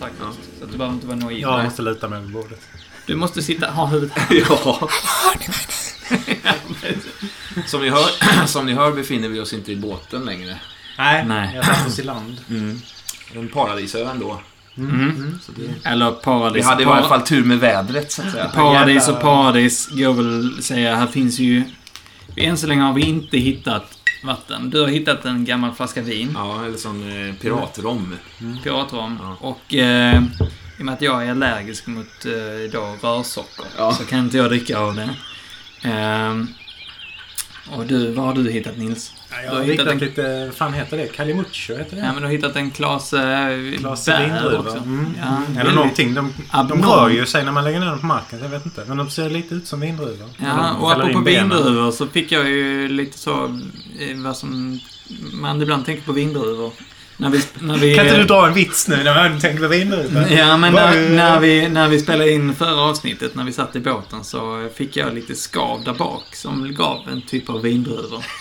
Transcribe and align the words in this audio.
så 0.00 0.06
starkt. 0.06 0.48
Så 0.58 0.64
att 0.64 0.72
du 0.72 0.78
behöver 0.78 0.94
inte 0.94 1.06
vara 1.06 1.16
naiv. 1.16 1.38
Jag 1.40 1.64
måste 1.64 1.82
luta 1.82 2.08
mig 2.08 2.18
över 2.18 2.28
bordet. 2.28 2.60
Du 3.06 3.16
måste 3.16 3.42
sitta, 3.42 3.70
ha 3.70 3.86
huvudet 3.86 4.18
här. 4.18 4.36
Ja. 4.48 4.88
som, 7.66 7.82
ni 7.82 7.90
hör, 7.90 8.46
som 8.46 8.66
ni 8.66 8.74
hör 8.74 8.92
befinner 8.92 9.28
vi 9.28 9.40
oss 9.40 9.52
inte 9.52 9.72
i 9.72 9.76
båten 9.76 10.24
längre. 10.24 10.56
Nej, 10.98 11.24
Nej. 11.24 11.52
jag 11.54 11.64
satt 11.64 11.86
oss 11.86 11.98
i 11.98 12.02
land. 12.02 12.40
En 13.34 13.48
paradisö 13.48 14.10
ändå. 14.10 14.40
Mm. 14.76 15.38
Så 15.42 15.52
det, 15.52 15.88
Eller 15.88 16.10
paradis. 16.10 16.64
vi 16.64 16.68
hade 16.68 16.82
i 16.82 16.86
varje 16.86 17.08
fall 17.08 17.22
tur 17.22 17.44
med 17.44 17.58
vädret, 17.58 18.12
så 18.12 18.22
att 18.22 18.32
säga. 18.32 18.48
Paradis 18.48 19.08
och 19.08 19.20
paradis 19.20 19.88
går 19.88 20.12
väl 20.12 20.62
säga. 20.62 20.96
Här 20.96 21.06
finns 21.06 21.38
ju... 21.38 21.64
Än 22.36 22.56
så 22.56 22.66
länge 22.66 22.82
har 22.82 22.92
vi 22.92 23.02
inte 23.02 23.38
hittat 23.38 23.98
vatten. 24.24 24.70
Du 24.70 24.80
har 24.80 24.88
hittat 24.88 25.24
en 25.24 25.44
gammal 25.44 25.72
flaska 25.74 26.02
vin. 26.02 26.30
Ja, 26.34 26.64
eller 26.64 26.76
sån 26.76 27.28
eh, 27.28 27.34
piratrom. 27.34 28.14
Piratrom. 28.62 29.18
Ja. 29.22 29.36
Och 29.40 29.74
eh, 29.74 30.22
i 30.78 30.82
och 30.82 30.84
med 30.84 30.94
att 30.94 31.02
jag 31.02 31.26
är 31.26 31.30
allergisk 31.30 31.86
mot 31.86 32.26
eh, 32.26 32.70
då 32.72 32.96
rörsocker 33.08 33.64
Ja. 33.78 33.92
så 33.92 34.04
kan 34.04 34.18
inte 34.18 34.36
jag 34.36 34.48
dricka 34.48 34.78
av 34.78 34.94
det. 34.94 35.10
Ehm, 35.82 36.46
och 37.76 37.86
du, 37.86 38.12
vad 38.12 38.24
har 38.26 38.34
du 38.34 38.50
hittat 38.50 38.76
Nils? 38.78 39.12
Ja, 39.30 39.36
jag 39.42 39.50
har 39.50 39.56
har 39.56 39.64
hittat 39.64 39.72
hittat 39.86 39.92
en- 39.92 39.98
lite, 39.98 40.44
vad 40.46 40.54
fan 40.54 40.72
heter 40.72 40.96
det? 40.96 41.06
Calimuccio 41.06 41.76
heter 41.76 41.96
det? 41.96 42.02
Ja, 42.02 42.12
men 42.12 42.16
du 42.16 42.22
har 42.28 42.32
hittat 42.32 42.56
en 42.56 42.70
Klas 42.70 43.12
eh, 43.12 43.20
bär 43.20 43.56
vindruvor. 43.56 44.58
också. 44.58 44.76
Mm. 44.76 45.06
Ja, 45.20 45.36
Mm. 45.46 45.58
Eller 45.58 45.72
någonting. 45.72 46.14
De, 46.14 46.32
de 46.68 46.82
rör 46.82 47.08
ju 47.08 47.26
sig 47.26 47.44
när 47.44 47.52
man 47.52 47.64
lägger 47.64 47.80
ner 47.80 47.86
dem 47.86 48.00
på 48.00 48.06
marken, 48.06 48.38
jag 48.42 48.48
vet 48.48 48.64
inte. 48.64 48.84
Men 48.88 48.96
de 48.96 49.10
ser 49.10 49.30
lite 49.30 49.54
ut 49.54 49.66
som 49.66 49.80
vindruvor. 49.80 50.28
Ja, 50.38 50.72
och 50.80 50.92
apropå 50.92 51.20
vindruvor 51.20 51.90
så 51.90 52.06
fick 52.06 52.32
jag 52.32 52.48
ju 52.48 52.88
lite 52.88 53.18
så, 53.18 53.44
eh, 54.00 54.16
vad 54.16 54.36
som 54.36 54.80
man 55.32 55.62
ibland 55.62 55.86
tänker 55.86 56.02
på 56.02 56.12
vindruvor. 56.12 56.72
När 57.20 57.30
vi... 57.30 57.42
När 57.58 57.78
vi 57.78 57.94
Kan 57.94 58.06
inte 58.06 58.18
du 58.18 58.24
dra 58.24 58.46
en 58.46 58.54
vits 58.54 58.88
nu 58.88 59.04
när 59.04 59.14
man 59.14 59.40
tänker 59.40 59.62
på 59.62 59.68
vindruvor? 59.68 60.26
Ja, 60.30 60.56
men 60.56 60.72
när, 60.72 61.10
när, 61.10 61.40
vi, 61.40 61.68
när 61.68 61.88
vi 61.88 62.00
spelade 62.00 62.32
in 62.32 62.54
förra 62.54 62.80
avsnittet, 62.80 63.34
när 63.34 63.44
vi 63.44 63.52
satt 63.52 63.76
i 63.76 63.80
båten, 63.80 64.24
så 64.24 64.68
fick 64.74 64.96
jag 64.96 65.14
lite 65.14 65.34
skav 65.34 65.84
där 65.84 65.94
bak 65.94 66.24
som 66.32 66.74
gav 66.74 67.08
en 67.12 67.22
typ 67.22 67.50
av 67.50 67.62
vindruvor. 67.62 68.24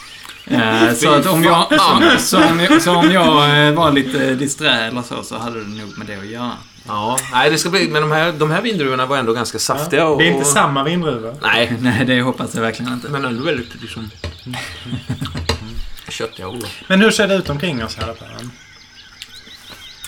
Eh, 0.51 0.93
så 0.93 1.13
att 1.13 1.25
om 1.25 1.43
jag, 1.43 1.67
så, 1.69 2.19
så 2.19 2.43
om 2.43 2.59
jag, 2.59 2.81
så 2.81 2.95
om 2.95 3.11
jag 3.11 3.67
eh, 3.67 3.73
var 3.73 3.91
lite 3.91 4.35
disträ 4.35 4.87
eller 4.87 5.01
så, 5.01 5.23
så 5.23 5.37
hade 5.37 5.59
det 5.59 5.69
nog 5.69 5.97
med 5.97 6.07
det 6.07 6.15
att 6.15 6.27
göra. 6.27 6.51
Ja, 6.87 7.17
nej, 7.31 7.49
det 7.49 7.57
ska 7.57 7.69
bli... 7.69 7.87
Men 7.87 8.01
de 8.01 8.11
här, 8.11 8.31
de 8.31 8.51
här 8.51 8.61
vindruvorna 8.61 9.05
var 9.05 9.17
ändå 9.17 9.33
ganska 9.33 9.59
saftiga 9.59 10.07
och... 10.07 10.19
Det 10.19 10.27
är 10.27 10.31
inte 10.31 10.45
samma 10.45 10.83
vindruvor. 10.83 11.35
Nej, 11.41 11.75
Nej, 11.79 12.05
det 12.05 12.21
hoppas 12.21 12.55
jag 12.55 12.61
verkligen 12.61 12.93
inte. 12.93 13.09
men 13.09 13.25
ändå 13.25 13.43
väldigt 13.43 13.81
liksom... 13.81 14.09
Köttiga 16.09 16.47
ord. 16.47 16.65
Men 16.87 17.01
hur 17.01 17.11
ser 17.11 17.27
det 17.27 17.35
ut 17.35 17.49
omkring 17.49 17.83
oss 17.83 17.97
här 17.97 18.11
uppe? 18.11 18.25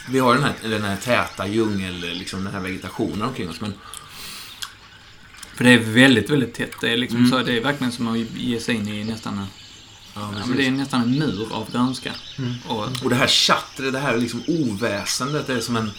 Vi 0.10 0.20
har 0.20 0.34
den 0.36 0.44
här, 0.44 0.54
den 0.64 0.84
här 0.84 0.98
täta 0.98 1.48
djungel, 1.48 2.00
liksom 2.00 2.44
den 2.44 2.54
här 2.54 2.60
vegetationen 2.62 3.22
omkring 3.22 3.50
oss, 3.50 3.62
men... 3.62 3.74
För 5.56 5.64
det 5.64 5.70
är 5.70 5.80
väldigt, 5.80 6.30
väldigt 6.30 6.54
tätt. 6.54 6.72
Det 6.82 6.90
är 6.94 6.98
liksom 6.98 7.18
Mm. 7.20 7.30
så, 7.32 7.40
det 7.40 7.58
är 7.58 7.62
verkligen 7.64 7.92
som 7.92 8.08
att 8.08 8.18
ge 8.18 8.60
sig 8.60 8.76
in 8.76 8.88
i 8.88 9.04
nästan 9.04 9.38
en, 9.38 9.46
Ja, 10.16 10.34
ja, 10.40 10.46
men 10.46 10.58
det 10.58 10.68
är 10.68 10.72
nästan 10.72 11.02
en 11.02 11.20
mur 11.20 11.48
av 11.54 11.72
grönska. 11.72 12.12
Och, 12.68 12.88
Och 13.04 13.10
det 13.10 13.16
här 13.16 13.28
tjattret, 13.28 13.94
det 13.94 14.00
här 14.00 14.18
liksom 14.18 14.44
oväsendet, 14.48 15.48
det 15.48 15.54
är 15.54 15.60
som 15.60 15.76
en... 15.76 15.92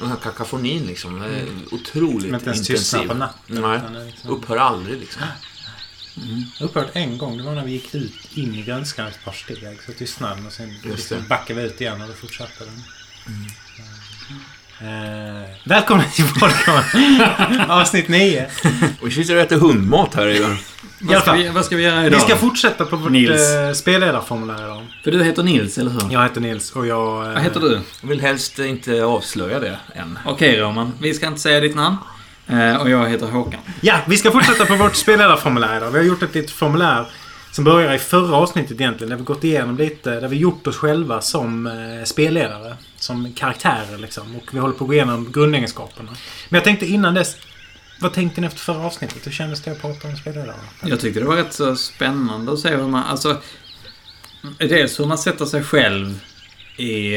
Den 0.00 0.08
här 0.08 0.16
kakafonin 0.16 0.86
liksom. 0.86 1.20
Det 1.20 1.26
är 1.26 1.46
otroligt 1.70 2.22
Som 2.26 2.34
inte 2.34 2.46
ens 2.50 2.66
tystnar 2.66 3.02
intensiv. 3.02 3.08
på 3.08 3.14
natten. 3.58 3.92
Nej, 3.92 4.06
liksom- 4.06 4.30
upphör 4.30 4.56
aldrig 4.56 5.00
liksom. 5.00 5.22
Upphört 6.60 6.90
en 6.92 7.18
gång. 7.18 7.36
Det 7.38 7.42
var 7.42 7.54
när 7.54 7.64
vi 7.64 7.72
gick 7.72 7.94
ut 7.94 8.12
in 8.34 8.54
i 8.54 8.62
grönskan 8.62 9.06
ett 9.06 9.24
par 9.24 9.32
steg. 9.32 9.78
Så 9.86 9.92
tystnade 9.92 10.34
den 10.34 10.46
och 10.46 10.52
sen 10.52 10.74
liksom 10.84 11.18
backade 11.28 11.60
vi 11.60 11.66
ut 11.66 11.80
igen 11.80 12.02
och 12.02 12.08
då 12.08 12.14
fortsatte 12.14 12.64
den. 12.64 12.82
Eh, 14.80 15.50
välkomna 15.64 16.04
till 16.04 16.24
podcast 16.40 16.94
avsnitt 17.68 18.08
9. 18.08 18.46
Och 19.00 19.08
vi 19.08 19.10
sitter 19.10 19.36
och 19.36 19.40
äter 19.42 19.56
hundmat 19.56 20.14
här 20.14 20.28
i... 20.28 20.56
Vad, 21.00 21.22
ska 21.22 21.32
vi, 21.32 21.48
vad 21.48 21.64
ska 21.64 21.76
vi 21.76 21.82
göra 21.82 22.06
idag? 22.06 22.18
vi 22.18 22.24
ska 22.24 22.36
fortsätta 22.36 22.84
på 22.84 22.96
vårt 22.96 23.10
Nils. 23.12 23.52
eh, 23.54 23.72
spelledarformulär 23.72 24.64
idag. 24.64 24.86
För 25.04 25.10
du 25.10 25.24
heter 25.24 25.42
Nils, 25.42 25.78
eller 25.78 25.90
hur? 25.90 26.00
Jag 26.12 26.22
heter 26.22 26.40
Nils 26.40 26.72
och 26.72 26.86
jag... 26.86 27.26
eh, 27.26 27.32
Vad 27.32 27.42
heter 27.42 27.60
du? 27.60 27.80
Jag 28.00 28.08
vill 28.08 28.20
helst 28.20 28.58
inte 28.58 29.04
avslöja 29.04 29.60
det 29.60 29.78
än. 29.94 30.18
Okej 30.24 30.60
Roman, 30.60 30.92
vi 31.00 31.14
ska 31.14 31.26
inte 31.26 31.40
säga 31.40 31.60
ditt 31.60 31.74
namn. 31.76 31.96
Eh, 32.48 32.76
och 32.76 32.90
jag 32.90 33.08
heter 33.08 33.26
Håkan. 33.26 33.60
Ja, 33.80 33.98
vi 34.06 34.16
ska 34.16 34.30
fortsätta 34.30 34.66
på 34.66 34.74
vårt 34.76 34.94
spelledarformulär 34.96 35.76
idag. 35.76 35.90
Vi 35.90 35.98
har 35.98 36.04
gjort 36.04 36.22
ett 36.22 36.34
litet 36.34 36.50
formulär 36.50 37.06
som 37.54 37.64
börjar 37.64 37.94
i 37.94 37.98
förra 37.98 38.36
avsnittet 38.36 38.80
egentligen. 38.80 39.10
Där 39.10 39.16
vi 39.16 39.24
gått 39.24 39.44
igenom 39.44 39.76
lite, 39.76 40.20
där 40.20 40.28
vi 40.28 40.36
gjort 40.36 40.66
oss 40.66 40.76
själva 40.76 41.20
som 41.20 41.66
eh, 41.66 42.04
spelledare. 42.04 42.76
Som 42.96 43.32
karaktärer 43.32 43.98
liksom. 43.98 44.36
Och 44.36 44.54
vi 44.54 44.58
håller 44.58 44.74
på 44.74 44.84
att 44.84 44.88
gå 44.88 44.94
igenom 44.94 45.32
grundegenskaperna. 45.32 46.10
Men 46.48 46.58
jag 46.58 46.64
tänkte 46.64 46.86
innan 46.86 47.14
dess. 47.14 47.36
Vad 48.00 48.12
tänkte 48.12 48.40
ni 48.40 48.46
efter 48.46 48.60
förra 48.60 48.86
avsnittet? 48.86 49.26
Hur 49.26 49.32
kändes 49.32 49.62
det 49.62 49.70
att 49.70 49.80
prata 49.80 50.08
om 50.08 50.16
spelledare? 50.16 50.54
Jag 50.82 51.00
tyckte 51.00 51.20
det 51.20 51.26
var 51.26 51.36
rätt 51.36 51.52
så 51.52 51.76
spännande 51.76 52.52
att 52.52 52.58
se 52.58 52.76
hur 52.76 52.86
man, 52.86 53.04
alltså... 53.04 53.40
Dels 54.58 55.00
hur 55.00 55.06
man 55.06 55.18
sätter 55.18 55.44
sig 55.44 55.62
själv 55.62 56.20
i... 56.76 57.16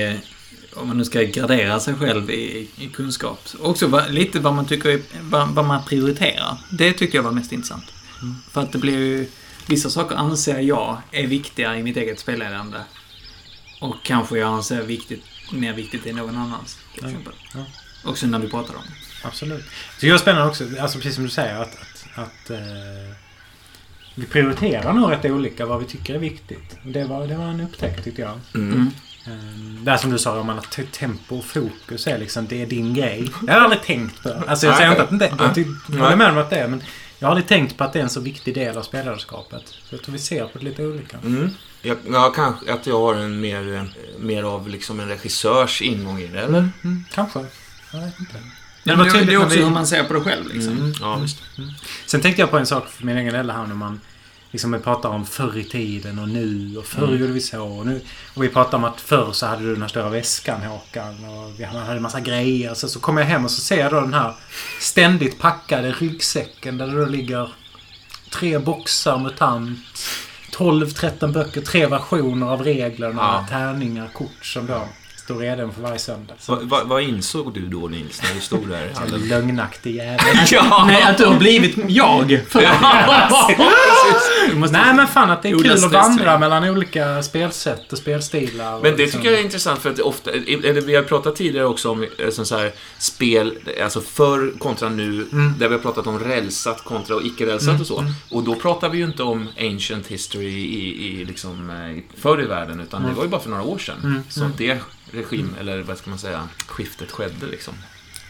Om 0.73 0.87
man 0.87 0.97
nu 0.97 1.05
ska 1.05 1.21
gradera 1.21 1.79
sig 1.79 1.95
själv 1.95 2.31
i, 2.31 2.69
i 2.77 2.87
kunskap. 2.87 3.39
Också 3.59 3.87
vad, 3.87 4.11
lite 4.11 4.39
vad 4.39 4.53
man 4.53 4.65
tycker 4.65 5.01
vad, 5.21 5.49
vad 5.49 5.65
man 5.65 5.85
prioriterar. 5.85 6.57
Det 6.71 6.93
tyckte 6.93 7.17
jag 7.17 7.23
var 7.23 7.31
mest 7.31 7.51
intressant. 7.51 7.85
För 8.51 8.61
att 8.61 8.71
det 8.71 8.77
blir 8.77 8.97
ju... 8.97 9.27
Vissa 9.67 9.89
saker 9.89 10.16
anser 10.16 10.59
jag 10.59 10.97
är 11.11 11.28
viktiga 11.28 11.75
i 11.78 11.83
mitt 11.83 11.97
eget 11.97 12.19
spelledande. 12.19 12.78
Och 13.81 13.95
kanske 14.03 14.38
jag 14.38 14.50
anser 14.50 14.81
viktigt, 14.81 15.23
mer 15.51 15.73
viktigt 15.73 16.05
i 16.05 16.13
någon 16.13 16.38
annans. 16.38 16.78
Till 16.94 17.03
Ja, 17.03 17.09
exempel. 17.09 17.33
ja. 17.53 17.66
Också 18.09 18.25
när 18.27 18.39
vi 18.39 18.50
pratar 18.50 18.75
om 18.75 18.81
det. 18.88 19.27
Absolut. 19.27 19.66
Så 20.00 20.06
det 20.06 20.09
är 20.09 20.17
spännande 20.17 20.47
också, 20.50 20.63
alltså 20.81 20.97
precis 20.97 21.16
som 21.16 21.23
du 21.23 21.29
säger, 21.29 21.61
att, 21.61 21.75
att, 21.81 22.07
att 22.16 22.50
eh, 22.50 22.57
vi 24.16 24.25
prioriterar 24.25 24.94
nog 24.94 25.11
rätt 25.11 25.25
olika 25.25 25.66
vad 25.66 25.79
vi 25.79 25.85
tycker 25.85 26.16
är 26.16 26.19
viktigt. 26.19 26.77
Det 26.83 27.03
var, 27.03 27.27
det 27.27 27.35
var 27.35 27.45
en 27.45 27.61
upptäckt 27.61 28.03
tyckte 28.03 28.22
jag. 28.22 28.39
Mm. 28.56 28.91
Det 29.83 29.91
här 29.91 29.97
som 29.97 30.11
du 30.11 30.19
sa 30.19 30.39
om 30.39 30.50
att 30.50 30.72
te- 30.72 30.83
tempo 30.91 31.38
och 31.38 31.45
fokus 31.45 32.07
är 32.07 32.17
liksom, 32.17 32.47
det 32.47 32.61
är 32.61 32.66
din 32.66 32.94
grej. 32.94 33.29
Jag 33.47 33.53
har 33.53 33.61
aldrig 33.61 33.81
tänkt 33.81 34.23
på 34.23 34.29
det. 34.29 34.44
Alltså 34.47 34.66
jag 34.66 34.75
säger 34.77 34.89
inte 34.91 35.03
att 35.03 35.19
det 35.19 35.25
jag 35.39 35.57
jag 35.89 36.03
håller 36.03 36.16
med 36.16 36.31
om 36.31 36.38
att 36.38 36.50
det 36.50 36.56
är, 36.56 36.67
men 36.67 36.83
jag 37.19 37.28
har 37.28 37.31
aldrig 37.31 37.47
tänkt 37.47 37.78
på 37.78 37.83
att 37.83 37.94
det 37.94 38.00
är 38.00 38.03
en 38.03 38.09
så 38.09 38.19
viktig 38.19 38.53
del 38.55 38.78
av 38.78 38.81
spelarskapet. 38.83 39.63
Så 39.67 39.95
jag 39.95 40.03
tror 40.03 40.13
vi 40.13 40.19
ser 40.19 40.45
på 40.45 40.57
det 40.57 40.66
lite 40.66 40.85
olika. 40.85 41.17
Mm. 41.17 41.50
Jag, 41.81 41.97
jag 42.11 42.35
kanske 42.35 42.73
att 42.73 42.88
jag 42.88 43.00
har 43.00 43.16
en 43.16 43.39
mer, 43.41 43.73
eh, 43.75 43.83
mer 44.19 44.44
av 44.44 44.69
liksom 44.69 45.00
en 45.00 45.07
regissörs 45.07 45.81
ingång 45.81 46.19
i 46.19 46.27
det, 46.27 46.39
eller? 46.39 46.69
Mm, 46.83 47.03
kanske. 47.13 47.39
Jag 47.94 48.00
vet 48.01 48.19
inte. 48.19 48.33
Men 48.83 48.97
var 48.97 49.06
det, 49.06 49.11
tydligt 49.11 49.27
det 49.29 49.33
är 49.33 49.44
också 49.45 49.57
vi- 49.57 49.63
hur 49.63 49.69
man 49.72 49.88
ser 49.88 50.03
på 50.03 50.13
det 50.13 50.22
själv 50.22 50.47
liksom. 50.53 50.77
Mm. 50.77 50.94
Ja, 51.01 51.16
visst. 51.16 51.38
Sen 52.06 52.22
tänkte 52.22 52.41
jag 52.41 52.51
på 52.51 52.57
en 52.57 52.66
sak 52.66 52.88
för 52.89 53.06
min 53.06 53.17
egen 53.17 53.33
del 53.33 53.50
här 53.51 53.67
när 53.67 53.75
man 53.75 54.01
liksom 54.57 54.72
vi 54.72 54.79
pratar 54.79 55.09
om 55.09 55.25
förr 55.25 55.57
i 55.57 55.63
tiden 55.63 56.19
och 56.19 56.29
nu 56.29 56.78
och 56.78 56.85
förr 56.85 57.03
Mm. 57.07 57.18
gjorde 57.19 57.34
vi 57.34 57.41
så 57.41 57.63
och 57.63 57.85
nu. 57.85 58.01
Och 58.35 58.44
vi 58.44 58.50
pratar 58.50 58.78
om 58.78 58.84
att 58.84 59.01
förr 59.01 59.31
så 59.31 59.45
hade 59.45 59.63
du 59.63 59.73
den 59.73 59.81
här 59.81 59.90
stora 59.90 60.09
väskan 60.09 60.62
Håkan 60.62 61.25
och 61.29 61.59
vi 61.59 61.63
hade 61.63 61.91
en 61.91 62.01
massa 62.01 62.19
grejer. 62.19 62.73
Så, 62.73 62.88
så 62.90 63.00
kommer 63.00 63.22
jag 63.22 63.28
hem 63.28 63.45
och 63.45 63.51
så 63.51 63.62
ser 63.62 63.79
jag 63.79 63.91
då 63.91 64.01
den 64.01 64.13
här 64.13 64.34
ständigt 64.79 65.40
packade 65.40 65.91
ryggsäcken 65.91 66.78
där 66.78 66.88
det 66.88 67.00
då 67.00 67.06
ligger 67.06 67.50
tre 68.29 68.57
boxar 68.59 69.18
MUTANT, 69.18 69.79
12-13 70.51 71.31
böcker, 71.34 71.62
tre 71.62 71.85
versioner 71.88 72.47
av 72.47 72.63
reglerna, 72.63 73.22
Ja. 73.22 73.45
tärningar, 73.50 74.07
kort 74.13 74.45
som 74.45 74.65
då 74.68 74.81
står 75.27 75.39
redo 75.39 75.71
för 75.71 75.81
varje 75.81 76.00
söndag. 76.00 76.33
Så, 76.39 76.56
Va, 76.56 76.62
va, 76.63 76.81
vad 76.85 77.01
insåg 77.03 77.53
du 77.53 77.62
då, 77.68 77.88
Nils, 77.88 78.21
när 78.24 78.33
du 78.35 78.41
stod 78.41 78.68
där? 78.69 78.94
en 79.13 79.27
lögnaktig 79.27 79.95
jävel. 79.95 80.19
Ja! 80.51 80.83
Nej, 80.88 81.01
att 81.03 81.18
du 81.18 81.25
har 81.25 81.38
blivit 81.38 81.75
jag. 81.88 82.39
För 82.50 82.62
Du 84.50 84.56
måste- 84.56 84.77
Nej 84.77 84.94
men 84.94 85.07
fan 85.07 85.31
att 85.31 85.41
det 85.44 85.50
är 85.50 85.57
kul 85.57 85.71
att 85.71 85.91
vandra 85.94 86.39
mellan 86.39 86.63
olika 86.63 87.24
spelsätt 87.24 87.91
och 87.94 87.97
spelstilar. 87.97 88.74
och 88.75 88.83
Men 88.83 88.91
det 88.91 88.97
liksom- 88.97 89.21
tycker 89.21 89.31
jag 89.31 89.39
är 89.39 89.44
intressant 89.44 89.79
för 89.81 89.89
att 89.89 90.00
ofta, 90.00 90.31
eller 90.31 90.81
vi 90.81 90.95
har 90.95 91.03
pratat 91.03 91.35
tidigare 91.35 91.65
också 91.65 91.89
om 91.91 92.03
eh, 92.03 92.29
så 92.29 92.57
här 92.57 92.71
spel, 92.97 93.53
alltså 93.83 94.01
förr 94.01 94.59
kontra 94.59 94.89
nu, 94.89 95.25
där 95.59 95.68
vi 95.68 95.74
har 95.75 95.81
pratat 95.81 96.07
om 96.07 96.19
rälsat 96.19 96.83
kontra 96.83 97.15
och 97.15 97.25
icke-rälsat 97.25 97.81
och 97.81 97.88
så. 97.88 98.06
Och 98.31 98.44
då 98.44 98.56
pratar 98.56 98.89
vi 98.89 98.97
ju 98.97 99.03
inte 99.03 99.24
om 99.24 99.47
ancient 99.59 100.07
history 100.07 100.47
i, 100.57 101.07
i 101.21 101.25
liksom 101.25 101.69
eh, 101.69 102.19
förr 102.21 102.41
i 102.44 102.45
världen, 102.45 102.79
utan 102.79 103.03
det 103.03 103.13
var 103.13 103.24
ju 103.24 103.29
bara 103.29 103.41
för 103.41 103.50
några 103.50 103.63
år 103.63 103.77
sedan 103.77 104.24
som 104.29 104.53
det 104.57 104.79
regim, 105.12 105.56
eller 105.59 105.81
vad 105.81 105.98
ska 105.98 106.09
man 106.09 106.19
säga, 106.19 106.50
skiftet 106.68 107.12
skedde 107.12 107.45
liksom. 107.45 107.74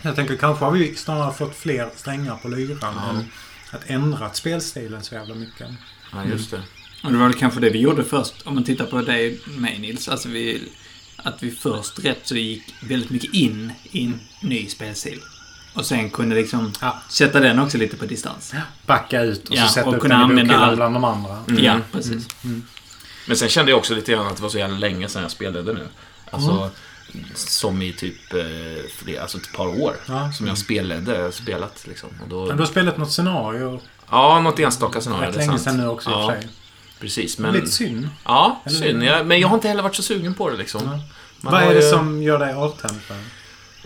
Jag 0.02 0.16
tänker 0.16 0.36
kanske 0.38 0.66
har 0.66 0.72
vi 0.72 0.96
snarare 0.96 1.34
fått 1.34 1.56
fler 1.56 1.90
strängar 1.96 2.36
på 2.36 2.48
lyran 2.48 2.78
Ja. 2.82 3.10
än 3.10 3.26
att 3.72 3.82
ändra 3.90 4.34
spelstilen 4.34 5.04
så 5.04 5.16
jävla 5.16 5.36
mycket. 5.36 5.68
Ja, 6.12 6.26
just 6.26 6.52
det. 6.52 6.62
Och 7.04 7.12
det 7.12 7.18
var 7.18 7.26
väl 7.28 7.34
kanske 7.38 7.60
det 7.60 7.70
vi 7.70 7.80
gjorde 7.80 8.04
först, 8.04 8.34
om 8.46 8.56
man 8.56 8.64
tittar 8.64 8.86
på 8.86 9.02
dig 9.02 9.40
mig 9.46 9.80
Nils. 9.80 10.08
Alltså 10.08 10.30
vi, 10.30 10.72
att 11.18 11.44
vi 11.44 11.52
först 11.52 12.06
rätt 12.06 12.20
så 12.24 12.36
gick 12.36 12.64
väldigt 12.82 13.10
mycket 13.10 13.34
in 13.34 13.72
i 13.92 14.06
en 14.06 14.20
ny 14.42 14.68
spelstil. 14.68 15.22
Och 15.74 15.86
sen 15.86 16.10
kunde 16.10 16.36
liksom 16.36 16.74
Ja. 16.82 17.02
sätta 17.10 17.40
den 17.40 17.60
också 17.60 17.78
lite 17.78 17.98
på 17.98 18.06
distans. 18.06 18.54
Backa 18.86 19.22
ut 19.22 19.50
och 19.50 19.56
Ja, 19.56 19.68
så 19.68 19.74
sätta 19.74 19.88
och 19.90 19.96
upp 19.96 20.02
kunna 20.02 20.28
den 20.28 20.52
i 20.52 20.54
all- 20.54 20.76
bland 20.76 20.96
de 20.96 21.04
andra. 21.04 21.44
Ja, 21.58 21.80
precis. 21.92 22.28
Men 23.28 23.38
sen 23.38 23.50
kände 23.50 23.72
jag 23.72 23.78
också 23.78 23.94
lite 23.96 24.12
grann 24.12 24.28
att 24.28 24.36
det 24.36 24.42
var 24.42 24.50
så 24.50 24.58
jävla 24.58 24.78
länge 24.78 25.10
sedan 25.10 25.22
jag 25.22 25.32
spelade 25.32 25.74
nu. 25.74 25.88
Alltså, 26.32 26.70
som 27.36 27.82
i 27.82 27.94
typ 27.94 28.34
eh, 28.34 29.22
alltså 29.22 29.38
ett 29.38 29.54
par 29.54 29.68
år. 29.82 29.96
Ja. 30.08 30.32
Som 30.32 30.48
jag 30.48 30.58
spelade, 30.58 31.32
spelat 31.32 31.88
liksom. 31.88 32.10
Och 32.24 32.30
då, 32.30 32.46
Men 32.46 32.58
du 32.58 32.62
har 32.64 32.68
spelat 32.68 32.98
något 32.98 33.12
scenario 33.12 33.80
ja, 34.12 34.40
något 34.40 34.60
enstaka 34.60 35.02
scenario. 35.02 35.28
rätt 35.28 35.36
länge 35.36 35.60
sedan 35.60 35.78
nu 35.78 35.88
också 35.88 36.10
i 36.10 36.14
och 36.14 36.18
ja, 36.18 36.32
för 36.32 36.42
sig. 36.42 36.50
Precis, 37.00 37.38
Men... 37.38 37.54
Lite 37.54 37.68
synd. 37.68 38.10
Ja, 38.26 38.62
Eller- 38.66 38.76
synd. 38.76 39.04
Jag, 39.04 39.26
men 39.28 39.40
jag 39.40 39.48
har 39.48 39.56
inte 39.56 39.68
heller 39.68 39.84
varit 39.84 39.96
så 39.96 40.04
sugen 40.04 40.34
på 40.34 40.50
det 40.50 40.58
liksom. 40.58 40.82
Ja. 40.86 41.00
Vad 41.42 41.62
är 41.64 41.74
det 41.74 41.86
ju- 41.86 41.92
som 41.92 42.24
gör 42.24 42.40
dig 42.40 42.54
avtänd? 42.54 43.00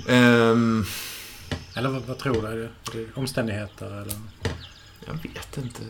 Ehm, 0.08 0.86
Eller 1.74 1.90
vad, 1.90 2.02
vad 2.02 2.18
tror 2.18 2.70
du? 2.92 3.10
Omständigheter 3.16 3.86
eller? 3.86 4.14
jag 5.06 5.14
vet 5.14 5.58
inte. 5.58 5.82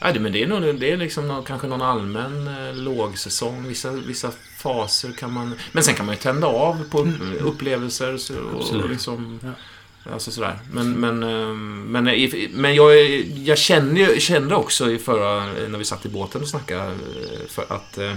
Ja, 0.00 0.14
men 0.20 0.32
det 0.32 0.42
är, 0.42 0.46
nog, 0.46 0.80
det 0.80 0.92
är 0.92 0.96
liksom 0.96 1.28
någon, 1.28 1.44
kanske 1.44 1.66
någon 1.66 1.82
allmän 1.82 2.48
eh, 2.48 2.74
lågsäsong. 2.74 3.68
Vissa, 3.68 3.90
vissa 3.90 4.32
faser 4.58 5.12
kan 5.12 5.32
man... 5.32 5.54
Men 5.72 5.82
sen 5.84 5.94
kan 5.94 6.06
man 6.06 6.14
ju 6.14 6.20
tända 6.20 6.46
av 6.46 6.84
på 6.90 7.00
upp, 7.00 7.08
upplevelser 7.40 8.16
så, 8.16 8.34
och, 8.38 8.74
och 8.84 8.90
liksom... 8.90 9.40
Ja. 9.42 9.50
Alltså 10.12 10.30
sådär. 10.30 10.58
Men, 10.72 10.92
men, 10.92 11.22
ehm, 11.22 11.82
men, 11.92 12.08
i- 12.08 12.50
men 12.54 12.74
jag, 12.74 13.06
jag 13.24 13.58
kände, 13.58 14.20
kände 14.20 14.54
också 14.54 14.90
i 14.90 14.98
förra, 14.98 15.44
när 15.68 15.78
vi 15.78 15.84
satt 15.84 16.06
i 16.06 16.08
båten 16.08 16.42
och 16.42 16.48
snackade, 16.48 16.86
eh, 16.86 17.46
för 17.48 17.62
att, 17.68 17.98
eh, 17.98 18.14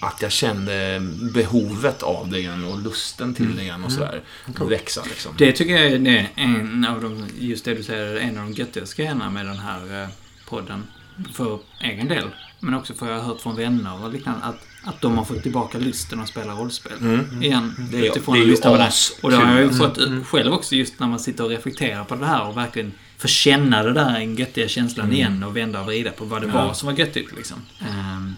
att 0.00 0.22
jag 0.22 0.32
kände 0.32 1.00
behovet 1.34 2.02
av 2.02 2.28
det 2.30 2.38
igen 2.38 2.64
och 2.64 2.78
lusten 2.82 3.34
till 3.34 3.56
det 3.56 3.62
igen 3.62 3.84
och 3.84 3.92
sådär. 3.92 4.22
Växa 4.68 5.02
liksom. 5.04 5.34
Det 5.38 5.52
tycker 5.52 5.72
jag 5.72 5.92
är 5.92 6.28
en 6.36 6.86
av 6.90 7.00
de, 7.02 7.26
just 7.38 7.64
det 7.64 7.74
du 7.74 7.82
säger, 7.82 8.16
en 8.16 8.38
av 8.38 8.44
de 8.44 8.52
göttigaste 8.52 8.96
grejerna 8.96 9.30
med 9.30 9.46
den 9.46 9.58
här 9.58 10.02
eh, 10.02 10.08
podden. 10.48 10.86
För 11.32 11.58
egen 11.80 12.08
del. 12.08 12.28
Men 12.60 12.74
också 12.74 12.94
för 12.94 13.10
jag 13.10 13.18
har 13.18 13.22
hört 13.24 13.40
från 13.40 13.56
vänner 13.56 14.04
och 14.04 14.12
liknande 14.12 14.44
att, 14.44 14.66
att 14.84 15.00
de 15.00 15.18
har 15.18 15.24
fått 15.24 15.42
tillbaka 15.42 15.78
lusten 15.78 16.20
att 16.20 16.28
spela 16.28 16.52
rollspel. 16.52 16.92
Mm. 17.00 17.42
Igen. 17.42 17.74
Det 17.92 17.98
är- 17.98 18.10
utifrån 18.10 18.34
det 18.34 18.40
är 18.40 18.46
ju 18.46 18.82
askul. 18.82 19.24
Och 19.24 19.30
det 19.30 19.36
har 19.36 19.46
jag 19.46 19.56
ju 19.56 19.62
Mm. 19.64 19.76
fått 19.78 19.98
ut 19.98 20.26
själv 20.26 20.52
också 20.52 20.74
just 20.74 21.00
när 21.00 21.06
man 21.06 21.18
sitter 21.20 21.44
och 21.44 21.50
reflekterar 21.50 22.04
på 22.04 22.14
det 22.16 22.26
här 22.26 22.46
och 22.48 22.56
verkligen 22.56 22.92
får 23.18 23.28
känna 23.28 23.82
det 23.82 23.92
där 23.92 24.20
göttiga 24.20 24.68
känslan 24.68 25.06
Mm. 25.06 25.16
igen 25.18 25.42
och 25.42 25.56
vända 25.56 25.80
och 25.80 25.86
vrida 25.86 26.10
på 26.10 26.24
vad 26.24 26.42
det 26.42 26.48
Ja. 26.48 26.66
var 26.66 26.74
som 26.74 26.86
var 26.86 26.94
göttigt 26.98 27.36
liksom. 27.36 27.56
Ehm, 27.80 28.34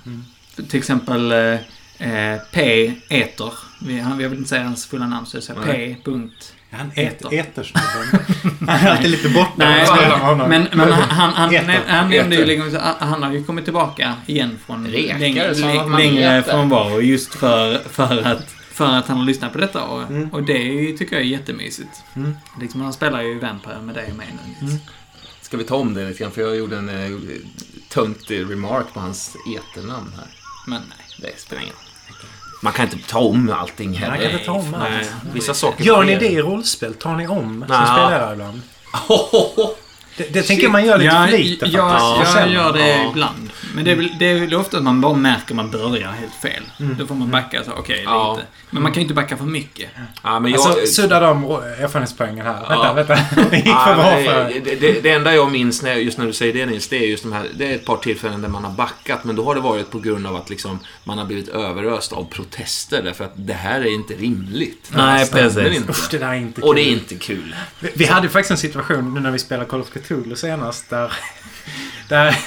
Till 0.68 0.78
exempel 0.78 1.32
eh, 1.32 1.38
eh, 1.98 2.40
P. 2.52 2.92
Eter. 3.08 3.52
Vi, 3.80 3.98
jag 3.98 4.28
vill 4.28 4.38
inte 4.38 4.48
säga 4.48 4.64
hans 4.64 4.86
fulla 4.86 5.06
namn 5.06 5.26
så 5.26 5.36
jag 5.36 5.44
säger. 5.44 5.62
P. 5.62 5.96
Punkt. 6.04 6.53
Han 6.78 6.90
Äter. 6.94 7.04
äter 7.26 7.38
ätersnubben. 7.40 8.68
Han 8.68 8.96
är 8.96 9.08
lite 9.08 9.28
borta. 9.28 9.52
Nej, 9.56 9.86
honom. 10.10 10.48
men, 10.48 10.66
men 10.72 10.92
han, 10.92 11.32
han, 11.32 11.54
Äter. 11.54 11.80
han 11.86 12.10
nämnde 12.10 12.36
ju 12.36 12.42
Äter. 12.42 12.46
liksom, 12.64 12.80
han 12.98 13.22
har 13.22 13.32
ju 13.32 13.44
kommit 13.44 13.64
tillbaka 13.64 14.14
igen 14.26 14.58
från 14.66 14.82
man 14.82 14.90
längre 16.00 16.38
äter. 16.38 16.50
frånvaro 16.52 17.00
just 17.00 17.34
för, 17.34 17.78
för, 17.88 18.22
att, 18.26 18.50
för 18.72 18.86
att 18.86 19.06
han 19.08 19.18
har 19.18 19.24
lyssnat 19.24 19.52
på 19.52 19.58
detta. 19.58 19.82
Och, 19.84 20.02
Mm. 20.02 20.28
och 20.28 20.42
det 20.42 20.92
tycker 20.98 21.16
jag 21.16 21.22
är 21.24 21.28
jättemysigt. 21.28 22.02
Mm. 22.16 22.36
Liksom, 22.60 22.80
han 22.80 22.92
spelar 22.92 23.22
ju 23.22 23.38
Vampire 23.38 23.80
med 23.82 23.94
dig 23.94 24.10
och 24.10 24.16
mig 24.16 24.28
nu. 24.60 24.66
Mm. 24.66 24.78
Ska 25.42 25.56
vi 25.56 25.64
ta 25.64 25.74
om 25.76 25.94
det 25.94 26.08
lite 26.08 26.18
grann? 26.22 26.32
För 26.32 26.40
jag 26.40 26.56
gjorde 26.56 26.76
en 26.78 26.88
eh, 26.88 27.18
töntig 27.88 28.50
remark 28.50 28.86
på 28.94 29.00
hans 29.00 29.36
eternamn 29.56 30.12
här. 30.16 30.26
Men 30.66 30.82
nej. 30.88 30.98
Det 31.32 31.40
spelar 31.40 31.62
ingen 31.62 31.74
roll. 31.74 31.84
Man 32.64 32.72
kan 32.72 32.84
inte 32.84 33.08
ta 33.08 33.18
om 33.18 33.50
allting 33.60 33.90
Man 33.90 33.98
heller. 33.98 34.16
kan 34.16 34.30
inte 34.32 34.44
ta 34.44 34.52
om 34.52 34.74
allt. 34.74 34.90
Nej, 34.90 35.06
vissa 35.32 35.54
saker 35.54 35.84
Gör 35.84 36.04
ni 36.04 36.16
det 36.16 36.28
i 36.28 36.42
rollspel? 36.42 36.94
Tar 36.94 37.16
ni 37.16 37.26
om 37.26 37.64
som 37.68 37.86
spelare 37.86 38.32
ibland? 38.32 38.62
Det, 40.16 40.32
det 40.32 40.42
tänker 40.42 40.68
man 40.68 40.84
gör 40.86 40.98
lite 40.98 41.14
Ja, 41.14 41.26
för 41.26 41.38
lite 41.38 41.66
jag, 41.66 41.90
faktiskt. 42.00 42.34
jag, 42.34 42.42
känner. 42.42 42.54
gör 42.54 42.72
det 42.72 42.88
Ja. 42.88 43.10
ibland. 43.10 43.50
Men 43.74 43.84
det 43.84 43.90
är, 43.90 43.96
väl, 43.96 44.10
det 44.18 44.26
är 44.30 44.40
väl 44.40 44.54
ofta 44.54 44.76
att 44.76 44.82
man 44.82 45.00
bara 45.00 45.14
märker 45.14 45.44
att 45.50 45.56
man 45.56 45.70
börjar 45.70 46.08
helt 46.12 46.34
fel. 46.42 46.62
Då 46.98 47.06
får 47.06 47.14
man 47.14 47.30
backa 47.30 47.64
så, 47.64 47.70
okej, 47.72 48.02
Ja. 48.04 48.34
lite. 48.36 48.46
Men 48.70 48.82
man 48.82 48.92
kan 48.92 49.00
ju 49.00 49.02
inte 49.02 49.14
backa 49.14 49.36
för 49.36 49.44
mycket. 49.44 49.88
Ja, 50.22 50.40
men 50.40 50.52
jag, 50.52 50.60
Alltså, 50.60 50.86
sudda 51.02 51.20
de 51.20 51.44
erfarenhetspoängen 51.44 52.46
här. 52.46 52.56
Ja. 52.68 52.92
Vänta, 52.92 53.14
vänta. 53.14 53.44
Det 53.50 53.56
gick 53.56 53.66
Ja, 53.66 53.84
för 53.86 53.94
bra 53.94 54.04
men 54.14 54.24
för 54.24 54.60
det, 54.64 54.74
det, 54.80 55.00
det 55.02 55.10
enda 55.10 55.34
jag 55.34 55.50
minns 55.52 55.82
när, 55.82 55.94
just 55.94 56.18
när 56.18 56.26
du 56.26 56.32
säger 56.32 56.52
det 56.52 56.66
Nils, 56.66 56.88
det 56.88 56.96
är 56.96 57.06
just 57.08 57.22
de 57.22 57.32
här, 57.32 57.46
det 57.54 57.70
är 57.70 57.74
ett 57.74 57.84
par 57.84 57.96
tillfällen 57.96 58.42
där 58.42 58.48
man 58.48 58.64
har 58.64 58.72
backat, 58.72 59.24
men 59.24 59.36
då 59.36 59.44
har 59.44 59.54
det 59.54 59.60
varit 59.60 59.90
på 59.90 59.98
grund 59.98 60.26
av 60.26 60.36
att 60.36 60.50
liksom, 60.50 60.78
man 61.04 61.18
har 61.18 61.24
blivit 61.24 61.48
överöst 61.48 62.12
av 62.12 62.24
protester, 62.30 63.02
därför 63.02 63.24
att 63.24 63.32
det 63.36 63.52
här 63.54 63.80
är 63.80 63.94
inte 63.94 64.14
rimligt. 64.14 64.90
Nej, 64.96 65.30
precis. 65.30 65.76
Inte. 65.76 65.90
Usch, 65.92 66.08
det 66.10 66.18
där 66.18 66.28
är 66.28 66.34
inte 66.34 66.60
Och 66.60 66.74
det 66.74 66.80
är 66.80 66.84
kul. 66.84 66.92
inte 66.92 67.14
kul. 67.14 67.56
Vi, 67.80 67.90
vi 67.94 68.04
hade 68.04 68.26
ju 68.26 68.30
faktiskt 68.30 68.50
en 68.50 68.58
situation 68.58 69.14
nu 69.14 69.20
när 69.20 69.30
vi 69.30 69.38
spelade 69.38 69.68
Call 69.70 69.80
of 69.80 69.90
Cthulhu 70.04 70.36
senast 70.36 70.90
där, 70.90 71.12
där 72.08 72.38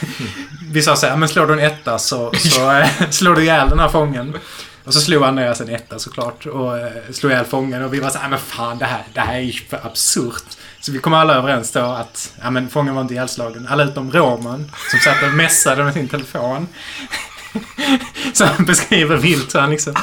vi 0.72 0.82
sa 0.82 0.96
så 0.96 1.08
här, 1.08 1.18
men 1.18 1.30
slår 1.30 1.48
du 1.48 1.54
en 1.54 1.60
etta 1.60 2.00
så, 2.00 2.32
så 2.36 2.72
eh, 2.72 2.90
slår 3.10 3.36
du 3.36 3.42
ihjäl 3.42 3.70
den 3.70 3.80
här 3.80 3.90
fången. 3.90 4.38
Och 4.84 4.94
så 4.94 5.02
slog 5.02 5.24
Andreas 5.24 5.62
en 5.62 5.70
etta 5.70 6.00
såklart 6.00 6.46
och 6.46 6.78
eh, 6.78 6.92
slog 7.12 7.32
ihjäl 7.32 7.46
fången 7.46 7.84
och 7.84 7.94
vi 7.94 8.00
var 8.00 8.10
så 8.10 8.18
här, 8.18 8.30
men 8.30 8.40
fan 8.40 8.78
det 8.78 8.86
här, 8.86 9.04
det 9.14 9.20
här 9.20 9.36
är 9.36 9.40
ju 9.40 9.52
för 9.52 9.86
absurt. 9.86 10.58
Så 10.80 10.92
vi 10.92 11.00
kom 11.00 11.14
alla 11.14 11.36
överens 11.36 11.72
då 11.72 11.80
att 11.80 12.34
ja, 12.42 12.50
men 12.50 12.70
fången 12.70 12.96
var 12.96 13.02
inte 13.02 13.14
ihjälslagen. 13.14 13.68
Alla 13.70 13.84
utom 13.84 14.12
Roman 14.12 14.72
som 14.92 15.00
satt 15.00 15.24
och 15.24 15.34
messade 15.34 15.84
med 15.84 15.94
sin 15.94 16.08
telefon. 16.08 16.68
Så 18.34 18.46
han 18.46 18.66
beskriver 18.66 19.16
vilt 19.18 19.52
så 19.52 19.60
han 19.60 19.70
liksom 19.70 19.94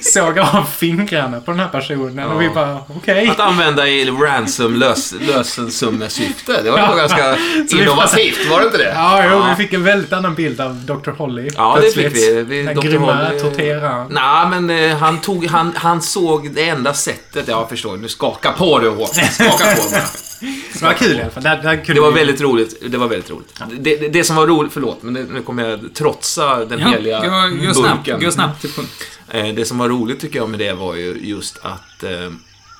såg 0.00 0.38
av 0.38 0.64
fingrarna 0.78 1.40
på 1.40 1.50
den 1.50 1.60
här 1.60 1.68
personen 1.68 2.28
och 2.30 2.40
vi 2.40 2.44
Ja. 2.46 2.52
bara 2.54 2.78
okej. 2.96 3.28
Att 3.28 3.40
använda 3.40 3.88
i 3.88 4.04
ransom 4.10 4.74
lös, 4.74 5.14
lösensummesyfte, 5.20 6.62
det 6.62 6.70
var 6.70 6.78
Ja. 6.78 6.94
ganska 6.94 7.36
innovativt, 7.78 8.50
var 8.50 8.60
det 8.60 8.66
inte 8.66 8.78
det? 8.78 8.92
Ja, 8.94 9.24
jo, 9.30 9.42
vi 9.50 9.64
fick 9.64 9.72
en 9.72 9.84
väldigt 9.84 10.12
annan 10.12 10.34
bild 10.34 10.60
av 10.60 10.74
Dr. 10.74 11.10
Holly. 11.10 11.48
Ja, 11.56 11.78
det 11.82 11.90
fick 11.90 12.16
vi. 12.16 12.42
vi 12.42 12.62
Den 12.62 12.74
Dr. 12.76 12.82
grymma 12.82 13.12
Holly- 13.12 13.40
torteraren. 13.40 14.06
Nej, 14.10 14.46
men 14.60 14.70
eh, 14.90 14.96
han, 14.98 15.20
tog, 15.20 15.46
han, 15.46 15.72
han 15.76 16.02
såg 16.02 16.50
det 16.54 16.68
enda 16.68 16.94
sättet. 16.94 17.44
Ja, 17.48 17.60
jag 17.60 17.68
förstår. 17.68 17.96
Du 17.96 18.08
skakar 18.08 18.52
på 18.52 18.78
det 18.78 18.88
Håkan. 18.88 19.24
Skaka 19.30 19.74
på 19.76 19.90
bara. 19.90 20.02
Det 20.40 20.82
var 20.82 20.92
kul 20.92 21.16
i 21.18 21.20
alla 21.22 21.30
fall. 21.30 21.42
Det, 21.42 21.50
det, 21.62 21.76
kunde 21.76 21.94
Det 21.94 22.00
var 22.00 22.10
vi- 22.10 22.18
väldigt 22.18 22.40
roligt. 22.40 22.82
Det 22.92 22.98
var 22.98 23.08
väldigt 23.08 23.30
roligt. 23.30 23.60
Det, 23.78 23.96
det, 23.96 24.08
det 24.08 24.24
som 24.24 24.36
var 24.36 24.46
roligt, 24.46 24.72
förlåt, 24.72 25.02
men 25.02 25.12
nu 25.14 25.42
kommer 25.42 25.68
jag 25.68 25.94
trotsa 25.94 26.64
den 26.64 26.78
Ja, 26.80 26.88
heliga 26.88 27.20
gå, 27.20 27.66
gå, 27.66 27.74
snabbt, 27.74 28.04
burken. 28.04 28.20
gå 28.24 28.30
snabbt 28.30 28.60
till 28.60 28.70
punkt. 28.72 28.92
Eh, 29.28 29.46
Det 29.54 29.64
som 29.64 29.78
var 29.78 29.88
roligt 29.88 30.20
tycker 30.20 30.38
jag 30.38 30.48
med 30.50 30.58
det 30.60 30.72
var 30.72 30.94
ju 30.94 31.18
just 31.22 31.58
att... 31.62 32.02
eh, 32.02 32.10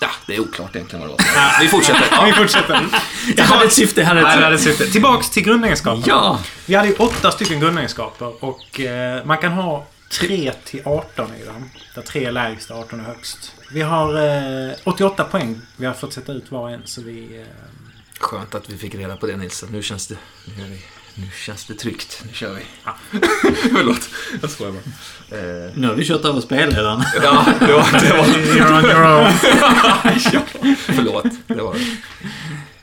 Ja, 0.00 0.08
det 0.26 0.34
är 0.34 0.40
oklart 0.40 0.76
egentligen 0.76 1.08
vad 1.08 1.18
det 1.18 1.24
var. 1.24 1.60
Vi 1.62 1.68
fortsätter. 1.68 2.00
Vi 2.24 2.30
Ja. 2.30 2.36
fortsätter. 2.36 2.86
Jag 3.36 3.44
hade 3.44 3.64
ett 3.64 3.72
syfte, 3.72 4.00
jag 4.00 4.08
hade 4.08 4.20
ett 4.20 4.38
det 4.38 4.44
hade 4.44 4.58
syfte. 4.58 4.78
syfte. 4.78 4.92
Tillbaks 4.92 5.30
till 5.30 5.42
grundegenskaperna. 5.42 6.04
Ja! 6.06 6.38
Vi 6.66 6.74
hade 6.74 6.88
ju 6.88 6.94
åtta 6.94 7.30
stycken 7.30 7.60
grundegenskaper 7.60 8.44
och 8.44 8.80
eh, 8.80 9.24
man 9.24 9.38
kan 9.38 9.52
ha 9.52 9.86
3 10.10 10.52
till 10.64 10.82
18 10.84 11.30
i 11.42 11.44
dem. 11.44 11.70
Där 11.94 12.02
3 12.02 12.24
är 12.24 12.32
lägst 12.32 12.70
och 12.70 12.76
18 12.78 13.00
är 13.00 13.04
högst. 13.04 13.52
Vi 13.72 13.82
har 13.82 14.26
eh, 14.68 14.74
88 14.84 15.24
poäng 15.24 15.60
vi 15.76 15.86
har 15.86 15.94
fått 15.94 16.12
sätta 16.12 16.32
ut 16.32 16.50
var 16.50 16.60
och 16.60 16.70
en 16.70 16.82
så 16.84 17.02
vi... 17.02 17.40
Eh, 17.40 17.46
Skönt 18.20 18.54
att 18.54 18.70
vi 18.70 18.78
fick 18.78 18.94
reda 18.94 19.16
på 19.16 19.26
det 19.26 19.36
Nilsson. 19.36 19.68
Nu 19.72 19.82
känns 19.82 20.06
det... 20.06 20.16
Nu, 20.56 20.64
vi, 20.64 20.80
nu 21.22 21.28
känns 21.36 21.64
det 21.64 21.74
tryggt. 21.74 22.22
Nu 22.26 22.32
kör 22.32 22.54
vi. 22.54 22.62
Förlåt. 23.76 24.08
Jag 24.42 24.50
skojar 24.50 24.72
bara. 24.72 25.38
Eh, 25.38 25.72
Nu 25.74 25.86
har 25.88 25.94
vi 25.94 26.04
kört 26.04 26.24
över 26.24 26.40
spelledaren. 26.40 27.02
Ja, 27.22 27.46
det 27.60 27.72
var... 27.72 28.00
Det 28.00 28.16
var 28.16 28.24
you're 28.26 28.78
on 28.78 28.84
your 28.84 29.20
own. 29.20 29.32
ja, 30.32 30.42
förlåt. 30.76 31.24
Det 31.46 31.54
var 31.62 31.74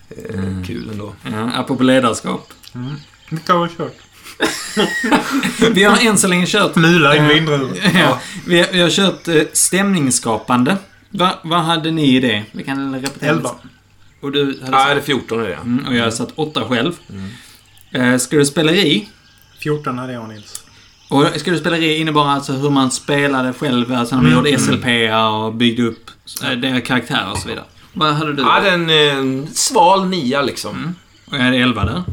eh, 0.09 0.63
kul 0.65 0.89
ändå. 0.91 1.15
Ja, 1.23 1.51
apropå 1.55 1.83
ledarskap. 1.83 2.53
Mycket 3.29 3.49
har 3.49 3.67
vi 3.67 3.75
kört. 3.75 3.93
Vi 5.71 5.83
har 5.83 6.07
än 6.07 6.17
så 6.17 6.27
länge 6.27 6.45
kört... 6.47 6.75
Mula 6.75 7.15
in 7.15 7.21
Eh, 7.23 7.27
vindruvor. 7.29 7.77
Ja, 7.93 8.19
vi, 8.47 8.59
har, 8.59 8.67
vi 8.71 8.81
har 8.81 8.89
kört 8.89 9.27
eh, 9.27 9.41
stämningsskapande. 9.53 10.77
Va, 11.09 11.39
vad 11.43 11.59
hade 11.59 11.91
ni 11.91 12.15
i 12.15 12.19
det? 12.19 12.43
Vi 12.51 12.63
kan 12.63 12.95
repetera. 12.95 13.29
11. 13.29 13.49
Och 14.21 14.31
du 14.31 14.45
hade 14.45 14.55
Ja, 14.71 14.77
satt, 14.77 14.87
det 14.95 15.01
är 15.01 15.01
14 15.01 15.39
är 15.39 15.43
det. 15.47 15.53
mm, 15.53 15.85
och 15.87 15.95
jag 15.95 16.03
har 16.03 16.11
satt 16.11 16.29
åtta 16.35 16.63
själv. 16.69 16.93
Eh, 17.91 18.17
skådespeleri. 18.17 19.07
14 19.59 19.97
hade 19.97 20.13
jag 20.13 20.29
Nils. 20.29 20.63
Och 21.09 21.25
skådespeleri 21.45 21.97
innebar 21.97 22.27
alltså 22.27 22.53
hur 22.53 22.69
man 22.69 22.91
spelade 22.91 23.53
själv, 23.53 23.93
alltså 23.93 24.15
när 24.15 24.23
man 24.23 24.31
gjorde 24.31 24.59
SLP 24.59 24.85
och 25.45 25.53
byggde 25.53 25.83
upp 25.83 26.11
deras 26.61 26.83
karaktärer 26.83 27.31
och 27.31 27.37
så 27.37 27.47
vidare. 27.47 27.65
Vad 27.93 28.13
hade 28.15 28.33
du? 28.33 28.41
Jag 28.41 28.49
hade 28.49 28.69
en 28.71 28.89
eh, 29.43 29.49
sval 29.53 30.07
nia 30.07 30.41
liksom. 30.41 30.95
Och 31.25 31.37
jag 31.37 31.41
hade 31.43 31.57
11 31.57 31.85
där. 31.85 32.03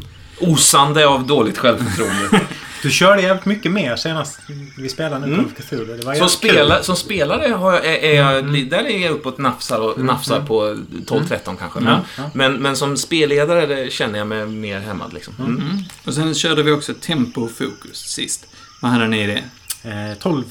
Osande 0.47 1.07
av 1.07 1.27
dåligt 1.27 1.57
självförtroende. 1.57 2.41
Du 2.83 2.91
körde 2.91 3.21
jävligt 3.21 3.45
mycket 3.45 3.71
mer 3.71 3.95
senast 3.95 4.39
vi 4.77 4.89
spelade 4.89 5.25
nu 5.27 5.35
Call 5.35 5.45
of 5.45 5.53
Cthulhu. 5.53 5.97
Det 5.97 6.05
var 6.05 6.15
som, 6.15 6.29
spela, 6.29 6.83
som 6.83 6.95
spelare 6.95 7.53
har 7.53 7.73
jag, 7.73 7.85
är, 7.85 7.97
är 8.03 8.15
jag, 8.15 8.49
li- 8.51 8.63
där 8.65 8.83
är 8.87 8.99
jag 8.99 9.11
uppåt 9.11 9.37
nafsar, 9.37 9.79
och, 9.79 9.99
nafsar 9.99 10.41
på 10.41 10.63
12-13 11.05 11.55
kanske. 11.59 11.79
Men, 11.79 11.99
Ja. 12.17 12.23
men, 12.33 12.53
men 12.55 12.75
som 12.77 12.97
spelledare 12.97 13.65
det 13.65 13.91
känner 13.93 14.17
jag 14.19 14.27
mig 14.27 14.45
mer 14.45 14.79
hämmad 14.79 15.13
liksom. 15.13 15.33
Mm. 15.39 15.55
Mm. 15.61 15.77
Och 16.05 16.13
sen 16.13 16.35
körde 16.35 16.63
vi 16.63 16.71
också 16.71 16.93
tempo 17.01 17.41
och 17.41 17.51
fokus 17.51 17.97
sist. 17.97 18.47
Vad 18.81 18.91
hade 18.91 19.07
ni 19.07 19.23
i 19.23 19.27
det? 19.27 19.43
Eh, 19.89 20.17
12. 20.19 20.43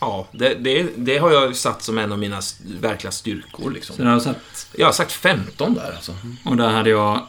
Ja, 0.00 0.28
det, 0.32 0.54
det, 0.54 0.86
det 0.96 1.18
har 1.18 1.30
jag 1.32 1.56
satt 1.56 1.82
som 1.82 1.98
en 1.98 2.12
av 2.12 2.18
mina 2.18 2.40
verkliga 2.80 3.10
styrkor 3.10 3.62
Så 3.64 3.70
liksom. 3.70 3.96
där 3.96 4.04
har 4.04 4.12
jag 4.12 4.22
satt... 4.22 4.66
Jag 4.72 4.86
har 4.86 4.92
sagt 4.92 5.12
15 5.12 5.74
där 5.74 5.92
alltså. 5.96 6.12
Och 6.44 6.56
där 6.56 6.68
hade 6.68 6.90
jag 6.90 7.26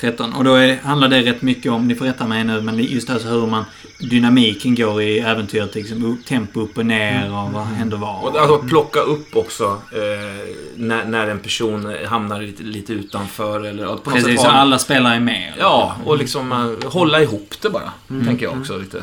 13. 0.00 0.34
Och 0.34 0.44
då 0.44 0.54
är, 0.54 0.76
handlar 0.76 1.08
det 1.08 1.22
rätt 1.22 1.42
mycket 1.42 1.72
om, 1.72 1.88
ni 1.88 1.94
får 1.94 2.04
rätta 2.04 2.26
mig 2.26 2.44
nu, 2.44 2.60
men 2.60 2.78
just 2.78 3.10
alltså 3.10 3.28
hur 3.28 3.46
man... 3.46 3.64
Dynamiken 4.00 4.74
går 4.74 5.02
i 5.02 5.18
äventyret, 5.18 5.74
liksom 5.74 6.22
tempo 6.26 6.60
upp 6.60 6.78
och 6.78 6.86
ner 6.86 7.32
och 7.32 7.52
vad 7.52 7.64
händer 7.64 7.96
var. 7.96 8.22
Och 8.22 8.40
alltså 8.40 8.58
plocka 8.58 9.00
upp 9.00 9.36
också 9.36 9.64
eh, 9.92 10.54
när, 10.76 11.04
när 11.04 11.28
en 11.28 11.38
person 11.38 11.96
hamnar 12.06 12.42
lite, 12.42 12.62
lite 12.62 12.92
utanför 12.92 13.64
eller 13.64 13.86
på 13.86 13.92
något 13.92 14.04
Precis, 14.04 14.24
sätt 14.24 14.40
så 14.40 14.46
alla 14.46 14.78
spelare 14.78 15.14
är 15.14 15.20
med. 15.20 15.52
Ja, 15.58 15.96
och 16.04 16.18
liksom 16.18 16.52
eh, 16.52 16.90
hålla 16.90 17.22
ihop 17.22 17.54
det 17.62 17.70
bara. 17.70 17.92
Tänker 18.24 18.46
jag 18.46 18.58
också 18.58 18.78
lite. 18.78 19.02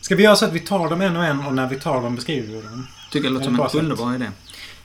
Ska 0.00 0.16
vi 0.16 0.22
göra 0.22 0.36
så 0.36 0.44
att 0.44 0.52
vi 0.52 0.60
tar 0.60 0.90
dem 0.90 1.00
en 1.00 1.16
och 1.16 1.24
en 1.24 1.46
och 1.46 1.54
när 1.54 1.68
vi 1.68 1.76
tar 1.76 2.02
dem 2.02 2.16
beskriver 2.16 2.46
vi 2.46 2.62
dem? 2.62 2.86
Tycker 3.10 3.28
det 3.28 3.34
låter 3.34 3.50
Är 3.50 3.68
som 3.68 3.78
en 3.78 3.84
underbar 3.84 4.14
idé. 4.14 4.26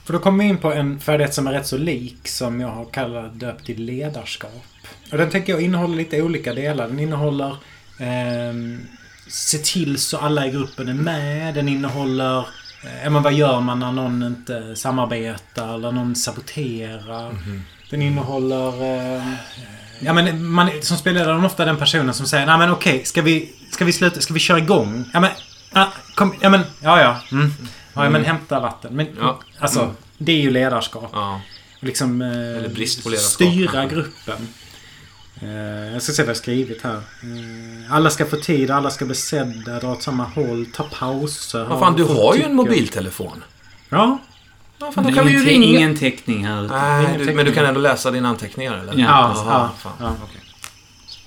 För 0.04 0.12
då 0.12 0.18
kommer 0.18 0.44
vi 0.44 0.50
in 0.50 0.58
på 0.58 0.72
en 0.72 1.00
färdighet 1.00 1.34
som 1.34 1.46
är 1.46 1.52
rätt 1.52 1.66
så 1.66 1.78
lik 1.78 2.28
som 2.28 2.60
jag 2.60 2.68
har 2.68 2.84
kallat 2.84 3.40
döpt 3.40 3.66
till 3.66 3.84
ledarskap. 3.84 4.64
Och 5.12 5.18
den 5.18 5.30
tänker 5.30 5.52
jag 5.52 5.62
innehåller 5.62 5.96
lite 5.96 6.22
olika 6.22 6.54
delar. 6.54 6.88
Den 6.88 7.00
innehåller 7.00 7.56
ehm, 7.98 8.86
se 9.28 9.58
till 9.58 9.98
så 9.98 10.18
alla 10.18 10.46
i 10.46 10.50
gruppen 10.50 10.88
är 10.88 10.94
med. 10.94 11.54
Den 11.54 11.68
innehåller 11.68 12.38
eh, 12.84 13.10
men 13.10 13.22
vad 13.22 13.32
gör 13.32 13.60
man 13.60 13.80
när 13.80 13.92
någon 13.92 14.22
inte 14.22 14.76
samarbetar 14.76 15.74
eller 15.74 15.92
någon 15.92 16.16
saboterar. 16.16 17.34
Den 17.90 18.02
innehåller... 18.02 18.82
Eh, 18.82 19.26
ja, 20.00 20.12
men 20.12 20.46
man, 20.46 20.70
som 20.80 20.96
spelledare 20.96 21.30
är 21.30 21.34
man 21.34 21.44
ofta 21.44 21.64
den 21.64 21.76
personen 21.76 22.14
som 22.14 22.26
säger 22.26 22.46
Nej 22.46 22.58
men 22.58 22.70
okej, 22.70 23.04
ska, 23.04 23.22
vi, 23.22 23.52
ska 23.70 23.84
vi 23.84 23.92
sluta? 23.92 24.20
Ska 24.20 24.34
vi 24.34 24.40
köra 24.40 24.58
igång? 24.58 25.04
Ja 25.12 25.20
men... 25.20 25.30
Ah, 25.72 25.86
kom, 26.14 26.34
ja 26.40 26.50
men... 26.50 26.60
Ja 26.80 27.00
ja. 27.00 27.20
Mm. 27.32 27.52
Ja, 27.94 28.10
men 28.10 28.24
hämta 28.24 28.60
vatten. 28.60 28.96
Men 28.96 29.06
Ja. 29.20 29.40
alltså, 29.58 29.80
Mm. 29.82 29.94
det 30.18 30.32
är 30.32 30.40
ju 30.40 30.50
ledarskap. 30.50 31.10
Ja. 31.12 31.40
Liksom... 31.80 32.22
Eh, 32.22 32.72
brist 32.72 33.02
på 33.02 33.08
ledarskap. 33.08 33.32
Styra 33.48 33.86
gruppen. 33.86 34.48
Eh, 35.42 35.92
jag 35.92 36.02
ska 36.02 36.12
se 36.12 36.22
vad 36.22 36.28
jag 36.30 36.36
skrivit 36.36 36.82
här. 36.82 36.96
Eh, 36.96 37.92
alla 37.94 38.10
ska 38.10 38.26
få 38.26 38.36
tid, 38.36 38.70
alla 38.70 38.90
ska 38.90 39.04
bli 39.04 39.14
sedda, 39.14 39.80
dra 39.80 39.92
åt 39.92 40.02
samma 40.02 40.24
håll, 40.24 40.66
ta 40.74 40.84
pauser. 40.84 41.64
Vad 41.64 41.78
fan, 41.80 41.96
du 41.96 42.04
har 42.04 42.34
ju 42.36 42.42
en 42.42 42.54
mobiltelefon. 42.54 43.44
Ja. 43.88 44.18
Ja, 44.78 44.92
fan, 44.92 45.04
Det 45.04 45.10
då 45.10 45.14
är 45.14 45.16
kan 45.16 45.26
vi 45.26 45.32
ju 45.32 45.38
ingen, 45.38 45.62
ringa. 45.62 45.78
ingen 45.78 45.98
täckning 45.98 46.46
här. 46.46 46.62
Nej, 46.62 47.00
ingen 47.04 47.12
du, 47.12 47.18
täckning. 47.18 47.36
men 47.36 47.46
du 47.46 47.52
kan 47.52 47.64
ändå 47.64 47.80
läsa 47.80 48.10
dina 48.10 48.28
anteckningar 48.28 48.74
eller? 48.78 48.92
Ja. 48.92 48.98
Ja, 48.98 49.44
ja, 49.46 49.70
fan. 49.78 49.92
ja. 50.00 50.14
okej. 50.24 50.40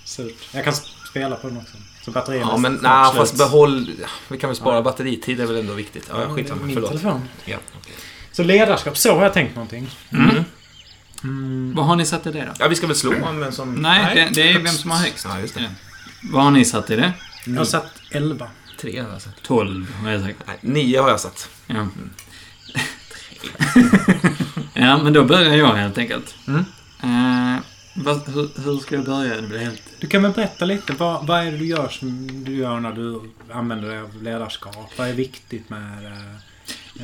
Surt. 0.06 0.50
Jag 0.52 0.64
kan 0.64 0.74
spela 1.10 1.36
på 1.36 1.48
den 1.48 1.58
också. 1.58 1.78
Så 2.06 2.12
batterierna 2.12 2.52
Ja, 2.52 2.58
men 2.58 2.80
nej, 2.82 3.06
slut. 3.06 3.18
fast 3.18 3.38
behåll... 3.38 3.92
Vi 4.28 4.38
kan 4.38 4.50
väl 4.50 4.58
spara 4.58 4.82
batteritid, 4.82 5.38
det 5.38 5.44
är 5.44 5.48
väl 5.48 5.56
ändå 5.58 5.74
viktigt. 5.74 6.10
Ja, 6.14 6.22
Ja, 6.22 6.36
skitsamma. 6.36 6.62
Min 6.66 6.74
Förlåt. 6.76 6.90
telefon. 6.92 7.22
Ja. 7.46 7.58
Så 8.32 8.44
ledarskap, 8.44 8.98
så 8.98 9.16
har 9.16 9.24
jag 9.24 9.34
tänkt 9.34 9.56
någonting. 9.56 9.90
Mm. 10.12 10.44
Mm. 11.24 11.74
Vad 11.76 11.86
har 11.86 11.96
ni 11.96 12.06
satt 12.06 12.28
i 12.28 12.32
det 12.32 12.42
då? 12.46 12.52
Ja, 12.60 12.68
vi 12.68 12.76
ska 12.76 12.88
väl 12.88 12.96
slå 12.96 13.14
om 13.26 13.40
vem 13.40 13.52
som... 13.52 13.74
Nej, 13.74 14.16
det, 14.16 14.42
det 14.42 14.52
är 14.52 14.60
vem 14.60 14.74
som 14.74 14.92
har 14.92 14.98
högst. 14.98 15.26
Ja, 15.30 15.40
just 15.40 15.54
det. 15.56 15.72
Vad 16.32 16.44
har 16.44 16.52
ni 16.52 16.66
satt 16.66 16.90
i 16.90 16.96
det? 16.96 17.14
Jag 17.46 17.58
har 17.58 17.66
satt 17.66 17.92
11. 18.12 18.48
Tre 18.82 19.00
har 19.02 19.10
jag 19.10 19.22
satt. 19.22 19.44
12 19.44 19.96
har 20.04 20.12
jag 20.12 20.22
sagt. 20.22 20.38
Nej, 20.48 20.58
nio 20.62 21.02
har 21.02 21.10
jag 21.10 21.20
satt. 21.20 21.50
Ja. 21.68 21.88
ja, 24.74 24.98
men 25.04 25.14
då 25.14 25.24
börjar 25.24 25.56
jag 25.56 25.74
helt 25.76 25.98
enkelt. 25.98 26.36
Mm. 26.48 26.66
Eh, 27.04 27.62
vad, 27.96 28.28
hur, 28.30 28.50
hur 28.64 28.78
ska 28.78 28.96
jag 28.96 29.06
börja? 29.06 29.36
Det 29.42 29.48
blir 29.48 29.60
helt... 29.60 29.82
Du 30.00 30.08
kan 30.08 30.24
väl 30.24 30.32
berätta 30.32 30.66
lite. 30.66 30.94
Vad, 30.94 31.28
vad 31.28 31.40
är 31.48 31.52
det 31.52 31.58
du 31.58 31.66
gör 31.66 31.90
som 31.90 32.44
du 32.46 32.56
gör 32.56 32.80
när 32.80 32.92
du 32.92 33.22
använder 33.54 33.88
dig 33.90 34.00
av 34.00 34.24
ledarskap? 34.24 34.92
Vad 34.98 35.08
är 35.10 35.14
viktigt 35.14 35.70
med 35.70 36.04
det? 36.04 36.08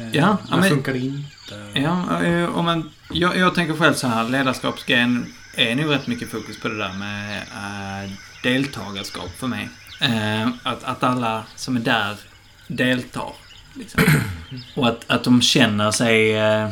Eh, 0.02 0.08
Ja, 0.08 0.10
ja, 0.14 0.38
vad 0.50 0.60
men- 0.60 0.70
funkar 0.70 0.94
det 0.94 1.00
inte? 1.00 1.72
Ja, 1.74 2.24
eh, 2.24 2.58
om 2.58 2.66
man, 2.66 2.92
jag, 3.12 3.38
jag 3.38 3.56
tänker 3.56 3.74
själv 3.74 3.94
så 3.94 4.08
här, 4.08 4.30
ledarskapsgrejen 4.30 5.34
är 5.56 5.76
nog 5.76 5.92
rätt 5.92 6.08
mycket 6.08 6.32
fokus 6.32 6.60
på 6.62 6.68
det 6.68 6.78
där 6.78 6.94
med 6.94 7.38
eh, 7.38 8.12
deltagarskap 8.44 9.30
för 9.38 9.48
mig. 9.48 9.70
Eh, 10.02 10.48
att, 10.64 10.84
att 10.84 11.04
alla 11.04 11.44
som 11.56 11.76
är 11.76 11.80
där 11.80 12.18
deltar. 12.68 13.34
Liksom. 13.74 14.02
Och 14.76 14.88
att, 14.88 15.04
att 15.08 15.24
de 15.24 15.42
känner 15.42 15.92
sig, 15.92 16.34
eh, 16.38 16.70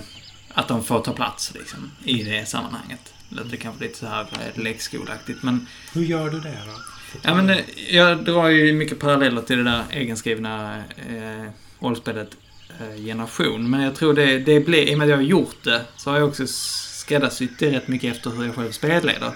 att 0.53 0.67
de 0.67 0.83
får 0.83 0.99
ta 1.01 1.13
plats 1.13 1.53
liksom, 1.53 1.91
i 2.03 2.23
det 2.23 2.49
sammanhanget. 2.49 3.13
Det 3.29 3.55
är 3.55 3.57
kanske 3.57 3.83
lite 3.83 3.97
så 3.97 4.05
här 4.05 4.21
eh, 4.21 4.63
lekskoleaktigt, 4.63 5.43
men 5.43 5.67
Hur 5.93 6.03
gör 6.03 6.29
du 6.29 6.39
det 6.39 6.57
då? 6.65 6.81
Ja, 7.21 7.35
men 7.35 7.47
det, 7.47 7.65
jag 7.89 8.23
drar 8.23 8.47
ju 8.47 8.73
mycket 8.73 8.99
paralleller 8.99 9.41
till 9.41 9.57
det 9.57 9.63
där 9.63 9.83
egenskrivna 9.91 10.77
eh, 11.09 11.49
rollspelet 11.79 12.37
eh, 12.79 13.03
Generation. 13.03 13.69
Men 13.69 13.81
jag 13.81 13.95
tror 13.95 14.13
det, 14.13 14.39
det 14.39 14.59
blir, 14.59 14.89
i 14.89 14.93
och 14.93 14.97
med 14.97 15.05
att 15.05 15.09
jag 15.09 15.17
har 15.17 15.23
gjort 15.23 15.63
det, 15.63 15.81
så 15.97 16.09
har 16.09 16.17
jag 16.17 16.27
också 16.27 16.43
skräddarsytt 16.47 17.59
det 17.59 17.71
rätt 17.71 17.87
mycket 17.87 18.15
efter 18.15 18.29
hur 18.29 18.45
jag 18.45 18.55
själv 18.55 18.71
spelleder. 18.71 19.31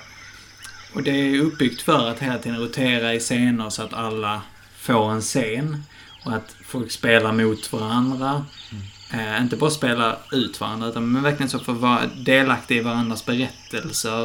Och 0.94 1.04
det 1.04 1.12
är 1.12 1.40
uppbyggt 1.40 1.82
för 1.82 2.10
att 2.10 2.20
hela 2.20 2.38
tiden 2.38 2.60
rotera 2.60 3.14
i 3.14 3.20
scener 3.20 3.70
så 3.70 3.82
att 3.82 3.94
alla 3.94 4.42
får 4.78 5.12
en 5.12 5.22
scen. 5.22 5.84
Och 6.26 6.34
att 6.34 6.56
folk 6.66 6.92
spelar 6.92 7.32
mot 7.32 7.74
varandra. 7.74 8.46
Eh, 9.14 9.42
inte 9.42 9.56
bara 9.56 9.70
spela 9.70 10.18
ut 10.32 10.62
varandra, 10.62 10.88
utan 10.88 11.12
men 11.12 11.24
verkligen 11.24 11.50
så 11.50 11.60
för 11.60 11.72
att 11.72 11.78
vara 11.80 12.02
delaktig 12.18 12.78
i 12.78 12.82
varandras 12.82 13.26
berättelser. 13.26 14.24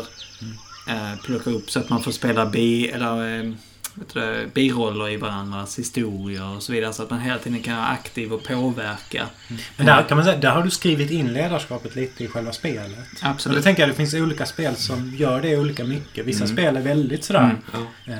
Eh, 0.89 1.21
plocka 1.25 1.51
upp 1.51 1.71
så 1.71 1.79
att 1.79 1.89
man 1.89 2.03
får 2.03 2.13
spela 2.13 2.47
bi, 2.47 2.89
eller, 2.89 3.39
eh, 3.39 3.53
vet 3.95 4.15
du, 4.15 4.21
det, 4.21 4.55
biroller 4.55 5.09
i 5.09 5.17
varandras 5.17 5.79
historier 5.79 6.57
och 6.57 6.63
så 6.63 6.73
vidare. 6.73 6.93
Så 6.93 7.03
att 7.03 7.11
man 7.11 7.21
hela 7.21 7.39
tiden 7.39 7.63
kan 7.63 7.77
vara 7.77 7.87
aktiv 7.87 8.33
och 8.33 8.45
påverka. 8.45 9.27
Men 9.77 9.87
där 9.87 10.03
kan 10.03 10.17
man 10.17 10.25
säga, 10.25 10.37
där 10.39 10.51
har 10.51 10.63
du 10.63 10.71
skrivit 10.71 11.11
in 11.11 11.33
ledarskapet 11.33 11.95
lite 11.97 12.25
i 12.25 12.29
själva 12.29 12.53
spelet. 12.53 12.99
Och 12.99 13.19
då 13.23 13.29
Absolut. 13.29 13.65
tänker 13.65 13.83
jag 13.83 13.91
det 13.91 13.95
finns 13.95 14.15
olika 14.15 14.47
spel 14.47 14.77
som 14.77 15.15
gör 15.17 15.41
det 15.43 15.57
olika 15.59 15.85
mycket. 15.85 16.27
Vissa 16.27 16.45
Mm. 16.45 16.57
spel 16.57 16.77
är 16.77 16.81
väldigt 16.83 17.25
sådär. 17.25 17.41
Mm. 17.41 17.57
Ja. 18.07 18.13
Eh, 18.13 18.19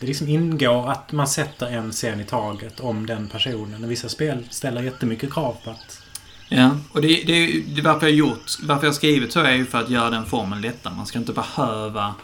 det 0.00 0.06
liksom 0.06 0.28
ingår 0.28 0.90
att 0.90 1.12
man 1.12 1.28
sätter 1.28 1.66
en 1.66 1.92
scen 1.92 2.20
i 2.20 2.24
taget 2.24 2.80
om 2.80 3.06
den 3.06 3.28
personen. 3.28 3.84
Och 3.84 3.90
vissa 3.90 4.08
spel 4.08 4.46
ställer 4.50 4.82
jättemycket 4.82 5.32
krav 5.32 5.56
på 5.64 5.70
att... 5.70 6.02
Ja, 6.48 6.70
och 6.92 7.02
det, 7.02 7.08
det, 7.08 7.32
är 7.32 7.46
ju- 7.46 7.62
det 7.62 7.82
varför 7.82 8.06
jag 8.06 8.12
har 8.12 8.18
gjort, 8.18 8.50
varför 8.62 8.86
jag 8.86 8.94
skrivit 8.94 9.32
så 9.32 9.40
är 9.40 9.52
ju 9.52 9.66
för 9.66 9.80
att 9.80 9.90
göra 9.90 10.10
den 10.10 10.26
formen 10.26 10.60
lättare. 10.60 10.94
Man 10.94 11.06
ska 11.06 11.18
inte 11.18 11.32
behöva 11.32 12.14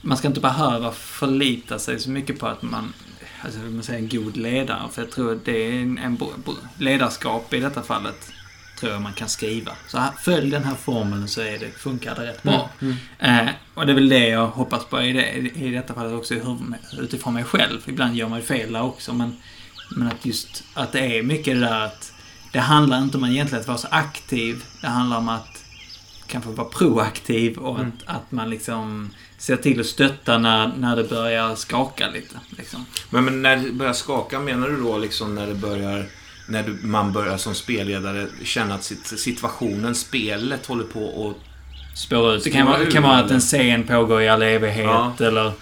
man 0.00 0.16
ska 0.16 0.28
inte 0.28 0.40
behöva 0.40 0.92
förlita 0.92 1.78
sig 1.78 2.00
så 2.00 2.10
mycket 2.10 2.38
på 2.38 2.46
att 2.46 2.62
man, 2.62 2.92
alltså 3.44 3.60
man 3.60 3.82
säger 3.82 3.98
en 3.98 4.08
god 4.08 4.36
ledare. 4.36 4.82
För 4.92 5.02
jag 5.02 5.10
tror 5.10 5.32
att 5.32 5.44
det 5.44 5.66
är 5.66 5.82
en, 5.82 5.98
en 5.98 6.18
ledarskap 6.78 7.54
i 7.54 7.60
detta 7.60 7.82
fallet, 7.82 8.32
tror 8.82 8.92
jag 8.92 9.02
man 9.02 9.12
kan 9.12 9.28
skriva. 9.28 9.72
Så 9.86 9.98
här, 9.98 10.10
följ 10.20 10.50
den 10.50 10.64
här 10.64 10.74
formeln 10.74 11.28
så 11.28 11.40
är 11.40 11.58
det, 11.58 11.70
funkar 11.78 12.14
det 12.14 12.26
rätt 12.26 12.42
bra. 12.42 12.70
Eh, 13.18 13.48
och 13.74 13.86
det 13.86 13.92
är 13.92 13.94
väl 13.94 14.08
det 14.08 14.28
jag 14.28 14.46
hoppas 14.46 14.84
på 14.84 15.02
i, 15.02 15.12
det, 15.12 15.32
i 15.38 15.70
detta 15.70 15.94
fallet 15.94 16.12
också 16.12 16.34
hur, 16.34 16.58
utifrån 17.00 17.34
mig 17.34 17.44
själv. 17.44 17.80
Ibland 17.86 18.16
gör 18.16 18.28
man 18.28 18.38
ju 18.38 18.44
fel 18.44 18.72
där 18.72 18.82
också, 18.82 19.14
men, 19.14 19.36
men 19.96 20.08
att 20.08 20.26
just 20.26 20.64
att 20.74 20.92
det 20.92 21.18
är 21.18 21.22
mycket 21.22 21.54
det 21.54 21.60
där 21.60 21.80
att 21.80 22.12
det 22.52 22.58
handlar 22.58 22.98
inte 22.98 23.16
om 23.16 23.24
att 23.24 23.30
egentligen 23.30 23.60
att 23.60 23.68
vara 23.68 23.78
så 23.78 23.88
aktiv. 23.90 24.64
Det 24.80 24.86
handlar 24.86 25.18
om 25.18 25.28
att 25.28 25.64
kanske 26.26 26.50
vara 26.50 26.68
proaktiv 26.68 27.58
och 27.58 27.80
att, 27.80 27.86
att 28.06 28.32
man 28.32 28.50
liksom 28.50 29.10
ser 29.38 29.56
till 29.56 29.80
att 29.80 29.86
stötta 29.86 30.38
när, 30.38 30.72
när 30.78 30.96
det 30.96 31.04
börjar 31.04 31.54
skaka 31.54 32.08
lite. 32.08 32.36
Liksom. 32.50 32.86
Men, 33.10 33.24
men 33.24 33.42
när 33.42 33.56
det 33.56 33.72
börjar 33.72 33.92
skaka, 33.92 34.40
menar 34.40 34.68
du 34.68 34.80
då 34.82 34.98
liksom 34.98 35.34
när 35.34 35.46
det 35.46 35.54
börjar... 35.54 36.06
När 36.52 36.62
du, 36.62 36.76
man 36.82 37.12
börjar 37.12 37.36
som 37.36 37.54
spelledare 37.54 38.26
känna 38.44 38.74
att 38.74 38.84
sitt, 38.84 39.06
situationen, 39.06 39.94
spelet 39.94 40.66
håller 40.66 40.84
på 40.84 41.30
att... 41.30 41.48
Spåra 41.98 42.32
ut. 42.34 42.44
Det 42.44 42.50
kan 42.50 42.66
vara, 42.66 42.86
kan 42.86 43.02
vara 43.02 43.18
att 43.18 43.30
en 43.30 43.40
scen 43.40 43.82
pågår 43.82 44.22
i 44.22 44.28
all 44.28 44.42
evighet 44.42 44.84
Ja. 44.84 45.14
eller... 45.18 45.52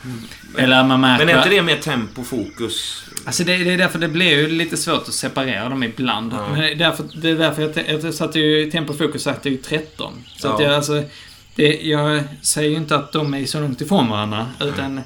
Eller 0.59 0.85
man 0.85 1.01
märker... 1.01 1.27
Men 1.27 1.35
är 1.35 1.39
inte 1.39 1.51
det 1.51 1.63
mer 1.63 1.77
tempo, 1.77 2.25
fokus? 2.25 3.05
Alltså 3.27 3.45
det, 3.45 3.57
det 3.57 3.71
är 3.73 3.79
därför 3.79 3.99
det 3.99 4.09
blir 4.09 4.31
ju 4.31 4.49
lite 4.49 4.77
svårt 4.77 5.09
att 5.09 5.15
separera 5.15 5.69
dem 5.69 5.83
ibland. 5.83 6.33
Ja. 6.33 6.49
Men 6.49 6.61
det 6.61 6.71
är 6.71 6.75
därför, 6.75 7.05
det 7.15 7.31
är 7.31 7.35
därför 7.35 7.63
jag, 7.63 8.05
jag 8.05 8.15
satte 8.15 8.39
ju 8.41 8.71
Tempo 8.71 8.93
Fokus 8.93 9.23
satte 9.23 9.51
ju 9.51 9.57
13. 9.57 10.13
Så 10.37 10.49
att 10.49 10.61
Ja. 10.61 10.67
jag 10.67 10.75
alltså... 10.75 11.03
Det, 11.55 11.81
jag 11.83 12.23
säger 12.43 12.71
ju 12.71 12.77
inte 12.77 12.97
att 12.97 13.13
de 13.13 13.35
är 13.35 13.47
så 13.47 13.61
långt 13.61 13.81
ifrån 13.81 14.11
varandra. 14.11 14.47
Utan... 14.61 15.01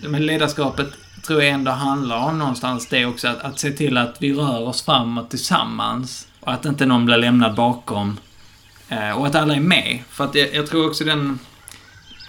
Men 0.00 0.26
ledarskapet 0.26 0.86
tror 1.26 1.42
jag 1.42 1.52
ändå 1.52 1.70
handlar 1.70 2.18
om 2.18 2.38
någonstans 2.38 2.86
det 2.86 3.06
också. 3.06 3.28
Att, 3.28 3.42
att 3.42 3.58
se 3.58 3.70
till 3.70 3.96
att 3.96 4.16
vi 4.22 4.32
rör 4.32 4.60
oss 4.60 4.82
framåt 4.82 5.30
tillsammans. 5.30 6.28
Och 6.40 6.52
att 6.52 6.64
inte 6.64 6.86
någon 6.86 7.06
blir 7.06 7.16
lämnad 7.16 7.54
bakom. 7.54 8.18
Eh, 8.88 9.10
och 9.10 9.26
att 9.26 9.34
alla 9.34 9.54
är 9.54 9.60
med. 9.60 9.98
För 10.08 10.24
att 10.24 10.34
jag, 10.34 10.54
jag 10.54 10.66
tror 10.66 10.86
också 10.86 11.04
den... 11.04 11.38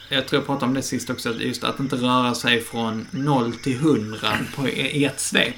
Jag 0.09 0.27
tror 0.27 0.41
jag 0.41 0.45
pratade 0.45 0.65
om 0.65 0.73
det 0.73 0.81
sist 0.81 1.09
också, 1.09 1.29
att 1.29 1.39
just 1.39 1.63
att 1.63 1.79
inte 1.79 1.95
röra 1.95 2.35
sig 2.35 2.61
från 2.61 3.07
0 3.11 3.53
till 3.53 3.75
100 3.75 4.17
på 4.55 4.69
i 4.69 5.05
ett 5.05 5.19
svep. 5.19 5.55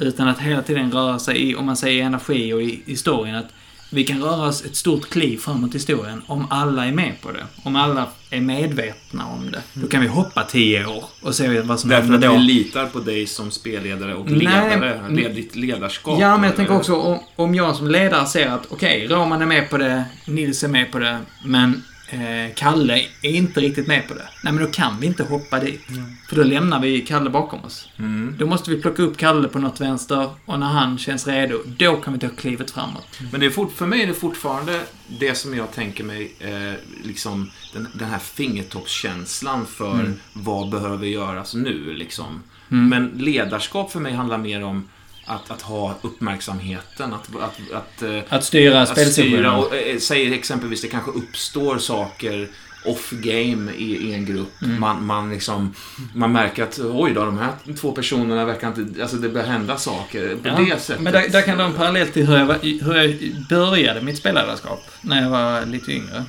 Utan 0.00 0.28
att 0.28 0.38
hela 0.38 0.62
tiden 0.62 0.92
röra 0.92 1.18
sig 1.18 1.50
i, 1.50 1.54
om 1.54 1.66
man 1.66 1.76
säger 1.76 2.04
energi 2.04 2.52
och 2.52 2.62
i 2.62 2.82
historien, 2.86 3.36
att 3.36 3.52
vi 3.94 4.04
kan 4.04 4.22
röra 4.22 4.48
oss 4.48 4.64
ett 4.64 4.76
stort 4.76 5.10
kliv 5.10 5.38
framåt 5.38 5.70
i 5.70 5.72
historien 5.78 6.22
om 6.26 6.46
alla 6.50 6.86
är 6.86 6.92
med 6.92 7.12
på 7.22 7.32
det. 7.32 7.44
Om 7.62 7.76
alla 7.76 8.06
är 8.30 8.40
medvetna 8.40 9.26
om 9.26 9.50
det. 9.50 9.62
Då 9.74 9.86
kan 9.86 10.00
vi 10.00 10.06
hoppa 10.08 10.42
10 10.44 10.86
år 10.86 11.04
och 11.22 11.34
se 11.34 11.60
vad 11.60 11.80
som 11.80 11.90
Därför 11.90 12.08
händer 12.10 12.28
att 12.28 12.34
då. 12.34 12.38
vi 12.40 12.44
litar 12.46 12.86
på 12.86 13.00
dig 13.00 13.26
som 13.26 13.50
spelledare 13.50 14.14
och 14.14 14.30
Nej, 14.30 14.38
ledare. 14.38 15.00
men- 15.02 15.14
Led, 15.16 15.34
ditt 15.34 15.56
ledarskap. 15.56 16.18
Ja, 16.20 16.36
men 16.36 16.44
jag 16.46 16.56
tänker 16.56 16.76
också 16.76 16.94
om, 16.96 17.18
om 17.36 17.54
jag 17.54 17.76
som 17.76 17.88
ledare 17.88 18.26
ser 18.26 18.48
att 18.48 18.66
okej, 18.68 19.06
Roman 19.10 19.42
är 19.42 19.46
med 19.46 19.70
på 19.70 19.78
det, 19.78 20.04
Nils 20.26 20.64
är 20.64 20.68
med 20.68 20.92
på 20.92 20.98
det, 20.98 21.18
men 21.44 21.82
eh, 22.08 22.54
Kalle 22.56 23.00
är 23.22 23.30
inte 23.30 23.60
riktigt 23.60 23.86
med 23.86 24.08
på 24.08 24.14
det. 24.14 24.28
Nej, 24.42 24.52
men 24.52 24.64
då 24.64 24.70
kan 24.70 25.00
vi 25.00 25.06
inte 25.06 25.24
hoppa 25.24 25.60
dit. 25.60 25.80
För 26.28 26.36
då 26.36 26.42
lämnar 26.42 26.80
vi 26.80 27.00
Kalle 27.00 27.30
bakom 27.30 27.64
oss. 27.64 27.88
Mm. 27.98 28.34
Då 28.38 28.46
måste 28.46 28.70
vi 28.70 28.82
plocka 28.82 29.02
upp 29.02 29.16
Kalle 29.16 29.48
på 29.48 29.58
något 29.58 29.80
vänster 29.80 30.30
och 30.44 30.58
när 30.58 30.66
han 30.66 30.98
känns 30.98 31.26
redo, 31.26 31.58
då 31.66 31.96
kan 31.96 32.12
vi 32.12 32.18
ta 32.18 32.28
klivet 32.28 32.70
framåt. 32.70 33.20
Men 33.32 33.40
det 33.40 33.46
är 33.46 33.50
fort, 33.50 33.72
för 33.72 33.86
mig 33.86 34.02
är 34.02 34.06
det 34.06 34.14
fortfarande 34.14 34.80
det 35.20 35.34
som 35.34 35.56
jag 35.56 35.72
tänker 35.72 36.04
mig, 36.04 36.34
eh, 36.38 36.72
liksom 37.04 37.50
den, 37.72 37.88
den 37.94 38.08
här 38.08 38.18
fingertoppskänslan 38.18 39.66
för 39.66 39.94
Mm. 39.94 40.14
vad 40.32 40.70
behöver 40.70 41.06
göras 41.06 41.54
nu, 41.54 41.92
liksom. 41.94 42.42
Men 42.68 43.08
ledarskap 43.16 43.92
för 43.92 44.00
mig 44.00 44.12
handlar 44.12 44.38
mer 44.38 44.64
om 44.64 44.88
att, 45.24 45.50
att 45.50 45.62
ha 45.62 45.94
uppmärksamheten, 46.02 47.14
att, 47.14 47.28
att, 47.36 47.72
att, 47.72 48.02
eh, 48.02 48.20
Att 48.28 48.44
styra 48.44 48.86
spelsituationen. 48.86 49.80
Eh, 49.86 49.98
säg 49.98 50.34
exempelvis, 50.34 50.82
det 50.82 50.88
kanske 50.88 51.10
uppstår 51.10 51.78
saker 51.78 52.48
off-game 52.84 53.72
i, 53.72 54.08
i 54.08 54.14
en 54.14 54.26
grupp. 54.26 54.62
Mm. 54.62 54.80
Man, 54.80 55.06
man, 55.06 55.30
liksom, 55.30 55.74
man 56.14 56.32
märker 56.32 56.62
att 56.62 56.78
oj 56.78 57.12
då, 57.14 57.24
de 57.24 57.38
här 57.38 57.52
två 57.80 57.92
personerna 57.92 58.44
verkar 58.44 58.68
inte... 58.68 59.02
Alltså 59.02 59.16
det 59.16 59.28
börjar 59.28 59.46
hända 59.46 59.76
saker 59.76 60.36
på 60.42 60.48
Ja, 60.48 60.54
det 60.58 60.80
sättet. 60.80 61.02
Men 61.02 61.12
där, 61.12 61.28
där 61.28 61.42
kan 61.42 61.60
en 61.60 61.72
parallell 61.72 62.08
till 62.08 62.26
hur 62.26 62.36
jag, 62.36 62.46
var, 62.46 62.58
hur 62.84 62.94
jag 62.94 63.14
började 63.48 64.00
mitt 64.00 64.18
spelledarskap 64.18 64.90
när 65.00 65.22
jag 65.22 65.30
var 65.30 65.66
lite 65.66 65.92
yngre. 65.92 66.24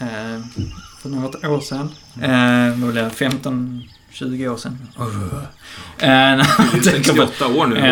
Eh, 0.00 0.40
för 1.02 1.08
något 1.08 1.44
år 1.44 1.60
sedan. 1.60 1.88
Eh, 2.22 2.80
vad 2.80 2.92
blir 2.92 3.02
det? 3.02 3.10
15, 3.10 3.82
20 4.12 4.48
år 4.48 4.56
sedan. 4.56 4.78
Uh. 5.00 5.06
Eh, 5.98 6.10
jag 6.10 6.40
är 6.40 6.82
tänker 6.92 7.12
på- 7.12 7.26
68 7.26 7.46
år 7.46 7.66
nu. 7.66 7.76
Ja. 7.78 7.84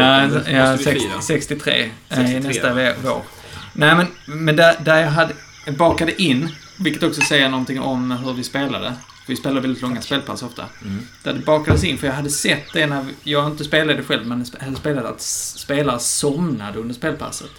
Det 0.44 0.50
ja, 0.52 0.70
måste 0.72 0.92
vi 0.92 1.00
sex- 1.00 1.02
fira. 1.04 1.20
63. 1.20 1.82
eh, 2.08 2.16
63. 2.16 2.40
nästa 2.40 2.74
vår. 3.04 3.22
Nej, 3.72 3.94
men, 3.96 4.06
men 4.26 4.56
där, 4.56 4.74
där 4.84 5.00
jag 5.00 5.10
hade, 5.10 5.34
bakade 5.78 6.22
in, 6.22 6.48
vilket 6.78 7.02
också 7.02 7.20
säger 7.20 7.48
någonting 7.48 7.80
om 7.80 8.10
hur 8.10 8.32
vi 8.32 8.44
spelade. 8.44 8.92
Vi 9.28 9.36
spelade 9.36 9.60
väldigt 9.60 9.82
långa 9.82 10.00
spelpass 10.00 10.42
ofta. 10.42 10.64
Mm. 10.82 10.98
Där 11.22 11.32
det 11.32 11.38
bakades 11.40 11.84
in, 11.84 11.98
för 11.98 12.06
jag 12.06 12.14
hade 12.14 12.30
sett 12.30 12.72
det 12.72 12.86
när 12.86 13.04
jag 13.22 13.46
inte 13.46 13.64
spelade 13.64 14.02
själv, 14.02 14.26
men 14.26 14.44
hade 14.60 14.76
spelat 14.76 15.04
att 15.04 15.20
spelare 15.20 15.98
somnade 15.98 16.78
under 16.78 16.94
spelpasset. 16.94 17.50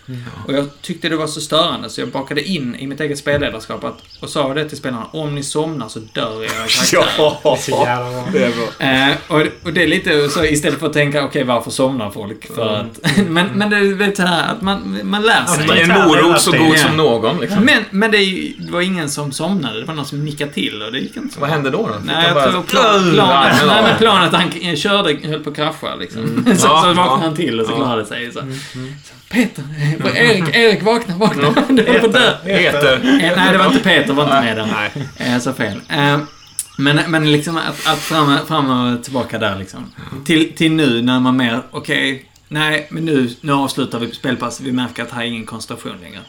Och 0.48 0.54
jag 0.54 0.70
tyckte 0.82 1.10
det 1.10 1.16
var 1.16 1.28
så 1.28 1.42
störande, 1.42 1.90
så 1.90 2.02
jag 2.02 2.10
bakade 2.10 2.44
in 2.44 2.76
i 2.76 2.88
mitt 2.88 3.00
eget 3.00 3.18
spelledarskap 3.18 3.84
att, 3.84 4.00
och 4.20 4.30
sa 4.30 4.54
det 4.54 4.70
till 4.70 4.78
spelarna, 4.78 5.06
om 5.06 5.36
ni 5.36 5.44
somnar 5.44 5.88
så 5.88 6.00
dör 6.00 6.44
era 6.44 6.50
karaktärer. 6.68 7.40
Ja, 7.88 8.28
det 8.34 8.46
är 8.46 8.52
bra. 8.52 8.86
Eh, 8.88 9.16
och, 9.28 9.48
och 9.68 9.74
det 9.74 9.84
är 9.84 9.88
lite 9.88 10.30
så 10.30 10.46
istället 10.46 10.80
för 10.80 10.88
att 10.88 10.94
tänka, 10.94 11.26
okej 11.26 11.44
varför 11.44 11.72
somnar 11.72 12.10
folk? 12.12 12.56
För 12.56 12.76
att, 12.76 13.18
men, 13.28 13.48
men 13.48 13.70
det 13.70 13.78
är 13.78 14.08
lite 14.08 14.16
så 14.22 14.28
här 14.28 14.52
att 14.54 14.62
man, 14.62 15.00
man 15.04 15.22
lär 15.22 15.46
sig. 15.46 15.66
Ja, 15.68 15.76
En 15.76 15.88
men- 15.88 16.08
morot 16.08 16.42
så 16.42 16.52
god 16.52 16.78
som 16.78 16.98
någon. 16.98 17.40
Liksom. 17.40 17.64
Men, 17.66 17.84
men 17.92 18.12
det, 18.12 18.18
är 18.18 18.54
det 18.66 18.72
var 18.72 18.82
ingen 18.82 19.10
som 19.10 19.32
somnade, 19.32 19.80
det 19.80 19.86
var 19.86 19.94
någon 19.94 20.06
som 20.06 20.26
nickade 20.26 20.52
till 20.52 20.82
och 20.84 20.92
det 20.92 21.00
gick 21.00 21.18
inte 21.18 21.34
så 21.34 21.40
bra. 21.40 21.50
Hände 21.64 21.70
då? 21.78 21.88
då? 21.88 21.96
Nej, 22.04 22.26
jag 22.26 22.36
bara- 22.36 22.52
tror 22.52 22.62
plan, 22.64 23.12
planet, 23.14 23.58
Ja, 23.62 23.66
nej, 23.68 23.84
men 23.84 23.98
planet 23.98 24.34
han 24.34 24.76
körde 24.78 25.28
höll 25.28 25.40
på 25.40 25.50
att 25.50 25.56
krascha 25.56 25.96
liksom. 25.96 26.22
Mm. 26.24 26.44
så, 26.58 26.68
Ja, 26.68 26.82
så 26.82 26.88
vaknade 26.88 26.98
ja. 27.10 27.20
han 27.24 27.36
till 27.36 27.60
och 27.60 27.66
så 27.66 27.72
Ja. 27.72 27.76
klarade 27.76 28.02
det 28.02 28.08
sig. 28.08 28.32
Så. 28.32 28.40
Så, 28.40 29.14
Peter, 29.32 29.64
eh, 29.78 30.30
Erik, 30.30 30.56
Erik 30.56 30.84
vakna, 30.84 31.16
vakna. 31.18 31.42
Du 31.70 31.86
håller 31.86 32.00
på 32.00 32.06
att 32.06 32.14
dö. 32.14 32.34
Heter. 32.44 32.94
Eh, 32.94 33.00
Nej, 33.38 33.52
det 33.52 33.58
var 33.58 33.66
inte 33.66 33.80
Peter, 33.80 34.14
var 34.14 34.24
inte 34.24 34.42
med 34.42 34.58
där. 34.58 34.68
Nej. 34.96 35.08
Eh, 35.18 35.34
Jag 35.34 35.42
sa 35.42 35.54
fel. 35.54 35.82
Eh, 35.90 36.18
Men, 36.78 37.00
men 37.12 37.32
liksom 37.32 37.58
att, 37.58 37.88
att 37.88 38.00
fram, 38.00 38.38
fram 38.48 38.70
och 38.96 39.04
tillbaka 39.04 39.38
där 39.38 39.56
liksom. 39.60 39.92
Till, 40.26 40.56
till 40.56 40.72
nu 40.72 41.02
när 41.02 41.20
man 41.20 41.38
mer, 41.38 41.62
okej, 41.72 42.26
nej, 42.48 42.88
men 42.92 43.06
nu, 43.06 43.30
nu 43.42 43.52
avslutar 43.54 44.00
vi 44.00 44.08
på 44.08 44.16
spelpass. 44.16 44.62
Vi 44.62 44.72
märker 44.72 45.04
att 45.04 45.12
här 45.12 45.22
är 45.22 45.26
ingen 45.26 45.46
koncentration 45.46 45.96
längre. 46.02 46.20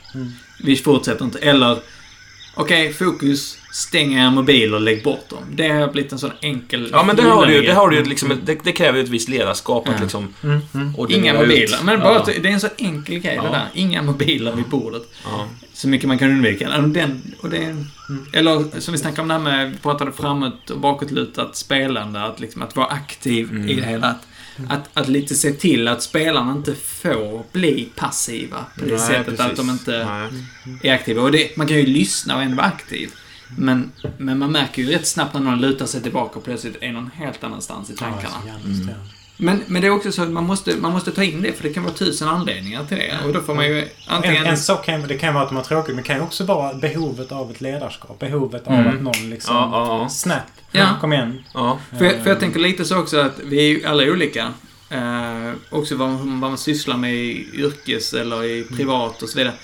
Vi 0.64 0.76
fortsätter 0.76 1.24
inte. 1.24 1.38
Eller, 1.38 1.78
okej, 2.54 2.92
fokus, 2.92 3.58
stäng 3.72 4.14
er 4.14 4.30
mobil 4.30 4.74
och 4.74 4.80
lägg 4.80 5.02
bort 5.02 5.28
dem. 5.28 5.38
Det 5.52 5.68
har 5.68 5.88
blivit 5.92 6.12
en 6.12 6.18
sån 6.18 6.30
enkel... 6.40 6.88
Ja, 6.92 7.02
men 7.02 7.16
det 7.16 7.22
har 7.22 7.46
du 7.46 7.52
ju. 7.54 7.62
Det, 7.62 7.72
har 7.72 7.88
du 7.90 7.96
ju 7.96 8.04
liksom, 8.04 8.32
det, 8.44 8.58
det 8.64 8.72
kräver 8.72 8.98
ju 8.98 9.04
ett 9.04 9.10
visst 9.10 9.28
ledarskap 9.28 9.88
att 9.88 9.94
Ja. 9.96 10.02
liksom 10.02 10.34
Mm, 10.42 10.60
mm. 10.74 10.94
Inga 11.08 11.34
mobiler. 11.34 11.62
ut. 11.64 11.82
Men 11.84 12.00
bara 12.00 12.12
ja. 12.12 12.18
att 12.20 12.26
det 12.26 12.36
är 12.48 12.52
en 12.52 12.60
så 12.60 12.68
enkel 12.78 13.18
grej 13.18 13.36
det 13.36 13.42
Ja. 13.44 13.50
där. 13.52 13.66
Inga 13.74 14.02
mobiler 14.02 14.52
vid 14.52 14.64
bordet. 14.64 15.02
Ja. 15.24 15.46
Så 15.72 15.88
mycket 15.88 16.08
man 16.08 16.18
kan 16.18 16.30
undvika. 16.30 16.68
Den, 16.68 17.22
och 17.40 17.50
det, 17.50 17.76
Eller 18.32 18.80
som 18.80 18.92
vi 18.92 18.98
snackade 18.98 19.22
om 19.22 19.28
det 19.28 19.34
här 19.34 19.40
med, 19.40 19.70
vi 19.70 19.76
pratade 19.78 20.12
framåt 20.12 20.70
och 20.70 20.80
bakåtlutat 20.80 21.56
spelande, 21.56 22.22
att, 22.24 22.40
liksom, 22.40 22.62
att 22.62 22.76
vara 22.76 22.86
aktiv 22.86 23.50
Mm. 23.50 23.68
i 23.68 23.74
det 23.74 23.86
hela. 23.86 24.06
Att, 24.06 24.26
att, 24.68 24.90
att 24.94 25.08
lite 25.08 25.34
se 25.34 25.52
till 25.52 25.88
att 25.88 26.02
spelarna 26.02 26.52
inte 26.52 26.74
får 26.74 27.44
bli 27.52 27.88
passiva 27.96 28.66
på 28.78 28.84
det 28.84 28.90
Nej, 28.90 28.98
sättet 28.98 29.26
precis. 29.26 29.40
att 29.40 29.56
de 29.56 29.70
inte 29.70 30.04
Nej. 30.04 30.78
är 30.82 30.94
aktiva. 30.94 31.22
Och 31.22 31.32
det, 31.32 31.56
man 31.56 31.66
kan 31.66 31.76
ju 31.76 31.86
lyssna 31.86 32.36
och 32.36 32.42
ändå 32.42 32.56
vara 32.56 32.66
aktiv. 32.66 33.10
Men, 33.58 33.92
men 34.18 34.38
man 34.38 34.52
märker 34.52 34.82
ju 34.82 34.88
rätt 34.88 35.06
snabbt 35.06 35.34
när 35.34 35.40
någon 35.40 35.60
lutar 35.60 35.86
sig 35.86 36.02
tillbaka 36.02 36.38
och 36.38 36.44
plötsligt 36.44 36.76
är 36.80 36.92
någon 36.92 37.10
helt 37.14 37.44
annanstans 37.44 37.90
i 37.90 37.96
tankarna. 37.96 38.34
Ja, 38.46 38.52
Mm. 39.40 39.56
Men, 39.56 39.64
men 39.66 39.82
det 39.82 39.88
är 39.88 39.92
också 39.92 40.12
så 40.12 40.22
att 40.22 40.30
man 40.30 40.44
måste, 40.44 40.76
man 40.76 40.92
måste 40.92 41.10
ta 41.10 41.22
in 41.24 41.42
det, 41.42 41.52
för 41.52 41.62
det 41.62 41.74
kan 41.74 41.82
vara 41.84 41.94
tusen 41.94 42.28
anledningar 42.28 42.84
till 42.84 42.96
det. 42.96 43.18
Och 43.26 43.32
då 43.32 43.40
får 43.40 43.54
man 43.54 43.66
ju 43.66 43.88
antingen... 44.06 44.36
En, 44.44 44.50
en 44.50 44.56
sak 44.58 44.84
kan, 44.86 45.02
det 45.08 45.18
kan 45.18 45.34
vara 45.34 45.44
att 45.44 45.50
man 45.50 45.60
är 45.62 45.66
tråkig, 45.66 45.88
men 45.94 45.96
det 46.02 46.06
kan 46.06 46.16
ju 46.16 46.22
också 46.22 46.44
vara 46.44 46.74
behovet 46.74 47.32
av 47.32 47.50
ett 47.50 47.60
ledarskap. 47.60 48.18
Behovet 48.18 48.66
av 48.66 48.72
Mm. 48.74 48.96
att 48.96 49.02
någon 49.02 49.30
liksom... 49.30 49.56
Ja, 49.56 49.70
ja, 49.72 49.98
ja. 50.02 50.08
Snap! 50.08 50.42
Ja. 50.72 50.88
Kom 51.00 51.12
igen. 51.12 51.42
Ja. 51.54 51.78
För 51.98 52.04
jag, 52.04 52.22
för 52.22 52.30
jag 52.30 52.40
tänker 52.40 52.60
lite 52.60 52.84
så 52.84 52.98
också 52.98 53.18
att 53.20 53.40
vi 53.44 53.58
är 53.58 53.68
ju 53.68 53.84
alla 53.86 54.02
olika. 54.12 54.52
Eh, 54.90 55.52
också 55.70 55.96
vad, 55.96 56.08
man- 56.08 56.40
vad 56.40 56.50
man 56.50 56.58
sysslar 56.58 56.96
med 56.96 57.14
i 57.14 57.48
yrkes 57.54 58.12
eller 58.14 58.44
i 58.44 58.64
privat 58.64 59.22
och 59.22 59.28
så 59.28 59.38
vidare. 59.38 59.54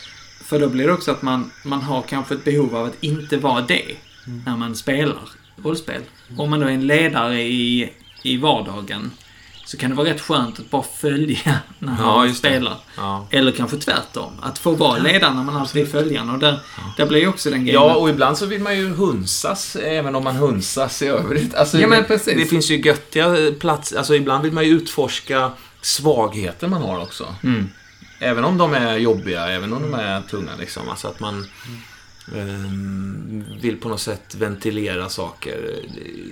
För 0.44 0.60
då 0.60 0.68
blir 0.68 0.86
det 0.86 0.92
också 0.92 1.10
att 1.10 1.22
man, 1.22 1.50
man 1.64 1.82
har 1.82 2.02
kanske 2.02 2.34
ett 2.34 2.44
behov 2.44 2.76
av 2.76 2.84
att 2.86 2.96
inte 3.00 3.36
vara 3.36 3.60
det 3.60 3.84
när 4.44 4.56
man 4.56 4.74
spelar 4.76 5.18
rollspel. 5.64 6.02
Om 6.38 6.50
man 6.50 6.60
då 6.60 6.66
är 6.66 6.70
en 6.70 6.86
ledare 6.86 7.42
i, 7.42 7.92
i 8.22 8.36
vardagen 8.36 9.10
så 9.66 9.76
kan 9.76 9.90
det 9.90 9.96
vara 9.96 10.09
rätt 10.09 10.20
skönt 10.20 10.59
att 10.61 10.70
bara 10.70 10.83
följa 10.83 11.59
när 11.79 11.96
Ja, 12.00 12.24
det. 12.29 12.35
spelar. 12.35 12.76
Ja. 12.96 13.26
Eller 13.31 13.52
kanske 13.52 13.76
tvärtom. 13.76 14.33
Att 14.42 14.59
få 14.59 14.70
vara 14.70 14.98
ledare 14.98 15.35
när 15.35 15.42
man 15.42 15.57
alltid 15.57 15.83
är 15.83 15.87
följande. 15.87 16.33
Och 16.33 16.38
där, 16.38 16.61
där 16.96 17.07
blir 17.07 17.20
ju 17.20 17.29
också 17.29 17.50
den 17.50 17.64
grejen. 17.64 17.83
Ja, 17.83 17.94
och 17.94 18.11
ibland 18.11 18.38
så 18.38 18.46
vill 18.46 18.61
man 18.61 18.76
ju 18.79 18.88
hunsas, 18.88 19.76
även 19.76 20.14
om 20.14 20.24
man 20.24 20.37
hunsas 20.37 21.02
i 21.02 21.07
övrigt. 21.07 21.55
Alltså, 21.55 21.79
Ja, 21.79 21.87
men 21.88 22.05
precis. 22.05 22.35
Det 22.35 22.44
finns 22.46 22.70
ju 22.70 22.76
göttiga 22.81 23.37
platser. 23.61 23.98
Alltså, 23.98 24.14
ibland 24.14 24.42
vill 24.44 24.52
man 24.52 24.64
ju 24.64 24.70
utforska 24.70 25.52
svagheter 25.81 26.68
man 26.68 26.83
har 26.83 26.98
också. 27.02 27.35
Mm. 27.42 27.68
Även 28.18 28.44
om 28.44 28.59
de 28.59 28.74
är 28.74 28.96
jobbiga, 28.96 29.46
även 29.48 29.72
om 29.72 29.83
de 29.83 29.94
är 29.94 30.20
tunga. 30.20 30.50
Liksom. 30.59 30.88
Alltså 30.88 31.09
att 31.09 31.20
man 31.20 31.35
ehm, 31.35 31.81
vill 33.60 33.76
på 33.80 33.88
något 33.88 34.00
sätt 34.00 34.34
ventilera 34.34 35.08
saker. 35.08 35.80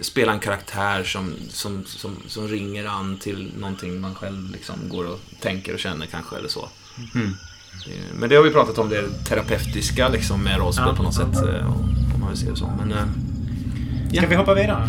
Spela 0.02 0.32
en 0.32 0.40
karaktär 0.40 1.04
som, 1.04 1.34
som, 1.48 1.84
som, 1.84 2.16
som 2.26 2.48
ringer 2.48 2.84
an 2.86 3.18
till 3.18 3.52
någonting 3.58 4.00
man 4.00 4.14
själv 4.14 4.50
liksom 4.50 4.74
går 4.88 5.04
och 5.06 5.20
tänker 5.40 5.72
och 5.74 5.78
känner 5.78 6.06
kanske, 6.06 6.36
eller 6.36 6.48
så. 6.48 6.68
Mm. 7.14 7.30
Men 8.14 8.28
det 8.28 8.36
har 8.36 8.42
vi 8.42 8.50
pratat 8.50 8.78
om, 8.78 8.88
det 8.88 9.08
terapeutiska 9.28 10.08
liksom, 10.08 10.40
med 10.42 10.58
rollspel 10.58 10.84
Ja. 10.88 10.94
på 10.96 11.02
något 11.02 11.14
sätt. 11.14 11.36
eh, 11.36 11.66
Om 12.14 12.20
man 12.20 12.28
vill 12.28 12.38
se 12.38 12.50
det 12.50 12.56
så. 12.56 12.72
Men, 12.78 12.92
eh, 12.92 13.04
Ska 14.08 14.22
Ja. 14.22 14.28
vi 14.28 14.34
hoppa 14.36 14.54
vidare? 14.54 14.88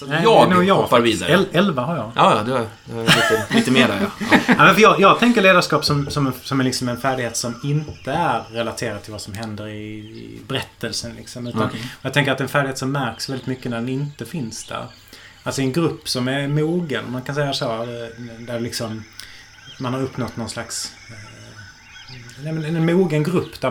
Så 0.00 0.06
Nej, 0.06 0.22
jag, 0.22 0.52
är 0.52 0.62
jag 0.62 0.74
hoppar 0.74 1.00
vidare. 1.00 1.32
El- 1.32 1.46
elva 1.52 1.82
har 1.82 1.96
jag. 1.96 2.12
Ja, 2.14 2.36
ja, 2.36 2.42
du 2.42 2.52
har, 2.52 2.66
du 2.84 2.94
har 2.94 3.02
lite, 3.02 3.46
lite 3.50 3.70
mer 3.70 3.88
där 3.88 4.00
ja. 4.00 4.10
ja. 4.30 4.38
Ja, 4.46 4.64
men 4.64 4.74
för 4.74 4.82
jag, 4.82 5.00
jag 5.00 5.18
tänker 5.18 5.42
ledarskap 5.42 5.84
som, 5.84 6.10
som, 6.10 6.26
en, 6.26 6.32
som 6.42 6.60
en, 6.60 6.66
liksom 6.66 6.88
en 6.88 6.96
färdighet 6.96 7.36
som 7.36 7.60
inte 7.64 8.12
är 8.12 8.42
relaterad 8.50 9.02
till 9.02 9.12
vad 9.12 9.20
som 9.20 9.34
händer 9.34 9.66
i, 9.66 9.98
i 9.98 10.40
berättelsen. 10.48 11.14
Liksom, 11.16 11.46
utan 11.46 11.62
Okej. 11.62 11.80
Jag 12.02 12.12
tänker 12.12 12.32
att 12.32 12.40
en 12.40 12.48
färdighet 12.48 12.78
som 12.78 12.92
märks 12.92 13.28
väldigt 13.28 13.46
mycket 13.46 13.70
när 13.70 13.76
den 13.76 13.88
inte 13.88 14.26
finns 14.26 14.64
där. 14.64 14.86
Alltså 15.42 15.60
i 15.60 15.64
en 15.64 15.72
grupp 15.72 16.08
som 16.08 16.28
är 16.28 16.48
mogen, 16.48 17.04
man 17.12 17.22
kan 17.22 17.34
säga 17.34 17.52
så. 17.52 17.84
Där, 17.84 18.46
där 18.46 18.60
liksom 18.60 19.04
man 19.80 19.94
har 19.94 20.02
uppnått 20.02 20.36
någon 20.36 20.50
slags... 20.50 20.92
Nej, 22.44 22.52
men 22.52 22.76
en 22.76 22.86
mogen 22.96 23.22
grupp 23.22 23.60
där, 23.60 23.70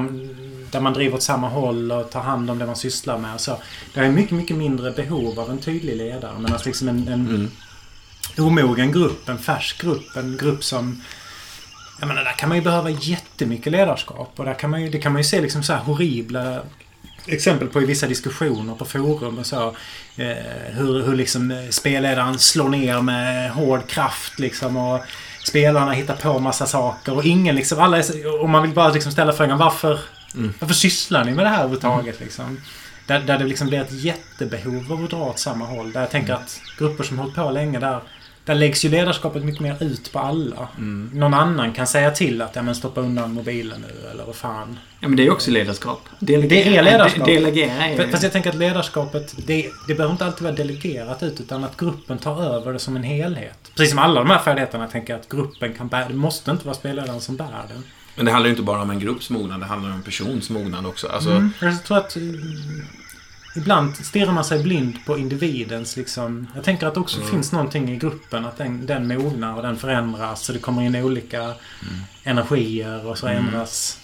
där 0.72 0.80
man 0.80 0.94
driver 0.94 1.16
åt 1.16 1.24
samma 1.24 1.50
håll 1.50 1.92
och 1.92 2.12
tar 2.12 2.22
hand 2.22 2.52
om 2.52 2.60
det 2.60 2.66
man 2.66 2.76
sysslar 2.76 3.18
med. 3.18 3.34
Och 3.34 3.42
så. 3.42 3.58
Det 3.94 4.00
är 4.00 4.12
mycket, 4.12 4.32
mycket 4.32 4.58
mindre 4.58 4.92
behov 4.92 5.40
av 5.40 5.50
en 5.52 5.58
tydlig 5.58 5.96
ledare. 5.98 6.40
Men 6.40 6.54
alltså 6.54 6.68
liksom 6.70 6.88
en, 6.90 7.08
en 7.08 7.28
Mm. 7.28 7.52
omogen 8.38 8.92
grupp, 8.92 9.30
en 9.30 9.38
färsk 9.40 9.82
grupp, 9.82 10.16
en 10.16 10.38
grupp 10.38 10.64
som... 10.64 11.02
Jag 12.00 12.08
menar, 12.08 12.24
där 12.24 12.32
kan 12.38 12.50
man 12.50 12.58
ju 12.58 12.64
behöva 12.64 12.90
jättemycket 12.90 13.72
ledarskap. 13.72 14.34
Och 14.36 14.46
där 14.46 14.54
kan 14.54 14.70
man 14.70 14.82
ju, 14.82 14.90
det 14.90 14.98
kan 15.00 15.12
man 15.14 15.22
ju 15.22 15.28
se 15.28 15.42
liksom 15.42 15.64
så 15.64 15.74
här 15.74 15.80
horribla 15.80 16.62
exempel 17.26 17.68
på 17.68 17.82
i 17.82 17.86
vissa 17.86 18.08
diskussioner 18.08 18.76
på 18.76 18.86
forum 18.86 19.38
och 19.38 19.46
så. 19.46 19.68
Eh, 20.16 20.28
hur, 20.74 21.04
hur 21.04 21.16
liksom 21.16 21.68
spelledaren 21.70 22.40
slår 22.40 22.70
ner 22.70 23.02
med 23.02 23.52
hård 23.52 23.88
kraft 23.88 24.40
liksom 24.40 24.78
och 24.78 25.00
spelarna 25.44 25.92
hittar 25.92 26.16
på 26.16 26.40
massa 26.40 26.66
saker 26.66 27.14
och 27.16 27.26
ingen 27.26 27.56
liksom, 27.56 27.80
alla 27.80 27.98
är, 27.98 28.42
och 28.42 28.50
man 28.50 28.62
vill 28.62 28.72
bara 28.74 28.90
liksom 28.90 29.12
ställa 29.12 29.34
frågan 29.34 29.58
varför, 29.58 30.00
Mm. 30.36 30.54
varför 30.60 30.76
sysslar 30.76 31.26
ni 31.26 31.32
med 31.32 31.46
det 31.46 31.50
här 31.50 31.58
överhuvudtaget 31.58 32.20
liksom? 32.20 32.62
Där, 33.08 33.20
där 33.20 33.38
det 33.38 33.46
liksom 33.46 33.68
blir 33.68 33.82
ett 33.82 33.92
jättebehov 33.92 34.92
av 34.94 35.04
att 35.04 35.10
dra 35.10 35.18
åt 35.24 35.40
samma 35.40 35.66
håll. 35.66 35.92
Där 35.92 36.00
jag 36.02 36.10
tänker 36.12 36.34
att 36.34 36.62
grupper 36.78 37.04
som 37.04 37.20
hållit 37.20 37.36
på 37.36 37.50
länge 37.52 37.80
där 37.80 38.00
där 38.50 38.56
läggs 38.56 38.86
ju 38.86 38.90
ledarskapet 38.90 39.44
mycket 39.44 39.62
mer 39.62 39.84
ut 39.84 40.12
på 40.12 40.20
alla. 40.20 40.68
Mm. 40.78 41.10
Någon 41.14 41.34
annan 41.34 41.74
kan 41.74 41.88
säga 41.88 42.12
till 42.12 42.42
att 42.42 42.56
ja, 42.56 42.62
men 42.62 42.76
stoppa 42.76 43.02
undan 43.02 43.34
mobilen 43.34 43.82
nu 43.82 44.10
eller 44.10 44.26
vad 44.26 44.36
fan. 44.36 44.80
Ja, 45.00 45.08
men 45.08 45.18
det 45.18 45.26
är 45.26 45.32
också 45.32 45.52
ledarskap. 45.52 46.02
Delegera, 46.20 46.50
Det 46.50 46.78
är 46.78 46.84
ledarskap. 46.84 47.26
De, 47.26 47.36
delegera 47.36 47.86
är... 47.86 48.12
Fast 48.12 48.24
jag 48.24 48.32
tänker 48.32 48.50
att 48.50 48.56
ledarskapet, 48.56 49.36
det, 49.48 49.70
det 49.88 49.96
behöver 49.96 50.12
inte 50.12 50.26
alltid 50.26 50.44
vara 50.44 50.56
delegerat 50.56 51.24
ut 51.24 51.40
utan 51.40 51.64
att 51.64 51.78
gruppen 51.78 52.18
tar 52.18 52.44
över 52.44 52.74
det 52.74 52.80
som 52.80 52.96
en 52.96 53.04
helhet. 53.04 53.72
Precis 53.76 53.90
som 53.90 54.00
alla 54.00 54.20
de 54.20 54.30
här 54.30 54.40
färdigheterna 54.40 54.88
tänker 54.88 55.14
jag 55.14 55.20
att 55.20 55.30
gruppen 55.30 55.74
kan 55.74 55.88
bära. 55.88 56.08
Det 56.08 56.14
måste 56.14 56.52
inte 56.52 56.66
vara 56.66 56.76
spelledaren 56.76 57.22
som 57.22 57.36
bär 57.36 57.66
den. 57.68 57.84
Men 58.16 58.26
det 58.26 58.32
handlar 58.32 58.48
ju 58.48 58.52
inte 58.52 58.64
bara 58.64 58.82
om 58.82 58.90
en 58.90 59.00
grupps 59.00 59.30
mognad, 59.30 59.60
det 59.60 59.66
handlar 59.66 59.90
om 59.90 59.96
en 59.96 60.04
persons 60.04 60.50
mognad 60.50 60.86
också. 60.86 61.08
Alltså, 61.08 61.30
Mm. 61.30 61.52
Jag 61.62 61.84
tror 61.84 61.98
att 61.98 62.18
ibland 63.56 63.96
stirrar 63.96 64.32
man 64.32 64.44
sig 64.44 64.64
blind 64.64 65.06
på 65.06 65.18
individens 65.18 65.98
liksom... 65.98 66.48
Jag 66.56 66.64
tänker 66.64 66.88
att 66.88 66.94
det 66.94 67.00
också 67.00 67.18
Mm. 67.18 67.32
finns 67.32 67.52
någonting 67.52 67.92
i 67.92 67.98
gruppen. 67.98 68.46
Att 68.46 68.58
den, 68.58 68.86
den 68.86 69.08
mognar 69.08 69.56
och 69.56 69.64
den 69.64 69.78
förändras. 69.78 70.50
Och 70.50 70.56
det 70.56 70.62
kommer 70.62 70.82
in 70.82 70.96
olika 70.96 71.54
energier 72.24 73.06
och 73.06 73.18
så 73.18 73.28
ändras. 73.28 74.00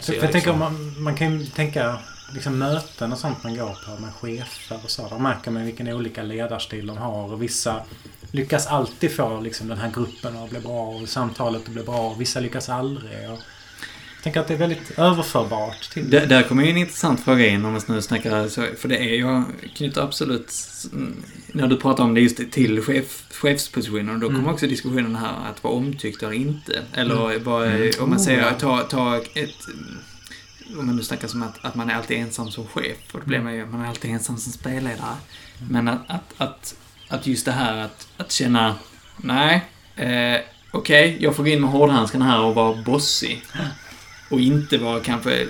För, 0.00 0.12
för 0.12 0.22
jag 0.22 0.32
tänker 0.32 0.50
om 0.50 0.58
man, 0.58 1.02
man 1.02 1.14
kan 1.14 1.40
ju 1.40 1.46
tänka 1.46 1.98
liksom 2.34 2.58
möten 2.58 3.12
och 3.12 3.18
sånt 3.18 3.42
man 3.44 3.56
går 3.56 3.76
på 3.86 4.02
med 4.02 4.14
chefer 4.14 4.78
och 4.84 4.90
så. 4.90 5.08
Där 5.08 5.18
märker 5.18 5.50
man 5.50 5.64
vilken 5.64 5.88
olika 5.88 6.22
ledarstil 6.22 6.86
de 6.86 6.96
har. 6.96 7.32
Och 7.32 7.42
vissa 7.42 7.82
lyckas 8.30 8.66
alltid 8.66 9.16
få 9.16 9.40
liksom, 9.40 9.68
den 9.68 9.78
här 9.78 9.90
gruppen 9.90 10.36
att 10.36 10.50
bli 10.50 10.60
bra 10.60 10.86
och 10.88 11.08
samtalet 11.08 11.62
att 11.62 11.68
bli 11.74 11.82
bra. 11.82 12.10
Och 12.10 12.20
vissa 12.20 12.40
lyckas 12.40 12.68
aldrig. 12.68 13.18
Och 13.18 13.24
jag 13.24 13.38
tänker 14.24 14.40
att 14.40 14.48
det 14.48 14.54
är 14.54 14.58
väldigt 14.58 14.98
överförbart 14.98 15.90
till 15.92 16.10
Där, 16.10 16.26
där 16.26 16.42
kommer 16.42 16.64
ju 16.64 16.70
en 16.70 16.76
intressant 16.76 17.20
fråga 17.24 17.46
in 17.46 17.64
om 17.64 17.72
man 17.72 17.80
nu 17.88 18.02
snackar 18.02 18.48
så, 18.48 18.66
för 18.78 18.88
det 18.88 18.96
är 18.96 19.20
jag 19.20 19.44
knyter 19.76 20.00
absolut, 20.02 20.52
mm, 20.92 21.22
när 21.52 21.66
du 21.66 21.76
pratar 21.76 22.04
om 22.04 22.14
det 22.14 22.20
just 22.20 22.50
till 22.52 22.82
chef, 22.82 23.24
chefspositionen, 23.30 24.20
då 24.20 24.26
kommer 24.26 24.38
Mm. 24.40 24.52
också 24.52 24.66
diskussionen 24.66 25.16
här 25.16 25.50
att 25.50 25.64
vara 25.64 25.74
omtyckt 25.74 26.22
eller 26.22 26.32
inte. 26.32 26.82
Eller 26.92 27.30
Mm. 27.30 27.44
vad, 27.44 27.66
Mm. 27.66 27.90
om 28.00 28.10
man 28.10 28.20
säger, 28.20 28.40
ja. 28.40 28.50
ta, 28.52 28.78
ta 28.82 29.16
ett, 29.16 29.54
om 30.78 30.86
man 30.86 30.96
nu 30.96 31.02
snackar 31.02 31.28
som 31.28 31.42
att, 31.42 31.64
att 31.64 31.74
man 31.74 31.90
är 31.90 31.94
alltid 31.94 32.18
ensam 32.18 32.50
som 32.50 32.66
chef, 32.66 32.96
och 33.12 33.20
då 33.20 33.26
blir 33.26 33.40
man 33.40 33.54
ju, 33.54 33.66
man 33.66 33.80
är 33.80 33.88
alltid 33.88 34.10
ensam 34.10 34.36
som 34.36 34.52
spelledare. 34.52 35.16
Men 35.70 35.88
att, 35.88 36.00
att, 36.08 36.34
att, 36.36 36.74
att 37.08 37.26
just 37.26 37.44
det 37.44 37.52
här 37.52 37.76
att, 37.84 38.08
att 38.16 38.32
känna, 38.32 38.74
nej, 39.16 39.64
eh, 39.96 40.40
okej, 40.70 41.16
jag 41.20 41.36
får 41.36 41.42
gå 41.44 41.48
in 41.50 41.60
med 41.60 41.70
hårdhandskarna 41.70 42.24
här 42.24 42.40
och 42.40 42.54
vara 42.54 42.82
bossig. 42.82 43.42
Och 44.28 44.40
inte 44.40 44.78
vara 44.78 45.00
kanske 45.00 45.46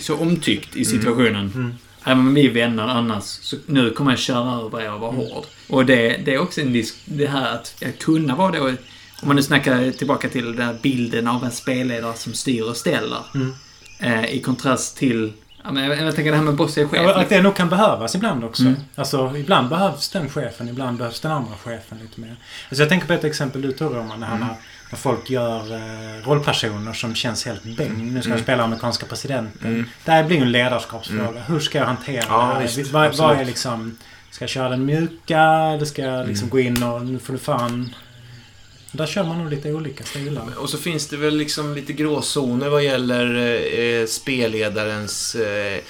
så 0.00 0.16
omtyckt 0.16 0.76
i 0.76 0.84
situationen. 0.84 1.52
Mm. 1.54 1.74
Även 2.04 2.18
om 2.18 2.34
vi 2.34 2.46
är 2.46 2.50
vänner 2.50 2.82
annars, 2.82 3.24
så 3.24 3.56
nu 3.66 3.90
kommer 3.90 4.12
jag 4.12 4.18
köra 4.18 4.66
över 4.66 4.80
er 4.80 4.92
och 4.92 5.00
vara 5.00 5.12
hård. 5.12 5.44
Och 5.68 5.86
det, 5.86 6.16
det 6.24 6.34
är 6.34 6.38
också 6.38 6.60
en 6.60 6.72
disk, 6.72 6.94
det 7.04 7.26
här 7.26 7.54
att 7.54 7.82
kunna 7.98 8.36
vara 8.36 8.52
då, 8.52 8.68
om 8.68 9.28
man 9.28 9.36
nu 9.36 9.42
snackar 9.42 9.90
tillbaka 9.90 10.28
till 10.28 10.56
den 10.56 10.66
här 10.66 10.76
bilden 10.82 11.28
av 11.28 11.44
en 11.44 11.50
spelledare 11.50 12.14
som 12.14 12.34
styr 12.34 12.62
och 12.62 12.76
ställer. 12.76 13.20
Mm. 13.34 13.52
Eh, 13.98 14.24
I 14.34 14.40
kontrast 14.40 14.96
till, 14.96 15.32
ja, 15.64 15.72
men 15.72 15.84
jag, 15.84 16.00
jag 16.06 16.14
tänker 16.14 16.30
det 16.30 16.36
här 16.36 16.44
med 16.44 16.54
bossiga 16.54 16.88
chef. 16.88 17.02
Ja, 17.02 17.20
att 17.20 17.28
det 17.28 17.42
nog 17.42 17.56
kan 17.56 17.68
behövas 17.68 18.14
ibland 18.14 18.44
också. 18.44 18.62
Mm. 18.62 18.74
Alltså, 18.94 19.36
ibland 19.36 19.68
behövs 19.68 20.08
den 20.08 20.30
chefen, 20.30 20.68
ibland 20.68 20.98
behövs 20.98 21.20
den 21.20 21.32
andra 21.32 21.54
chefen 21.64 21.98
lite 21.98 22.20
mer. 22.20 22.36
Alltså, 22.68 22.82
jag 22.82 22.88
tänker 22.88 23.06
på 23.06 23.12
ett 23.12 23.24
exempel 23.24 23.62
du 23.62 23.72
tog 23.72 23.94
Roman. 23.94 24.20
Det 24.20 24.26
här 24.26 24.36
Mm. 24.36 24.48
När, 24.92 24.98
folk 24.98 25.30
gör 25.30 25.72
eh, 25.74 26.26
rollpersoner 26.28 26.92
som 26.92 27.14
känns 27.14 27.44
helt 27.46 27.64
bäng. 27.64 27.74
Nu 28.14 28.20
ska 28.20 28.28
Mm. 28.28 28.30
jag 28.30 28.40
spela 28.40 28.62
amerikanska 28.62 29.06
presidenten. 29.06 29.68
Mm. 29.74 29.86
Det 30.04 30.10
här 30.10 30.24
blir 30.24 30.36
ju 30.36 30.42
en 30.42 30.52
ledarskapsfråga. 30.52 31.28
Mm. 31.28 31.42
Hur 31.46 31.60
ska 31.60 31.78
jag 31.78 31.86
hantera 31.86 32.24
Ja, 32.28 32.38
det 32.38 32.54
här? 32.54 32.62
visst. 32.76 32.92
vad, 32.92 33.16
vad 33.16 33.36
är 33.38 33.44
liksom... 33.44 33.96
Ska 34.30 34.42
jag 34.42 34.50
köra 34.50 34.68
den 34.68 34.84
mjuka? 34.86 35.40
Eller 35.40 35.84
ska 35.84 36.02
jag 36.02 36.28
liksom 36.28 36.44
Mm. 36.48 36.50
gå 36.50 36.60
in 36.60 36.82
och 36.82 37.02
nu 37.06 37.18
får 37.18 37.32
du 37.32 37.38
fan... 37.38 37.94
Där 38.92 39.06
kör 39.06 39.24
man 39.24 39.38
nog 39.38 39.50
lite 39.50 39.72
olika 39.72 40.04
stilar. 40.04 40.42
Och 40.58 40.70
så 40.70 40.78
finns 40.78 41.08
det 41.08 41.16
väl 41.16 41.36
liksom 41.36 41.74
lite 41.74 41.92
gråzoner 41.92 42.68
vad 42.68 42.84
gäller 42.84 43.56
eh, 43.80 44.06
spelledarens 44.06 45.34
eh, 45.34 45.80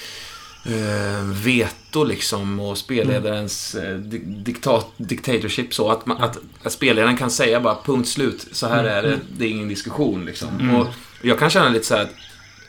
eh, 0.65 1.23
veto 1.43 2.03
liksom 2.03 2.59
och 2.59 2.77
spelledarens 2.77 3.75
eh, 3.75 3.95
di- 3.95 4.23
diktat, 4.25 4.87
dictatorship 4.97 5.73
så 5.73 5.91
att, 5.91 6.05
man, 6.05 6.17
att, 6.23 6.37
att 6.63 6.71
spelledaren 6.71 7.17
kan 7.17 7.31
säga 7.31 7.59
bara 7.59 7.77
punkt 7.85 8.07
slut, 8.09 8.47
så 8.51 8.67
här 8.67 8.83
är 8.83 9.03
det, 9.03 9.19
det 9.37 9.45
är 9.45 9.49
ingen 9.49 9.67
diskussion 9.67 10.25
liksom. 10.25 10.49
Mm. 10.59 10.75
Och 10.75 10.87
jag 11.21 11.39
kan 11.39 11.49
känna 11.49 11.69
lite 11.69 11.85
så 11.85 11.95
här 11.95 12.03
att 12.03 12.13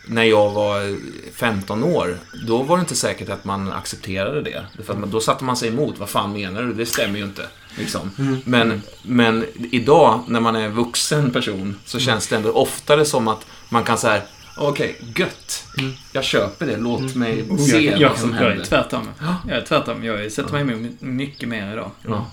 när 0.08 0.24
jag 0.24 0.50
var 0.50 0.96
15 1.34 1.84
år, 1.84 2.18
då 2.46 2.62
var 2.62 2.76
det 2.76 2.80
inte 2.80 2.94
säkert 2.94 3.28
att 3.28 3.44
man 3.44 3.72
accepterade 3.72 4.42
det. 4.42 4.64
För 4.84 4.94
då 5.06 5.20
satte 5.20 5.44
man 5.44 5.56
sig 5.56 5.68
emot. 5.68 5.98
Vad 5.98 6.08
fan 6.08 6.32
menar 6.32 6.62
du? 6.62 6.72
Det 6.72 6.86
stämmer 6.86 7.18
ju 7.18 7.24
inte. 7.24 7.46
Liksom. 7.78 8.10
Men, 8.44 8.82
men 9.02 9.44
idag, 9.70 10.20
när 10.28 10.40
man 10.40 10.56
är 10.56 10.68
vuxen 10.68 11.30
person, 11.30 11.78
så 11.84 11.98
känns 11.98 12.28
det 12.28 12.36
ändå 12.36 12.52
oftare 12.52 13.04
som 13.04 13.28
att 13.28 13.46
man 13.68 13.84
kan 13.84 13.98
säga 13.98 14.22
Okej, 14.56 14.96
gött. 15.16 15.64
Jag 16.12 16.24
köper 16.24 16.66
det. 16.66 16.76
Låt 16.76 17.14
mig 17.14 17.44
se 17.58 17.80
jag, 17.80 18.00
jag, 18.00 18.08
vad 18.08 18.18
som 18.18 18.34
jag 18.34 18.42
är 18.42 18.48
händer. 18.48 18.64
tvärtom. 18.64 19.08
Jag 19.48 19.56
är 19.58 19.62
tvärtom. 19.62 20.04
Jag 20.04 20.32
sätter 20.32 20.52
mig 20.52 20.60
emot 20.62 21.00
mycket 21.00 21.48
mer 21.48 21.72
idag. 21.72 21.90
Ja. 22.02 22.26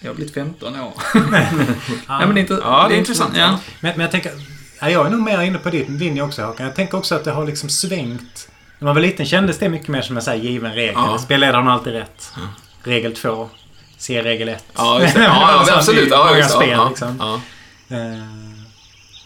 Jag 0.00 0.10
har 0.10 0.14
blivit 0.14 0.34
15 0.34 0.80
år. 0.80 0.92
Ja. 2.08 2.18
Men 2.18 2.34
det 2.34 2.40
är, 2.40 2.42
inte, 2.42 2.58
Ja, 2.62 2.86
det 2.88 2.94
är 2.94 2.98
intressant. 2.98 3.36
Ja. 3.36 3.58
Men, 3.80 3.92
men 3.96 4.00
jag 4.00 4.10
tänker... 4.10 4.32
Ja, 4.80 4.90
jag 4.90 5.06
är 5.06 5.10
nog 5.10 5.20
mer 5.22 5.40
inne 5.40 5.58
på 5.58 5.70
din 5.70 5.98
linje 5.98 6.22
också 6.22 6.42
Håkan. 6.42 6.66
Jag 6.66 6.74
tänker 6.74 6.98
också 6.98 7.14
att 7.14 7.24
det 7.24 7.30
har 7.30 7.46
liksom 7.46 7.68
svängt. 7.68 8.48
När 8.78 8.84
man 8.86 8.94
var 8.94 9.02
liten 9.02 9.26
kändes 9.26 9.58
det 9.58 9.68
mycket 9.68 9.88
mer 9.88 10.02
som 10.02 10.16
en 10.16 10.22
så 10.22 10.30
här 10.30 10.38
given 10.38 10.74
regel. 10.74 10.94
Ja. 10.96 11.18
Spelledaren 11.18 11.66
har 11.66 11.72
alltid 11.72 11.92
rätt. 11.92 12.32
Regel 12.82 13.14
2. 13.16 13.48
Se 13.98 14.22
regel 14.22 14.48
1. 14.48 14.64
Ja, 14.76 15.00
just 15.02 15.14
det. 15.14 15.22
Ja, 15.22 15.64
ja, 15.66 15.74
absolut. 15.76 16.08
Ja, 16.10 16.36
just 16.36 16.50
det. 16.50 16.56
spel 16.56 16.70
Ja, 16.70 16.88
liksom. 16.88 17.40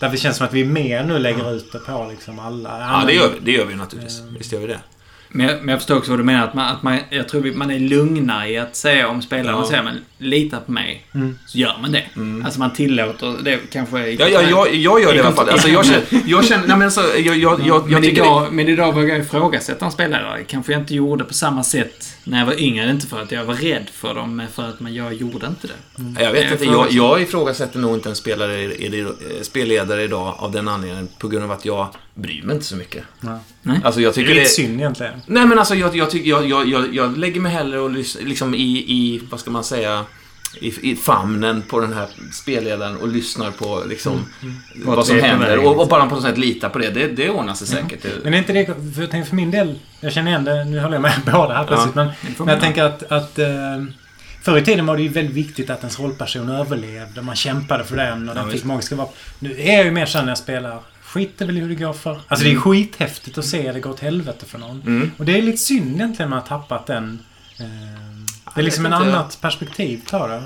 Där 0.01 0.09
det 0.09 0.17
känns 0.17 0.37
som 0.37 0.47
att 0.47 0.53
vi 0.53 0.65
mer 0.65 1.05
nu 1.05 1.19
lägger 1.19 1.53
ut 1.57 1.73
det 1.73 1.79
på 1.79 2.07
liksom 2.11 2.39
alla. 2.39 2.79
ja, 2.81 3.03
det 3.07 3.13
gör 3.13 3.29
vi. 3.29 3.41
Det 3.41 3.53
gör 3.59 3.65
vi 3.67 3.75
naturligtvis. 3.75 4.23
Visst 4.39 4.53
gör 4.53 4.61
vi 4.61 4.67
det. 4.67 4.81
Men 5.29 5.47
jag, 5.47 5.59
men 5.59 5.69
jag 5.69 5.79
förstår 5.79 5.97
också 5.97 6.11
vad 6.11 6.21
du 6.21 6.25
menar. 6.25 6.45
Att 6.45 6.55
man, 6.55 6.69
att 6.75 6.83
man, 6.83 6.99
jag 7.11 7.29
tror 7.29 7.41
vi- 7.43 7.55
man 7.55 7.71
är 7.71 7.79
lugnare 7.79 8.49
i 8.51 8.59
att 8.59 8.77
säga 8.77 9.09
om 9.09 9.23
spelaren, 9.23 9.59
Ja. 9.59 9.67
säger 9.69 9.83
men 9.83 10.05
lita 10.19 10.61
på 10.61 10.73
mig. 10.73 11.07
Mm. 11.15 11.39
Så 11.47 11.59
gör 11.59 11.79
man 11.83 11.93
det. 11.93 12.05
Mm. 12.17 12.45
Alltså 12.45 12.59
man 12.61 12.73
tillåter 12.73 13.37
det 13.45 13.59
kanske 13.73 14.07
i 14.07 14.17
Ja, 14.17 14.29
ja, 14.29 14.43
jag, 14.43 14.75
jag 14.75 15.03
gör 15.03 15.13
det 15.13 15.17
i 15.17 15.21
alla 15.21 15.33
fall. 15.33 15.49
Alltså, 15.49 15.69
jag 15.69 15.87
känner... 15.87 16.03
Jag 16.27 16.45
känner 16.45 16.67
nej, 16.67 16.77
men 16.77 16.83
alltså, 16.83 17.01
jag, 17.19 17.37
jag, 17.39 17.61
jag, 17.61 17.67
jag 17.67 17.91
men, 17.91 18.03
tycker 18.03 18.23
idag, 18.23 18.53
men 18.53 18.69
idag 18.69 18.95
vågar 18.95 19.09
jag 19.09 19.19
ifrågasätta 19.19 19.85
en 19.85 19.93
spelare. 19.93 20.45
Kanske 20.47 20.73
jag 20.73 20.83
inte 20.83 20.95
gjorde 20.95 21.25
på 21.25 21.35
samma 21.35 21.65
sätt 21.65 22.15
när 22.25 22.39
jag 22.39 22.47
var 22.47 22.61
yngre. 22.61 22.91
Inte 22.91 23.07
för 23.07 23.23
att 23.23 23.33
jag 23.33 23.45
var 23.45 23.55
rädd 23.55 23.87
för 23.93 24.15
dem, 24.15 24.37
men 24.37 24.49
för 24.49 24.69
att 24.69 24.81
man, 24.81 24.95
jag 24.95 25.15
gjorde 25.15 25.47
inte 25.47 25.67
det. 25.67 25.73
det, 25.97 26.23
Jag 26.23 26.33
vet 26.33 26.43
Jag 26.45 26.53
inte. 26.53 26.65
Jag, 26.65 26.73
ifrågasätter. 26.73 26.97
jag 26.97 27.23
ifrågasätter 27.23 27.79
nog 27.79 27.95
inte 27.95 28.09
en 28.09 28.17
spelare, 28.17 28.71
spelledare 29.43 30.03
idag 30.03 30.35
av 30.39 30.53
den 30.53 30.69
anledningen. 30.69 31.09
På 31.19 31.29
grund 31.29 31.45
av 31.45 31.51
att 31.51 31.65
jag 31.65 31.89
bryr 32.15 32.43
mig 32.43 32.55
inte 32.55 32.67
så 32.67 32.77
mycket. 32.77 33.05
Ja. 33.21 33.41
Alltså, 33.85 34.01
jag 34.01 34.15
Det 34.15 34.21
är 34.21 34.23
tycker 34.23 34.35
lite 34.35 34.45
det... 34.45 34.49
synd 34.49 34.81
egentligen. 34.81 35.21
Nej, 35.27 35.47
men 35.47 35.59
alltså 35.59 35.75
jag, 35.75 35.97
jag, 35.97 36.11
tycker, 36.11 36.31
jag, 36.31 36.49
jag, 36.49 36.69
jag, 36.69 36.95
jag 36.95 37.19
lägger 37.19 37.41
mig 37.41 37.53
hellre 37.53 37.81
och 37.81 37.91
lys, 37.91 38.19
liksom 38.21 38.55
i, 38.55 38.79
i, 38.79 39.21
vad 39.31 39.41
ska 39.41 39.51
man 39.51 39.65
säga, 39.65 40.05
i, 40.61 40.91
i 40.91 40.97
famnen 40.97 41.63
på 41.63 41.81
den 41.81 41.93
här 41.93 42.07
spelledaren 42.33 42.97
och 42.97 43.09
lyssnar 43.09 43.51
på 43.51 43.83
liksom 43.89 44.27
vad 44.75 44.97
Vart 44.97 45.07
som 45.07 45.17
vi 45.17 45.23
är 45.23 45.37
på 45.37 45.43
händer. 45.43 45.67
Och, 45.67 45.81
och 45.81 45.89
bara 45.89 46.07
på 46.07 46.15
något 46.15 46.25
sätt 46.25 46.39
lita 46.39 46.69
på 46.69 46.79
det. 46.79 46.91
Det, 46.91 47.07
det 47.09 47.31
ordnar 47.31 47.55
sig 47.55 47.67
säkert. 47.67 48.07
Men 48.25 48.35
är 48.35 48.39
inte 48.39 48.53
det... 48.53 48.67
För 48.95 49.01
jag 49.01 49.11
tänker 49.11 49.29
för 49.29 49.37
min 49.37 49.51
del... 49.51 49.79
Jag 50.01 50.13
känner 50.13 50.31
igen 50.31 50.45
det. 50.45 50.65
Nu 50.65 50.81
håller 50.81 50.95
jag 50.95 51.03
med 51.03 51.21
båda 51.33 51.55
här 51.55 51.65
plötsligt. 51.65 51.95
Men, 51.95 52.07
Det 52.07 52.33
får 52.33 52.45
men 52.45 52.55
jag 52.55 52.63
tänker 52.63 52.85
att... 52.85 53.03
att 53.13 53.39
eh, 53.39 53.47
Förr 54.43 54.59
i 54.59 54.65
tiden 54.65 54.87
var 54.87 54.97
det 54.97 55.03
ju 55.03 55.09
väldigt 55.09 55.35
viktigt 55.35 55.71
att 55.71 55.79
ens 55.79 56.01
rollperson 56.01 56.49
överlevde. 56.49 57.23
Man 57.23 57.37
kämpade 57.37 57.85
för 57.85 57.97
den 57.97 58.29
och 58.29 58.37
Ja, 58.37 58.41
den 58.41 58.45
fick 58.47 58.55
visst. 58.55 58.65
magiska 58.65 58.97
vapen. 58.97 59.15
Nu 59.39 59.61
är 59.61 59.77
jag 59.77 59.85
ju 59.85 59.91
mer 59.91 60.07
så 60.07 60.21
när 60.23 60.29
jag 60.29 60.39
spelar. 60.39 60.81
Skiter 61.03 61.47
väl 61.47 61.59
i 61.59 61.61
hur 61.61 61.69
det 61.69 61.75
går 61.75 61.93
för. 61.93 62.21
Alltså 62.29 62.45
det 62.45 62.53
är 62.53 62.57
skithäftigt 62.57 63.39
att 63.39 63.45
se 63.45 63.73
det 63.73 63.81
gå 63.81 63.91
åt 63.91 64.01
helvete 64.01 64.47
för 64.47 64.59
någon. 64.59 64.83
Mm. 64.83 65.11
Och 65.17 65.25
det 65.25 65.39
är 65.39 65.43
lite 65.43 65.59
synd 65.59 65.95
egentligen 65.95 66.31
man 66.31 66.39
har 66.39 66.47
tappat 66.47 66.87
den... 66.87 67.19
Eh, 67.61 68.08
det 68.59 68.63
är 68.63 68.65
liksom 68.65 68.87
inte. 68.87 68.97
annat 68.99 69.39
perspektiv 69.41 70.01
på 70.11 70.27
det. 70.27 70.43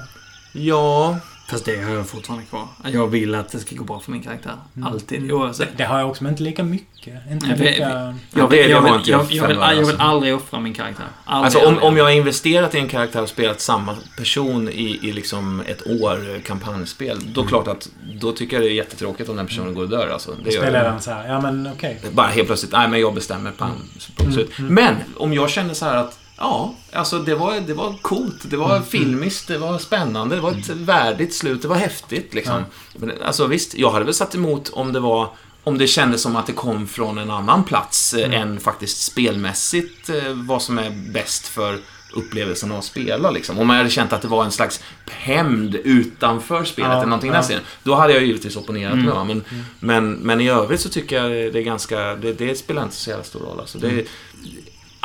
Ja, 0.53 1.19
Fast 1.49 1.65
det 1.65 1.83
har 1.83 1.91
jag 1.95 2.07
fortfarande 2.07 2.45
kvar. 2.47 2.69
Jag 2.85 3.07
vill 3.09 3.35
att 3.35 3.53
det 3.53 3.59
ska 3.59 3.77
gå 3.77 3.85
bra 3.85 4.01
för 4.01 4.11
min 4.13 4.23
karaktär. 4.23 4.53
Mm. 4.77 4.89
Alltid. 4.93 5.33
Oavsett. 5.33 5.69
Det 5.77 5.85
har 5.85 5.99
jag 5.99 6.11
också, 6.11 6.23
men 6.25 6.33
inte 6.33 6.43
lika 6.43 6.63
mycket. 6.63 7.31
Inte 7.31 7.47
Nej, 7.47 7.57
för- 7.59 7.65
lika... 7.65 7.83
Jag 7.83 8.15
Ja, 8.35 8.47
vill, 8.47 8.59
det- 8.59 8.65
det 8.65 8.71
jag, 8.71 8.77
har 8.81 8.85
vill, 8.89 8.95
inte 8.99 9.11
jag, 9.11 9.21
jag 9.21 9.25
jag, 9.25 9.29
vill, 9.29 9.41
själv, 9.41 9.61
jag 9.61 9.77
vill 9.77 9.79
alltså. 9.89 9.97
aldrig 10.03 10.35
offra 10.35 10.61
min 10.61 10.75
karaktär. 10.75 11.05
Aldrig, 11.25 11.45
Alltså 11.45 11.69
om, 11.69 11.79
om 11.89 11.97
jag 11.97 12.05
har 12.05 12.11
investerat 12.11 12.75
i 12.75 12.79
en 12.79 12.89
karaktär 12.89 13.23
och 13.23 13.29
spelat 13.29 13.61
samma 13.61 13.97
person 14.17 14.69
i, 14.69 14.99
i 15.03 15.13
liksom 15.13 15.63
ett 15.67 15.87
år 15.87 16.41
kampanjspel, 16.47 17.19
då 17.35 17.43
är 17.43 17.47
klart 17.47 17.69
att 17.69 17.89
då 18.21 18.33
tycker 18.33 18.57
jag 18.57 18.63
det 18.65 18.69
är 18.71 18.75
jättetråkigt 18.75 19.29
om 19.29 19.37
den 19.37 19.47
personen 19.47 19.75
går 19.75 19.83
och 19.83 19.89
dör. 19.89 20.09
Alltså. 20.09 20.31
Det 20.45 20.51
jag. 20.51 20.63
Spelledaren 20.63 21.01
så 21.01 21.11
här, 21.11 21.29
ja 21.29 21.41
men 21.41 21.69
okej. 21.77 22.01
Bara 22.13 22.27
helt 22.27 22.47
plötsligt, 22.47 22.73
nej 22.73 22.89
men 22.89 23.01
jag 23.01 23.15
bestämmer, 23.15 23.51
pang, 23.51 23.75
punkt 24.17 24.35
slut. 24.35 24.51
Men 24.59 24.95
om 25.17 25.33
jag 25.33 25.51
känner 25.51 25.75
så 25.75 25.85
här 25.85 25.97
att, 25.97 26.19
ja, 26.39 26.75
alltså 26.93 27.19
det 27.19 27.35
var, 27.35 27.61
det 27.61 27.75
var 27.75 27.95
coolt, 28.03 28.51
det 28.51 28.57
var 28.57 28.81
filmiskt, 28.81 29.49
det 29.49 29.59
var 29.59 29.79
spännande, 29.79 30.35
det 30.35 30.41
var 30.41 30.51
ett 30.53 30.69
värdigt 30.69 31.35
slut, 31.35 31.63
det 31.63 31.69
var 31.69 31.77
häftigt 31.77 32.35
liksom. 32.35 32.65
Men, 32.97 33.13
alltså 33.25 33.47
visst, 33.47 33.75
jag 33.75 33.91
hade 33.91 34.05
väl 34.05 34.15
satt 34.15 34.35
emot 34.35 34.69
om 34.69 34.93
det 34.93 35.01
var 35.01 35.29
om 35.65 35.79
det 35.79 35.87
kändes 35.87 36.23
som 36.23 36.37
att 36.37 36.47
det 36.47 36.53
kom 36.53 36.87
från 36.87 37.19
en 37.19 37.31
annan 37.31 37.65
plats 37.65 38.15
eh, 38.15 38.27
Mm. 38.27 38.43
än 38.43 38.61
faktiskt 38.61 39.03
spelmässigt 39.03 40.09
eh, 40.09 40.33
vad 40.35 40.63
som 40.63 40.79
är 40.79 40.91
bäst 41.13 41.47
för 41.47 41.79
upplevelsen 42.15 42.73
av 42.73 42.79
att 42.79 42.85
spela. 42.85 43.31
Liksom. 43.31 43.59
Om 43.59 43.67
man 43.67 43.77
hade 43.77 43.91
känt 43.91 44.13
att 44.13 44.23
det 44.23 44.29
var 44.29 44.45
en 44.45 44.51
slags 44.53 44.81
hämnd 45.11 45.75
utanför 45.75 46.65
spelet 46.65 46.91
Ja, 46.91 46.97
eller 46.97 47.07
någonting 47.07 47.31
ja. 47.33 47.37
Mm. 47.39 47.49
där 47.49 47.61
Då 47.83 47.95
hade 47.95 48.13
jag 48.13 48.23
givetvis 48.23 48.57
opponerat 48.57 48.99
mig. 48.99 49.07
Va? 49.07 49.25
Men, 49.25 49.45
men, 49.81 50.13
men 50.13 50.41
i 50.41 50.49
övrigt 50.49 50.81
så 50.81 50.89
tycker 50.89 51.17
jag 51.23 51.53
det 51.53 51.59
är 51.59 51.63
ganska... 51.63 52.15
Det, 52.15 52.33
det 52.33 52.59
spelar 52.59 52.83
inte 52.83 52.95
så 52.95 53.11
jävla 53.11 53.25
stor 53.25 53.41
roll. 53.41 53.61
Alltså. 53.61 53.79
Det, 53.79 53.89
Mm. 53.89 54.07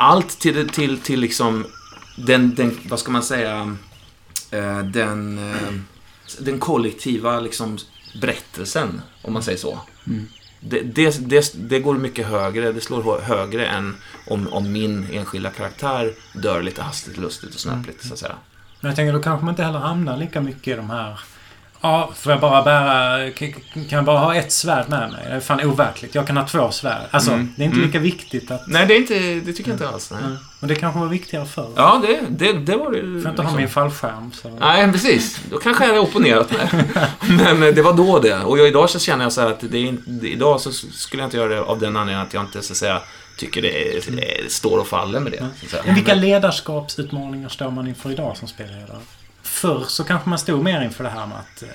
Allt 0.00 0.38
till, 0.38 0.68
till, 0.68 1.00
till 1.00 1.20
liksom 1.20 1.66
den, 2.26 2.54
den, 2.54 2.78
vad 2.88 2.98
ska 2.98 3.10
man 3.10 3.22
säga, 3.22 3.76
eh, 4.50 4.78
den, 4.78 5.38
eh, 5.38 5.72
den 6.38 6.58
kollektiva 6.58 7.40
liksom 7.40 7.78
berättelsen, 8.20 9.00
om 9.22 9.32
man 9.32 9.42
säger 9.42 9.58
så. 9.58 9.80
Det, 10.60 10.82
det, 10.82 11.28
det, 11.28 11.52
det 11.68 11.80
går 11.80 11.94
mycket 11.94 12.26
högre, 12.26 12.72
det 12.72 12.80
slår 12.80 13.02
hö- 13.02 13.20
högre 13.36 13.66
än 13.66 13.96
om, 14.26 14.48
om 14.48 14.72
min 14.72 15.06
enskilda 15.12 15.50
karaktär 15.50 16.14
dör 16.34 16.62
lite 16.62 16.82
hastigt, 16.82 17.16
lustigt 17.16 17.54
och 17.54 17.60
snöpligt, 17.60 18.06
så 18.06 18.12
att 18.12 18.18
säga. 18.18 18.34
Men 18.80 18.88
jag 18.88 18.96
tänker 18.96 19.12
då 19.12 19.22
kanske 19.22 19.44
man 19.44 19.52
inte 19.52 19.62
heller 19.64 19.78
hamnar 19.78 20.16
lika 20.16 20.40
mycket 20.40 20.68
i 20.68 20.76
de 20.76 20.90
här... 20.90 21.20
Ja, 21.80 22.10
får 22.16 22.32
jag 22.32 22.40
bara 22.40 22.62
bära... 22.62 23.30
Kan 23.30 23.52
jag 23.90 24.04
bara 24.04 24.18
ha 24.18 24.34
ett 24.34 24.52
svärd 24.52 24.88
med 24.88 25.10
mig? 25.10 25.20
Det 25.28 25.30
är 25.34 25.40
fan 25.40 25.60
overkligt. 25.64 26.14
Jag 26.14 26.26
kan 26.26 26.36
ha 26.36 26.46
två 26.46 26.70
svärd. 26.70 27.02
Alltså, 27.10 27.30
Mm. 27.32 27.54
det 27.56 27.62
är 27.62 27.64
inte 27.64 27.76
Mm. 27.76 27.86
lika 27.86 27.98
viktigt 27.98 28.50
att... 28.50 28.66
Nej, 28.66 28.86
det, 28.86 28.94
är 28.94 28.98
inte, 28.98 29.14
det 29.46 29.52
tycker 29.52 29.70
jag 29.70 29.74
inte 29.74 29.88
alls. 29.88 30.10
Nej. 30.10 30.20
Nej. 30.28 30.36
Och 30.60 30.66
det 30.68 30.74
kanske 30.74 31.00
var 31.00 31.06
viktigare 31.06 31.46
förr. 31.46 31.68
Ja, 31.76 32.02
det, 32.06 32.20
det, 32.28 32.52
det 32.52 32.76
var 32.76 32.90
det 32.92 32.98
Får 33.00 33.08
jag 33.08 33.16
inte 33.18 33.28
ha 33.28 33.32
liksom. 33.36 33.56
min 33.56 33.68
fallskärm 33.68 34.32
så... 34.32 34.48
Nej, 34.60 34.92
precis. 34.92 35.40
Då 35.50 35.58
kanske 35.58 35.84
jag 35.84 35.88
hade 35.88 36.00
opponerat 36.00 36.50
mig. 36.52 36.68
Men 37.28 37.62
eh, 37.62 37.74
det 37.74 37.82
var 37.82 37.92
då 37.92 38.18
det. 38.18 38.38
Och 38.40 38.58
jag, 38.58 38.68
idag 38.68 38.90
så 38.90 38.98
känner 38.98 39.24
jag 39.24 39.32
så 39.32 39.40
här 39.40 39.48
att 39.48 39.60
det 39.70 39.78
är, 39.78 39.84
inte- 39.84 40.28
idag 40.28 40.60
så 40.60 40.72
skulle 40.72 41.22
jag 41.22 41.26
inte 41.26 41.36
göra 41.36 41.48
det 41.48 41.60
av 41.60 41.78
den 41.78 41.96
anledningen 41.96 42.26
att 42.26 42.34
jag 42.34 42.42
inte 42.44 42.62
så 42.62 42.72
att 42.72 42.76
säga 42.76 43.00
tycker 43.36 43.62
det, 43.62 43.96
är, 43.96 44.00
det 44.10 44.50
står 44.52 44.78
och 44.78 44.86
faller 44.88 45.20
med 45.20 45.32
det. 45.32 45.48
Men 45.86 45.94
vilka 45.94 46.14
ledarskapsutmaningar 46.14 47.48
står 47.48 47.70
man 47.70 47.86
inför 47.88 48.10
idag 48.10 48.36
som 48.36 48.48
spelledare? 48.48 48.98
Förr 49.60 49.84
så 49.88 50.04
kanske 50.04 50.28
man 50.28 50.38
stod 50.38 50.62
mer 50.64 50.82
inför 50.82 51.04
det 51.04 51.10
här 51.10 51.26
med 51.26 51.36
att 51.38 51.62
eh, 51.62 51.68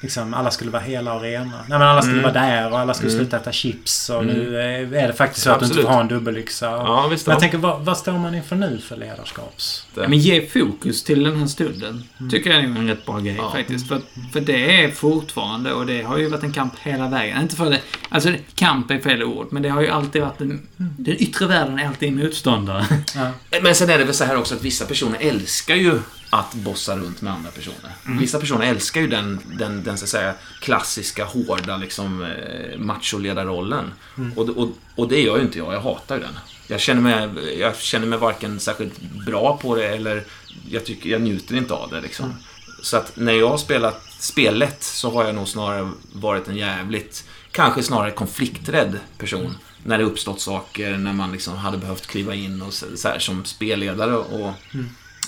liksom 0.00 0.34
alla 0.34 0.50
skulle 0.50 0.70
vara 0.70 0.82
hela 0.82 1.14
och 1.14 1.20
rena. 1.22 1.44
Nej, 1.44 1.78
men 1.78 1.82
alla 1.82 2.02
skulle 2.02 2.18
Mm. 2.18 2.34
vara 2.34 2.46
där 2.46 2.72
och 2.72 2.78
alla 2.78 2.94
skulle 2.94 3.10
Mm. 3.12 3.20
sluta 3.24 3.36
äta 3.36 3.52
chips. 3.52 4.10
Och 4.10 4.22
Mm. 4.22 4.34
nu 4.36 4.58
eh, 4.60 5.02
är 5.04 5.08
det 5.08 5.12
faktiskt 5.14 5.44
så 5.44 5.50
att 5.50 5.60
du 5.60 5.66
inte 5.66 5.82
får 5.82 5.88
ha 5.88 6.00
en 6.00 6.08
dubbelyxa. 6.08 6.66
Ja, 6.66 7.06
visst. 7.10 7.26
Men 7.26 7.32
jag 7.32 7.36
Ja. 7.36 7.40
tänker, 7.40 7.58
vad, 7.58 7.84
vad 7.84 7.98
står 7.98 8.12
man 8.12 8.34
inför 8.34 8.56
nu 8.56 8.78
för 8.88 8.96
ledarskaps... 8.96 9.86
Ja, 9.94 10.08
Men 10.08 10.18
ge 10.18 10.46
fokus 10.46 11.04
till 11.04 11.24
den 11.24 11.36
här 11.40 11.46
stunden. 11.46 12.04
Tycker 12.30 12.50
jag 12.50 12.58
är 12.60 12.64
en 12.64 12.88
rätt 12.88 13.06
bra 13.06 13.18
grej 13.18 13.34
Ja. 13.38 13.50
faktiskt. 13.52 13.88
För, 13.88 14.00
för 14.32 14.40
det 14.40 14.84
är 14.84 14.90
fortfarande, 14.90 15.72
och 15.72 15.86
det 15.86 16.02
har 16.02 16.18
ju 16.18 16.28
varit 16.28 16.42
en 16.44 16.52
kamp 16.52 16.72
hela 16.78 17.08
vägen. 17.08 17.42
Inte 17.42 17.56
för 17.56 17.70
det, 17.70 17.80
alltså 18.08 18.32
kamp 18.54 18.90
är 18.90 18.98
fel 18.98 19.22
ord, 19.22 19.46
men 19.50 19.62
det 19.62 19.68
har 19.68 19.80
ju 19.82 19.88
alltid 19.88 20.22
varit 20.22 20.40
en, 20.40 20.66
Den 20.76 21.14
yttre 21.18 21.46
världen 21.46 21.78
är 21.78 21.86
alltid 21.86 22.08
en 22.08 22.16
motståndare. 22.18 22.84
Ja. 23.14 23.30
Men 23.62 23.74
sen 23.74 23.90
är 23.90 23.98
det 23.98 24.04
väl 24.04 24.14
så 24.14 24.24
här 24.24 24.36
också 24.36 24.54
att 24.54 24.62
vissa 24.62 24.84
personer 24.84 25.18
älskar 25.20 25.74
ju 25.74 25.98
att 26.34 26.54
bossa 26.54 26.96
runt 26.96 27.22
med 27.22 27.32
andra 27.32 27.50
personer. 27.50 27.92
Vissa 28.20 28.40
personer 28.40 28.66
älskar 28.66 29.00
ju 29.00 29.06
den, 29.06 29.40
den, 29.58 29.82
den 29.82 29.98
så 29.98 30.04
att 30.04 30.08
säga, 30.08 30.34
klassiska, 30.60 31.24
hårda 31.24 31.76
liksom, 31.76 32.22
eh, 32.22 32.78
macholedarrollen. 32.78 33.92
Och, 34.36 34.48
och, 34.48 34.68
och 34.96 35.08
det 35.08 35.20
gör 35.20 35.36
ju 35.36 35.42
inte 35.42 35.58
jag. 35.58 35.74
Jag 35.74 35.80
hatar 35.80 36.16
ju 36.16 36.22
den. 36.22 36.38
Jag 36.66 36.80
känner 36.80 37.00
mig, 37.00 37.58
jag 37.60 37.76
känner 37.76 38.06
mig 38.06 38.18
varken 38.18 38.60
särskilt 38.60 39.00
bra 39.26 39.58
på 39.62 39.76
det 39.76 39.88
eller 39.88 40.24
jag, 40.70 40.84
tycker, 40.84 41.10
jag 41.10 41.22
njuter 41.22 41.56
inte 41.56 41.74
av 41.74 41.90
det. 41.90 42.00
Liksom. 42.00 42.34
Så 42.82 42.96
att 42.96 43.16
när 43.16 43.32
jag 43.32 43.48
har 43.48 43.58
spelat 43.58 44.02
spelet 44.18 44.82
så 44.82 45.10
har 45.10 45.24
jag 45.24 45.34
nog 45.34 45.48
snarare 45.48 45.90
varit 46.12 46.48
en 46.48 46.56
jävligt, 46.56 47.24
kanske 47.50 47.82
snarare 47.82 48.10
konflikträdd 48.10 48.98
person. 49.18 49.56
När 49.84 49.98
det 49.98 50.04
uppstått 50.04 50.40
saker, 50.40 50.96
när 50.96 51.12
man 51.12 51.32
liksom 51.32 51.56
hade 51.56 51.78
behövt 51.78 52.06
kliva 52.06 52.34
in 52.34 52.62
och 52.62 52.72
så, 52.72 52.86
så 52.96 53.08
här, 53.08 53.18
som 53.18 53.44
spelledare 53.44 54.16
och, 54.16 54.52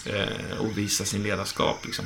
eh, 0.06 0.58
och 0.58 0.78
visa 0.78 1.04
sin 1.04 1.22
ledarskap. 1.22 1.84
Liksom. 1.84 2.04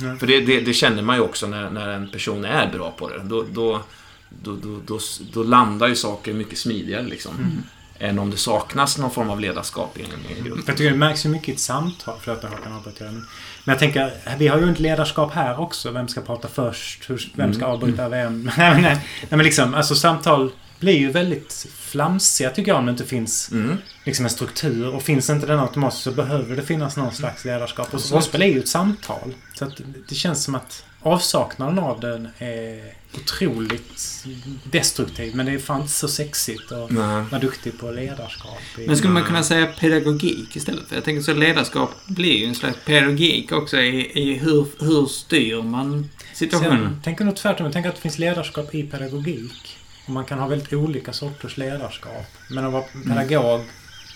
Ja. 0.00 0.16
För 0.16 0.26
det, 0.26 0.40
det, 0.40 0.60
det 0.60 0.72
känner 0.72 1.02
man 1.02 1.16
ju 1.16 1.22
också 1.22 1.46
när, 1.46 1.70
när 1.70 1.88
en 1.88 2.10
person 2.10 2.44
är 2.44 2.72
bra 2.72 2.90
på 2.90 3.08
det. 3.08 3.18
Då, 3.24 3.44
då, 3.52 3.82
då, 4.28 4.56
då, 4.86 4.98
då, 5.32 5.42
landar 5.42 5.88
ju 5.88 5.96
saker 5.96 6.34
mycket 6.34 6.58
smidigare 6.58 7.02
liksom. 7.02 7.62
Än 7.98 8.18
om 8.18 8.30
det 8.30 8.36
saknas 8.36 8.98
någon 8.98 9.10
form 9.10 9.30
av 9.30 9.40
ledarskap 9.40 9.98
i 9.98 10.02
en, 10.02 10.08
i 10.08 10.38
en 10.38 10.44
grupp. 10.44 10.58
Jag 10.66 10.76
tycker 10.76 10.90
det 10.90 10.96
märks 10.96 11.26
ju 11.26 11.28
mycket 11.28 11.48
i 11.48 11.52
ett 11.52 11.60
samtal. 11.60 12.18
Förlåt, 12.20 12.42
jag 12.42 12.62
kan 12.62 12.72
avbryta. 12.72 13.04
Men 13.04 13.24
jag 13.64 13.78
tänker, 13.78 14.12
vi 14.38 14.48
har 14.48 14.58
ju 14.58 14.72
ett 14.72 14.80
ledarskap 14.80 15.32
här 15.32 15.60
också. 15.60 15.90
Vem 15.90 16.08
ska 16.08 16.20
prata 16.20 16.48
först? 16.48 17.10
Hur, 17.10 17.32
vem 17.34 17.54
ska 17.54 17.64
avbryta 17.64 18.08
vem? 18.08 18.50
nej, 18.56 19.00
men 19.28 19.38
liksom, 19.38 19.74
alltså 19.74 19.94
samtal 19.94 20.50
blir 20.82 20.98
ju 20.98 21.10
väldigt 21.10 21.66
flamsiga 21.80 22.50
tycker 22.50 22.70
jag 22.70 22.78
om 22.78 22.86
det 22.86 22.92
inte 22.92 23.04
finns 23.06 23.50
Mm. 23.52 23.76
liksom 24.04 24.24
en 24.24 24.30
struktur. 24.30 24.94
Och 24.94 25.02
finns 25.02 25.30
inte 25.30 25.46
den 25.46 25.60
automatiskt 25.60 26.02
så 26.02 26.12
behöver 26.12 26.56
det 26.56 26.62
finnas 26.62 26.96
någon 26.96 27.12
slags 27.14 27.44
ledarskap. 27.44 27.94
Och 27.94 28.00
rollspel 28.12 28.42
är 28.42 28.46
ju 28.46 28.58
ett 28.58 28.68
samtal. 28.68 29.34
Så 29.54 29.64
att 29.64 29.80
det 30.08 30.14
känns 30.14 30.44
som 30.44 30.54
att 30.54 30.84
avsaknaden 31.00 31.78
av 31.78 32.00
den 32.00 32.28
är 32.38 32.94
otroligt 33.14 34.24
destruktiv. 34.70 35.36
Men 35.36 35.46
det 35.46 35.52
är 35.52 35.58
fan 35.58 35.80
inte 35.80 35.92
så 35.92 36.08
sexigt 36.08 36.72
att 36.72 36.90
Nej. 36.90 37.24
vara 37.30 37.38
duktig 37.40 37.78
på 37.78 37.90
ledarskap. 37.90 38.58
i- 38.78 38.86
Men 38.86 38.96
skulle 38.96 39.12
man 39.12 39.24
kunna 39.24 39.42
säga 39.42 39.66
pedagogik 39.66 40.56
istället? 40.56 40.88
För 40.88 40.94
jag 40.94 41.04
tänker 41.04 41.22
så 41.22 41.34
ledarskap 41.34 41.90
blir 42.06 42.36
ju 42.38 42.46
en 42.46 42.54
slags 42.54 42.76
pedagogik 42.86 43.52
också 43.52 43.76
i, 43.76 44.20
i 44.20 44.34
hur, 44.38 44.66
hur 44.80 45.06
styr 45.06 45.62
man 45.62 46.08
situationen. 46.34 46.82
jag 46.94 47.04
tänker 47.04 47.24
nog 47.24 47.36
tvärtom. 47.36 47.64
Jag 47.66 47.72
tänker 47.72 47.90
att 47.90 47.96
det 47.96 48.02
finns 48.02 48.18
ledarskap 48.18 48.74
i 48.74 48.82
pedagogik. 48.82 49.78
Och 50.12 50.14
man 50.14 50.24
kan 50.24 50.38
ha 50.38 50.46
väldigt 50.46 50.72
olika 50.72 51.12
sorters 51.12 51.56
ledarskap. 51.56 52.26
Men 52.50 52.64
att 52.64 52.72
vara 52.72 52.84
pedagog 53.08 53.60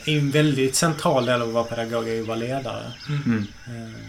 är 0.06 0.18
en 0.18 0.30
väldigt 0.30 0.74
central 0.76 1.26
del 1.26 1.42
av 1.42 1.48
att 1.48 1.54
vara 1.54 1.64
pedagog 1.64 2.08
är 2.08 2.12
ju 2.12 2.20
att 2.20 2.26
vara 2.28 2.38
ledare. 2.38 2.92
Mm. 3.08 3.46
Eh, 3.66 4.00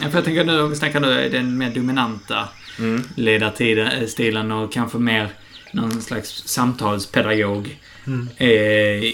Ja, 0.00 0.08
för 0.10 0.18
jag 0.18 0.24
tänker 0.24 0.44
nu, 0.44 0.60
om 0.62 0.70
vi 0.70 0.76
snackar 0.76 1.00
nu 1.00 1.28
den 1.28 1.58
mer 1.58 1.70
dominanta 1.70 2.48
Mm. 2.78 3.04
ledarstilen 3.14 4.52
och 4.52 4.72
kanske 4.72 4.98
mer 4.98 5.28
någon 5.72 6.02
slags 6.02 6.42
samtalspedagog. 6.48 7.78
Mm. 8.06 8.28
Eh, 8.36 9.12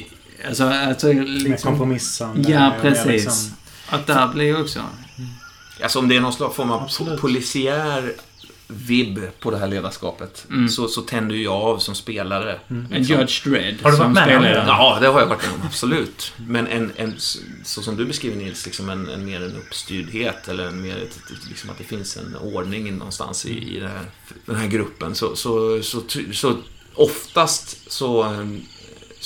alltså, 0.48 0.64
alltså 0.64 1.06
Med 1.06 1.28
liksom... 1.28 1.70
kompromissande. 1.70 2.50
Ja, 2.52 2.70
mer 2.70 2.80
precis. 2.80 3.06
liksom- 3.06 3.56
Att 3.88 4.06
där 4.06 4.28
blir 4.28 4.44
ju 4.44 4.60
också... 4.60 4.80
Alltså 5.82 5.98
om 5.98 6.08
det 6.08 6.16
är 6.16 6.20
någon 6.20 6.32
slags 6.32 6.56
form 6.56 6.70
av 6.70 6.82
Absolut. 6.82 7.20
polisiär 7.20 8.12
vibb 8.68 9.18
på 9.40 9.50
det 9.50 9.56
här 9.58 9.68
ledarskapet 9.68 10.46
Mm. 10.50 10.68
så, 10.68 10.88
så 10.88 11.02
tänder 11.02 11.34
ju 11.34 11.42
jag 11.44 11.52
av 11.62 11.78
som 11.78 11.94
spelare. 11.94 12.58
En 12.68 12.86
liksom. 12.90 13.16
Judge 13.20 13.44
Dredd 13.48 13.82
Har 13.82 13.90
du 13.90 13.96
varit 13.96 14.12
med 14.12 14.22
om 14.22 14.30
spelledare. 14.30 14.64
det? 14.64 14.68
Ja, 14.68 14.98
det 15.00 15.06
har 15.06 15.20
jag 15.20 15.26
varit 15.26 15.42
med 15.42 15.54
om. 15.54 15.66
Absolut. 15.66 16.32
Men 16.36 16.66
en, 16.66 16.92
en, 16.96 17.14
så 17.64 17.82
som 17.82 17.96
du 17.96 18.04
beskriver 18.04 18.36
Nils, 18.36 18.66
liksom 18.66 18.88
en, 18.90 19.08
en 19.08 19.24
mer 19.24 19.42
en 19.42 19.56
uppstyrdhet 19.56 20.48
eller 20.48 20.66
en 20.66 20.82
mer 20.82 20.96
liksom 21.48 21.70
att 21.70 21.78
det 21.78 21.84
finns 21.84 22.16
en 22.16 22.36
ordning 22.36 22.96
någonstans 22.98 23.46
i, 23.46 23.76
i 23.76 23.80
det 23.80 23.88
här, 23.88 24.04
den 24.46 24.56
här 24.56 24.66
gruppen. 24.68 25.14
Så, 25.14 25.36
så, 25.36 25.82
så, 25.82 26.00
så, 26.08 26.20
så 26.32 26.56
oftast 26.94 27.92
så, 27.92 28.22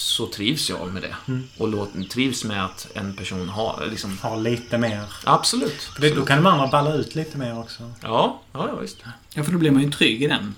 så 0.01 0.27
trivs 0.27 0.71
jag 0.71 0.93
med 0.93 1.03
det. 1.03 1.15
Mm. 1.29 1.49
Och 1.59 1.69
låt, 1.69 2.11
trivs 2.11 2.45
med 2.45 2.65
att 2.65 2.89
en 2.95 3.17
person 3.17 3.49
har 3.49 3.87
liksom... 3.91 4.19
Ha 4.19 4.37
lite 4.37 4.79
mer. 4.79 5.03
Absolut. 5.25 5.83
För 5.83 6.01
det, 6.03 6.15
då 6.15 6.25
kan 6.25 6.37
de 6.45 6.47
andra 6.47 6.67
balla 6.67 6.95
ut 6.95 7.15
lite 7.15 7.39
mer 7.39 7.59
också. 7.59 7.83
Ja, 8.03 8.41
ja, 8.53 8.69
ja 8.69 8.77
visst. 8.81 8.97
Ja, 9.35 9.43
för 9.45 9.53
då 9.53 9.59
blir 9.59 9.71
man 9.71 9.83
ju 9.83 9.91
trygg 9.91 10.23
i 10.23 10.27
den. 10.27 10.55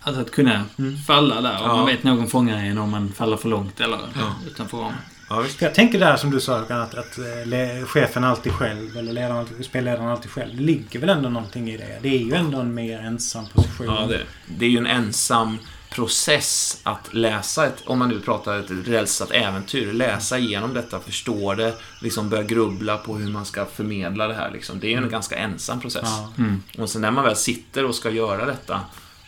Alltså 0.00 0.20
att 0.22 0.30
kunna 0.30 0.64
Mm. 0.78 0.96
falla 0.98 1.40
där 1.40 1.62
och 1.62 1.68
Ja. 1.68 1.76
man 1.76 1.86
vet 1.86 2.02
någon 2.02 2.28
fångar 2.28 2.64
en 2.64 2.78
om 2.78 2.90
man 2.90 3.12
faller 3.12 3.36
för 3.36 3.48
långt 3.48 3.80
eller 3.80 3.98
Ja. 4.14 4.34
utanför 4.46 4.78
ramen. 4.78 4.94
Ja, 5.28 5.40
visst. 5.40 5.58
För 5.58 5.66
jag 5.66 5.74
tänker 5.74 5.98
där 6.00 6.16
som 6.16 6.30
du 6.30 6.40
sa 6.40 6.58
att, 6.58 6.70
att 6.94 7.18
eh, 7.18 7.86
chefen 7.86 8.24
alltid 8.24 8.52
själv 8.52 8.96
eller 8.96 9.12
ledaren, 9.12 9.46
spelledaren 9.64 10.08
alltid 10.08 10.30
själv. 10.30 10.56
Det 10.56 10.62
ligger 10.62 11.00
väl 11.00 11.08
ändå 11.08 11.28
någonting 11.28 11.70
i 11.70 11.76
det. 11.76 11.98
Det 12.02 12.08
är 12.08 12.18
ju 12.18 12.34
ändå 12.34 12.60
en 12.60 12.74
mer 12.74 12.98
ensam 12.98 13.46
position. 13.46 13.86
Ja, 13.86 14.06
det, 14.08 14.20
det 14.58 14.66
är 14.66 14.70
ju 14.70 14.78
en 14.78 14.86
ensam 14.86 15.58
process 15.94 16.80
att 16.82 17.14
läsa 17.14 17.66
ett, 17.66 17.82
om 17.86 17.98
man 17.98 18.08
nu 18.08 18.20
pratar 18.20 18.58
ett 18.58 18.70
rälsat 18.70 19.30
äventyr, 19.30 19.92
läsa 19.92 20.38
igenom 20.38 20.74
detta, 20.74 21.00
förstå 21.00 21.54
det, 21.54 21.74
liksom 22.00 22.28
börja 22.28 22.42
grubbla 22.42 22.96
på 22.96 23.16
hur 23.16 23.32
man 23.32 23.44
ska 23.44 23.64
förmedla 23.64 24.28
det 24.28 24.34
här. 24.34 24.50
Liksom. 24.50 24.80
Det 24.80 24.86
är 24.86 24.90
ju 24.90 24.96
en 24.96 25.08
ganska 25.08 25.36
ensam 25.36 25.80
process. 25.80 26.02
Ja. 26.04 26.32
Mm. 26.38 26.62
Och 26.78 26.90
sen 26.90 27.02
när 27.02 27.10
man 27.10 27.24
väl 27.24 27.36
sitter 27.36 27.84
och 27.84 27.94
ska 27.94 28.10
göra 28.10 28.46
detta, 28.46 28.80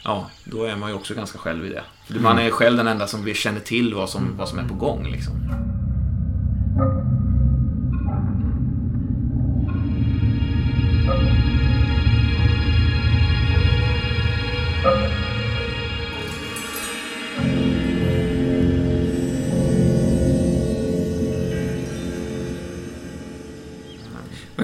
ja, 0.05 0.31
då 0.45 0.65
är 0.65 0.77
man 0.77 0.91
ju 0.91 0.97
också 0.97 1.15
ganska 1.15 1.39
själv 1.39 1.67
i 1.67 1.69
det. 1.69 1.85
För 2.07 2.21
Man 2.21 2.39
är 2.39 2.51
själv 2.51 2.77
den 2.77 2.87
enda 2.87 3.07
som 3.07 3.35
känner 3.35 3.61
till 3.61 3.95
vad 3.95 4.11
som, 4.11 4.37
vad 4.37 4.49
som 4.49 4.59
är 4.59 4.69
på 4.69 4.75
gång. 4.75 5.11
Liksom. 5.11 5.66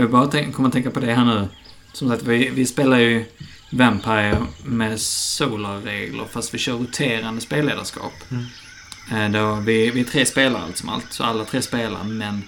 Jag 0.02 0.10
bara 0.10 0.26
tänk, 0.26 0.54
kommer 0.54 0.68
att 0.68 0.72
tänka 0.72 0.90
på 0.90 1.00
det 1.00 1.14
här 1.14 1.24
nu. 1.24 1.48
Som 1.92 2.08
sagt, 2.08 2.22
vi, 2.22 2.50
vi 2.50 2.66
spelar 2.66 2.98
ju 2.98 3.24
Vampire 3.70 4.46
med 4.64 5.00
Solar-regler 5.00 6.24
fast 6.30 6.54
vi 6.54 6.58
kör 6.58 6.72
roterande 6.72 7.40
spelledarskap. 7.40 8.12
Mm. 8.30 8.44
Eh, 9.34 9.40
Då 9.40 9.54
vi, 9.54 9.90
vi 9.90 10.00
är 10.00 10.04
tre 10.04 10.26
spelare 10.26 10.62
allt 10.62 10.76
som 10.76 10.88
allt, 10.88 11.12
så 11.12 11.24
alla 11.24 11.44
tre 11.44 11.62
spelar 11.62 12.04
men 12.04 12.42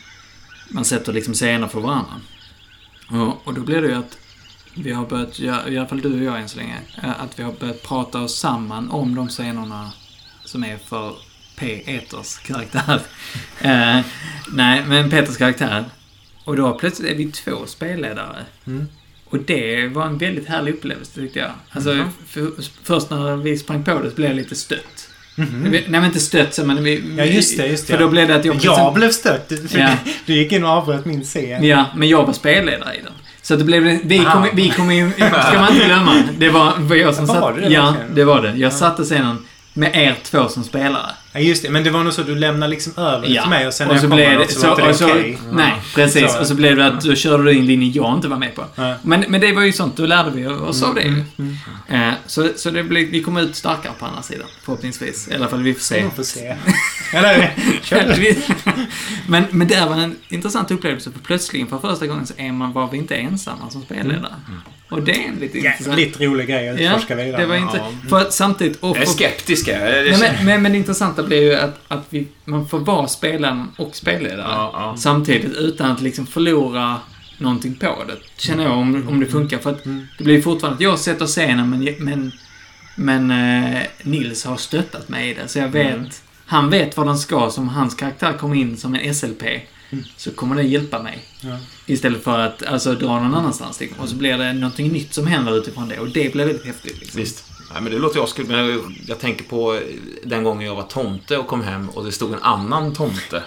man 0.68 0.84
sätter 0.84 1.12
liksom 1.12 1.34
scener 1.34 1.68
för 1.68 1.80
varandra. 1.80 2.20
Och, 3.10 3.46
och 3.46 3.54
då 3.54 3.60
blir 3.60 3.82
det 3.82 3.88
ju 3.88 3.94
att 3.94 4.18
vi 4.74 4.92
har 4.92 5.06
börjat, 5.06 5.40
i 5.40 5.48
alla 5.48 5.86
fall 5.86 6.00
du 6.00 6.18
och 6.18 6.24
jag 6.24 6.40
än 6.40 6.48
så 6.48 6.56
länge, 6.56 6.78
eh, 7.02 7.20
att 7.20 7.38
vi 7.38 7.42
har 7.42 7.52
börjat 7.52 7.82
prata 7.82 8.20
oss 8.20 8.38
samman 8.38 8.90
om 8.90 9.14
de 9.14 9.28
scenerna 9.28 9.92
som 10.44 10.64
är 10.64 10.76
för 10.76 11.14
P. 11.56 11.82
Eters 11.86 12.38
karaktär. 12.38 13.00
eh, 13.60 14.00
nej, 14.52 14.84
men 14.86 15.10
Peters 15.10 15.36
karaktär. 15.36 15.84
Och 16.44 16.56
då 16.56 16.74
plötsligt 16.74 17.10
är 17.10 17.14
vi 17.14 17.32
två 17.32 17.66
spelledare. 17.66 18.36
Mm. 18.66 18.88
Och 19.24 19.38
det 19.38 19.86
var 19.86 20.06
en 20.06 20.18
väldigt 20.18 20.48
härlig 20.48 20.74
upplevelse 20.74 21.20
tyckte 21.20 21.38
jag. 21.38 21.50
Alltså, 21.70 22.08
för, 22.28 22.50
först 22.82 23.10
när 23.10 23.36
vi 23.36 23.58
sprang 23.58 23.84
på 23.84 24.00
det 24.00 24.10
så 24.10 24.16
blev 24.16 24.28
jag 24.28 24.36
lite 24.36 24.54
stött. 24.54 25.08
Mhm. 25.36 25.70
Nej 25.70 25.84
men 25.88 26.04
inte 26.04 26.20
stött 26.20 26.54
så, 26.54 26.64
men 26.66 26.84
vi... 26.84 27.14
Ja, 27.18 27.24
just 27.24 27.56
det, 27.56 27.66
just 27.66 27.86
det. 27.86 27.92
För 27.92 28.00
då 28.00 28.08
blev 28.08 28.28
det 28.28 28.36
att 28.36 28.44
jag... 28.44 28.56
Jag 28.62 28.94
blev 28.94 29.10
stött. 29.10 29.52
För 29.68 29.78
Ja. 29.78 29.96
Du 30.26 30.34
gick 30.34 30.52
in 30.52 30.64
och 30.64 30.70
avbröt 30.70 31.04
min 31.04 31.24
scen. 31.24 31.64
Ja, 31.64 31.84
men 31.96 32.08
jag 32.08 32.26
var 32.26 32.32
spelledare 32.32 32.94
i 32.94 33.00
den. 33.02 33.12
Så 33.42 33.56
det 33.56 33.64
blev... 33.64 33.82
Vi 33.82 34.18
kom, 34.18 34.48
vi 34.54 34.70
kom 34.70 34.90
in... 34.90 35.12
Ska 35.12 35.60
man 35.60 35.72
inte 35.72 35.86
glömma. 35.86 36.22
Det 36.38 36.48
var, 36.48 36.72
var 36.78 36.96
jag 36.96 37.14
som 37.14 37.26
Var 37.26 37.34
satt... 37.34 37.54
det 37.54 37.60
det 37.60 37.74
ja, 37.74 37.94
det 38.14 38.24
var 38.24 38.42
det. 38.42 38.52
Jag 38.56 38.72
satte 38.72 39.04
scenen 39.04 39.46
med 39.72 39.96
er 39.96 40.16
två 40.22 40.48
som 40.48 40.64
spelare. 40.64 41.10
Ja, 41.36 41.40
just 41.40 41.62
det. 41.62 41.70
Men 41.70 41.84
det 41.84 41.90
var 41.90 42.04
nog 42.04 42.12
så 42.12 42.20
att 42.20 42.26
du 42.26 42.34
lämnade 42.34 42.70
liksom 42.70 42.92
över 42.96 43.28
Ja. 43.28 43.42
till 43.42 43.50
mig 43.50 43.66
och 43.66 43.74
sen 43.74 43.88
och 43.88 43.94
när 43.94 44.00
så 44.00 44.06
jag 44.06 44.10
kom 44.32 44.38
något 44.38 44.50
så 44.50 44.60
Så, 44.60 44.68
var 44.68 44.76
det 44.76 44.88
och 44.88 44.96
så, 44.96 45.04
okej. 45.10 45.38
Nej, 45.52 45.72
precis. 45.94 46.32
Så- 46.32 46.40
Och 46.40 46.46
så 46.46 46.54
blev 46.54 46.76
det 46.76 46.86
att 46.86 47.00
då 47.00 47.14
körde 47.14 47.44
du 47.44 47.52
in 47.52 47.66
linje 47.66 47.90
jag 47.94 48.14
inte 48.14 48.28
var 48.28 48.36
med 48.36 48.54
på. 48.54 48.64
Ja. 48.74 48.94
Men, 49.02 49.24
men 49.28 49.40
det 49.40 49.52
var 49.52 49.62
ju 49.62 49.72
sånt, 49.72 49.96
då 49.96 50.06
lärde 50.06 50.30
vi 50.30 50.46
oss 50.46 50.82
av 50.82 50.94
det 50.94 51.02
ju. 51.02 51.24
Mm. 51.38 51.56
Eh, 51.88 52.14
Så, 52.26 52.48
så 52.56 52.70
det 52.70 52.82
blev, 52.84 53.08
vi 53.10 53.22
kom 53.22 53.36
ut 53.36 53.56
starkare 53.56 53.92
på 53.98 54.06
andra 54.06 54.22
sidan, 54.22 54.46
förhoppningsvis. 54.64 55.28
I 55.28 55.34
alla 55.34 55.48
fall, 55.48 55.62
vi 55.62 55.74
får 55.74 55.80
se. 55.80 56.04
Vi 56.04 56.10
får 56.16 56.22
se. 56.22 56.56
Eller, 57.12 57.52
kör 57.82 58.16
men, 59.28 59.44
men 59.50 59.68
det 59.68 59.86
var 59.86 59.96
en 59.96 60.16
intressant 60.28 60.70
upplevelse, 60.70 61.10
för 61.12 61.18
plötsligen 61.20 61.66
för 61.66 61.78
första 61.78 62.06
gången 62.06 62.26
så 62.26 62.34
är 62.36 62.52
man, 62.52 62.72
var 62.72 62.90
vi 62.90 62.96
inte 62.98 63.14
ensamma 63.14 63.70
som 63.70 63.82
spelledare. 63.82 64.34
Och 64.88 65.02
det 65.02 65.12
är 65.12 65.28
en 65.28 65.36
lite 65.36 65.58
intressant... 65.58 65.86
Jävligt 65.86 66.20
rolig 66.20 66.48
grej 66.48 66.68
att 66.68 66.80
Ja, 66.80 66.90
utforska 66.90 67.14
vidare. 67.14 67.40
det 67.42 67.46
var 67.46 67.56
inte... 67.56 67.76
Ja. 67.76 67.92
För 68.08 68.30
samtidigt... 68.30 68.82
Och 68.82 68.96
Jag 68.96 69.02
är 69.02 69.06
skeptisk. 69.06 69.66
nej, 69.66 70.16
men, 70.20 70.44
men, 70.46 70.62
men 70.62 70.72
det 70.72 70.78
intressanta 70.78 71.22
blir 71.22 71.42
ju 71.42 71.54
att, 71.54 71.80
att 71.88 72.06
vi, 72.10 72.28
man 72.44 72.68
får 72.68 72.78
vara 72.78 73.08
spelaren 73.08 73.68
och 73.78 73.96
spelledare 73.96 74.46
Ja, 74.48 74.70
ja. 74.74 74.96
samtidigt 74.98 75.52
utan 75.56 75.90
att 75.90 76.00
liksom 76.00 76.26
förlora 76.26 77.00
någonting 77.38 77.74
på 77.74 78.04
det. 78.08 78.42
Känner 78.42 78.64
jag, 78.64 78.72
om, 78.78 79.08
om 79.08 79.20
det 79.20 79.26
funkar. 79.26 79.58
För 79.58 79.70
att 79.70 79.84
det 80.18 80.24
blir 80.24 80.42
fortfarande 80.42 80.74
att 80.76 80.80
jag 80.80 80.98
sätter 80.98 81.26
scenen, 81.26 81.70
men, 81.70 81.88
men, 81.98 82.32
men 82.96 83.30
eh, 83.74 83.80
Nils 84.02 84.44
har 84.44 84.56
stöttat 84.56 85.08
mig 85.08 85.30
i 85.30 85.34
det. 85.34 85.48
Så 85.48 85.58
jag 85.58 85.68
vet, 85.68 86.22
han 86.46 86.70
vet 86.70 86.96
vad 86.96 87.06
den 87.06 87.18
ska. 87.18 87.50
Som 87.50 87.68
hans 87.68 87.94
karaktär 87.94 88.32
kommer 88.32 88.54
in 88.56 88.76
som 88.76 88.94
en 88.94 89.14
SLP, 89.14 89.42
så 90.16 90.30
kommer 90.30 90.56
det 90.56 90.62
hjälpa 90.62 91.02
mig. 91.02 91.24
Ja. 91.40 91.58
Istället 91.86 92.24
för 92.24 92.38
att 92.38 92.62
alltså, 92.66 92.94
dra 92.94 93.20
någon 93.20 93.34
annanstans. 93.34 93.80
Liksom. 93.80 94.00
Och 94.00 94.08
så 94.08 94.16
blir 94.16 94.38
det 94.38 94.52
någonting 94.52 94.92
nytt 94.92 95.14
som 95.14 95.26
händer 95.26 95.56
utifrån 95.56 95.88
det. 95.88 95.98
Och 95.98 96.08
det 96.08 96.32
blir 96.32 96.44
väldigt 96.46 96.66
häftigt. 96.66 97.00
Liksom. 97.00 97.20
Visst. 97.20 97.44
Nej, 97.72 97.82
men 97.82 97.92
det 97.92 97.98
låter 97.98 98.16
ju 98.16 98.24
askul, 98.24 98.46
men 98.46 98.56
jag, 98.56 98.80
jag 99.06 99.18
tänker 99.18 99.44
på 99.44 99.80
den 100.24 100.44
gången 100.44 100.66
jag 100.66 100.74
var 100.74 100.82
tomte 100.82 101.38
och 101.38 101.46
kom 101.46 101.62
hem 101.62 101.88
och 101.88 102.04
det 102.04 102.12
stod 102.12 102.32
en 102.32 102.42
annan 102.42 102.94
tomte 102.94 103.42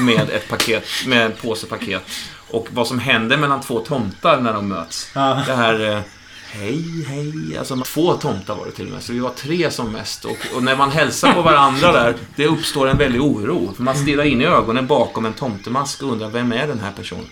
med 0.00 0.30
ett 0.30 0.48
paket, 0.48 0.84
med 1.06 1.26
en 1.26 1.32
påse 1.32 1.66
paket. 1.66 2.02
Och 2.50 2.68
vad 2.70 2.86
som 2.86 2.98
händer 2.98 3.36
mellan 3.36 3.60
två 3.60 3.80
tomtar 3.80 4.40
när 4.40 4.52
de 4.52 4.68
möts. 4.68 5.10
Ja. 5.14 5.42
Det 5.46 5.54
här... 5.54 6.02
Hej, 6.50 7.04
hej. 7.08 7.58
Alltså 7.58 7.76
två 7.76 8.14
tomtar 8.14 8.54
var 8.56 8.66
det 8.66 8.72
till 8.72 8.86
och 8.86 8.92
med. 8.92 9.02
Så 9.02 9.12
vi 9.12 9.18
var 9.18 9.30
tre 9.30 9.70
som 9.70 9.92
mest. 9.92 10.24
Och, 10.24 10.36
och 10.54 10.62
när 10.62 10.76
man 10.76 10.90
hälsar 10.90 11.32
på 11.32 11.42
varandra 11.42 11.92
där, 11.92 12.16
det 12.36 12.46
uppstår 12.46 12.88
en 12.88 12.98
väldig 12.98 13.22
oro. 13.22 13.74
För 13.74 13.82
man 13.82 13.96
stirrar 13.96 14.24
in 14.24 14.40
i 14.40 14.44
ögonen 14.44 14.86
bakom 14.86 15.26
en 15.26 15.32
tomtemask 15.32 16.02
och 16.02 16.12
undrar, 16.12 16.30
vem 16.30 16.52
är 16.52 16.66
den 16.66 16.80
här 16.80 16.92
personen? 16.92 17.26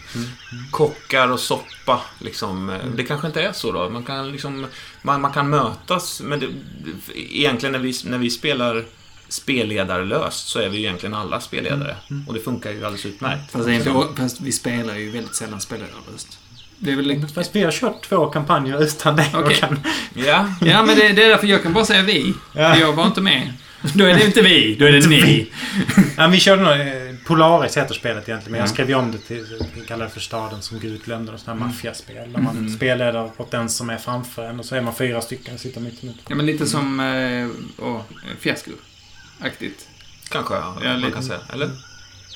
Kockar 0.71 1.29
och 1.29 1.41
soppa, 1.41 2.01
liksom. 2.19 2.79
Det 2.97 3.05
kanske 3.05 3.27
inte 3.27 3.43
är 3.43 3.53
så 3.53 3.73
då. 3.73 3.91
Man 3.91 4.05
kan 4.05 4.33
liksom... 4.33 4.67
Man, 5.03 5.21
man 5.21 5.33
kan 5.33 5.51
mötas, 5.51 6.21
men 6.25 6.41
det, 6.41 6.47
egentligen 7.15 7.73
när 7.73 7.79
vi, 7.79 7.95
när 8.05 8.19
vi 8.19 8.31
spelar 8.31 8.85
spelledarlöst 9.29 10.49
så 10.49 10.59
är 10.59 10.69
vi 10.69 10.77
ju 10.77 10.83
egentligen 10.83 11.15
alla 11.15 11.41
spelledare. 11.41 11.97
Och 12.29 12.35
det 12.35 12.41
funkar 12.41 12.71
ju 12.71 12.77
alldeles 12.77 13.07
utmärkt. 13.07 13.53
Fast, 13.53 13.69
inte, 13.69 13.95
fast 14.17 14.41
vi 14.41 14.53
spelar 14.53 14.97
ju 14.97 15.11
väldigt 15.11 15.35
sällan 15.35 15.61
spelledarröst. 15.61 16.39
Det 16.79 16.93
är 16.93 16.97
väl... 16.97 17.27
Fast 17.35 17.57
vi 17.57 17.63
har 17.65 17.73
kört 17.73 18.03
två 18.09 18.27
kampanjer 18.27 18.83
utan. 18.83 19.15
Okej. 19.15 19.43
och 19.43 19.53
kan- 19.53 19.81
Ja, 20.15 20.49
Ja, 20.61 20.83
men 20.83 20.97
det, 20.99 21.09
det 21.13 21.25
är 21.25 21.29
därför 21.29 21.47
jag 21.47 21.63
kan 21.63 21.73
bara 21.73 21.85
säga 21.85 22.03
vi. 22.03 22.35
Ja. 22.53 22.79
Jag 22.79 22.93
var 22.93 23.07
inte 23.07 23.21
med. 23.21 23.53
Då 23.95 24.05
är 24.05 24.15
det 24.15 24.25
inte 24.27 24.43
vi, 24.43 24.75
då 24.75 24.85
är 24.85 24.93
det 24.93 25.07
ni. 25.09 25.53
Ja, 26.17 26.27
vi 26.27 26.41
körde 26.41 26.63
nog... 26.63 26.73
eh, 26.73 27.17
Polaris 27.27 27.77
heter 27.77 27.95
spelet 27.95 28.29
egentligen, 28.29 28.53
men 28.53 28.59
jag 28.61 28.69
Ja. 28.69 28.73
skrev 28.73 28.89
ju 28.89 28.95
om 28.95 29.13
det 29.13 29.19
till... 29.19 29.47
Vi 29.75 29.81
kallar 29.81 30.05
det 30.05 30.11
för 30.11 30.21
Staden 30.21 30.63
som 30.63 30.79
Gud 30.79 31.05
glömde. 31.05 31.33
Och 31.33 31.41
sådana 31.41 31.61
här 31.61 31.67
maffiaspel. 31.69 32.33
Där 32.33 32.41
man 32.41 32.57
Mm. 32.59 32.77
spelleder 32.77 33.31
åt 33.37 33.51
den 33.51 33.69
som 33.69 33.91
är 33.91 33.99
framför 33.99 34.49
en 34.49 34.59
och 34.61 34.65
så 34.67 34.75
är 34.75 34.81
man 34.81 34.95
fyra 34.95 35.21
stycken 35.21 35.55
och 35.55 35.61
sitter 35.61 35.81
mitt 35.81 36.03
emot. 36.05 36.17
Ja, 36.29 36.35
men 36.35 36.47
lite 36.47 36.67
som 36.67 37.01
äh, 37.01 37.49
åh, 37.87 38.01
fiasko-aktigt. 38.41 39.87
kanske 40.29 40.55
ja, 40.55 40.77
Ja, 40.83 40.89
man 40.89 41.01
lite. 41.01 41.13
kan 41.13 41.23
säga. 41.23 41.41
Eller? 41.53 41.71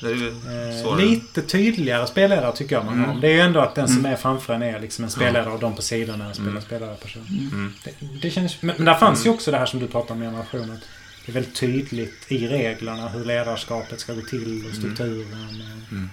Det 0.01 0.07
är 0.07 0.15
ju 0.15 0.29
Eh, 0.29 0.97
lite 0.99 1.43
tydligare 1.43 2.07
spelledare 2.07 2.57
tycker 2.57 2.77
jag 2.77 2.85
man 2.85 2.99
har. 2.99 3.05
Mm. 3.05 3.21
Det 3.21 3.29
är 3.29 3.33
ju 3.33 3.41
ändå 3.41 3.61
att 3.61 3.75
den 3.75 3.89
som 3.89 3.99
Mm. 3.99 4.13
är 4.13 4.17
framför 4.17 4.55
en 4.55 4.63
är 4.63 4.81
liksom 4.81 5.05
en 5.05 5.11
spelledare 5.11 5.53
och 5.53 5.61
de 5.61 5.77
på 5.77 5.83
sidorna 5.83 6.25
är 6.25 6.29
en 6.29 6.35
spelar 6.35 6.61
spelarperson. 6.61 7.23
Mm. 7.53 7.73
Det, 7.85 7.93
det 8.23 8.31
känns, 8.31 8.63
men, 8.63 8.77
men 8.77 8.85
där 8.85 8.95
fanns 8.95 9.27
ju 9.27 9.31
också 9.31 9.51
det 9.51 9.59
här 9.59 9.67
som 9.67 9.81
du 9.81 9.87
pratade 9.87 10.13
om 10.13 10.23
i 10.23 10.27
generationen. 10.27 10.79
Det 11.27 11.33
är 11.33 11.35
väldigt 11.35 11.55
tydligt 11.55 12.25
i 12.29 12.49
reglerna 12.49 13.09
hur 13.09 13.25
ledarskapet 13.25 14.01
ska 14.01 14.13
gå 14.13 14.23
till 14.23 14.65
och 14.69 14.77
strukturen. 14.77 15.63
Mm. 15.91 16.11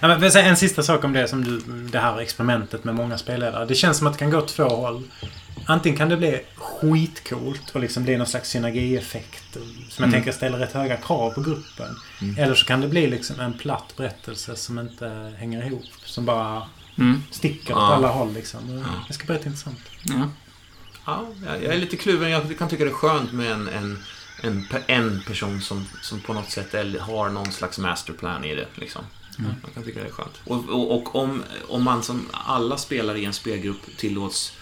Ja, 0.00 0.08
men 0.08 0.36
en 0.36 0.56
sista 0.56 0.82
sak 0.82 1.04
om 1.04 1.12
det 1.12 1.28
som 1.28 1.44
du, 1.44 1.60
det 1.92 1.98
här 1.98 2.20
experimentet 2.20 2.84
med 2.84 2.94
många 2.94 3.18
spelledare. 3.18 3.66
Det 3.66 3.74
känns 3.74 3.98
som 3.98 4.06
att 4.06 4.12
det 4.12 4.18
kan 4.18 4.30
gå 4.30 4.38
åt 4.38 4.48
två 4.48 4.68
håll. 4.68 5.02
Antingen 5.70 5.98
kan 5.98 6.08
det 6.08 6.16
bli 6.16 6.40
skitcoolt 6.56 7.70
och 7.70 7.80
liksom 7.80 8.02
bli 8.04 8.16
någon 8.16 8.26
slags 8.26 8.48
synergieffekt 8.50 9.52
som 9.54 9.62
jag 9.96 9.98
Mm. 10.08 10.12
tänker 10.12 10.32
ställer 10.32 10.58
rätt 10.58 10.72
höga 10.72 10.96
krav 10.96 11.30
på 11.30 11.40
gruppen. 11.40 11.96
Mm. 12.20 12.38
Eller 12.38 12.54
så 12.54 12.66
kan 12.66 12.80
det 12.80 12.88
bli 12.88 13.06
liksom 13.06 13.40
en 13.40 13.52
platt 13.58 13.94
berättelse 13.96 14.56
som 14.56 14.78
inte 14.78 15.32
hänger 15.38 15.66
ihop. 15.66 15.84
Som 16.04 16.24
bara 16.24 16.62
Mm. 16.98 17.22
sticker 17.30 17.72
åt 17.74 17.78
Ja. 17.80 17.94
alla 17.94 18.08
håll 18.08 18.32
liksom. 18.32 18.78
Ja. 18.78 18.84
Det 19.08 19.14
ska 19.14 19.26
bli 19.26 19.34
rätt 19.34 19.46
intressant. 19.46 19.78
Ja. 20.02 20.28
Ja, 21.06 21.26
jag 21.62 21.74
är 21.74 21.78
lite 21.78 21.96
kluven. 21.96 22.30
Jag 22.30 22.58
kan 22.58 22.68
tycka 22.68 22.84
det 22.84 22.90
är 22.90 22.94
skönt 22.94 23.32
med 23.32 23.52
en, 23.52 23.68
en, 23.68 24.02
en, 24.42 24.66
en 24.86 25.22
person 25.26 25.60
som, 25.60 25.86
som 26.02 26.20
på 26.20 26.32
något 26.32 26.50
sätt 26.50 26.74
är, 26.74 26.98
har 26.98 27.28
någon 27.28 27.52
slags 27.52 27.78
masterplan 27.78 28.44
i 28.44 28.54
det. 28.54 28.66
Liksom. 28.74 29.02
Mm. 29.38 29.50
Jag 29.64 29.74
kan 29.74 29.82
tycka 29.82 30.00
det 30.00 30.06
är 30.06 30.12
skönt. 30.12 30.40
Och, 30.44 30.68
och, 30.68 30.96
och 30.96 31.14
om, 31.16 31.42
om 31.68 31.82
man 31.82 32.02
som 32.02 32.26
alla 32.32 32.76
spelare 32.76 33.18
i 33.18 33.24
en 33.24 33.32
spelgrupp 33.32 33.96
tillåts 33.96 34.52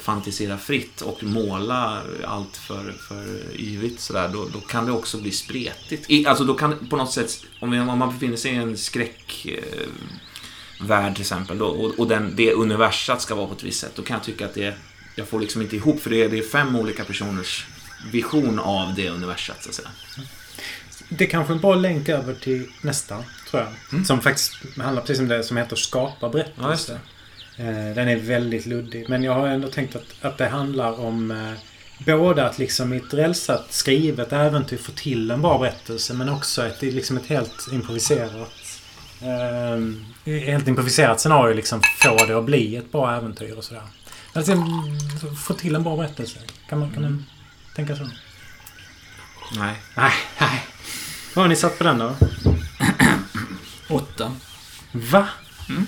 fantisera 0.00 0.58
fritt 0.58 1.00
och 1.00 1.22
måla 1.22 2.02
allt 2.24 2.56
för, 2.56 2.92
för 3.08 3.26
yvigt 3.56 4.00
sådär, 4.00 4.28
då, 4.28 4.48
då 4.52 4.60
kan 4.60 4.86
det 4.86 4.92
också 4.92 5.18
bli 5.18 5.30
spretigt. 5.30 6.10
I, 6.10 6.26
alltså 6.26 6.44
då 6.44 6.54
kan 6.54 6.86
på 6.88 6.96
något 6.96 7.12
sätt, 7.12 7.44
om, 7.60 7.88
om 7.88 7.98
man 7.98 8.12
befinner 8.12 8.36
sig 8.36 8.52
i 8.52 8.56
en 8.56 8.76
skräck... 8.76 9.46
Eh, 9.46 9.88
värld 10.82 11.14
till 11.14 11.22
exempel 11.22 11.58
då, 11.58 11.66
och, 11.66 11.98
och 11.98 12.08
den, 12.08 12.36
det 12.36 12.52
universat 12.52 13.22
ska 13.22 13.34
vara 13.34 13.46
på 13.46 13.52
ett 13.52 13.62
visst 13.62 13.80
sätt, 13.80 13.92
då 13.94 14.02
kan 14.02 14.14
jag 14.14 14.24
tycka 14.24 14.46
att 14.46 14.54
det 14.54 14.74
jag 15.14 15.28
får 15.28 15.40
liksom 15.40 15.62
inte 15.62 15.76
ihop 15.76 16.00
för 16.00 16.10
det 16.10 16.22
är, 16.22 16.28
det 16.28 16.38
är 16.38 16.42
fem 16.42 16.76
olika 16.76 17.04
personers 17.04 17.66
vision 18.12 18.58
av 18.58 18.94
det 18.94 19.08
universat 19.08 19.62
så 19.62 19.68
att 19.68 19.74
säga. 19.74 19.88
Det 21.08 21.24
är 21.24 21.28
kanske 21.28 21.52
är 21.52 21.54
en 21.54 21.60
bra 21.60 21.74
länk 21.74 22.08
över 22.08 22.34
till 22.34 22.72
nästa, 22.80 23.24
tror 23.50 23.62
jag. 23.62 23.72
Mm. 23.92 24.04
Som 24.04 24.20
faktiskt 24.20 24.52
handlar 24.76 25.02
precis 25.02 25.20
om 25.20 25.28
det 25.28 25.44
som 25.44 25.56
heter 25.56 25.76
Skapa 25.76 26.16
Ja, 26.20 26.28
berättelse. 26.28 26.92
Eh, 26.92 26.98
Den 27.94 28.08
är 28.08 28.16
väldigt 28.16 28.66
luddig. 28.66 29.08
Men 29.08 29.22
jag 29.22 29.34
har 29.34 29.48
ändå 29.48 29.68
tänkt 29.68 29.96
att, 29.96 30.14
att 30.20 30.38
det 30.38 30.48
handlar 30.48 31.00
om 31.00 31.30
eh, 31.30 32.16
både 32.16 32.46
att 32.46 32.58
liksom 32.58 32.92
i 32.92 32.96
ett 32.96 33.14
rälsat 33.14 33.72
skrivet 33.72 34.32
äventyr 34.32 34.76
få 34.76 34.92
till 34.92 35.30
en 35.30 35.42
bra 35.42 35.58
berättelse 35.58 36.14
men 36.14 36.28
också 36.28 36.66
ett, 36.66 36.82
liksom 36.82 37.16
ett 37.16 37.26
helt 37.26 37.68
improviserat 37.72 38.80
eh, 39.20 40.40
helt 40.40 40.68
improviserat 40.68 41.20
scenario 41.20 41.54
liksom 41.54 41.80
få 42.02 42.24
det 42.26 42.38
att 42.38 42.44
bli 42.44 42.76
ett 42.76 42.92
bra 42.92 43.16
äventyr 43.16 43.54
och 43.56 43.64
sådär. 43.64 43.82
Alltså, 44.32 44.52
mm, 44.52 45.36
få 45.36 45.54
till 45.54 45.74
en 45.74 45.82
bra 45.82 45.96
berättelse. 45.96 46.38
Kan 46.68 46.78
man, 46.78 46.90
kan 46.90 47.02
man 47.02 47.26
tänka 47.76 47.96
så? 47.96 48.04
Nej. 49.56 49.74
Nej, 49.96 50.12
nej. 50.40 50.62
Vad 51.34 51.44
har 51.44 51.48
ni 51.48 51.56
satt 51.56 51.78
på 51.78 51.84
den 51.84 51.98
då? 51.98 52.16
Åtta. 53.88 54.32
Va? 54.92 55.28
Mm. 55.68 55.86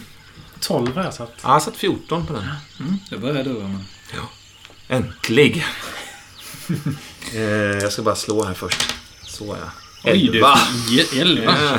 12 0.63 0.97
har 0.97 1.05
jag 1.05 1.15
satt. 1.15 1.31
Ja, 1.37 1.41
jag 1.43 1.51
har 1.51 1.61
satt 1.61 1.77
14 1.77 2.27
på 2.27 2.33
den. 2.33 2.43
Mm. 2.81 2.99
Det 3.11 3.17
börjar 3.19 3.45
du 3.45 3.51
men... 3.51 3.85
Äntligen! 4.89 5.63
eh, 7.35 7.41
jag 7.83 7.93
ska 7.93 8.03
bara 8.03 8.15
slå 8.15 8.45
här 8.45 8.55
först. 8.55 8.95
Så 9.27 9.57
ja. 9.61 9.71
Oj, 10.05 10.29
du. 10.33 10.39
Elva. 10.39 10.59
Elva? 11.21 11.55
Ja. 11.63 11.79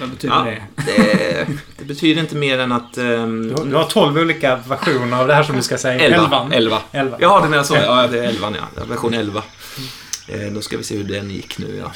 Vad 0.00 0.08
betyder 0.08 0.34
Ja, 0.34 0.44
det? 0.44 0.82
det, 0.86 1.46
det 1.78 1.84
betyder 1.84 2.20
inte 2.22 2.36
mer 2.36 2.58
än 2.58 2.72
att... 2.72 2.98
ehm, 2.98 3.48
Du 3.48 3.54
har, 3.54 3.64
du 3.64 3.74
har 3.76 3.84
12 3.84 4.18
olika 4.18 4.56
versioner 4.56 5.16
av 5.20 5.26
det 5.28 5.34
här 5.34 5.42
som 5.42 5.56
du 5.56 5.62
ska 5.62 5.78
säga. 5.78 6.00
elva. 6.00 6.16
Elvan. 6.24 6.52
Elva. 6.52 6.82
Elva. 6.92 7.16
Ja, 7.20 7.40
den 7.40 7.54
är 7.54 7.62
så. 7.62 7.74
Ja, 7.74 8.06
det 8.06 8.18
är 8.18 8.22
elvan, 8.28 8.56
ja. 8.76 8.84
Version 8.84 9.14
11. 9.14 9.42
Eh, 10.28 10.40
då 10.52 10.60
ska 10.60 10.76
vi 10.76 10.84
se 10.84 10.96
hur 10.96 11.04
den 11.04 11.30
gick 11.30 11.58
nu, 11.58 11.82
ja. 11.84 11.92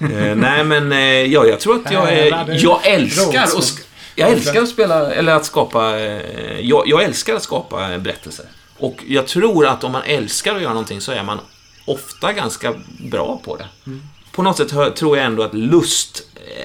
eh, 0.06 0.34
nej, 0.36 0.64
men 0.64 0.92
eh, 0.92 0.98
ja, 1.22 1.46
jag 1.46 1.60
tror 1.60 1.76
att 1.86 1.92
jag 1.92 2.12
är... 2.12 2.44
det- 2.46 2.54
Jag 2.56 2.86
älskar 2.86 3.42
att... 3.42 3.85
Jag 4.16 4.32
älskar 4.32 4.62
att 4.62 4.68
spela, 4.68 5.12
eller 5.12 5.32
att 5.32 5.44
skapa... 5.44 5.98
Eh, 5.98 6.60
jag, 6.60 6.82
jag 6.86 7.02
älskar 7.02 7.34
att 7.34 7.42
skapa 7.42 7.98
berättelser. 7.98 8.46
Och 8.78 9.04
jag 9.06 9.26
tror 9.26 9.66
att 9.66 9.84
om 9.84 9.92
man 9.92 10.02
älskar 10.02 10.56
att 10.56 10.62
göra 10.62 10.72
någonting 10.72 11.00
så 11.00 11.12
är 11.12 11.22
man 11.22 11.38
ofta 11.84 12.32
ganska 12.32 12.74
bra 13.10 13.40
på 13.44 13.56
det. 13.56 13.68
På 14.32 14.42
något 14.42 14.56
sätt 14.56 14.70
hör, 14.70 14.90
tror 14.90 15.16
jag 15.16 15.26
ändå 15.26 15.42
att 15.42 15.54
lust 15.54 16.22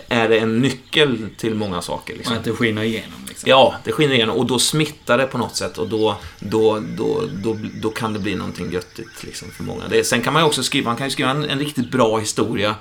är 0.08 0.30
en 0.30 0.60
nyckel 0.60 1.30
till 1.38 1.56
många 1.56 1.82
saker. 1.82 2.16
Liksom. 2.16 2.34
Och 2.34 2.40
att 2.40 2.46
det 2.46 2.52
skiner 2.52 2.84
igenom 2.84 3.26
liksom. 3.28 3.50
Ja, 3.50 3.76
det 3.84 3.92
skiner 3.92 4.14
igenom 4.14 4.38
och 4.38 4.46
då 4.46 4.60
smittar 4.60 5.18
det 5.18 5.26
på 5.26 5.38
något 5.38 5.56
sätt 5.56 5.78
och 5.78 5.90
då, 5.90 6.18
då, 6.40 6.84
då, 6.98 7.24
då, 7.44 7.58
då 7.82 7.90
kan 7.90 8.14
det 8.14 8.20
bli 8.20 8.36
någonting 8.36 8.72
göttigt 8.72 9.24
liksom, 9.24 9.52
för 9.52 9.64
många. 9.64 9.88
Det, 9.88 10.04
sen 10.04 10.22
kan 10.22 10.34
man 10.34 10.42
ju 10.42 10.48
också 10.48 10.64
skriva, 10.64 10.90
man 10.90 10.98
kan 10.98 11.08
ju 11.08 11.12
skriva 11.12 11.30
en, 11.30 11.50
en 11.50 11.60
riktigt 11.60 11.92
bra 11.92 12.18
historia. 12.18 12.76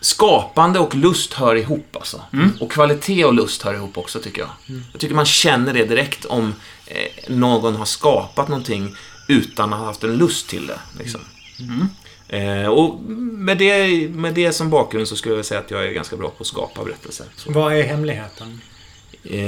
Skapande 0.00 0.78
och 0.78 0.94
lust 0.94 1.32
hör 1.32 1.54
ihop 1.56 1.96
alltså. 1.96 2.22
Och 2.60 2.72
kvalitet 2.72 3.24
och 3.24 3.34
lust 3.34 3.62
hör 3.62 3.74
ihop 3.74 3.98
också 3.98 4.20
tycker 4.20 4.40
jag. 4.40 4.50
Jag 4.92 5.00
tycker 5.00 5.14
man 5.14 5.26
känner 5.26 5.72
det 5.74 5.84
direkt 5.84 6.24
om 6.24 6.54
eh, 6.86 7.28
någon 7.28 7.76
har 7.76 7.84
skapat 7.84 8.48
någonting 8.48 8.94
utan 9.28 9.72
att 9.72 9.78
ha 9.78 9.86
haft 9.86 10.04
en 10.04 10.16
lust 10.16 10.48
till 10.48 10.66
det. 10.66 10.78
Liksom. 10.98 11.20
Eh, 12.28 12.66
och 12.66 13.00
med 13.20 13.58
det, 13.58 13.88
med 14.08 14.34
det 14.34 14.52
som 14.52 14.70
bakgrund 14.70 15.08
så 15.08 15.16
skulle 15.16 15.34
jag 15.34 15.44
säga 15.44 15.60
att 15.60 15.70
jag 15.70 15.86
är 15.86 15.92
ganska 15.92 16.16
bra 16.16 16.28
på 16.30 16.40
att 16.40 16.46
skapa 16.46 16.84
berättelser. 16.84 17.26
Så. 17.36 17.52
Vad 17.52 17.72
är 17.72 17.82
hemligheten? 17.82 18.60
Eh, 19.24 19.40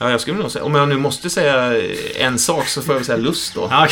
ja, 0.00 0.10
jag 0.10 0.20
skulle 0.20 0.38
nog 0.38 0.50
säga, 0.50 0.64
om 0.64 0.74
jag 0.74 0.88
nu 0.88 0.96
måste 0.98 1.30
säga 1.30 1.82
en 2.16 2.38
sak 2.38 2.68
så 2.68 2.82
får 2.82 2.92
jag 2.94 2.98
väl 2.98 3.06
säga 3.06 3.18
lust 3.18 3.54
då. 3.54 3.68
Ja. 3.70 3.88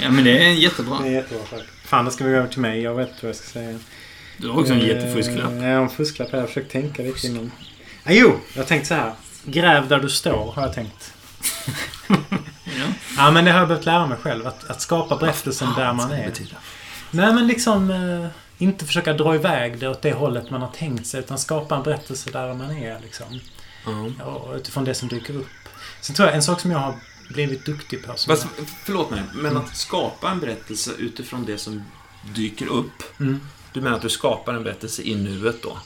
Ja, 0.00 0.10
men 0.10 0.24
det 0.24 0.38
är 0.46 0.50
jättebra. 0.52 0.98
Det 1.02 1.08
är 1.08 1.12
jättebra. 1.12 1.42
tack. 1.50 1.62
Fan, 1.84 2.04
då 2.04 2.10
ska 2.10 2.24
vi 2.24 2.30
gå 2.30 2.36
över 2.36 2.48
till 2.48 2.60
mig. 2.60 2.80
Jag 2.82 2.94
vet 2.94 3.08
inte 3.08 3.18
vad 3.22 3.28
jag 3.28 3.36
ska 3.36 3.46
säga. 3.48 3.78
Du 4.40 4.48
har 4.48 4.60
också 4.60 4.72
en 4.72 4.80
Eh, 4.80 4.88
jättefusklapp. 4.88 5.52
Ja, 5.52 5.66
jag 5.66 5.76
har 5.76 5.82
en 5.82 5.90
fusklapp. 5.90 6.28
Jag 6.32 6.40
har 6.40 6.46
försökt 6.46 6.72
tänka 6.72 7.02
lite 7.02 7.26
innan. 7.26 7.52
Ah, 8.04 8.10
jo, 8.12 8.40
jag 8.54 8.62
har 8.62 8.66
tänkt 8.68 8.86
så 8.86 8.94
här. 8.94 9.12
Gräv 9.44 9.88
där 9.88 9.98
du 10.00 10.08
står, 10.08 10.52
har 10.52 10.62
jag 10.62 10.74
tänkt. 10.74 11.12
Ja. 12.78 12.86
Ja, 13.16 13.30
men 13.30 13.44
det 13.44 13.50
har 13.52 13.58
jag 13.58 13.68
behövt 13.68 13.86
lära 13.86 14.06
mig 14.06 14.18
själv. 14.18 14.46
Att, 14.46 14.70
att 14.70 14.80
skapa 14.80 15.16
berättelsen 15.16 15.68
där 15.76 15.92
man 15.92 16.12
är. 16.12 16.32
Nej, 17.10 17.34
men 17.34 17.46
liksom 17.46 17.90
eh, 17.90 18.26
inte 18.58 18.86
försöka 18.86 19.12
dra 19.12 19.34
iväg 19.34 19.78
det 19.78 19.88
åt 19.88 20.02
det 20.02 20.12
hållet 20.12 20.50
man 20.50 20.60
har 20.60 20.68
tänkt 20.68 21.06
sig. 21.06 21.20
Utan 21.20 21.38
skapa 21.38 21.76
en 21.76 21.82
berättelse 21.82 22.30
där 22.30 22.54
man 22.54 22.70
är. 22.70 23.00
Liksom. 23.00 23.26
Ja. 24.18 24.24
Och 24.24 24.54
utifrån 24.54 24.84
det 24.84 24.94
som 24.94 25.08
dyker 25.08 25.36
upp. 25.36 25.46
Sen 26.00 26.16
tror 26.16 26.28
jag 26.28 26.36
en 26.36 26.42
sak 26.42 26.60
som 26.60 26.70
jag 26.70 26.78
har 26.78 26.94
blivit 27.28 27.66
duktig 27.66 28.06
på. 28.06 28.12
Som 28.16 28.36
Fast, 28.36 28.46
förlåt 28.84 29.10
mig, 29.10 29.22
men 29.34 29.56
att 29.56 29.76
skapa 29.76 30.30
en 30.30 30.40
berättelse 30.40 30.90
utifrån 30.98 31.44
det 31.44 31.58
som 31.58 31.82
dyker 32.34 32.66
upp. 32.66 33.20
mm. 33.20 33.40
Du 33.74 33.80
menar 33.80 33.96
att 33.96 34.02
du 34.02 34.08
skapar 34.08 34.54
en 34.54 34.64
berättelse 34.64 35.02
i 35.02 35.14
nuet 35.14 35.62
då? 35.62 35.78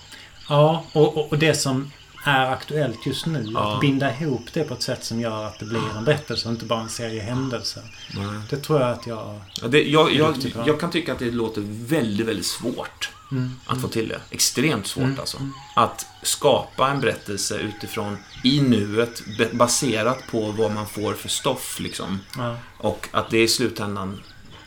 Ja, 0.49 0.85
och, 0.93 1.17
och, 1.17 1.33
och 1.33 1.39
det 1.39 1.55
som 1.55 1.91
är 2.27 2.51
aktuellt 2.53 3.07
just 3.07 3.27
nu. 3.27 3.51
Ja. 3.55 3.75
Att 3.75 3.81
binda 3.81 4.21
ihop 4.21 4.43
det 4.53 4.65
på 4.65 4.75
ett 4.75 4.83
sätt 4.83 5.05
som 5.05 5.21
gör 5.21 5.45
att 5.45 5.59
det 5.59 5.65
blir 5.65 5.97
en 5.99 6.05
berättelse 6.05 6.49
och 6.49 6.53
inte 6.53 6.65
bara 6.65 6.81
en 6.81 6.89
serie 6.89 7.23
händelser. 7.23 7.83
Nej. 8.17 8.41
Det 8.51 8.57
tror 8.57 8.81
jag 8.81 8.91
att 8.91 9.07
jag... 9.07 9.41
Ja, 9.63 9.69
det, 9.69 9.83
jag, 9.83 10.15
jag, 10.15 10.37
jag 10.67 10.81
kan 10.81 10.91
tycka 10.91 11.13
att 11.13 11.19
det 11.19 11.31
låter 11.31 11.63
väldigt, 11.67 12.27
väldigt 12.27 12.47
svårt 12.47 13.11
Mm. 13.31 13.51
att 13.67 13.81
få 13.81 13.89
till 13.89 14.09
det. 14.09 14.21
Extremt 14.31 14.87
svårt 14.87 15.05
Mm. 15.05 15.21
alltså. 15.21 15.39
Att 15.77 16.07
skapa 16.23 16.91
en 16.91 17.01
berättelse 17.01 17.59
utifrån, 17.59 18.17
i 18.45 18.61
nuet, 18.61 19.23
baserat 19.53 20.19
på 20.31 20.51
vad 20.53 20.73
man 20.75 20.87
får 20.87 21.13
för 21.15 21.29
stoff 21.29 21.81
liksom. 21.81 22.21
Ja. 22.37 22.57
Och 22.79 23.09
att 23.13 23.31
det 23.31 23.43
i 23.43 23.49
slutändan 23.49 24.21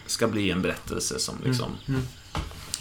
ska 0.05 0.27
bli 0.27 0.51
en 0.51 0.61
berättelse 0.61 1.19
som 1.19 1.35
liksom... 1.45 1.71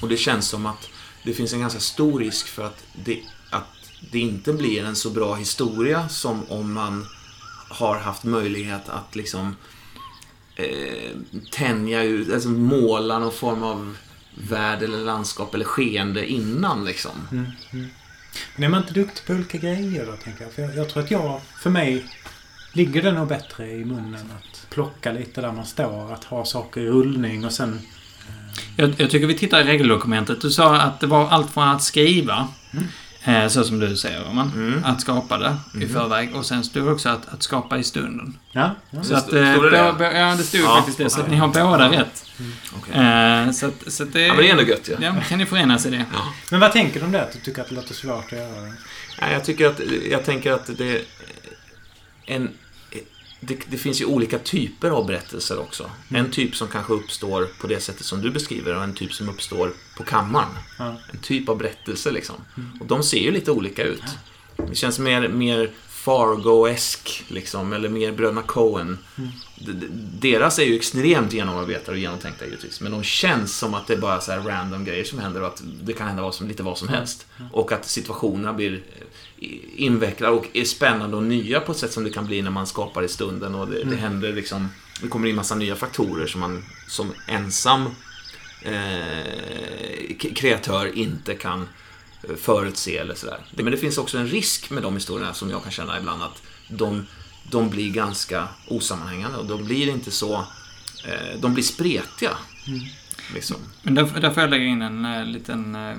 Och 0.00 0.08
det 0.08 0.16
känns 0.16 0.48
som 0.48 0.66
att 0.66 0.88
det 1.22 1.32
finns 1.32 1.52
en 1.52 1.60
ganska 1.60 1.80
stor 1.80 2.20
risk 2.20 2.46
för 2.46 2.66
att 2.66 2.84
det, 3.04 3.22
att 3.50 3.90
det 4.12 4.18
inte 4.18 4.52
blir 4.52 4.84
en 4.84 4.96
så 4.96 5.10
bra 5.10 5.34
historia 5.34 6.08
som 6.08 6.44
om 6.50 6.72
man 6.72 7.06
har 7.68 7.98
haft 7.98 8.24
möjlighet 8.24 8.88
att 8.88 9.16
liksom 9.16 9.56
eh, 10.56 11.16
tänja 11.50 12.02
ut, 12.02 12.32
alltså 12.32 12.48
måla 12.48 13.18
någon 13.18 13.32
form 13.32 13.62
av 13.62 13.96
värld 14.34 14.82
eller 14.82 14.98
landskap 14.98 15.54
eller 15.54 15.64
skeende 15.64 16.26
innan 16.26 16.84
liksom. 16.84 17.28
Mm. 17.32 17.46
Mm. 17.72 17.86
Men 18.56 18.64
är 18.64 18.68
man 18.68 18.82
inte 18.82 18.94
duktig 18.94 19.26
på 19.26 19.32
olika 19.32 19.58
grejer 19.58 20.06
då, 20.06 20.16
tänker 20.16 20.44
jag? 20.44 20.52
För 20.52 20.62
jag, 20.62 20.76
jag 20.76 20.88
tror 20.88 21.02
att 21.02 21.10
jag, 21.10 21.40
för 21.62 21.70
mig, 21.70 22.06
ligger 22.72 23.02
det 23.02 23.12
nog 23.12 23.28
bättre 23.28 23.70
i 23.70 23.84
munnen 23.84 24.32
att 24.38 24.66
plocka 24.70 25.12
lite 25.12 25.40
där 25.40 25.52
man 25.52 25.66
står. 25.66 26.12
Att 26.12 26.24
ha 26.24 26.44
saker 26.44 26.80
i 26.80 26.88
rullning 26.88 27.44
och 27.44 27.52
sen... 27.52 27.80
Jag, 28.76 28.94
jag 28.96 29.10
tycker 29.10 29.26
vi 29.26 29.34
tittar 29.38 29.60
i 29.60 29.64
regeldokumentet. 29.64 30.40
Du 30.40 30.50
sa 30.50 30.76
att 30.76 31.00
det 31.00 31.06
var 31.06 31.28
allt 31.28 31.50
från 31.50 31.68
att 31.68 31.82
skriva, 31.82 32.48
eh, 33.24 33.48
så 33.48 33.64
som 33.64 33.78
du 33.78 33.96
säger, 33.96 34.32
man, 34.32 34.52
Mm. 34.54 34.84
att 34.84 35.00
skapa 35.00 35.38
det 35.38 35.56
i 35.84 35.88
förväg. 35.88 36.34
Och 36.34 36.46
sen 36.46 36.64
stod 36.64 36.84
det 36.86 36.90
också 36.92 37.08
att, 37.08 37.28
att 37.28 37.42
skapa 37.42 37.78
i 37.78 37.84
stunden. 37.84 38.38
Ja, 38.52 38.70
ja. 38.90 39.02
Så 39.02 39.12
Det 39.12 39.18
att, 39.18 39.26
stod- 39.26 39.38
eh, 39.42 39.52
stod 39.52 39.64
det 39.64 39.70
det? 39.70 39.94
bo- 39.98 40.04
ja, 40.04 40.34
det 40.36 40.42
stod 40.42 40.60
Ja. 40.60 40.76
faktiskt 40.76 40.98
det. 40.98 41.10
Så 41.10 41.20
att 41.20 41.30
ni 41.30 41.36
har 41.36 41.48
båda 41.48 41.90
rätt. 41.90 42.24
Okej. 42.76 42.94
Eh, 43.02 43.50
så 43.50 43.66
att, 43.66 43.92
så 43.92 44.02
att 44.02 44.12
det... 44.12 44.20
Ja, 44.20 44.34
men 44.34 44.42
det 44.42 44.48
är 44.48 44.52
ändå 44.52 44.62
gött 44.64 44.88
ju. 44.88 44.96
Ja, 45.00 45.14
kan 45.28 45.38
ni 45.38 45.46
förenas 45.46 45.86
i 45.86 45.90
det? 45.90 46.04
Men 46.50 46.60
vad 46.60 46.72
tänker 46.72 47.00
du 47.00 47.06
om 47.06 47.12
det? 47.12 47.22
Att 47.22 47.32
du 47.32 47.38
tycker 47.38 47.62
att 47.62 47.68
det 47.68 47.74
låter 47.74 47.94
svårt 47.94 48.24
att 48.26 48.32
göra 48.38 48.60
det? 48.60 48.72
Nej, 49.20 49.32
jag, 49.32 49.44
tycker 49.44 49.66
att, 49.66 49.80
jag 50.10 50.24
tänker 50.24 50.52
att 50.52 50.70
det... 50.78 51.02
En, 52.26 52.50
det, 53.40 53.58
det 53.68 53.76
finns 53.76 54.00
ju 54.00 54.04
olika 54.04 54.38
typer 54.38 54.90
av 54.90 55.06
berättelser 55.06 55.58
också. 55.58 55.90
En 56.08 56.30
typ 56.30 56.56
som 56.56 56.68
kanske 56.68 56.92
uppstår 56.92 57.48
på 57.60 57.66
det 57.66 57.80
sättet 57.80 58.06
som 58.06 58.22
du 58.22 58.30
beskriver 58.30 58.76
och 58.76 58.82
en 58.82 58.94
typ 58.94 59.12
som 59.12 59.28
uppstår 59.28 59.72
på 59.96 60.04
kammaren. 60.04 60.48
Ja. 60.78 60.96
En 61.12 61.18
typ 61.18 61.48
av 61.48 61.58
berättelse 61.58 62.10
liksom. 62.10 62.36
Och 62.80 62.86
de 62.86 63.02
ser 63.02 63.18
ju 63.18 63.30
lite 63.30 63.50
olika 63.50 63.84
ut. 63.84 64.04
Det 64.68 64.74
känns 64.74 64.98
mer, 64.98 65.28
mer 65.28 65.70
Fargo-esk, 66.06 67.24
liksom, 67.28 67.72
eller 67.72 67.88
mer 67.88 68.12
Bröderna 68.12 68.42
Coen. 68.42 68.98
D- 69.58 69.86
Deras 70.20 70.58
är 70.58 70.62
ju 70.64 70.76
extremt 70.76 71.32
genomarbetade 71.32 71.90
och 71.92 71.98
genomtänkta 71.98 72.44
givetvis, 72.44 72.80
men 72.80 72.92
de 72.92 73.02
känns 73.02 73.56
som 73.58 73.74
att 73.74 73.86
det 73.86 73.92
är 73.92 73.98
bara 73.98 74.20
så 74.20 74.32
här 74.32 74.40
random 74.40 74.84
grejer 74.84 75.04
som 75.04 75.18
händer 75.18 75.40
och 75.40 75.46
att 75.48 75.62
det 75.82 75.92
kan 75.92 76.06
hända 76.06 76.22
vad 76.22 76.34
som, 76.34 76.48
lite 76.48 76.62
vad 76.62 76.78
som 76.78 76.88
helst. 76.88 77.26
Och 77.52 77.72
att 77.72 77.86
situationerna 77.88 78.52
blir 78.52 78.72
eh, 79.40 79.48
invecklade 79.76 80.36
och 80.36 80.46
är 80.52 80.64
spännande 80.64 81.16
och 81.16 81.22
nya 81.22 81.60
på 81.60 81.72
ett 81.72 81.78
sätt 81.78 81.92
som 81.92 82.04
det 82.04 82.10
kan 82.10 82.26
bli 82.26 82.42
när 82.42 82.50
man 82.50 82.66
skapar 82.66 83.02
i 83.02 83.08
stunden. 83.08 83.54
Och 83.54 83.68
det, 83.68 83.84
det 83.84 83.96
händer 83.96 84.32
liksom, 84.32 84.68
det 85.02 85.08
kommer 85.08 85.28
in 85.28 85.36
massa 85.36 85.54
nya 85.54 85.76
faktorer 85.76 86.26
som 86.26 86.40
man 86.40 86.64
som 86.88 87.12
ensam 87.28 87.86
eh, 88.62 90.16
kreatör 90.34 90.98
inte 90.98 91.34
kan 91.34 91.68
förutse 92.36 92.98
eller 92.98 93.14
sådär. 93.14 93.38
Men 93.50 93.70
det 93.70 93.76
finns 93.76 93.98
också 93.98 94.18
en 94.18 94.28
risk 94.28 94.70
med 94.70 94.82
de 94.82 94.94
historierna 94.94 95.34
som 95.34 95.50
jag 95.50 95.62
kan 95.62 95.72
känna 95.72 95.98
ibland 95.98 96.22
att 96.22 96.42
de, 96.68 97.06
de 97.50 97.70
blir 97.70 97.90
ganska 97.90 98.48
osammanhängande 98.68 99.38
och 99.38 99.46
de 99.46 99.64
blir 99.64 99.88
inte 99.88 100.10
så... 100.10 100.34
Eh, 101.04 101.40
de 101.40 101.54
blir 101.54 101.64
spretiga. 101.64 102.30
Liksom. 103.34 103.56
Men 103.82 103.94
där, 103.94 104.20
där 104.20 104.30
får 104.30 104.42
jag 104.42 104.50
lägga 104.50 104.64
in 104.64 104.82
en 104.82 105.04
uh, 105.04 105.26
liten, 105.26 105.74
eh, 105.74 105.96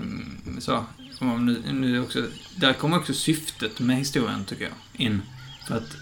så, 0.60 0.86
om 1.20 1.46
nu, 1.46 1.74
nu 1.74 2.02
också, 2.02 2.24
där 2.56 2.74
kommer 2.74 2.98
också 2.98 3.14
syftet 3.14 3.80
med 3.80 3.98
historien, 3.98 4.46
tycker 4.46 4.64
jag, 4.64 4.74
in. 5.06 5.22
För 5.68 5.78
att, 5.78 5.96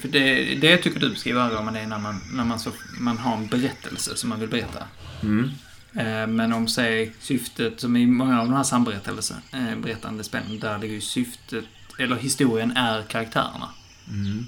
för 0.00 0.08
det, 0.08 0.54
det 0.54 0.76
tycker 0.76 1.00
du 1.00 1.10
beskriver 1.10 1.50
Roman, 1.50 1.74
det 1.74 1.80
är 1.80 1.86
när 1.86 1.98
man, 1.98 2.20
när 2.32 2.44
man, 2.44 2.60
så, 2.60 2.70
man 3.00 3.18
har 3.18 3.36
en 3.36 3.46
berättelse 3.46 4.16
som 4.16 4.28
man 4.28 4.40
vill 4.40 4.48
berätta. 4.48 4.84
Mm. 5.22 5.50
Eh, 5.94 6.26
Men 6.26 6.52
om, 6.52 6.68
säg, 6.68 7.12
syftet, 7.20 7.80
som 7.80 7.96
i 7.96 8.06
många 8.06 8.40
av 8.40 8.46
de 8.46 8.54
här 8.54 8.62
samberättelser, 8.62 9.36
eh, 9.52 10.22
spelen, 10.22 10.58
där 10.60 10.78
ligger 10.78 10.94
ju 10.94 11.00
syftet, 11.00 11.64
eller 11.98 12.16
historien 12.16 12.76
är 12.76 13.02
karaktärerna. 13.02 13.68
Mm. 14.08 14.46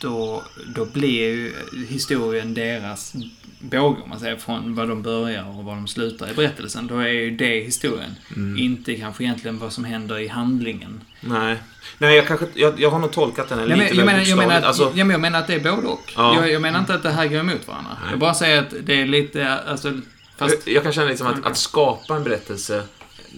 Då, 0.00 0.42
då 0.74 0.84
blir 0.84 1.30
ju 1.30 1.54
historien 1.88 2.54
deras 2.54 3.14
båge, 3.58 4.02
om 4.02 4.08
man 4.08 4.20
säger, 4.20 4.36
från 4.36 4.74
vad 4.74 4.88
de 4.88 5.02
börjar 5.02 5.48
och 5.48 5.64
vad 5.64 5.76
de 5.76 5.88
slutar 5.88 6.30
i 6.30 6.34
berättelsen. 6.34 6.86
Då 6.86 6.98
är 6.98 7.08
ju 7.08 7.30
det 7.30 7.60
historien. 7.60 8.14
Mm. 8.36 8.58
Inte 8.58 8.94
kanske 8.94 9.24
egentligen 9.24 9.58
vad 9.58 9.72
som 9.72 9.84
händer 9.84 10.18
i 10.18 10.28
handlingen. 10.28 11.00
Nej. 11.20 11.56
Nej, 11.98 12.16
jag, 12.16 12.26
kanske, 12.26 12.46
jag, 12.54 12.80
jag 12.80 12.90
har 12.90 12.98
nog 12.98 13.12
tolkat 13.12 13.48
den 13.48 13.58
Jag, 13.58 13.68
lite 13.68 13.94
jag, 13.94 14.06
menar, 14.06 14.20
jag, 14.20 14.38
menar 14.38 14.58
att, 14.58 14.64
Alltså, 14.64 14.92
ja, 14.94 15.04
men 15.04 15.10
jag 15.10 15.20
menar 15.20 15.38
att 15.38 15.46
det 15.46 15.54
är 15.54 15.60
både 15.60 15.88
och. 15.88 16.12
Ja. 16.16 16.34
Jag, 16.34 16.52
jag 16.52 16.62
menar 16.62 16.80
inte 16.80 16.94
att 16.94 17.02
det 17.02 17.10
här 17.10 17.26
går 17.26 17.38
emot 17.38 17.68
varandra. 17.68 17.90
Jag 18.10 18.18
bara 18.18 18.34
säger 18.34 18.60
att 18.60 18.74
det 18.82 19.00
är 19.00 19.06
lite, 19.06 19.54
alltså... 19.54 20.00
Fast, 20.36 20.56
jag, 20.66 20.74
jag 20.74 20.82
kan 20.82 20.92
känna 20.92 21.06
liksom 21.08 21.26
att, 21.26 21.46
att 21.46 21.56
skapa 21.56 22.16
en 22.16 22.24
berättelse 22.24 22.82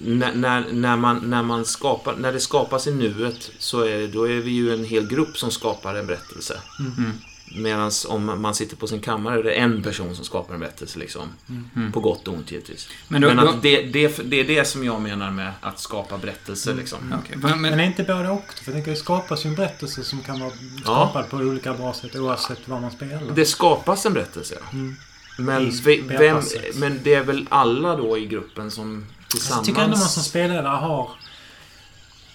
när, 0.05 0.35
när, 0.35 0.65
när, 0.73 0.97
man, 0.97 1.31
när, 1.31 1.43
man 1.43 1.65
skapar, 1.65 2.17
när 2.17 2.33
det 2.33 2.41
skapas 2.41 2.87
i 2.87 2.95
nuet 2.95 3.51
så 3.59 3.81
är, 3.81 4.07
då 4.09 4.29
är 4.29 4.41
vi 4.41 4.51
ju 4.51 4.75
en 4.75 4.85
hel 4.85 5.09
grupp 5.09 5.39
som 5.39 5.51
skapar 5.51 5.95
en 5.95 6.07
berättelse. 6.07 6.61
mm. 6.99 7.13
Medan 7.57 7.91
om 8.09 8.43
man 8.43 8.55
sitter 8.55 8.77
på 8.77 8.87
sin 8.87 9.01
kammare 9.01 9.39
är 9.39 9.43
det 9.43 9.53
en 9.53 9.83
person 9.83 10.17
som 10.17 10.25
skapar 10.25 10.55
en 10.55 10.61
berättelse. 10.61 10.99
Liksom. 10.99 11.29
Mm. 11.77 11.93
På 11.93 12.01
gott 12.01 12.29
och 12.29 12.35
ont 12.35 12.51
givetvis. 12.53 12.89
Men 13.09 13.21
Men, 13.21 13.37
då- 13.37 13.43
då- 13.43 13.49
att 13.49 13.63
det, 13.63 13.83
det, 13.83 14.17
det 14.25 14.37
är 14.41 14.45
det 14.45 14.65
som 14.65 14.85
jag 14.85 15.01
menar 15.03 15.31
med 15.31 15.53
att 15.61 15.81
skapa 15.81 16.19
berättelser. 16.19 16.75
Liksom. 16.75 16.99
Okej, 17.23 17.37
men, 17.37 17.51
Men 17.51 17.61
men, 17.71 17.81
är 17.81 17.85
inte 17.85 18.05
både 18.05 18.29
och? 18.31 18.45
För 18.55 18.65
jag 18.65 18.75
tänker, 18.75 18.91
det 18.91 18.97
skapas 18.97 19.45
ju 19.45 19.49
en 19.49 19.55
berättelse 19.55 20.05
som 20.05 20.23
kan 20.23 20.41
vara 20.41 20.53
skapad 20.83 21.31
på 21.31 21.37
olika 21.37 21.75
bra 21.75 21.93
sätt 21.95 22.17
oavsett 22.17 22.69
vad 22.69 22.81
man 22.83 22.91
spelar. 22.91 23.23
Det 23.35 23.45
skapas 23.45 24.07
en 24.07 24.13
berättelse. 24.13 24.59
Mm. 24.73 24.97
Men, 25.39 25.71
vem, 26.19 26.41
men 26.75 27.01
det 27.03 27.15
är 27.15 27.23
väl 27.25 27.47
alla 27.49 27.97
då 27.97 28.19
i 28.19 28.27
gruppen 28.27 28.71
som 28.71 28.97
Alltså, 28.97 29.29
tillsammans... 29.37 29.57
jag 29.57 29.65
tycker 29.65 29.85
ändå 29.85 29.97
man 29.97 30.09
som 30.09 30.23
spelare 30.23 30.67
har 30.67 31.11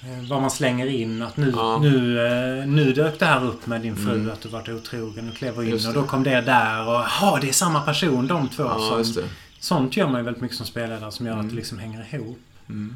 eh, 0.04 0.30
vad 0.30 0.42
man 0.42 0.52
slänger 0.52 0.86
in. 0.88 1.22
Att 1.22 1.38
nu, 1.38 1.54
Ja. 1.56 1.78
nu, 1.82 2.20
eh, 2.62 2.68
nu 2.68 2.94
dök 2.94 3.20
det 3.20 3.26
här 3.26 3.46
upp 3.46 3.68
med 3.68 3.82
din 3.82 3.96
fru, 3.96 4.14
Mm. 4.16 4.32
att 4.32 4.42
du 4.42 4.50
varit 4.50 4.70
otrogen 4.70 5.30
och 5.30 5.36
klev 5.36 5.64
in 5.68 5.88
och 5.88 5.94
då 5.94 6.04
kom 6.04 6.24
det 6.24 6.42
där 6.42 6.88
och 6.88 6.94
jaha, 6.94 7.40
det 7.42 7.50
är 7.50 7.54
samma 7.54 7.82
person 7.82 8.28
de 8.28 8.48
två. 8.50 8.64
Ja, 8.64 9.04
som, 9.04 9.24
sånt 9.60 9.98
gör 9.98 10.08
man 10.08 10.20
ju 10.20 10.24
väldigt 10.26 10.42
mycket 10.42 10.58
som 10.58 10.66
spelare 10.66 11.12
som 11.12 11.26
gör 11.26 11.34
att 11.34 11.40
Mm. 11.40 11.50
det 11.50 11.56
liksom 11.56 11.80
hänger 11.80 12.08
ihop. 12.16 12.40
Mm. 12.70 12.96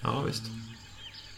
Ja, 0.00 0.22
visst. 0.26 0.42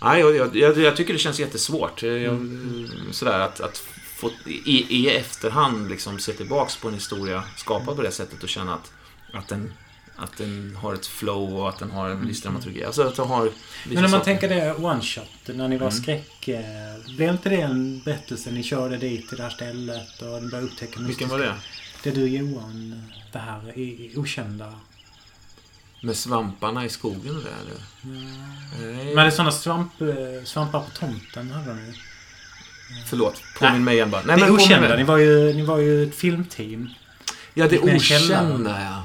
Nej, 0.02 0.20
jag, 0.20 0.56
jag, 0.56 0.78
jag 0.78 0.96
tycker 0.96 1.12
det 1.12 1.18
känns 1.18 1.40
jättesvårt. 1.40 2.02
Jag, 2.02 2.16
Mm. 2.22 2.88
Sådär 3.12 3.40
att, 3.40 3.60
att 3.60 3.82
få 4.16 4.30
i, 4.46 4.86
i 4.96 5.16
efterhand 5.16 5.88
liksom 5.88 6.18
se 6.18 6.32
tillbaks 6.32 6.76
på 6.76 6.88
en 6.88 6.94
historia 6.94 7.44
skapad 7.56 7.96
på 7.96 8.02
det 8.02 8.10
sättet 8.10 8.42
och 8.42 8.48
känna 8.48 8.74
att, 8.74 8.92
att, 9.32 9.48
den, 9.48 9.72
att 10.16 10.36
den 10.36 10.76
har 10.76 10.94
ett 10.94 11.06
flow 11.06 11.56
och 11.56 11.68
att 11.68 11.78
den 11.78 11.90
har 11.90 12.10
en 12.10 12.26
viss 12.26 12.42
dramaturgi. 12.42 12.84
Alltså 12.84 13.02
att 13.02 13.16
den 13.16 13.26
har 13.26 13.40
Mm. 13.40 13.52
Men 13.94 14.04
om 14.04 14.10
man 14.10 14.22
tänker 14.22 14.48
det 14.48 14.74
one 14.74 15.02
shot, 15.02 15.24
när 15.46 15.68
ni 15.68 15.76
var 15.76 15.90
Mm. 15.90 16.02
skräck. 16.02 16.48
Eh, 16.48 17.16
blev 17.16 17.30
inte 17.30 17.48
det 17.48 17.60
en 17.60 18.00
berättelse? 18.04 18.50
Ni 18.50 18.62
körde 18.62 18.96
dit 18.96 19.28
till 19.28 19.36
det 19.36 19.42
här 19.42 19.50
stället 19.50 20.22
och 20.22 20.42
ni 20.42 20.48
började 20.48 20.66
upptäcka 20.66 21.00
Vilken 21.00 21.28
var 21.28 21.38
det? 21.38 21.54
Det 22.02 22.10
du 22.10 22.26
Johan, 22.26 23.02
det 23.32 23.38
här 23.38 23.78
i, 23.78 24.12
okända. 24.16 24.74
Med 26.02 26.16
svamparna 26.16 26.84
i 26.84 26.88
skogen 26.88 27.36
och 27.36 27.42
det 27.42 27.50
eller? 27.50 27.82
Nej. 28.02 29.14
Men 29.14 29.16
det 29.16 29.22
är 29.22 29.30
sådana 29.30 29.52
svamp, 29.52 30.00
eh, 30.00 30.08
svampar 30.44 30.80
på 30.80 30.90
tomten 30.90 31.50
hade 31.50 31.74
ni. 31.74 31.94
Förlåt, 33.06 33.42
påminn 33.58 33.72
Nej. 33.74 33.82
mig 33.82 33.94
igen 33.94 34.10
bara. 34.10 34.22
Nej, 34.24 34.36
det 34.36 34.42
är 34.42 34.46
men 34.46 34.56
okända. 34.60 34.88
mig. 34.88 34.96
Ni 34.96 35.04
var, 35.04 35.16
ju, 35.16 35.52
ni 35.52 35.62
var 35.62 35.78
ju 35.78 36.02
ett 36.02 36.14
filmteam. 36.14 36.88
Ja, 37.54 37.68
det 37.68 37.78
okända, 37.78 38.80
ja. 38.80 39.04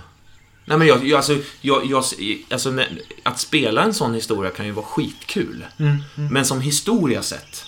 Nej, 0.65 0.77
men 0.77 0.87
jag, 0.87 1.07
jag, 1.07 1.17
alltså, 1.17 1.37
jag, 1.61 1.85
jag, 1.85 2.03
alltså, 2.49 2.79
att 3.23 3.39
spela 3.39 3.83
en 3.83 3.93
sån 3.93 4.13
historia 4.13 4.51
kan 4.51 4.65
ju 4.65 4.71
vara 4.71 4.85
skitkul. 4.85 5.65
Mm. 5.77 5.97
Mm. 6.17 6.33
Men 6.33 6.45
som 6.45 6.61
historia 6.61 7.21
sett, 7.21 7.63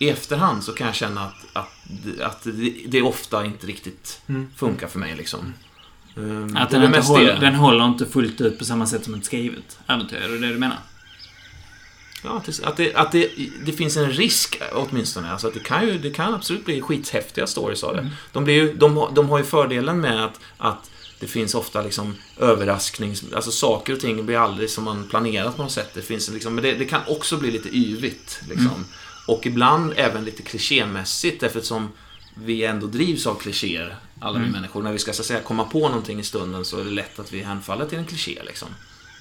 i 0.00 0.08
efterhand 0.08 0.64
så 0.64 0.72
kan 0.72 0.86
jag 0.86 0.96
känna 0.96 1.24
att, 1.24 1.34
att, 1.52 2.20
att 2.20 2.42
det, 2.42 2.74
det 2.86 3.02
ofta 3.02 3.44
inte 3.44 3.66
riktigt 3.66 4.20
Mm. 4.26 4.50
funkar 4.56 4.86
för 4.88 4.98
mig. 4.98 5.16
Liksom. 5.16 5.54
Att 6.56 6.72
är 6.72 6.80
den, 6.80 6.94
inte 6.94 7.00
håller, 7.08 7.40
den 7.40 7.54
håller 7.54 7.84
inte 7.84 8.06
fullt 8.06 8.40
ut 8.40 8.58
på 8.58 8.64
samma 8.64 8.86
sätt 8.86 9.04
som 9.04 9.14
ett 9.14 9.24
skrivet 9.24 9.78
äventyr. 9.86 10.16
Är 10.16 10.28
det 10.28 10.38
det 10.38 10.48
du 10.52 10.58
menar? 10.58 10.78
Ja, 12.24 12.42
att 12.62 12.76
det, 12.76 12.94
att, 12.94 13.12
det, 13.12 13.30
det, 13.64 13.72
finns 13.72 13.96
en 13.96 14.10
risk 14.10 14.60
åtminstone. 14.72 15.32
Alltså 15.32 15.48
att 15.48 15.54
det, 15.54 15.60
kan 15.60 15.86
ju, 15.86 15.98
det 15.98 16.10
kan 16.10 16.34
absolut 16.34 16.64
bli 16.64 16.80
skithäftiga 16.80 17.46
stories 17.46 17.84
av 17.84 17.94
det. 17.94 18.00
Mm. 18.00 18.12
De, 18.32 18.44
blir 18.44 18.54
ju, 18.54 18.74
de, 18.74 19.08
de 19.14 19.28
har 19.28 19.38
ju 19.38 19.44
fördelen 19.44 20.00
med 20.00 20.24
att, 20.24 20.40
att 20.58 20.90
det 21.20 21.26
finns 21.26 21.54
ofta 21.54 21.82
liksom 21.82 22.14
överrasknings... 22.36 23.24
Alltså 23.34 23.50
saker 23.50 23.92
och 23.92 24.00
ting 24.00 24.26
blir 24.26 24.36
aldrig 24.36 24.70
som 24.70 24.84
man 24.84 25.08
planerat 25.08 25.56
på 25.56 25.62
något 25.62 25.72
sätt. 25.72 25.90
Det 25.94 26.02
finns 26.02 26.30
liksom, 26.30 26.54
men 26.54 26.64
det, 26.64 26.74
det 26.74 26.84
kan 26.84 27.00
också 27.08 27.36
bli 27.36 27.50
lite 27.50 27.76
yvigt. 27.76 28.40
Liksom. 28.48 28.66
Mm. 28.66 28.84
Och 29.26 29.46
ibland 29.46 29.92
även 29.96 30.24
lite 30.24 30.42
klichémässigt 30.42 31.42
eftersom 31.42 31.88
vi 32.34 32.64
ändå 32.64 32.86
drivs 32.86 33.26
av 33.26 33.34
klichéer, 33.34 33.96
alla 34.20 34.38
vi 34.38 34.44
Mm. 34.44 34.52
människor. 34.52 34.82
När 34.82 34.92
vi 34.92 34.98
ska 34.98 35.12
så 35.12 35.22
säga, 35.22 35.40
komma 35.40 35.64
på 35.64 35.88
någonting 35.88 36.20
i 36.20 36.22
stunden 36.22 36.64
så 36.64 36.78
är 36.78 36.84
det 36.84 36.90
lätt 36.90 37.18
att 37.18 37.32
vi 37.32 37.42
hänfaller 37.42 37.86
till 37.86 37.98
en 37.98 38.06
kliché. 38.06 38.42
Liksom. 38.46 38.68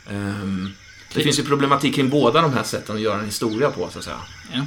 Ehm, 0.10 0.74
det 1.14 1.22
finns 1.22 1.40
ju 1.40 1.44
problematik 1.44 1.96
kring 1.96 2.10
båda 2.10 2.42
de 2.42 2.54
här 2.54 2.64
sätten 2.64 2.96
att 2.96 3.02
göra 3.02 3.20
en 3.20 3.26
historia 3.26 3.70
på, 3.70 3.90
så 3.90 4.00
att 4.00 4.06
säga. 4.06 4.18
Ja. 4.54 4.66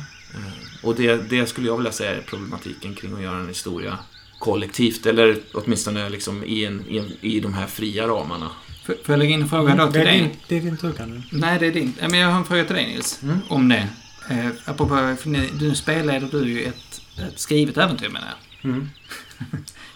Och 0.82 0.95
det, 0.95 1.16
det 1.30 1.47
skulle 1.47 1.66
jag 1.66 1.76
vilja 1.76 1.93
säga 1.93 2.11
är 2.11 2.20
problematiken 2.20 2.95
kring 2.95 3.14
att 3.14 3.22
göra 3.22 3.36
en 3.36 3.49
historia 3.49 3.99
kollektivt, 4.38 5.07
eller 5.07 5.36
åtminstone 5.53 6.09
liksom 6.09 6.45
i, 6.45 6.64
en, 6.64 6.84
i, 6.88 6.99
en, 6.99 7.12
i 7.20 7.41
de 7.41 7.55
här 7.55 7.66
fria 7.66 8.07
ramarna. 8.09 8.51
Får 8.86 8.97
jag 9.07 9.18
lägga 9.18 9.30
in 9.34 9.43
en 9.43 9.49
fråga 9.49 9.74
då 9.76 9.86
det, 9.86 9.93
till 9.93 10.01
dig? 10.01 10.18
din, 10.18 10.30
det 10.49 10.57
är 10.57 10.61
din 10.61 10.76
tur 10.76 10.93
kan 10.93 11.11
du. 11.11 11.38
Nej, 11.38 11.59
det 11.59 11.66
är 11.66 11.72
din. 11.72 11.93
Ja, 12.01 12.09
Men 12.09 12.20
jag 12.20 12.28
har 12.28 12.38
en 12.38 12.45
fråga 12.45 12.64
till 12.64 12.76
dig 12.76 12.86
Nils. 12.86 13.22
Mm. 13.22 13.38
Om 13.49 13.68
det. 13.68 13.88
Eh, 14.30 14.47
apropå, 14.64 15.16
för 15.20 15.28
ni, 15.28 15.49
du 15.59 15.74
spelleder 15.74 16.28
du 16.32 16.49
ju 16.49 16.64
ett, 16.64 17.01
ett 17.18 17.41
skrivet 17.41 17.76
äventyr 17.78 18.09
menar 18.09 18.28
jag. 18.28 18.70
Mm. 18.70 18.91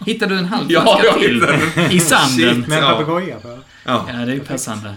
Hittade 0.05 0.33
du 0.33 0.39
en 0.39 0.45
halv 0.45 0.65
Ja, 0.71 0.81
flaska 0.81 1.05
jag 1.05 1.19
till 1.19 1.45
i 1.97 1.99
sanden? 1.99 2.55
Shit. 2.55 2.67
Med 2.67 2.77
en 2.77 2.83
Ja. 2.83 2.91
papegoja. 2.91 3.37
Ja, 3.43 3.57
Ja, 3.83 4.13
det 4.13 4.31
är 4.31 4.35
ju 4.35 4.39
passande. 4.39 4.95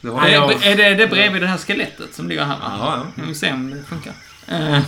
Det 0.00 0.08
Är 0.08 0.12
har 0.12 0.28
jag. 0.28 0.60
det, 0.60 0.66
är 0.72 0.76
det 0.76 0.94
det 0.94 1.06
bredvid 1.06 1.42
det 1.42 1.48
här 1.48 1.58
skelettet 1.58 2.14
som 2.14 2.28
ligger 2.28 2.44
här? 2.44 2.56
Ja, 2.62 2.78
ja. 2.80 3.06
Vi 3.22 3.26
får 3.26 3.34
se 3.34 3.52
om 3.52 3.70
det 3.70 3.84
funkar. 3.84 4.12
Eh, 4.48 4.80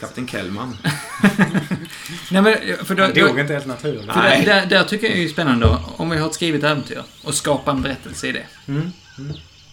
Kapten 0.00 0.28
Kellman. 0.28 0.76
nej 2.30 2.42
men, 2.42 2.54
för 2.84 2.94
då, 2.94 3.02
Han 3.02 3.14
dog 3.14 3.34
då, 3.34 3.40
inte 3.40 3.52
helt 3.52 3.66
naturligt. 3.66 4.06
Nej. 4.16 4.44
där, 4.44 4.54
där, 4.60 4.66
där 4.66 4.84
tycker 4.84 5.06
jag 5.06 5.16
är 5.16 5.22
ju 5.22 5.28
spännande 5.28 5.66
då, 5.66 5.80
om 5.96 6.10
vi 6.10 6.16
har 6.18 6.28
ett 6.28 6.34
skrivet 6.34 6.64
äventyr 6.64 7.02
och 7.24 7.34
skapar 7.34 7.72
en 7.72 7.82
berättelse 7.82 8.26
i 8.26 8.32
det. 8.32 8.46
Mm. 8.68 8.92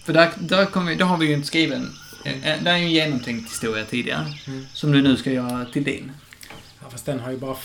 För 0.06 0.14
där, 0.14 0.32
där, 0.40 0.86
vi- 0.86 0.96
där 0.96 1.06
har 1.06 1.18
vi 1.18 1.26
ju 1.28 1.34
inte 1.34 1.48
skriven, 1.48 1.90
eh, 2.26 2.48
eh, 2.52 2.64
där 2.64 2.72
är 2.74 2.78
ju 2.78 2.84
en 2.86 2.92
genomtänkt 2.92 3.52
historia 3.52 3.86
tidigare. 3.86 4.26
Mm. 4.48 4.66
Som 4.74 4.92
du 4.92 5.02
nu 5.02 5.18
ska 5.18 5.32
göra 5.32 5.66
till 5.66 5.84
din. 5.84 6.12
Ja, 6.82 6.90
fast 6.92 7.06
den 7.06 7.20
har 7.20 7.32
ju 7.32 7.38
bara... 7.38 7.56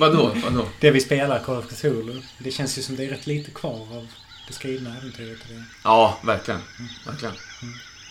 Vadå? 0.00 0.32
Vadå? 0.44 0.66
Det 0.80 0.90
vi 0.90 1.00
spelar, 1.00 1.38
Call 1.38 1.56
of 1.56 1.68
Cthulhu. 1.68 2.20
Det 2.38 2.50
känns 2.50 2.78
ju 2.78 2.82
som 2.82 2.96
det 2.96 3.04
är 3.04 3.08
rätt 3.10 3.26
lite 3.26 3.50
kvar 3.50 3.80
av 3.96 4.06
det 4.46 4.52
skrivna 4.52 4.96
äventyret. 4.96 5.38
Ja, 5.84 6.18
verkligen. 6.24 6.60
verkligen. 7.06 7.34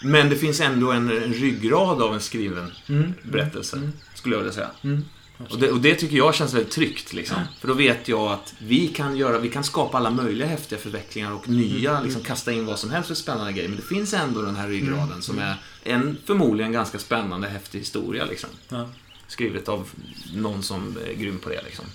Men 0.04 0.30
det 0.30 0.36
finns 0.36 0.60
ändå 0.62 0.92
en, 0.92 1.10
en 1.24 1.34
ryggrad 1.34 2.02
av 2.02 2.14
en 2.14 2.20
skriven 2.22 2.72
Mm. 2.90 3.14
berättelse, 3.24 3.78
Mm. 3.78 3.92
skulle 4.16 4.36
jag 4.36 4.40
vilja 4.40 4.54
säga. 4.54 4.72
Mm. 4.84 5.06
Och 5.50 5.60
det, 5.60 5.72
och 5.72 5.80
det 5.82 5.96
tycker 5.96 6.18
jag 6.18 6.36
känns 6.36 6.54
väldigt 6.54 6.72
tryggt. 6.74 7.14
Liksom. 7.14 7.38
För 7.60 7.68
då 7.68 7.74
vet 7.74 8.08
jag 8.08 8.32
att 8.32 8.54
vi 8.60 8.88
kan, 8.88 9.18
göra, 9.18 9.40
vi 9.40 9.50
kan 9.50 9.64
skapa 9.64 9.98
alla 9.98 10.10
möjliga 10.10 10.48
häftiga 10.48 10.80
förvecklingar 10.80 11.32
och 11.32 11.50
nya, 11.50 12.02
liksom, 12.02 12.24
kasta 12.24 12.52
in 12.52 12.66
vad 12.66 12.80
som 12.80 12.92
helst 12.92 13.08
för 13.08 13.16
spännande 13.16 13.54
grejer. 13.54 13.68
Men 13.70 13.78
det 13.78 13.84
finns 13.96 14.14
ändå 14.14 14.42
den 14.42 14.56
här 14.56 14.68
ryggraden 14.68 15.22
som 15.22 15.40
är 15.40 15.56
en 15.84 16.18
förmodligen 16.26 16.72
ganska 16.72 17.00
spännande, 17.00 17.48
häftig 17.48 17.80
historia. 17.80 18.26
Liksom. 18.26 18.50
Ja. 18.70 18.90
Skrivet 19.28 19.70
av 19.70 19.90
någon 20.34 20.64
som 20.64 20.98
är 21.10 21.14
grym 21.14 21.40
på 21.40 21.50
det. 21.50 21.62
Liksom. 21.64 21.86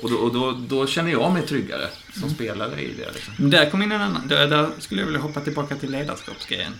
Mm. 0.00 0.04
Och, 0.04 0.10
då, 0.10 0.16
och 0.16 0.32
då, 0.34 0.60
då 0.68 0.86
känner 0.86 1.10
jag 1.10 1.32
mig 1.32 1.42
tryggare 1.46 1.88
som 2.20 2.30
spelare 2.30 2.80
i 2.80 2.94
det. 2.94 3.12
Liksom. 3.14 3.34
Men 3.38 3.50
där 3.50 3.70
kom 3.70 3.82
in 3.82 3.92
en 3.92 4.00
annan. 4.00 4.28
Där, 4.28 4.48
där 4.48 4.68
skulle 4.78 5.00
jag 5.00 5.06
vilja 5.06 5.20
hoppa 5.20 5.40
tillbaka 5.40 5.76
till 5.76 5.90
ledarskapsgrejen. 5.90 6.72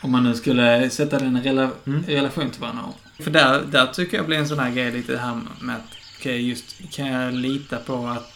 Om 0.00 0.10
man 0.12 0.24
nu 0.24 0.34
skulle 0.34 0.90
sätta 0.90 1.18
den 1.18 1.36
i 1.36 1.40
rela, 1.40 1.70
Mm. 1.86 2.04
relation 2.06 2.50
till 2.50 2.60
varandra. 2.60 2.84
För 3.20 3.30
där, 3.30 3.62
där 3.62 3.86
tycker 3.86 4.16
jag 4.16 4.26
blir 4.26 4.38
en 4.38 4.48
sån 4.48 4.58
här 4.58 4.70
grej 4.70 4.92
lite 4.92 5.12
det 5.12 5.18
här 5.18 5.40
med 5.60 5.76
att, 5.76 5.96
okej, 6.18 6.48
just, 6.48 6.76
kan 6.92 7.06
jag 7.06 7.34
lita 7.34 7.76
på 7.76 8.06
att 8.06 8.34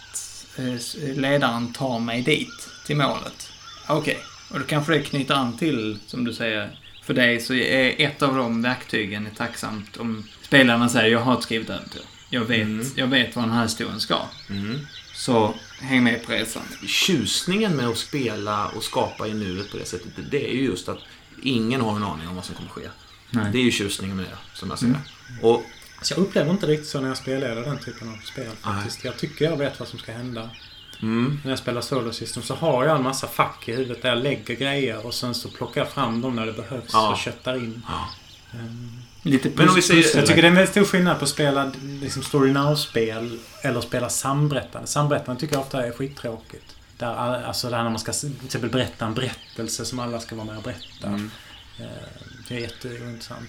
eh, 0.58 1.16
ledaren 1.16 1.72
tar 1.72 1.98
mig 1.98 2.22
dit, 2.22 2.68
till 2.86 2.96
målet? 2.96 3.50
Okej, 3.88 4.18
och 4.50 4.58
då 4.58 4.64
kanske 4.66 4.92
det 4.92 5.02
knyter 5.02 5.34
an 5.34 5.56
till, 5.58 5.98
som 6.06 6.24
du 6.24 6.32
säger, 6.32 6.70
för 7.04 7.14
dig 7.14 7.40
så 7.40 7.54
är 7.54 7.94
ett 8.06 8.22
av 8.22 8.36
de 8.36 8.62
verktygen 8.62 9.26
är 9.26 9.30
tacksamt 9.30 9.96
om 9.96 10.24
spelarna 10.42 10.88
säger 10.88 11.08
jag 11.12 11.20
har 11.20 11.34
ett 11.38 11.42
skrivet 11.42 11.70
äventyr. 11.70 12.02
Jag 12.34 12.44
vet, 12.44 12.62
Mm. 12.62 12.86
jag 12.96 13.06
vet 13.06 13.36
vad 13.36 13.44
den 13.44 13.52
här 13.52 13.62
historien 13.62 14.00
ska. 14.00 14.18
Mm. 14.50 14.78
Så 15.14 15.54
häng 15.80 16.04
med 16.04 16.26
på 16.26 16.32
resan. 16.32 16.62
Tjusningen 16.86 17.76
med 17.76 17.88
att 17.88 17.98
spela 17.98 18.68
och 18.68 18.82
skapa 18.84 19.26
i 19.28 19.34
nuet 19.34 19.70
på 19.70 19.76
det 19.76 19.84
sättet, 19.84 20.12
det 20.30 20.50
är 20.50 20.54
ju 20.54 20.64
just 20.64 20.88
att 20.88 20.98
ingen 21.42 21.80
har 21.80 21.96
en 21.96 22.02
aning 22.02 22.28
om 22.28 22.34
vad 22.34 22.44
som 22.44 22.54
kommer 22.54 22.70
ske. 22.70 22.88
Nej. 23.30 23.52
Det 23.52 23.58
är 23.58 23.62
ju 23.62 23.70
tjusningen 23.70 24.16
med 24.16 24.24
det, 24.26 24.36
som 24.58 24.70
jag 24.70 24.78
ser 24.78 24.86
Mm. 24.86 24.98
det. 25.40 25.46
Och 25.46 25.62
Så 26.02 26.14
jag 26.14 26.18
upplever 26.20 26.50
inte 26.50 26.66
riktigt 26.66 26.88
så 26.88 27.00
när 27.00 27.08
jag 27.08 27.16
spelar 27.16 27.48
den 27.54 27.78
typen 27.78 28.08
av 28.08 28.16
spel 28.24 28.50
faktiskt. 28.60 29.04
Jag 29.04 29.16
tycker 29.18 29.44
jag 29.44 29.56
vet 29.56 29.78
vad 29.80 29.88
som 29.88 29.98
ska 29.98 30.12
hända. 30.12 30.50
Mm. 31.02 31.40
När 31.44 31.50
jag 31.50 31.58
spelar 31.58 31.80
Solo 31.80 32.12
System 32.12 32.42
så 32.42 32.54
har 32.54 32.84
jag 32.84 32.96
en 32.96 33.02
massa 33.02 33.26
fack 33.28 33.68
i 33.68 33.72
huvudet 33.72 34.02
där 34.02 34.08
jag 34.08 34.22
lägger 34.22 34.54
grejer 34.56 35.06
och 35.06 35.14
sen 35.14 35.34
så 35.34 35.48
plockar 35.48 35.80
jag 35.80 35.90
fram 35.90 36.20
dem 36.20 36.36
när 36.36 36.46
det 36.46 36.52
behövs 36.52 36.90
Ja. 36.92 37.12
och 37.12 37.18
köttar 37.18 37.56
in. 37.56 37.82
Ja. 37.88 38.08
Ehm, 38.58 39.01
Lite 39.22 39.50
Men 39.54 39.68
om 39.68 39.74
vi 39.74 39.82
säger- 39.82 40.16
Jag 40.16 40.26
tycker 40.26 40.42
det 40.42 40.46
är 40.46 40.50
en 40.50 40.54
väldigt 40.54 40.70
stor 40.70 40.84
skillnad 40.84 41.18
på 41.18 41.24
att 41.24 41.30
spela 41.30 41.72
liksom 42.00 42.22
Story 42.22 42.52
Now-spel 42.52 43.38
eller 43.62 43.80
spela 43.80 44.08
samberättande. 44.08 44.88
Samberättande 44.88 45.40
tycker 45.40 45.54
jag 45.54 45.62
ofta 45.62 45.86
är 45.86 45.92
skittråkigt. 45.92 46.76
Där, 46.98 47.14
all- 47.14 47.44
alltså 47.44 47.70
där 47.70 47.82
när 47.82 47.90
man 47.90 47.98
ska 47.98 48.12
till 48.12 48.32
exempel 48.44 48.70
berätta 48.70 49.06
en 49.06 49.14
berättelse 49.14 49.84
som 49.84 49.98
alla 49.98 50.20
ska 50.20 50.34
vara 50.36 50.46
med 50.46 50.56
och 50.56 50.62
berätta. 50.62 51.06
Mm. 51.06 51.30
Eh, 51.78 51.86
Det 52.48 52.54
är 52.56 52.60
jätteintressant. 52.60 53.48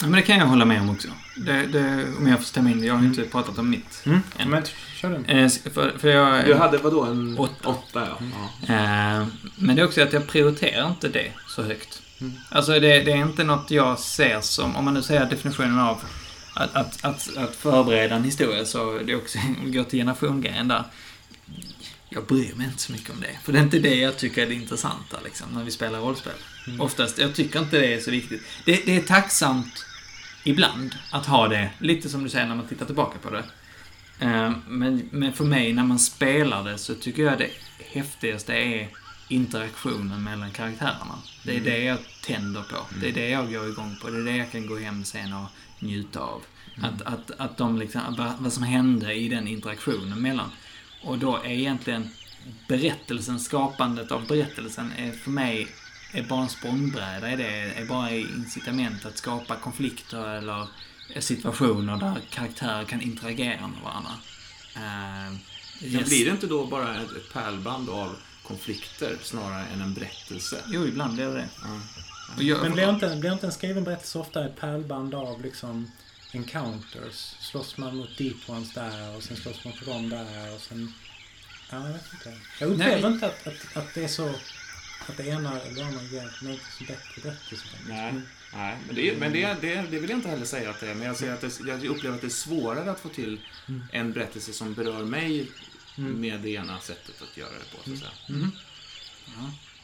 Ja, 0.00 0.06
men 0.06 0.12
det 0.12 0.22
kan 0.22 0.38
jag 0.38 0.46
hålla 0.46 0.64
med 0.64 0.80
om 0.80 0.90
också. 0.90 1.08
Det, 1.36 1.66
det, 1.66 2.04
om 2.18 2.26
jag 2.26 2.38
får 2.38 2.44
stämma 2.44 2.70
in. 2.70 2.84
Jag 2.84 2.94
har 2.94 3.04
inte 3.04 3.22
pratat 3.22 3.58
om 3.58 3.70
mitt. 3.70 4.02
Mm. 4.06 4.20
En. 4.38 4.50
Men 4.50 4.62
kör 5.00 5.10
den. 5.10 5.24
Eh, 5.24 5.50
för, 5.74 5.98
för 5.98 6.08
jag, 6.08 6.44
Du 6.46 6.54
hade 6.54 6.78
vadå? 6.78 7.04
En 7.04 7.38
Åtta. 7.38 7.68
åtta 7.68 8.08
ja. 8.08 8.18
ja. 8.66 8.74
eh, 8.74 9.26
men 9.56 9.76
det 9.76 9.82
är 9.82 9.86
också 9.86 10.02
att 10.02 10.12
jag 10.12 10.26
prioriterar 10.26 10.88
inte 10.88 11.08
det 11.08 11.32
så 11.48 11.62
högt. 11.62 12.02
Mm. 12.20 12.32
Alltså 12.48 12.72
det, 12.72 13.00
det 13.00 13.12
är 13.12 13.16
inte 13.16 13.44
något 13.44 13.70
jag 13.70 13.98
ser 13.98 14.40
som, 14.40 14.76
om 14.76 14.84
man 14.84 14.94
nu 14.94 15.02
säger 15.02 15.26
definitionen 15.26 15.78
av 15.78 16.00
att, 16.54 16.74
att, 16.74 17.04
att, 17.04 17.36
att 17.36 17.56
förbereda 17.56 18.14
en 18.14 18.24
historia 18.24 18.64
så 18.64 18.98
det 18.98 19.12
är 19.12 19.16
också, 19.16 19.38
går 19.64 19.84
till 19.84 19.98
generation-grejen 19.98 20.68
där. 20.68 20.84
Jag 22.08 22.26
bryr 22.26 22.54
mig 22.54 22.66
inte 22.66 22.82
så 22.82 22.92
mycket 22.92 23.10
om 23.10 23.20
det. 23.20 23.38
För 23.44 23.52
det 23.52 23.58
är 23.58 23.62
inte 23.62 23.78
det 23.78 23.94
jag 23.94 24.16
tycker 24.16 24.42
är 24.42 24.46
det 24.46 24.54
intressanta 24.54 25.16
liksom, 25.24 25.46
när 25.54 25.64
vi 25.64 25.70
spelar 25.70 25.98
rollspel. 25.98 26.32
Mm. 26.66 26.80
Oftast, 26.80 27.18
jag 27.18 27.34
tycker 27.34 27.58
inte 27.58 27.78
det 27.80 27.94
är 27.94 28.00
så 28.00 28.10
viktigt. 28.10 28.42
Det, 28.64 28.86
det 28.86 28.96
är 28.96 29.00
tacksamt 29.02 29.86
ibland 30.44 30.94
att 31.10 31.26
ha 31.26 31.48
det, 31.48 31.70
lite 31.78 32.08
som 32.08 32.24
du 32.24 32.30
säger 32.30 32.46
när 32.46 32.54
man 32.54 32.66
tittar 32.66 32.86
tillbaka 32.86 33.18
på 33.18 33.30
det. 33.30 33.44
Eh, 34.20 34.52
Men, 34.68 35.08
men 35.12 35.32
för 35.32 35.44
mig, 35.44 35.72
när 35.72 35.84
man 35.84 35.98
spelar 35.98 36.64
det, 36.64 36.78
så 36.78 36.94
tycker 36.94 37.22
jag 37.22 37.38
det 37.38 37.50
häftigaste 37.92 38.52
är 38.54 38.88
interaktionen 39.28 40.24
mellan 40.24 40.50
karaktärerna. 40.50 41.18
Det 41.44 41.56
är 41.56 41.60
det 41.60 41.78
jag 41.78 41.98
tänder 42.22 42.62
på. 42.62 42.76
Det 43.00 43.08
är 43.08 43.12
det 43.12 43.28
jag 43.28 43.52
går 43.52 43.68
igång 43.68 43.96
på. 44.02 44.10
Det 44.10 44.18
är 44.18 44.24
det 44.24 44.36
jag 44.36 44.52
kan 44.52 44.66
gå 44.66 44.78
hem 44.78 45.04
sen 45.04 45.32
och 45.32 45.46
njuta 45.78 46.20
av. 46.20 46.42
Att, 46.82 47.02
att, 47.02 47.30
att 47.36 47.56
de 47.56 47.78
liksom, 47.78 48.34
vad, 48.38 48.52
som 48.52 48.62
hände 48.62 49.14
i 49.14 49.28
den 49.28 49.48
interaktionen 49.48 50.22
mellan. 50.22 50.50
Och 51.02 51.18
då 51.18 51.36
är 51.36 51.50
egentligen 51.50 52.10
berättelsen, 52.68 53.40
skapandet 53.40 54.12
av 54.12 54.26
berättelsen, 54.26 54.92
är 54.98 55.12
för 55.12 55.30
mig 55.30 55.68
är 56.12 56.22
bara 56.22 56.42
en 56.42 56.48
språngbräda. 56.48 57.30
Är 57.30 57.36
det 57.36 57.44
är 57.46 57.86
bara 57.86 58.10
incitament 58.10 59.06
att 59.06 59.18
skapa 59.18 59.56
konflikter 59.56 60.28
eller 60.28 60.66
situationer 61.18 61.96
där 61.96 62.20
karaktärer 62.30 62.84
kan 62.84 63.00
interagera 63.00 63.68
med 63.68 63.82
varandra. 63.84 64.10
Uh, 64.76 65.36
Men 65.80 66.04
blir 66.04 66.24
det 66.24 66.30
inte 66.30 66.46
då 66.46 66.66
bara 66.66 67.02
ett, 67.02 67.16
ett 67.16 67.32
pärlband 67.32 67.90
av 67.90 68.16
konflikter 68.46 69.18
snarare 69.22 69.66
än 69.66 69.80
en 69.80 69.94
berättelse? 69.94 70.62
Jo, 70.66 70.86
ibland 70.86 71.14
blir 71.14 71.26
det 71.26 71.32
det. 71.32 71.48
Ja. 71.62 71.80
Jag, 72.38 72.62
Men 72.62 72.72
blir 72.72 72.90
inte, 72.90 73.16
blir 73.16 73.32
inte 73.32 73.46
en 73.46 73.52
skriven 73.52 73.84
berättelse 73.84 74.18
ofta 74.18 74.46
ett 74.46 74.56
pärlband 74.56 75.14
av 75.14 75.42
liksom 75.42 75.90
encounters? 76.32 77.34
Slåss 77.40 77.76
man 77.76 77.96
mot 77.96 78.18
deep 78.18 78.50
ones 78.50 78.74
där 78.74 79.16
och 79.16 79.22
sen 79.22 79.36
slåss 79.36 79.64
man 79.64 79.72
på 79.72 79.90
dem 79.90 80.08
där 80.08 80.54
och 80.54 80.60
sen... 80.60 80.92
Ja, 81.70 81.86
jag 81.86 81.92
vet 81.92 82.12
inte. 82.12 82.32
Jag 82.60 82.70
upplever 82.70 83.02
Nej. 83.02 83.12
inte 83.12 83.26
att, 83.26 83.46
att, 83.46 83.76
att 83.76 83.94
det 83.94 84.04
är 84.04 84.08
så... 84.08 84.34
Att 85.08 85.16
det 85.16 85.26
ena 85.26 85.60
eller 85.60 85.84
andra 85.84 86.02
ger 86.02 86.22
något 86.22 86.60
som 86.78 86.86
bättre 86.86 87.22
berättelse. 87.22 87.64
Nej, 87.88 88.14
nej. 88.54 88.76
Men, 88.86 88.96
det, 88.96 89.18
men 89.18 89.32
det, 89.32 89.56
det, 89.60 89.74
det 89.90 89.98
vill 89.98 90.10
jag 90.10 90.18
inte 90.18 90.28
heller 90.28 90.46
säga 90.46 90.70
att 90.70 90.80
det 90.80 90.90
är. 90.90 90.94
Men 90.94 91.06
jag, 91.06 91.16
säger 91.16 91.34
att 91.34 91.40
det, 91.40 91.60
jag 91.66 91.84
upplever 91.84 92.14
att 92.14 92.20
det 92.20 92.26
är 92.26 92.30
svårare 92.30 92.90
att 92.90 93.00
få 93.00 93.08
till 93.08 93.40
en 93.92 94.12
berättelse 94.12 94.52
som 94.52 94.74
berör 94.74 95.04
mig 95.04 95.50
med 95.96 96.40
det 96.40 96.48
ena 96.50 96.78
sättet 96.80 97.22
att 97.22 97.36
göra 97.36 97.48
det 97.50 97.76
på. 97.76 97.84
Så 97.84 97.92
att 97.92 97.98
säga. 97.98 98.10
Mhm. 98.28 98.52
Ja, 99.26 99.32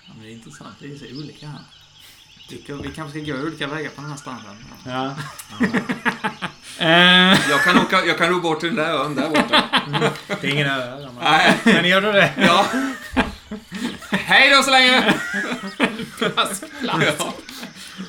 ja, 0.06 0.12
men 0.14 0.22
det 0.24 0.30
är 0.30 0.32
intressant. 0.32 0.74
Det 0.80 0.92
är 0.92 0.96
så 0.98 1.18
olika 1.18 1.46
här. 1.46 1.60
Vi 2.82 2.92
kanske 2.94 3.20
ska 3.22 3.32
gå 3.32 3.38
olika 3.42 3.66
vägar 3.66 3.90
på 3.90 4.00
den 4.00 4.10
här 4.10 4.16
standarden. 4.16 4.64
Ja. 4.86 5.16
Eh, 6.78 7.50
Jag, 7.50 7.64
kan 7.64 7.78
åka, 7.78 8.04
jag 8.04 8.18
kan 8.18 8.28
ro 8.28 8.40
bort 8.40 8.60
till 8.60 8.68
den 8.76 8.76
där 8.86 8.94
ön 9.04 9.14
där 9.14 9.28
borta. 9.28 9.64
Det 10.40 10.46
är 10.46 10.52
ingen 10.52 10.66
öra. 10.70 11.08
men- 11.64 11.84
gör 11.88 12.00
du 12.00 12.12
det? 12.12 12.32
ja. 12.36 12.66
Hej 14.10 14.50
då 14.56 14.62
så 14.62 14.70
länge! 14.70 15.14
Ja. 16.82 17.34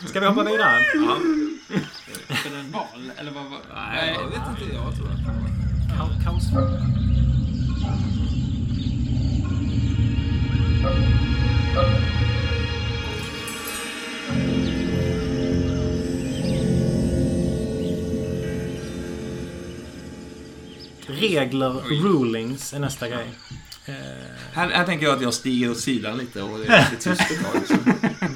Ska 0.07 0.19
vi 0.19 0.25
hoppa 0.25 0.43
vidare? 0.43 0.83
Ja. 0.95 1.17
Är 2.45 2.49
det 2.51 2.57
en 2.59 2.71
val? 2.71 3.11
Eller 3.17 3.31
vad? 3.31 3.43
vad? 3.45 3.59
Nej, 3.75 4.13
jag 4.19 4.27
vet 4.29 4.61
inte. 4.61 4.75
Jag 4.75 4.95
tror 4.95 5.11
att... 5.11 5.19
Ka- 5.97 6.23
Kaos. 6.23 6.43
Regler, 21.07 21.69
rulings 22.03 22.73
är 22.73 22.79
nästa 22.79 23.09
grej. 23.09 23.29
Här, 24.53 24.69
här 24.69 24.85
tänker 24.85 25.05
jag 25.05 25.15
att 25.15 25.21
jag 25.21 25.33
stiger 25.33 25.71
åt 25.71 25.79
sidan 25.79 26.17
lite 26.17 26.41
och 26.41 26.59
det 26.59 26.65
är 26.65 26.89
lite 26.91 27.03
tyst 27.03 27.21
ett 27.31 27.69
tag. 27.69 27.79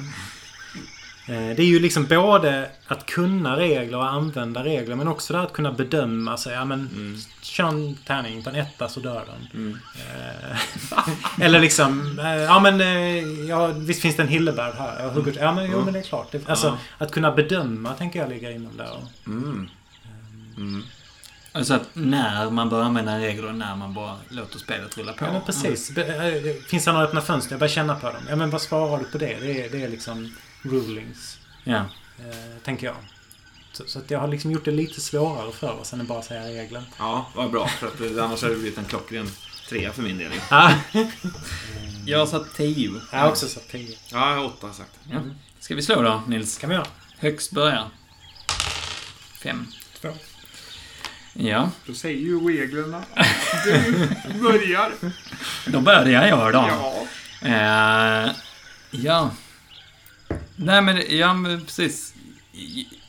Eh, 1.28 1.56
Det 1.56 1.62
är 1.62 1.66
ju 1.66 1.80
liksom 1.80 2.06
både 2.06 2.70
att 2.86 3.06
kunna 3.06 3.56
regler 3.56 3.98
och 3.98 4.08
använda 4.12 4.64
regler 4.64 4.94
men 4.96 5.08
också 5.08 5.32
det 5.32 5.40
att 5.40 5.52
kunna 5.52 5.72
bedöma 5.72 6.36
sig. 6.36 6.52
Ja, 6.54 6.64
men 6.64 6.78
Mm. 6.94 7.16
kör 7.42 7.68
en 7.68 7.94
tärning 8.06 8.42
på 8.42 8.50
en 8.50 8.56
etta 8.56 8.88
så 8.88 9.00
dör 9.00 9.24
den. 9.26 9.60
Mm. 9.62 9.78
Eh, 9.96 11.40
Eller 11.44 11.60
liksom, 11.60 12.18
eh, 12.18 12.26
ja 12.36 12.60
men 12.60 12.78
ja, 13.46 13.66
visst 13.66 14.02
finns 14.02 14.16
det 14.16 14.22
en 14.22 14.28
Hilleberg 14.28 14.72
här. 14.78 15.02
Jag 15.02 15.10
hugger, 15.10 15.34
ja 15.42 15.52
men 15.52 15.70
jo 15.72 15.84
men 15.84 15.92
det 15.92 15.98
är 15.98 16.02
klart. 16.02 16.32
Det, 16.32 16.48
alltså 16.48 16.66
Ja. 16.66 16.78
att 17.04 17.10
kunna 17.12 17.32
bedöma 17.32 17.92
tänker 17.94 18.18
jag 18.20 18.28
ligger 18.28 18.50
inom 18.50 18.76
där. 18.76 18.96
Mm. 19.26 19.68
Mm. 20.56 20.82
Alltså 21.52 21.74
att 21.74 21.88
när 21.92 22.50
man 22.50 22.68
bör 22.68 22.82
använda 22.82 23.18
regler 23.18 23.48
och 23.48 23.54
när 23.54 23.76
man 23.76 23.94
bara 23.94 24.14
låter 24.28 24.58
spelet 24.58 24.98
rulla 24.98 25.12
på. 25.12 25.24
Ja 25.24 25.32
men 25.32 25.40
precis. 25.42 25.92
Finns 26.68 26.84
det 26.84 26.92
några 26.92 27.04
öppna 27.06 27.20
fönster? 27.20 27.52
Jag 27.52 27.60
börjar 27.60 27.70
känna 27.72 27.94
på 27.94 28.06
dem. 28.06 28.22
Ja 28.28 28.36
men 28.36 28.50
vad 28.50 28.62
svarar 28.62 28.98
du 28.98 29.04
på 29.04 29.18
det? 29.18 29.36
Det 29.40 29.64
är, 29.66 29.70
det 29.70 29.82
är 29.84 29.88
liksom 29.88 30.34
rulings. 30.62 31.38
Ja. 31.64 31.76
Eh, 32.18 32.62
tänker 32.64 32.86
jag. 32.86 32.96
Så, 33.72 33.84
så 33.86 33.98
att 33.98 34.10
jag 34.10 34.18
har 34.18 34.28
liksom 34.28 34.50
gjort 34.50 34.64
det 34.64 34.70
lite 34.70 35.00
svårare 35.00 35.52
för 35.52 35.80
oss 35.80 35.92
än 35.92 36.00
att 36.00 36.06
bara 36.06 36.22
säga 36.22 36.42
regler. 36.48 36.82
Ja, 36.98 37.26
vad 37.34 37.50
bra. 37.50 37.68
För 37.68 37.86
att 37.86 38.00
eh, 38.00 38.24
annars 38.24 38.42
hade 38.42 38.54
det 38.54 38.60
blivit 38.60 38.78
en 38.78 38.84
klockren 38.84 39.30
trea 39.68 39.92
för 39.92 40.02
min 40.02 40.18
del. 40.18 40.32
Ah, 40.50 40.72
Jag 42.06 42.18
har 42.18 42.26
satt 42.26 42.54
10. 42.54 42.90
jag 43.12 43.18
har 43.18 43.28
också 43.28 43.48
satt 43.48 43.68
10. 43.68 43.96
Ja, 44.12 44.30
jag 44.30 44.36
har 44.36 44.44
åtta 44.44 44.72
sagt. 44.72 44.90
Ja. 45.10 45.18
Ska 45.60 45.74
vi 45.74 45.82
slå 45.82 46.02
då, 46.02 46.22
Nils? 46.26 46.58
kan 46.58 46.70
vi 46.70 46.76
göra. 46.76 46.86
Högst 47.18 47.52
börjar. 47.52 47.88
Fem. 49.42 49.66
Två. 50.00 50.08
Ja, 51.32 51.70
Då 51.86 51.94
säger 51.94 52.18
ju 52.20 52.40
reglerna. 52.60 53.02
Du 54.26 54.40
börjar. 54.42 54.92
då 55.66 55.80
börjar 55.80 56.26
jag 56.26 56.52
då. 56.52 56.68
Ja. 56.68 57.06
Eh, 57.48 58.30
ja. 58.90 59.30
Nej 60.60 60.82
men, 60.82 61.18
ja 61.18 61.34
men 61.34 61.64
precis. 61.64 62.14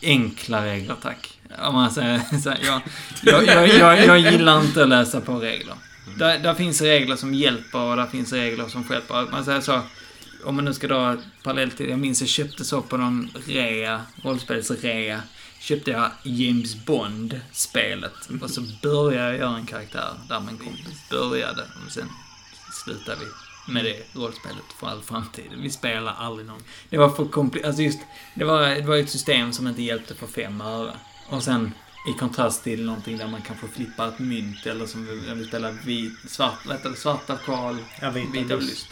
Enkla 0.02 0.66
regler, 0.66 0.95
tack. 1.02 1.39
Om 1.60 1.74
man 1.74 1.91
säger 1.91 2.39
så 2.41 2.50
här, 2.50 2.60
jag, 2.64 2.82
jag, 3.22 3.47
jag, 3.47 3.68
jag, 3.70 4.06
jag 4.06 4.20
gillar 4.20 4.62
inte 4.62 4.84
att 4.84 4.89
läsa 4.89 5.22
på 5.22 5.39
regler. 5.39 5.76
Där, 6.18 6.39
där 6.39 6.54
finns 6.54 6.82
regler 6.82 7.16
som 7.16 7.34
hjälper 7.34 7.80
och 7.80 7.95
där 7.95 8.06
finns 8.06 8.34
regler 8.34 8.68
som 8.68 8.84
stjälper. 8.84 9.32
Man 9.32 9.45
säger 9.45 9.62
så, 9.62 9.82
om 10.45 10.56
man 10.56 10.66
nu 10.66 10.74
ska 10.74 10.88
dra 10.88 11.18
parallellt 11.43 11.78
till, 11.78 11.89
jag 11.89 12.00
minns 12.00 12.22
jag 12.22 12.30
köpte 12.30 12.66
så 12.66 12.82
på 12.82 12.97
någon 12.97 13.30
rea, 13.47 14.02
rollspelsrea, 14.24 15.22
köpte 15.60 15.91
jag 15.91 16.12
James 16.24 16.86
Bond-spelet. 16.86 18.30
Och 18.41 18.50
så 18.50 18.62
började 18.82 19.30
jag 19.30 19.38
göra 19.38 19.58
en 19.58 19.66
karaktär 19.66 20.10
där 20.30 20.39
min 20.39 20.58
kompis 20.58 21.10
började. 21.10 21.62
Och 21.86 21.91
sen 21.91 22.10
slutade 22.86 23.18
vi 23.20 23.49
med 23.70 23.86
det 23.86 24.15
rollspelet 24.20 24.63
för 24.80 24.88
all 24.88 25.01
framtid. 25.01 25.45
Vi 25.57 25.70
spelar 25.70 26.13
aldrig 26.13 26.47
någon. 26.47 26.61
Det 26.89 26.97
var 26.97 27.09
för 27.09 27.26
komplicerat. 27.26 27.67
Alltså 27.67 27.82
just, 27.82 27.99
det 28.36 28.43
var, 28.43 28.61
det 28.70 28.82
var 28.88 28.95
ett 28.97 29.09
system 29.09 29.53
som 29.53 29.67
inte 29.67 29.82
hjälpte 29.82 30.15
för 30.15 30.28
fem 30.28 30.61
öre. 30.61 30.93
Och 31.30 31.43
sen 31.43 31.72
i 32.15 32.20
kontrast 32.20 32.63
till 32.63 32.86
någonting 32.86 33.17
där 33.17 33.28
man 33.28 33.41
kanske 33.41 33.67
flippar 33.67 34.07
ett 34.07 34.20
mynt 34.20 34.65
eller 34.65 34.86
som 34.86 35.05
vi, 35.05 35.22
när 35.28 35.36
vi 35.36 35.45
spelar 35.45 35.72
vit, 35.86 36.13
svart, 36.28 36.59
det, 36.84 36.95
svarta 36.95 37.38
kval, 37.38 37.78
Ja, 38.01 38.09
vita 38.09 38.32
vita 38.32 38.55
lust. 38.55 38.70
lust. 38.70 38.88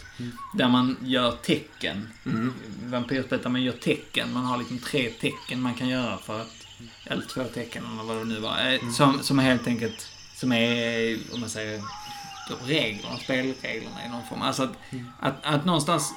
Där 0.54 0.68
man 0.68 0.96
gör 1.02 1.32
tecken. 1.32 2.08
Mm. 2.26 2.54
Vampyrspelet 2.84 3.42
där 3.42 3.50
man 3.50 3.62
gör 3.62 3.72
tecken. 3.72 4.32
Man 4.32 4.44
har 4.44 4.58
liksom 4.58 4.78
tre 4.78 5.10
tecken 5.10 5.62
man 5.62 5.74
kan 5.74 5.88
göra 5.88 6.18
för 6.18 6.40
att... 6.40 6.66
Eller 7.04 7.22
två 7.22 7.44
tecken 7.44 7.84
eller 7.92 8.02
vad 8.04 8.16
det 8.16 8.24
nu 8.24 8.40
var. 8.40 8.72
Eh, 8.72 8.90
Som, 8.90 9.22
som 9.22 9.38
är 9.38 9.42
helt 9.42 9.66
enkelt... 9.66 10.08
Som 10.36 10.52
är, 10.52 11.18
om 11.32 11.40
man 11.40 11.48
säger, 11.50 11.82
reglerna, 12.54 13.16
spelreglerna 13.16 14.06
i 14.06 14.08
någon 14.08 14.26
form. 14.28 14.42
Alltså 14.42 14.62
att, 14.62 14.72
att, 15.20 15.44
att 15.44 15.64
någonstans 15.64 16.12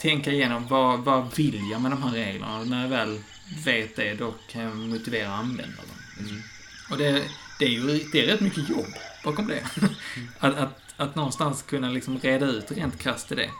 tänka 0.00 0.32
igenom 0.32 0.66
vad, 0.68 1.00
vad 1.00 1.36
vill 1.36 1.70
jag 1.70 1.80
med 1.80 1.90
de 1.90 2.02
här 2.02 2.10
reglerna? 2.10 2.58
Och 2.58 2.66
när 2.66 2.82
jag 2.82 2.88
väl 2.88 3.20
vet 3.64 3.96
det, 3.96 4.14
då 4.14 4.34
kan 4.48 4.62
jag 4.62 4.76
motivera 4.76 5.34
att 5.34 5.40
använda 5.40 5.76
dem. 5.76 6.26
Mm. 6.26 6.42
Och 6.90 6.98
det, 6.98 7.22
det 7.58 7.64
är 7.64 7.70
ju 7.70 8.00
det 8.12 8.20
är 8.20 8.26
rätt 8.26 8.40
mycket 8.40 8.68
jobb 8.68 8.94
bakom 9.24 9.46
det. 9.46 9.64
att, 10.38 10.56
att, 10.56 10.78
att 10.96 11.14
någonstans 11.14 11.62
kunna 11.62 11.90
liksom 11.90 12.18
reda 12.18 12.46
ut 12.46 12.72
rent 12.72 12.98
krasst 12.98 13.32
i 13.32 13.34
det. 13.34 13.50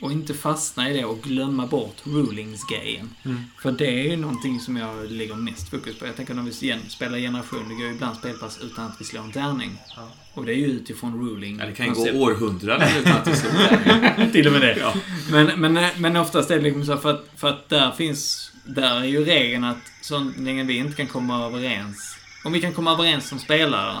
Och 0.00 0.12
inte 0.12 0.34
fastna 0.34 0.90
i 0.90 0.96
det 0.96 1.04
och 1.04 1.22
glömma 1.22 1.66
bort 1.66 1.96
rulings-grejen. 2.04 3.10
Mm. 3.24 3.44
För 3.62 3.72
det 3.72 3.86
är 3.86 4.10
ju 4.10 4.16
någonting 4.16 4.60
som 4.60 4.76
jag 4.76 5.10
lägger 5.10 5.34
mest 5.34 5.70
fokus 5.70 5.98
på. 5.98 6.06
Jag 6.06 6.16
tänker 6.16 6.34
när 6.34 6.42
vi 6.42 6.80
spelar 6.88 7.18
generation, 7.18 7.68
det 7.68 7.74
går 7.74 7.84
ju 7.84 7.92
ibland 7.92 8.16
spelpass 8.16 8.58
utan 8.62 8.86
att 8.86 9.00
vi 9.00 9.04
slår 9.04 9.22
en 9.22 9.32
tärning. 9.32 9.78
Ja. 9.96 10.12
Och 10.34 10.44
det 10.44 10.52
är 10.52 10.56
ju 10.56 10.66
utifrån 10.66 11.20
ruling. 11.20 11.58
Ja, 11.58 11.66
det 11.66 11.72
kan 11.72 11.86
ju 11.86 11.92
gå 11.92 12.24
århundraden 12.24 12.88
utan 13.00 13.12
att 13.12 13.24
det 13.24 13.36
slår 13.36 13.52
där. 13.52 14.30
Till 14.32 14.46
och 14.46 14.52
med 14.52 14.60
det. 14.60 14.76
Ja. 14.78 14.94
Men, 15.30 15.60
men, 15.60 15.90
men 15.98 16.16
oftast 16.16 16.50
är 16.50 16.56
det 16.56 16.62
liksom 16.62 16.84
så 16.84 16.96
för 16.96 17.10
att, 17.10 17.26
för 17.36 17.48
att 17.48 17.68
där 17.68 17.90
finns, 17.90 18.52
där 18.64 19.00
är 19.00 19.04
ju 19.04 19.24
regeln 19.24 19.64
att 19.64 19.92
så 20.02 20.30
länge 20.38 20.64
vi 20.64 20.76
inte 20.76 20.96
kan 20.96 21.06
komma 21.06 21.46
överens, 21.46 22.16
om 22.44 22.52
vi 22.52 22.60
kan 22.60 22.72
komma 22.72 22.92
överens 22.92 23.28
som 23.28 23.38
spelare, 23.38 23.96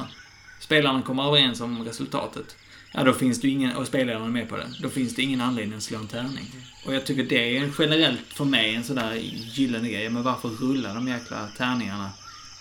spelarna 0.60 1.02
kommer 1.02 1.28
överens 1.28 1.60
om 1.60 1.84
resultatet, 1.84 2.56
ja 2.92 3.04
då 3.04 3.12
finns 3.12 3.40
det 3.40 3.46
ju 3.48 3.52
ingen, 3.54 3.76
och 3.76 3.86
spelaren 3.86 4.22
är 4.22 4.28
med 4.28 4.48
på 4.48 4.56
det, 4.56 4.66
då 4.82 4.88
finns 4.88 5.14
det 5.14 5.22
ingen 5.22 5.40
anledning 5.40 5.76
att 5.76 5.82
slå 5.82 5.98
en 5.98 6.06
tärning. 6.08 6.46
Och 6.86 6.94
jag 6.94 7.06
tycker 7.06 7.22
det 7.24 7.56
är 7.56 7.68
generellt 7.78 8.20
för 8.34 8.44
mig 8.44 8.74
en 8.74 8.84
sån 8.84 8.96
där 8.96 9.14
gyllene 9.54 9.88
grej, 9.88 10.08
men 10.10 10.22
varför 10.22 10.48
rullar 10.48 10.94
de 10.94 11.08
jäkla 11.08 11.48
tärningarna 11.58 12.10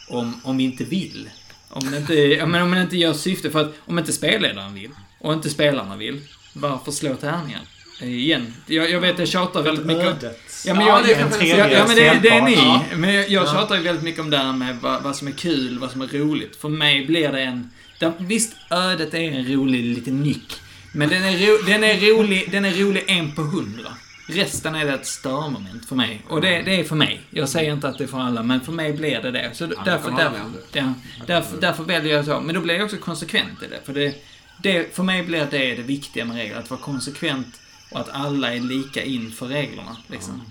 om, 0.07 0.41
om 0.43 0.57
vi 0.57 0.63
inte 0.63 0.83
vill. 0.83 1.29
Om 1.69 1.91
det 1.91 1.97
inte, 1.97 2.13
ja, 2.13 2.45
men 2.45 2.61
om 2.61 2.71
det 2.71 2.81
inte 2.81 2.97
gör 2.97 3.13
syfte, 3.13 3.51
för 3.51 3.59
att 3.61 3.73
om 3.85 3.99
inte 3.99 4.13
spelledaren 4.13 4.73
vill, 4.73 4.89
och 5.19 5.33
inte 5.33 5.49
spelarna 5.49 5.97
vill, 5.97 6.21
varför 6.53 6.91
slå 6.91 7.15
tärningar? 7.15 7.61
Eh, 8.01 8.09
Igen. 8.09 8.53
Jag, 8.67 8.91
jag 8.91 8.99
vet, 9.01 9.19
jag 9.19 9.27
tjatar 9.27 9.61
väldigt 9.63 9.85
mycket 9.85 10.07
om... 10.23 10.29
Ja, 10.65 10.73
men, 10.73 10.85
Ja, 10.87 10.97
jag, 10.97 11.05
det 11.05 11.11
ja, 11.11 11.25
man 11.29 11.31
säga. 11.39 11.71
ja, 11.71 11.85
men 11.87 11.95
det, 11.95 12.19
det 12.23 12.29
är 12.29 12.41
ni. 12.41 12.53
Ja. 12.55 12.83
Men 12.95 13.13
jag, 13.13 13.29
jag 13.29 13.43
Ja. 13.47 13.51
tjatar 13.53 13.75
ju 13.75 13.81
väldigt 13.81 14.03
mycket 14.03 14.21
om 14.21 14.29
det 14.29 14.37
här 14.37 14.53
med 14.53 14.77
vad, 14.81 15.03
vad 15.03 15.15
som 15.15 15.27
är 15.27 15.31
kul, 15.31 15.79
vad 15.79 15.91
som 15.91 16.01
är 16.01 16.07
roligt. 16.07 16.55
För 16.55 16.69
mig 16.69 17.05
blir 17.05 17.31
det 17.31 17.41
en... 17.41 17.71
Där, 17.99 18.13
visst, 18.17 18.55
ödet 18.69 19.13
är 19.13 19.19
en 19.19 19.45
rolig 19.53 19.83
liten 19.83 20.21
nyck. 20.23 20.53
Men 20.93 21.09
den 21.09 21.23
är, 21.23 21.37
ro, 21.37 21.65
den 21.65 21.83
är, 21.83 21.99
rolig, 21.99 22.51
den 22.51 22.65
är 22.65 22.73
rolig 22.73 23.03
en 23.07 23.35
på 23.35 23.41
hundra. 23.41 23.89
Resten 24.27 24.75
är 24.75 24.85
det 24.85 24.93
ett 24.93 25.05
störmoment 25.05 25.85
för 25.85 25.95
mig. 25.95 26.21
Och 26.27 26.41
det, 26.41 26.61
det 26.61 26.79
är 26.79 26.83
för 26.83 26.95
mig. 26.95 27.21
Jag 27.29 27.49
säger 27.49 27.73
inte 27.73 27.89
att 27.89 27.97
det 27.97 28.03
är 28.03 28.07
för 28.07 28.19
alla, 28.19 28.43
men 28.43 28.61
för 28.61 28.71
mig 28.71 28.93
blir 28.93 29.21
det 29.21 29.31
det. 29.31 29.51
Så 29.53 29.63
jag 29.63 29.69
därför, 29.85 30.11
därför, 30.11 30.39
ja, 30.73 30.93
därför, 31.27 31.61
därför 31.61 31.83
väljer 31.83 32.15
jag 32.15 32.25
så. 32.25 32.39
Men 32.41 32.55
då 32.55 32.61
blir 32.61 32.75
jag 32.75 32.83
också 32.85 32.97
konsekvent 32.97 33.63
i 33.63 33.67
det. 33.67 33.79
För 33.85 33.93
det, 33.93 34.15
det, 34.63 34.95
för 34.95 35.03
mig 35.03 35.23
blir 35.23 35.47
det 35.51 35.75
det 35.75 35.81
viktiga 35.81 36.25
med 36.25 36.35
regler. 36.37 36.57
Att 36.57 36.69
vara 36.69 36.81
konsekvent 36.81 37.61
och 37.91 37.99
att 37.99 38.09
alla 38.09 38.53
är 38.53 38.59
lika 38.59 39.03
inför 39.03 39.47
reglerna. 39.47 39.97
Liksom. 40.07 40.41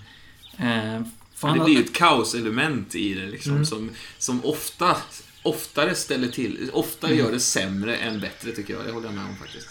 Eh, 0.57 1.01
för 1.35 1.47
Men 1.47 1.57
det 1.57 1.65
blir 1.65 1.75
ju 1.75 1.83
ett 1.83 1.93
kaoselement 1.93 2.95
i 2.95 3.13
det 3.13 3.25
liksom, 3.25 3.51
Mm. 3.51 3.65
som, 3.65 3.89
som 4.17 4.45
ofta, 4.45 4.97
oftare 5.43 5.95
ställer 5.95 6.27
till, 6.27 6.69
oftare 6.73 7.11
Mm. 7.11 7.25
gör 7.25 7.31
det 7.31 7.39
sämre 7.39 7.95
än 7.95 8.19
bättre 8.19 8.51
tycker 8.51 8.73
jag. 8.73 8.85
Det 8.85 8.91
håller 8.91 9.07
jag 9.07 9.15
med 9.15 9.25
om 9.25 9.35
faktiskt. 9.37 9.67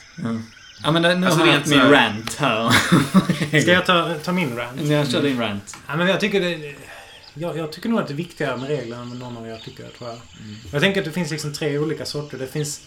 Ja, 0.84 0.90
men 0.90 1.02
det, 1.02 1.14
nu 1.14 1.26
Alltså, 1.26 1.40
har 1.40 1.46
jag 1.52 1.66
min 1.68 1.78
här- 1.78 1.90
rant 1.90 2.34
här. 2.34 2.70
Ska 3.62 3.72
jag 3.72 3.86
ta, 3.86 4.14
ta 4.24 4.32
min 4.32 4.56
rant? 4.56 4.80
Jag 4.82 5.10
kör 5.10 5.22
din 5.22 5.40
rant. 5.40 5.76
Ja, 5.88 5.96
men 5.96 6.06
jag 6.08 6.20
tycker 6.20 6.40
det... 6.40 6.74
Jag, 7.34 7.56
jag 7.58 7.72
tycker 7.72 7.88
nog 7.88 8.00
att 8.00 8.06
det 8.08 8.12
är 8.14 8.16
viktigare 8.16 8.56
med 8.56 8.68
reglerna 8.68 9.02
än 9.02 9.08
någon 9.08 9.36
av 9.36 9.48
er 9.48 9.60
tycker, 9.64 9.88
tror 9.98 10.10
jag. 10.10 10.18
Jag 10.72 10.82
tänker 10.82 11.00
att 11.00 11.04
det 11.04 11.12
finns 11.12 11.30
liksom 11.30 11.52
tre 11.54 11.78
olika 11.78 12.04
sorter. 12.06 12.38
Det 12.38 12.46
finns, 12.46 12.80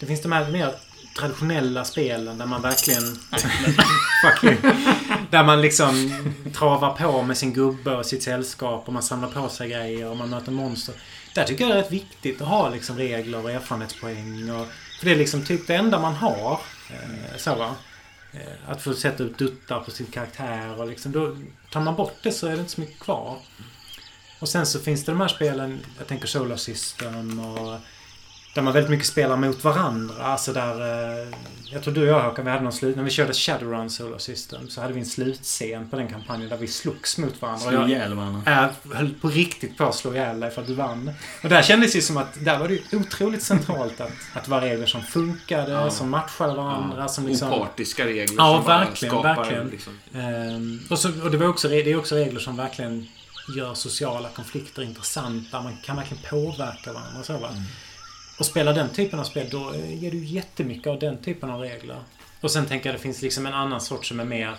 det 0.00 0.06
finns 0.06 0.22
de 0.22 0.32
här 0.32 0.50
mer 0.50 0.74
traditionella 1.18 1.84
spelen 1.84 2.38
där 2.38 2.46
man 2.46 2.62
verkligen... 2.62 3.02
Fuck 4.22 4.44
you. 4.44 4.56
Där 5.30 5.44
man 5.44 5.62
liksom 5.62 6.12
travar 6.54 6.92
på 6.92 7.22
med 7.22 7.36
sin 7.38 7.52
gubbe 7.52 7.90
och 7.96 8.06
sitt 8.06 8.22
sällskap 8.22 8.82
och 8.86 8.92
man 8.92 9.02
samlar 9.02 9.28
på 9.28 9.48
sig 9.48 9.68
grejer 9.70 10.08
och 10.08 10.16
man 10.16 10.30
möter 10.30 10.52
monster. 10.52 10.94
Där 11.34 11.44
tycker 11.44 11.64
jag 11.64 11.70
det 11.70 11.78
är 11.78 11.82
rätt 11.82 11.92
viktigt 11.92 12.40
att 12.40 12.48
ha 12.48 12.68
liksom 12.68 12.96
regler 12.96 13.44
och 13.44 13.50
erfarenhetspoäng. 13.50 14.50
Och, 14.50 14.66
för 14.98 15.06
det 15.06 15.12
är 15.12 15.16
liksom 15.16 15.44
typ 15.44 15.66
det 15.66 15.74
enda 15.74 15.98
man 16.00 16.14
har. 16.14 16.60
Eh, 16.90 17.36
så 17.36 17.54
va? 17.54 17.74
Eh, 18.32 18.70
att 18.70 18.82
få 18.82 18.94
sätta 18.94 19.22
ut 19.22 19.38
duttar 19.38 19.80
på 19.80 19.90
sin 19.90 20.06
karaktär 20.06 20.80
och 20.80 20.88
liksom 20.88 21.12
då 21.12 21.36
tar 21.70 21.80
man 21.80 21.96
bort 21.96 22.16
det 22.22 22.32
så 22.32 22.46
är 22.46 22.52
det 22.52 22.60
inte 22.60 22.72
så 22.72 22.80
mycket 22.80 22.98
kvar. 22.98 23.38
Och 24.40 24.48
sen 24.48 24.66
så 24.66 24.80
finns 24.80 25.04
det 25.04 25.12
de 25.12 25.20
här 25.20 25.28
spelen, 25.28 25.80
jag 25.98 26.06
tänker 26.06 26.26
Solar 26.26 26.56
System 26.56 27.40
och 27.40 27.78
där 28.54 28.62
man 28.62 28.72
väldigt 28.72 28.90
mycket 28.90 29.06
spelar 29.06 29.36
mot 29.36 29.64
varandra. 29.64 30.24
Alltså 30.24 30.52
där, 30.52 30.80
eh, 31.22 31.28
jag 31.72 31.82
tror 31.82 31.94
du 31.94 32.00
och 32.02 32.06
jag 32.08 32.22
Håkan, 32.22 32.44
vi 32.44 32.50
hade 32.50 32.62
någon 32.62 32.72
slut, 32.72 32.96
när 32.96 33.02
vi 33.02 33.10
körde 33.10 33.32
Shadowrun 33.34 33.90
Solar 33.90 34.18
System 34.18 34.68
så 34.68 34.80
hade 34.80 34.92
vi 34.92 35.00
en 35.00 35.06
slutscen 35.06 35.88
på 35.88 35.96
den 35.96 36.08
kampanjen 36.08 36.48
där 36.48 36.56
vi 36.56 36.66
slogs 36.68 37.18
mot 37.18 37.42
varandra. 37.42 37.72
Jag- 37.72 37.88
ihjäl 37.90 38.14
varandra. 38.14 38.70
jag 38.84 38.94
höll 38.96 39.14
på 39.20 39.28
riktigt 39.28 39.76
på 39.78 39.84
att 39.84 39.94
slå 39.94 40.14
ihjäl 40.14 40.40
dig 40.40 40.50
för 40.50 40.60
att 40.60 40.66
du 40.68 40.74
vann. 40.74 41.10
Och 41.42 41.48
där 41.48 41.62
kändes 41.62 41.92
det 41.92 42.02
som 42.02 42.16
att 42.16 42.44
där 42.44 42.58
var 42.58 42.68
det 42.68 42.96
otroligt 42.96 43.42
centralt 43.42 44.00
att, 44.00 44.10
att 44.34 44.44
det 44.44 44.50
var 44.50 44.60
regler 44.60 44.86
som 44.86 45.02
funkade, 45.02 45.72
Ja. 45.72 45.90
som 45.90 46.10
matchade 46.10 46.54
varandra, 46.54 47.08
som 47.08 47.26
liksom... 47.26 47.52
Opartiska 47.52 48.06
regler 48.06 48.34
Ja, 48.38 48.56
som 48.58 48.66
verkligen, 48.66 49.12
skapar 49.14 49.36
verkligen. 49.36 49.68
Liksom, 49.68 49.92
Ehm, 50.14 50.80
och, 50.90 50.98
så, 50.98 51.22
och 51.22 51.30
det, 51.30 51.36
var 51.36 51.46
också, 51.46 51.68
det 51.68 51.90
är 51.90 51.96
också 51.98 52.14
regler 52.14 52.40
som 52.40 52.56
verkligen 52.56 53.08
gör 53.56 53.74
sociala 53.74 54.28
konflikter 54.28 54.82
intressanta. 54.82 55.60
Man 55.62 55.76
kan 55.84 55.96
verkligen 55.96 56.22
påverka 56.30 56.92
varandra. 56.92 57.22
Så, 57.22 57.38
va? 57.38 57.48
Och 58.38 58.46
spela 58.46 58.72
den 58.72 58.88
typen 58.88 59.20
av 59.20 59.24
spel, 59.24 59.48
då 59.50 59.74
ger 59.88 60.10
du 60.10 60.24
jättemycket 60.24 60.86
av 60.86 60.98
den 60.98 61.16
typen 61.22 61.50
av 61.50 61.60
regler. 61.60 61.96
Och 62.40 62.50
sen 62.50 62.66
tänker 62.66 62.88
jag 62.88 62.98
det 62.98 63.02
finns 63.02 63.22
liksom 63.22 63.46
en 63.46 63.54
annan 63.54 63.80
sort 63.80 64.06
som 64.06 64.20
är 64.20 64.24
mer... 64.24 64.54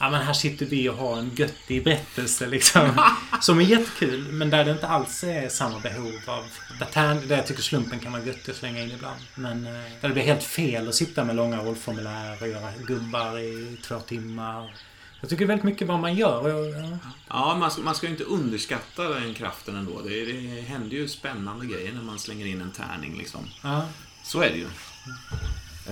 Ja 0.00 0.10
men 0.10 0.22
här 0.22 0.32
sitter 0.32 0.66
vi 0.66 0.88
och 0.88 0.96
har 0.96 1.18
en 1.18 1.30
göttig 1.34 1.84
berättelse 1.84 2.46
liksom. 2.46 2.90
som 3.40 3.58
är 3.58 3.64
jättekul, 3.64 4.32
men 4.32 4.50
där 4.50 4.64
det 4.64 4.70
inte 4.70 4.88
alls 4.88 5.24
är 5.24 5.48
samma 5.48 5.80
behov 5.80 6.12
av... 6.26 6.44
Där, 6.78 6.86
tärn- 6.86 7.26
där 7.28 7.36
jag 7.36 7.46
tycker 7.46 7.62
slumpen 7.62 7.98
kan 7.98 8.12
vara 8.12 8.24
göttig 8.24 8.52
att 8.52 8.58
slänga 8.58 8.82
in 8.82 8.90
ibland. 8.90 9.20
Men 9.34 9.66
eh, 9.66 9.72
där 10.00 10.08
det 10.08 10.14
blir 10.14 10.22
helt 10.22 10.42
fel 10.42 10.88
att 10.88 10.94
sitta 10.94 11.24
med 11.24 11.36
långa 11.36 11.62
rollformulär 11.62 12.42
och 12.42 12.48
göra 12.48 12.70
gubbar 12.86 13.38
i 13.38 13.76
två 13.82 13.98
timmar. 13.98 14.74
Jag 15.20 15.30
tycker 15.30 15.46
väldigt 15.46 15.64
mycket 15.64 15.88
vad 15.88 16.00
man 16.00 16.14
gör. 16.14 16.48
jag- 16.48 16.82
Ja. 16.92 16.98
Ja, 17.28 17.56
man 17.60 17.70
ska, 17.70 17.82
man 17.82 17.94
ska 17.94 18.06
ju 18.06 18.12
inte 18.12 18.24
underskatta 18.24 19.08
den 19.08 19.34
kraften 19.34 19.76
ändå. 19.76 20.00
Det, 20.02 20.24
det 20.24 20.60
händer 20.60 20.96
ju 20.96 21.08
spännande 21.08 21.66
grejer 21.66 21.92
när 21.92 22.02
man 22.02 22.18
slänger 22.18 22.46
in 22.46 22.60
en 22.60 22.72
tärning 22.72 23.18
liksom. 23.18 23.40
Ja. 23.62 23.86
Så 24.24 24.40
är 24.42 24.50
det 24.50 24.56
ju. 24.56 24.66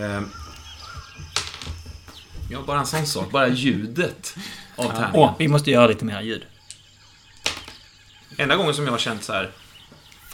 Ehm. 0.04 0.28
Ja, 2.50 2.62
bara 2.66 2.78
en 2.80 2.86
sån 2.86 3.06
sak. 3.06 3.30
Bara 3.30 3.48
ljudet 3.48 4.36
av 4.76 4.84
tärningen. 4.84 5.10
Åh, 5.14 5.34
vi 5.38 5.48
måste 5.48 5.70
göra 5.70 5.86
lite 5.86 6.04
mer 6.04 6.20
ljud. 6.20 6.46
Enda 8.38 8.56
gången 8.56 8.74
som 8.74 8.84
jag 8.84 8.90
har 8.92 8.98
känt 8.98 9.24
så 9.24 9.32
här. 9.32 9.50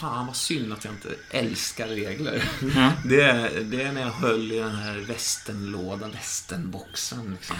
Fan 0.00 0.26
vad 0.26 0.36
synd 0.36 0.72
att 0.72 0.84
jag 0.84 0.94
inte 0.94 1.08
älskar 1.30 1.88
regler. 1.88 2.44
Ja. 2.76 2.92
Det 3.04 3.22
är, 3.22 3.60
det 3.60 3.82
är 3.82 3.92
när 3.92 4.00
jag 4.00 4.10
höll 4.10 4.52
i 4.52 4.58
den 4.58 4.74
här 4.74 5.04
västenlådan, 5.08 6.10
västenboxen. 6.10 7.30
Liksom. 7.30 7.56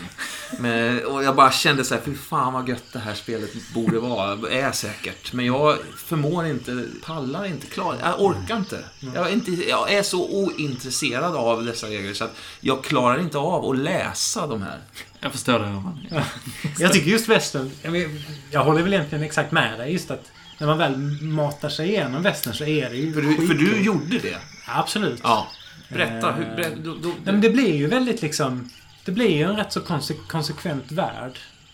Men, 0.58 1.06
och 1.06 1.24
jag 1.24 1.36
bara 1.36 1.50
kände 1.50 1.84
så 1.84 1.94
här, 1.94 2.02
fy 2.04 2.14
fan 2.14 2.52
vad 2.52 2.68
gött 2.68 2.92
det 2.92 2.98
här 2.98 3.14
spelet 3.14 3.50
borde 3.74 3.98
vara. 3.98 4.50
Är 4.50 4.72
säkert. 4.72 5.32
Men 5.32 5.46
jag 5.46 5.78
förmår 5.96 6.46
inte, 6.46 6.86
pallar 7.04 7.44
inte, 7.44 7.66
klar, 7.66 7.96
jag 8.02 8.20
orkar 8.22 8.56
inte. 8.56 8.84
Jag 9.14 9.28
är, 9.28 9.32
inte. 9.32 9.50
jag 9.50 9.92
är 9.92 10.02
så 10.02 10.28
ointresserad 10.28 11.36
av 11.36 11.64
dessa 11.64 11.86
regler 11.86 12.14
så 12.14 12.24
att 12.24 12.36
jag 12.60 12.84
klarar 12.84 13.20
inte 13.20 13.38
av 13.38 13.70
att 13.70 13.78
läsa 13.78 14.46
de 14.46 14.62
här. 14.62 14.78
Jag 15.20 15.32
förstår 15.32 15.58
det, 15.58 15.66
Roman. 15.66 16.06
Jag 16.78 16.92
tycker 16.92 17.10
just 17.10 17.28
västern... 17.28 17.70
Jag, 17.82 18.22
jag 18.50 18.64
håller 18.64 18.82
väl 18.82 18.94
egentligen 18.94 19.24
exakt 19.24 19.52
med 19.52 19.78
dig. 19.78 19.92
Just 19.92 20.10
att 20.10 20.30
när 20.60 20.66
man 20.66 20.78
väl 20.78 20.96
matar 21.22 21.68
sig 21.68 21.88
igenom 21.88 22.22
västern 22.22 22.54
så 22.54 22.64
är 22.64 22.90
det 22.90 22.96
ju 22.96 23.12
För 23.12 23.22
du, 23.22 23.46
för 23.46 23.54
du 23.54 23.82
gjorde 23.82 24.18
det. 24.18 24.36
Absolut. 24.66 25.20
Ja. 25.22 25.46
Berätta. 25.88 26.28
Eh, 26.28 26.34
Hur, 26.34 26.56
ber, 26.56 26.76
då, 26.84 26.94
då, 27.02 27.08
Nej, 27.08 27.16
men 27.24 27.40
det 27.40 27.50
blir 27.50 27.76
ju 27.76 27.86
väldigt 27.86 28.22
liksom... 28.22 28.70
Det 29.04 29.12
blir 29.12 29.30
ju 29.36 29.42
en 29.42 29.56
rätt 29.56 29.72
så 29.72 29.80
konse- 29.80 30.26
konsekvent 30.28 30.92
värld. 30.92 31.32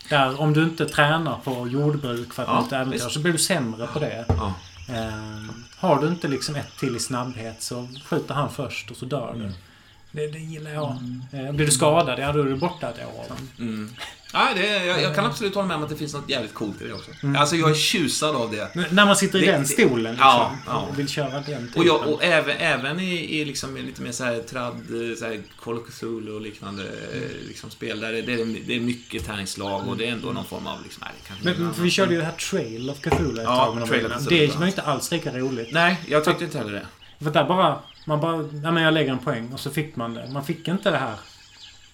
Där 0.09 0.41
om 0.41 0.53
du 0.53 0.63
inte 0.63 0.87
tränar 0.87 1.39
på 1.45 1.69
jordbruk 1.69 2.33
för 2.35 2.43
att 2.43 2.49
Ja, 2.49 2.63
inte 2.63 2.77
äventyrar 2.77 3.05
visst. 3.05 3.15
så 3.15 3.21
blir 3.21 3.33
du 3.33 3.39
sämre 3.39 3.87
på 3.87 3.99
det. 3.99 4.25
ja. 4.29 4.55
Ehm, 4.95 5.51
har 5.79 6.01
du 6.03 6.09
inte 6.09 6.29
liksom 6.29 6.57
ett 6.57 6.79
till 6.81 6.97
i 6.97 7.01
snabbhet 7.01 7.63
så 7.63 7.89
skjuter 8.05 8.35
han 8.35 8.51
först 8.53 8.91
och 8.91 8.97
så 8.97 9.05
dör 9.05 9.35
du. 9.39 9.53
Det, 10.17 10.27
det 10.27 10.39
gillar 10.39 10.71
jag. 10.71 10.99
Eh, 11.33 11.53
blir 11.53 11.67
du 11.67 11.73
skadad, 11.73 12.19
ja 12.19 12.33
då 12.33 12.41
är 12.41 12.45
du 12.45 12.57
borta 12.57 12.89
ett 12.91 12.99
år. 13.07 13.37
Mm. 13.59 13.91
Ja, 14.33 14.49
det, 14.55 14.85
jag, 14.87 15.03
jag 15.03 15.15
kan 15.15 15.25
absolut 15.25 15.55
hålla 15.55 15.67
med 15.67 15.77
om 15.77 15.83
att 15.83 15.89
det 15.89 15.97
finns 15.97 16.15
något 16.15 16.29
jävligt 16.31 16.55
coolt 16.55 16.83
i 16.83 16.87
det 16.89 16.93
också. 16.95 17.11
Alltså, 17.39 17.57
jag 17.57 17.71
är 17.71 17.75
tjusad 17.75 18.37
av 18.37 18.51
det. 18.51 18.71
N- 18.75 18.85
När 18.91 19.07
man 19.07 19.17
sitter 19.17 19.43
i 19.43 19.47
Det- 19.47 19.53
den 19.53 19.67
stolen 19.67 20.13
liksom, 20.13 20.17
Ja, 20.29 20.57
ja. 20.67 20.87
och 20.91 20.99
vill 20.99 21.09
köra 21.09 21.31
den 21.31 21.45
typen. 21.45 21.69
Och, 21.77 21.87
jag, 21.87 22.07
och 22.09 22.25
även, 22.25 22.57
även 22.57 23.01
i, 23.01 23.41
i 23.41 23.45
liksom 23.45 23.77
lite 23.77 24.03
mer 24.03 24.13
så 24.13 24.25
här 24.25 24.39
trad, 24.43 24.75
så 25.19 25.25
här 25.25 25.41
Call 25.63 25.79
of 25.79 25.87
Cthulhu 25.89 26.33
och 26.33 26.41
liknande 26.41 26.83
eh, 26.85 27.47
liksom 27.49 27.71
spel 27.71 28.01
där 28.01 28.13
det, 28.13 28.23
det, 28.23 28.33
är, 28.33 28.67
det 28.67 28.77
är 28.77 28.81
mycket 28.81 29.27
tärningslag 29.27 29.89
och 29.89 29.97
det 29.97 30.07
är 30.09 30.13
ändå 30.13 30.29
någon 30.33 30.45
form 30.45 30.67
av 30.67 30.83
liksom, 30.83 31.03
nej, 31.43 31.55
Men, 31.59 31.75
för 31.75 31.83
vi 31.83 31.91
körde 31.91 32.13
ju 32.15 32.19
det 32.19 32.25
här 32.27 32.33
Trail 32.51 32.91
of 32.91 33.01
Cthulhu 33.01 33.33
ett 33.33 33.45
Ja, 33.45 33.57
tag 33.65 33.89
Det 34.29 34.47
var 34.57 34.63
ju 34.65 34.69
inte 34.69 34.83
alls 34.83 35.11
lika 35.11 35.39
roligt. 35.39 35.69
Nej, 35.73 36.01
jag 36.09 36.25
tyckte 36.25 36.45
inte 36.45 36.59
heller 36.59 36.73
det. 36.73 36.87
För 37.25 37.31
där 37.31 37.45
bara... 37.45 37.79
Man 38.07 38.21
bara... 38.21 38.49
Ja 38.63 38.71
men 38.71 38.83
jag 38.83 38.95
lägger 38.95 39.13
en 39.13 39.19
poäng 39.19 39.53
och 39.53 39.61
så 39.61 39.71
fick 39.71 39.97
man 39.97 40.15
det. 40.15 40.31
Man 40.33 40.45
fick 40.45 40.69
inte 40.69 40.91
det 40.91 40.99
här. 40.99 41.17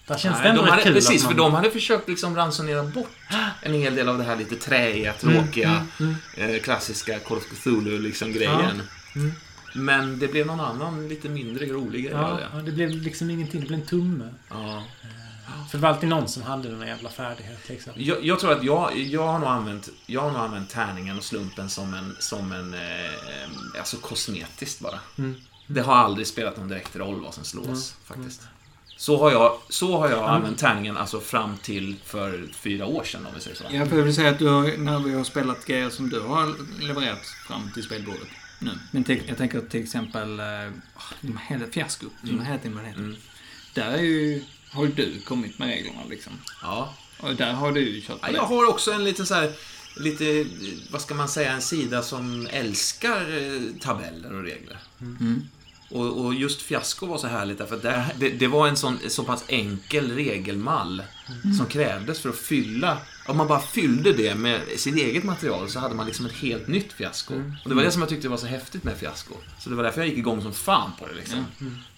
Där 0.07 0.17
känns 0.17 0.37
det 0.37 0.41
Nej, 0.41 0.49
ändå 0.49 0.61
de 0.61 0.69
hade, 0.69 0.83
kul 0.83 0.93
precis, 0.93 1.23
man... 1.23 1.31
för 1.31 1.37
de 1.37 1.53
hade 1.53 1.71
försökt 1.71 2.09
liksom 2.09 2.35
ransonera 2.35 2.83
bort 2.83 3.17
en 3.61 3.73
hel 3.73 3.95
del 3.95 4.09
av 4.09 4.17
det 4.17 4.23
här 4.23 4.35
lite 4.35 4.55
träiga, 4.55 5.13
tråkiga, 5.13 5.85
mm, 5.99 6.15
Eh, 6.37 6.61
klassiska 6.61 7.19
Call 7.19 7.37
of 7.37 7.43
Cthulhu 7.43 7.99
liksom 7.99 8.31
grejen. 8.33 8.81
Mm. 9.15 9.31
Men 9.75 10.19
det 10.19 10.27
blev 10.27 10.45
någon 10.45 10.59
annan 10.59 11.07
lite 11.07 11.29
mindre 11.29 11.65
rolig 11.65 12.03
grej 12.03 12.13
Ja, 12.13 12.27
det. 12.27 12.47
ja, 12.53 12.61
det 12.61 12.71
blev 12.71 12.89
liksom 12.89 13.29
ingenting. 13.29 13.61
Det 13.61 13.67
blev 13.67 13.79
en 13.79 13.85
tumme. 13.85 14.29
Ja. 14.49 14.83
För 15.71 15.77
det 15.77 15.81
var 15.81 15.89
alltid 15.89 16.09
någon 16.09 16.27
som 16.27 16.43
hade 16.43 16.69
den 16.69 16.87
jävla 16.87 17.09
färdighet 17.09 17.69
liksom. 17.69 17.93
Jag, 17.95 18.25
jag 18.25 18.39
tror 18.39 18.51
att 18.51 18.63
jag, 18.63 18.97
jag, 18.97 19.27
har 19.27 19.39
nog 19.39 19.49
använt, 19.49 19.89
jag 20.05 20.21
har 20.21 20.31
nog 20.31 20.41
använt 20.41 20.69
tärningen 20.69 21.17
och 21.17 21.23
slumpen 21.23 21.69
som 21.69 21.93
en, 21.93 22.15
som 22.19 22.51
en 22.51 22.73
eh, 22.73 23.79
alltså 23.79 23.97
kosmetiskt 23.97 24.79
bara. 24.79 24.99
Mm. 25.17 25.35
Det 25.67 25.81
har 25.81 25.95
aldrig 25.95 26.27
spelat 26.27 26.57
någon 26.57 26.67
direkt 26.67 26.95
roll 26.95 27.21
vad 27.21 27.33
som 27.33 27.43
slås, 27.43 27.95
faktiskt. 28.03 28.41
Så 28.97 29.17
har 29.17 29.31
jag, 29.31 29.57
så 29.69 29.97
har 29.97 30.09
jag 30.09 30.29
använt 30.29 30.59
tärningen 30.59 30.97
alltså 30.97 31.19
fram 31.19 31.57
till 31.57 31.95
för 32.05 32.49
fyra 32.53 32.85
år 32.85 33.03
sedan, 33.03 33.25
om 33.25 33.31
vi 33.35 33.41
säger 33.41 33.57
så. 33.57 33.63
Jag 33.71 33.85
väl 33.85 34.13
säga 34.13 34.29
att 34.29 34.39
du 34.39 34.47
har, 34.47 34.77
när 34.77 34.99
vi 34.99 35.13
har 35.13 35.23
spelat 35.23 35.65
grejer 35.65 35.89
som 35.89 36.09
du 36.09 36.19
har 36.19 36.55
levererat 36.81 37.25
fram 37.47 37.71
till 37.73 37.83
spelbordet 37.83 38.27
nu. 38.59 38.71
Men 38.91 39.03
till, 39.03 39.21
jag 39.27 39.37
tänker 39.37 39.61
till 39.61 39.83
exempel 39.83 40.39
eh, 40.39 40.45
de 41.21 41.37
här 41.37 41.57
hela 41.57 41.71
fiasko, 41.71 42.05
som 42.23 42.37
det 42.37 42.45
heter, 42.45 42.69
vad 42.69 42.83
det 42.83 42.87
heter. 42.87 43.01
Mm. 43.01 43.15
Där 43.73 43.91
är 43.91 44.01
ju, 44.01 44.43
har 44.71 44.85
ju 44.85 44.91
du 44.91 45.19
kommit 45.19 45.59
med 45.59 45.67
reglerna 45.67 46.01
liksom. 46.09 46.33
Ja. 46.61 46.93
Och 47.19 47.35
där 47.35 47.53
har 47.53 47.71
du 47.71 47.89
ju 47.89 48.01
kört 48.01 48.21
på 48.21 48.27
Ja. 48.27 48.33
Jag 48.33 48.43
har 48.43 48.69
också 48.69 48.91
en 48.91 49.03
liten 49.03 49.25
så 49.25 49.33
här 49.33 49.51
lite, 49.95 50.45
vad 50.91 51.01
ska 51.01 51.13
man 51.13 51.29
säga, 51.29 51.51
en 51.51 51.61
sida 51.61 52.01
som 52.01 52.47
älskar 52.51 53.37
eh, 53.37 53.61
tabeller 53.81 54.33
och 54.33 54.43
regler. 54.43 54.77
Mm. 55.01 55.41
Och, 55.89 56.25
och 56.25 56.33
just 56.33 56.61
fiasko 56.61 57.05
var 57.05 57.17
så 57.17 57.27
härligt 57.27 57.57
därför 57.57 57.75
att 57.75 57.81
det, 57.81 58.05
det, 58.19 58.29
det 58.29 58.47
var 58.47 58.67
en 58.67 58.77
sån, 58.77 58.99
så 59.07 59.23
pass 59.23 59.43
enkel 59.47 60.11
regelmall 60.11 61.03
som 61.57 61.65
krävdes 61.65 62.19
för 62.19 62.29
att 62.29 62.35
fylla. 62.37 62.97
Om 63.27 63.37
man 63.37 63.47
bara 63.47 63.59
fyllde 63.59 64.13
det 64.13 64.35
med 64.35 64.61
sitt 64.75 64.95
eget 64.95 65.23
material 65.23 65.69
så 65.69 65.79
hade 65.79 65.95
man 65.95 66.05
liksom 66.05 66.25
ett 66.25 66.31
helt 66.31 66.67
nytt 66.67 66.93
fiasko. 66.93 67.33
Och 67.63 67.69
det 67.69 67.75
var 67.75 67.83
det 67.83 67.91
som 67.91 68.01
jag 68.01 68.09
tyckte 68.09 68.29
var 68.29 68.37
så 68.37 68.45
häftigt 68.47 68.83
med 68.83 68.97
fiasko. 68.97 69.33
Så 69.59 69.69
det 69.69 69.75
var 69.75 69.83
därför 69.83 70.01
jag 70.01 70.07
gick 70.07 70.17
igång 70.17 70.41
som 70.41 70.53
fan 70.53 70.91
på 70.99 71.07
det 71.07 71.13
liksom. 71.13 71.45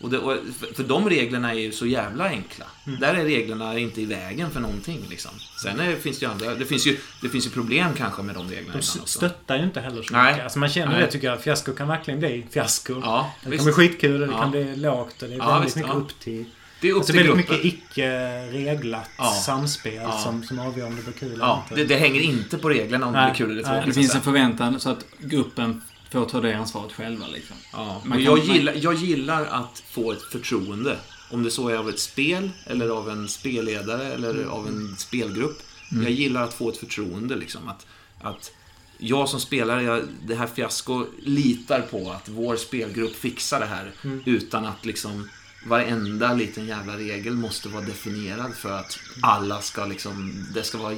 Och, 0.01 0.09
det, 0.09 0.17
och 0.17 0.37
för, 0.75 0.83
de 0.83 1.09
reglerna 1.09 1.51
är 1.51 1.59
ju 1.59 1.71
så 1.71 1.85
jävla 1.85 2.29
enkla. 2.29 2.65
Där 2.99 3.13
är 3.13 3.23
reglerna 3.23 3.79
inte 3.79 4.01
i 4.01 4.05
vägen 4.05 4.51
för 4.51 4.59
någonting 4.59 5.05
liksom. 5.09 5.31
Sen 5.63 5.79
är, 5.79 5.95
finns 5.95 6.19
det 6.19 6.25
ju 6.25 6.31
andra, 6.31 6.55
det 6.55 6.65
finns 6.65 6.87
ju, 6.87 6.97
det 7.21 7.29
finns 7.29 7.45
ju 7.45 7.49
problem 7.49 7.89
kanske 7.97 8.21
med 8.21 8.35
de 8.35 8.49
reglerna 8.49 8.73
De 8.73 8.81
stöttar 9.07 9.57
ju 9.57 9.63
inte 9.63 9.79
heller 9.81 10.03
så 10.03 10.13
Nej. 10.13 10.31
mycket. 10.31 10.43
Alltså 10.43 10.59
man 10.59 10.69
känner 10.69 10.91
Nej. 10.91 11.01
det 11.01 11.11
tycker 11.11 11.27
jag. 11.27 11.41
Fiasko 11.43 11.73
kan 11.73 11.87
verkligen 11.87 12.19
bli 12.19 12.45
fiasko. 12.51 12.99
Ja, 13.03 13.33
det 13.43 13.49
visst. 13.49 13.63
kan 13.65 13.65
bli 13.65 13.87
skitkul 13.87 14.21
och 14.21 14.27
det 14.27 14.33
Ja. 14.33 14.41
kan 14.41 14.51
bli 14.51 14.75
lågt 14.75 15.21
och 15.21 15.27
det 15.29 15.33
är 15.33 15.37
Ja, 15.37 15.47
väldigt 15.47 15.65
visst, 15.65 15.75
mycket 15.75 15.91
ja. 15.93 15.99
upp 15.99 16.19
till... 16.19 16.45
Det 16.81 16.87
är 16.87 16.91
upp 16.91 16.97
Alltså 16.97 17.13
till 17.13 17.23
väldigt 17.23 17.47
gruppen. 17.47 17.55
mycket 17.65 17.73
icke-reglat 17.89 19.09
Ja. 19.17 19.31
samspel 19.45 19.93
Ja. 19.93 20.17
Som, 20.19 20.43
som 20.43 20.59
avgör 20.59 20.87
om 20.87 20.95
det 20.95 21.01
blir 21.01 21.13
kul 21.13 21.33
eller 21.33 21.45
Ja, 21.45 21.63
inte. 21.69 21.75
det, 21.81 21.85
det 21.87 21.95
hänger 21.99 22.21
inte 22.21 22.57
på 22.57 22.69
reglerna 22.69 23.05
om 23.07 23.13
det 23.13 23.19
Nej. 23.19 23.31
blir 23.31 23.37
kul 23.37 23.51
eller 23.51 23.63
tråkigt. 23.63 23.85
Det 23.87 23.93
finns 23.93 24.15
en 24.15 24.21
förväntan 24.21 24.79
så 24.79 24.89
att 24.89 25.05
gruppen 25.19 25.81
får 26.11 26.25
ta 26.25 26.41
det 26.41 26.53
ansvaret 26.53 26.93
själva 26.93 27.27
liksom. 27.27 27.55
Ja, 27.73 28.01
Man 28.05 28.17
kan- 28.17 28.23
jag, 28.25 28.39
gillar, 28.39 28.73
jag 28.77 28.93
gillar 28.93 29.45
att 29.45 29.83
få 29.89 30.11
ett 30.11 30.21
förtroende. 30.21 30.97
Om 31.31 31.43
det 31.43 31.51
så 31.51 31.69
är 31.69 31.77
av 31.77 31.89
ett 31.89 31.99
spel, 31.99 32.49
eller 32.65 32.89
av 32.89 33.09
en 33.09 33.27
spelledare, 33.27 34.13
eller 34.13 34.43
av 34.45 34.67
en 34.67 34.95
spelgrupp. 34.97 35.57
Jag 36.03 36.11
gillar 36.11 36.43
att 36.43 36.53
få 36.53 36.69
ett 36.69 36.77
förtroende, 36.77 37.35
liksom. 37.35 37.67
Att, 37.67 37.85
att 38.21 38.51
jag 38.97 39.29
som 39.29 39.39
spelare, 39.39 39.83
jag, 39.83 40.01
det 40.27 40.35
här 40.35 40.47
fiasko, 40.47 41.05
litar 41.23 41.81
på 41.81 42.11
att 42.11 42.29
vår 42.29 42.55
spelgrupp 42.55 43.15
fixar 43.15 43.59
det 43.59 43.65
här. 43.65 43.91
Utan 44.25 44.65
att 44.65 44.85
liksom 44.85 45.29
varenda 45.65 46.33
liten 46.33 46.65
jävla 46.65 46.97
regel 46.97 47.33
måste 47.33 47.69
vara 47.69 47.85
definierad 47.85 48.53
för 48.55 48.71
att 48.79 48.99
alla 49.21 49.61
ska 49.61 49.85
liksom, 49.85 50.45
det 50.53 50.63
ska 50.63 50.77
vara 50.77 50.95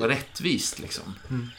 rättvist 0.00 0.78
liksom. 0.78 1.14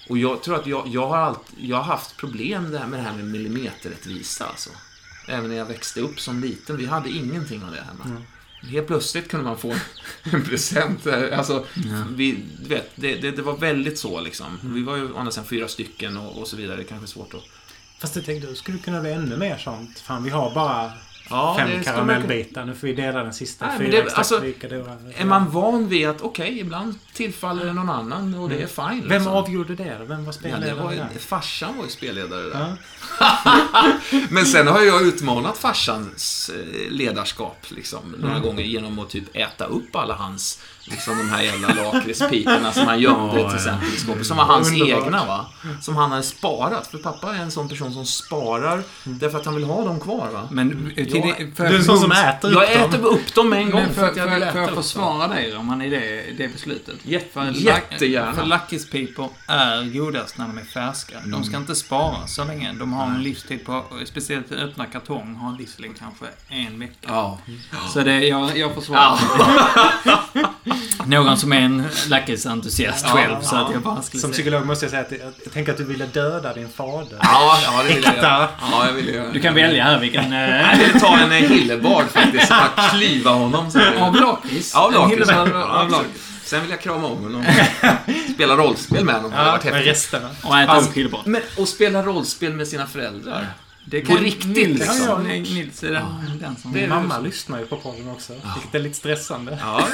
Och 0.10 0.18
jag 0.18 0.44
tror 0.44 0.56
att 0.56 0.68
jag, 0.68 0.88
jag, 0.88 1.08
har 1.08 1.18
allt, 1.18 1.54
jag 1.60 1.78
har 1.78 1.84
haft 1.84 2.18
problem 2.18 2.72
där 2.72 2.88
med 2.88 3.00
det 3.00 3.04
här 3.04 3.16
med 3.16 3.26
millimeterrättvisa 3.26 4.46
alltså. 4.46 4.70
Även 5.28 5.50
när 5.50 5.58
jag 5.58 5.66
växte 5.66 6.02
upp 6.02 6.20
som 6.20 6.40
liten. 6.40 6.78
Vi 6.78 6.86
hade 6.86 7.10
ingenting 7.10 7.64
av 7.64 7.72
det 7.72 7.82
hemma. 7.82 8.22
Helt 8.62 8.88
plötsligt 8.88 9.30
kunde 9.30 9.46
man 9.46 9.58
få 9.58 9.76
en 10.24 10.44
present. 10.44 11.08
Alltså, 11.08 11.66
vi, 12.16 12.44
du 12.62 12.70
vet, 12.70 12.92
det, 12.96 13.16
det, 13.16 13.32
det 13.32 13.42
var 13.42 13.58
väldigt 13.58 14.00
så 14.00 14.22
liksom. 14.22 14.60
Vi 14.64 14.84
var 14.84 14.96
ju 14.96 15.12
å 15.12 15.18
andra 15.18 15.32
sidan 15.32 15.46
fyra 15.46 15.68
stycken 15.68 16.18
och, 16.18 16.42
och 16.42 16.48
så 16.48 16.58
vidare. 16.58 16.78
Det 16.78 16.84
är 16.84 16.88
kanske 16.88 17.08
svårt 17.08 17.34
att... 17.34 17.44
Fast 18.00 18.16
jag 18.16 18.26
tänkte, 18.26 18.50
det 18.50 18.56
skulle 18.56 18.78
kunna 18.78 19.02
bli 19.02 19.12
ännu 19.12 19.38
mer 19.38 19.58
sånt. 19.58 20.00
Fan, 20.00 20.24
vi 20.24 20.30
har 20.30 20.54
bara 20.54 20.92
Ja, 21.30 21.56
fem 21.60 21.84
karamellbitar. 21.84 22.66
Nu 22.66 22.76
får 22.76 22.88
vi 22.88 22.94
dela 22.94 23.24
den 23.24 23.34
sista. 23.34 23.68
Nej, 23.68 23.78
Fyra 23.78 24.04
det- 24.04 24.14
alltså, 24.14 24.42
Är 25.18 25.26
man 25.26 25.50
van 25.52 25.88
vid 25.88 26.08
att, 26.08 26.22
okej, 26.22 26.60
ibland 26.60 26.96
tillfaller 27.14 27.66
det 27.66 27.74
någon 27.74 27.90
annan 27.90 28.34
och 28.36 28.50
det 28.50 28.62
är 28.62 28.68
fine. 28.68 29.02
Vem 29.02 29.10
liksom. 29.10 29.28
avgjorde 29.34 29.76
det? 29.76 29.98
Vem 30.08 30.20
var 30.20 30.26
Ja, 30.26 30.32
spelledare 30.32 30.70
det 30.76 30.82
var 30.84 30.92
ju, 30.92 31.20
farsan 31.20 31.78
var 31.78 31.84
ju 31.84 31.90
spelledare 31.90 32.42
där. 32.50 32.76
Ja. 33.20 33.88
Men 34.30 34.46
sen 34.46 34.68
har 34.68 34.82
jag 34.82 35.02
utmanat 35.02 35.58
farsans 35.58 36.52
eh, 36.56 36.92
ledarskap 36.92 37.66
liksom, 37.70 38.16
några 38.18 38.40
gånger 38.40 38.64
genom 38.64 39.00
att 39.00 39.10
typ 39.10 39.36
äta 39.36 39.66
upp 39.66 39.96
alla 39.96 40.14
hans, 40.14 40.62
liksom 40.90 41.18
de 41.18 41.30
här 41.30 41.42
jävla 41.44 41.68
lakritspiporna 41.84 42.72
som 42.74 42.88
han 42.88 43.00
gömde 43.00 43.26
Ja, 43.28 43.32
till 43.34 43.42
ja. 43.42 43.56
exempel 43.56 43.88
i 43.96 43.98
skåpet. 43.98 44.26
Som 44.26 44.38
var 44.38 44.44
hans 44.46 44.72
Underbart. 44.72 45.04
egna 45.06 45.26
va. 45.26 45.46
Som 45.82 45.96
han 45.96 46.12
hade 46.12 46.24
sparat. 46.24 46.88
För 46.88 46.98
pappa 46.98 47.36
är 47.36 47.40
en 47.42 47.52
sån 47.52 47.70
person 47.70 47.94
som 47.94 48.06
sparar 48.06 48.84
därför 49.04 49.38
att 49.40 49.46
han 49.46 49.56
vill 49.56 49.64
ha 49.64 49.86
dem 49.86 50.00
kvar 50.00 50.30
va. 50.34 50.48
Men 50.52 50.92
till 50.96 51.08
Ja, 51.16 51.36
det, 51.40 51.56
för 51.56 51.68
Du 51.68 51.74
är 51.76 51.80
en 51.80 51.84
sån 51.86 52.00
som 52.00 52.12
äter 52.12 52.48
upp 52.52 52.64
Jag 52.70 52.80
dem. 52.80 52.90
äter 52.90 53.06
upp 53.08 53.36
dem 53.36 53.50
med 53.50 53.60
en 53.60 53.70
gång 53.72 53.82
Men 53.82 53.94
för 53.94 54.02
för, 54.02 54.10
att 54.10 54.18
jag 54.18 54.28
för, 54.30 54.36
vill 54.40 54.44
för 54.50 54.60
äta 54.64 54.72
att 54.72 54.86
försvara 54.86 55.28
dig 55.28 55.56
om 55.56 55.66
man 55.66 55.82
i 55.82 55.90
det, 55.90 56.26
det 56.38 56.48
beslutet. 56.48 56.96
Jätte- 57.04 57.34
för 57.34 57.52
jättegärna. 57.52 58.34
För 58.34 58.46
lakritspipor 58.46 59.30
är 59.48 59.94
godast 60.00 60.38
när 60.38 60.48
de 60.48 60.58
är 60.58 60.64
färska. 60.64 61.16
De 61.26 61.44
ska 61.44 61.58
inte 61.58 61.76
sparas 61.76 62.36
så 62.36 62.44
länge. 62.44 62.74
De 62.74 62.94
har 62.94 63.06
en 63.06 63.24
livstid 63.24 63.66
på, 63.66 63.84
speciellt 64.06 64.52
öppna 64.52 64.86
kartong, 64.86 65.36
har 65.36 65.50
en 65.50 65.58
livslängd 65.58 65.96
kanske 66.00 66.26
en 66.50 66.80
vecka. 66.80 67.08
Ja. 67.08 67.38
Så 67.94 68.00
det, 68.04 68.20
jag, 68.28 68.58
jag 68.58 68.74
försvarar 68.76 69.20
Någon 71.06 71.38
som 71.38 71.54
är 71.54 71.60
en 71.62 71.88
lakritsentusiast 72.10 73.06
Ja, 73.08 73.14
själv, 73.14 73.36
så 73.42 73.56
ja. 73.56 73.60
att 73.66 73.74
jag 73.74 73.82
bara 73.82 74.02
skulle 74.02 74.22
Som 74.22 74.34
säga. 74.34 74.44
psykolog 74.44 74.66
måste 74.66 74.86
jag 74.86 74.90
säga 74.92 75.02
att 75.02 75.12
jag, 75.12 75.20
jag 75.44 75.54
tänker 75.54 75.72
att 75.72 75.78
du 75.78 75.84
ville 75.84 76.06
döda 76.06 76.54
din 76.54 76.70
fader. 76.70 77.18
Ja, 77.22 77.60
ja, 77.64 77.84
det 77.88 77.94
vill 77.94 78.04
jag 78.04 78.16
göra. 78.16 78.48
Ja, 78.72 78.86
jag 78.86 78.94
vill 78.94 79.08
göra. 79.08 79.32
Du 79.32 79.40
kan 79.42 79.54
välja 79.56 79.84
här 79.84 80.00
vilken... 80.00 80.34
eh, 80.34 80.40
Jag 80.72 80.78
vill 80.78 81.00
ta 81.02 81.18
en 81.18 81.32
eh, 81.32 81.38
hillebard 81.38 82.06
faktiskt. 82.10 82.50
Bara 82.50 82.90
klyva 82.90 83.32
honom. 83.32 83.72
Så 83.72 83.80
Av 84.00 84.16
lakrits? 84.16 84.72
Ja, 84.74 84.86
av 84.86 84.92
lakrits. 84.94 85.30
Ja. 85.32 86.02
Sen 86.44 86.62
vill 86.62 86.70
jag 86.70 86.82
krama 86.82 87.08
om 87.08 87.18
honom. 87.24 87.46
Spela 88.34 88.56
rollspel 88.58 89.06
med 89.06 89.16
honom. 89.16 89.32
Det 89.32 89.38
hade 89.38 89.50
Ja, 89.50 89.52
varit 89.52 89.64
med 89.64 89.74
häftigt. 89.74 89.92
resterna. 89.92 90.30
Och 90.44 90.58
äta 90.60 90.72
Alltså. 90.72 91.22
Men, 91.26 91.42
och 91.58 91.68
spela 91.68 92.04
rollspel 92.04 92.54
med 92.54 92.68
sina 92.68 92.88
föräldrar. 92.88 93.46
Det 93.90 94.02
på 94.02 94.16
riktigt, 94.16 94.48
Nils, 94.48 94.80
liksom. 94.80 95.06
ja, 95.08 95.20
nej, 95.24 95.40
Nils 95.42 95.84
är 95.84 95.92
den, 95.92 96.06
den 96.40 96.56
som... 96.56 96.74
Det 96.74 96.80
är- 96.84 96.88
Mamma 96.88 97.20
lyssnar 97.20 97.60
ju 97.60 97.66
på 97.66 97.78
podden 97.78 98.10
också. 98.10 98.34
Vilket 98.34 98.76
är 98.76 98.80
lite 98.80 98.96
stressande. 98.96 99.58
Ja, 99.62 99.88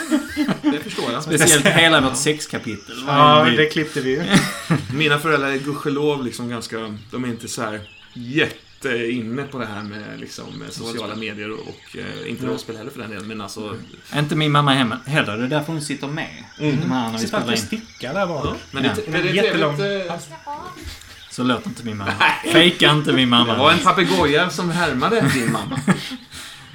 det 0.62 0.80
förstår 0.80 1.12
jag. 1.12 1.24
Speciellt 1.24 1.66
hela 1.66 2.02
vårt 2.02 2.18
sexkapitel. 2.18 2.96
Ja, 3.08 3.46
det 3.58 3.66
klippte 3.66 4.02
vi 4.02 4.10
ju. 4.10 4.24
Mina 4.94 5.20
föräldrar 5.20 5.48
är 5.50 5.58
gudskelov 5.58 6.24
liksom 6.26 6.50
ganska... 6.50 6.98
De 7.12 7.24
är 7.24 7.28
inte 7.28 7.48
så 7.48 7.62
här 7.62 7.82
jätte 8.14 9.12
inne 9.12 9.44
på 9.44 9.58
det 9.60 9.66
här 9.66 9.84
med 9.84 10.20
liksom, 10.20 10.46
med 10.60 10.74
sociala 10.74 11.16
medier 11.16 11.52
och, 11.52 11.60
och 11.60 11.98
eh, 11.98 12.30
inte 12.30 12.46
rollspel 12.46 12.78
heller 12.78 12.92
för 12.92 13.00
den 13.00 13.10
delen. 13.10 13.28
Men 13.28 13.42
alltså... 13.42 13.76
Inte 14.16 14.36
min 14.36 14.52
mamma 14.52 14.74
hemma 14.74 14.98
heller. 15.06 15.38
Det 15.38 15.44
är 15.44 15.48
därför 15.48 15.74
hon 15.74 15.82
sitter 15.82 16.08
med. 16.08 16.44
Mm. 16.60 16.80
De 16.82 16.92
här 16.92 17.06
när 17.06 17.12
vi 17.12 17.18
Sitter 17.18 17.28
spelar 17.28 17.42
alltid 17.54 17.68
och 17.68 17.74
in. 17.74 17.82
stickar 17.88 18.14
där 18.14 18.28
bak. 18.28 18.58
Men 18.72 18.84
det, 18.84 18.90
Ja. 18.98 19.04
men 19.08 19.22
det 19.24 19.30
är 19.30 19.34
Jättelång. 19.34 19.78
trevligt. 19.78 20.12
Så 21.34 21.44
låter 21.44 21.68
inte 21.68 21.84
min 21.84 21.98
mamma. 21.98 22.12
Fejka 22.52 22.90
inte 22.92 23.14
min 23.14 23.30
mamma. 23.30 23.54
Det 23.54 23.60
var 23.60 23.72
en 23.72 23.80
papegoja 23.80 24.50
som 24.50 24.72
härmade 24.72 25.22
din 25.34 25.52
mamma. 25.52 25.80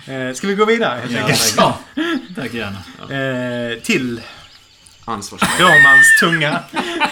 Eh, 0.06 0.34
ska 0.34 0.46
vi 0.46 0.54
gå 0.54 0.64
vidare 0.64 1.00
Ja, 1.08 1.26
tack. 1.56 1.74
Tack 2.36 2.54
gärna. 2.54 2.76
Eh, 3.74 3.82
till 3.82 4.20
Ansvarstagande. 5.04 5.64
Romans 5.64 6.16
tunga 6.20 6.60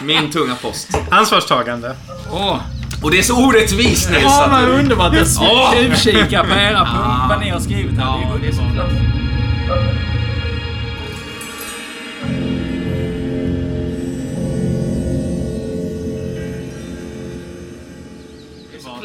Min 0.03 0.31
tunga 0.31 0.55
post. 0.55 0.89
ansvarstagande. 1.11 1.97
Åh! 2.33 2.61
Och 3.03 3.11
det 3.11 3.19
är 3.19 3.23
så 3.23 3.47
orättvist 3.47 4.11
Nils. 4.11 4.25
Vad 4.25 4.63
du- 4.67 4.73
underbart 4.73 5.13
tjuvkika 5.99 6.45
på 6.45 6.55
era 6.55 6.85
punkter, 6.85 7.29
vad 7.29 7.41
ni 7.41 7.49
har 7.51 7.61
skrivit 7.61 7.99
här. 7.99 8.05
Ja, 8.05 8.33
det 8.43 8.49
är 8.49 8.53
så 8.53 8.63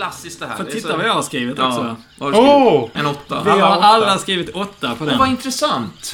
klassiskt 0.02 0.39
det 0.39 0.45
här. 0.47 0.60
Är 0.60 0.64
titta 0.72 0.88
så- 0.89 0.97
vad 0.97 1.06
jag 1.08 1.14
har 1.14 1.22
skrivit 1.22 1.58
Ja. 1.58 1.68
också. 1.68 1.95
Har 2.20 2.32
du 2.32 2.38
skrivit? 2.38 2.52
Åh! 2.52 2.89
En 2.93 3.06
åtta. 3.06 3.41
Vi 3.45 3.49
har 3.49 3.60
Alla 3.82 4.18
skrivit 4.18 4.49
åtta 4.49 4.95
på 4.95 5.04
Men 5.04 5.18
vad 5.18 5.28
den. 5.28 5.36
intressant. 5.36 6.14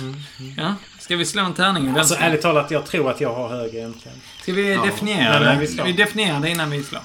Ja. 0.58 0.74
Ska 1.00 1.16
vi 1.16 1.26
slå 1.26 1.44
en 1.44 1.54
tärning? 1.54 1.98
Alltså 1.98 2.16
ärligt 2.20 2.42
talat, 2.42 2.72
jag 2.72 2.86
tror 2.86 3.12
att 3.12 3.22
jag 3.22 3.34
har 3.34 3.50
högre 3.50 3.78
egentligen. 3.78 4.18
Ska 4.42 4.54
vi 4.54 4.74
Ja. 4.74 4.86
definiera 4.86 5.40
det? 5.40 5.46
nej, 5.56 5.68
vi. 5.68 5.82
Vi 5.86 5.92
definierar 5.92 6.40
det 6.40 6.50
innan 6.50 6.70
vi 6.70 6.84
slår. 6.84 7.02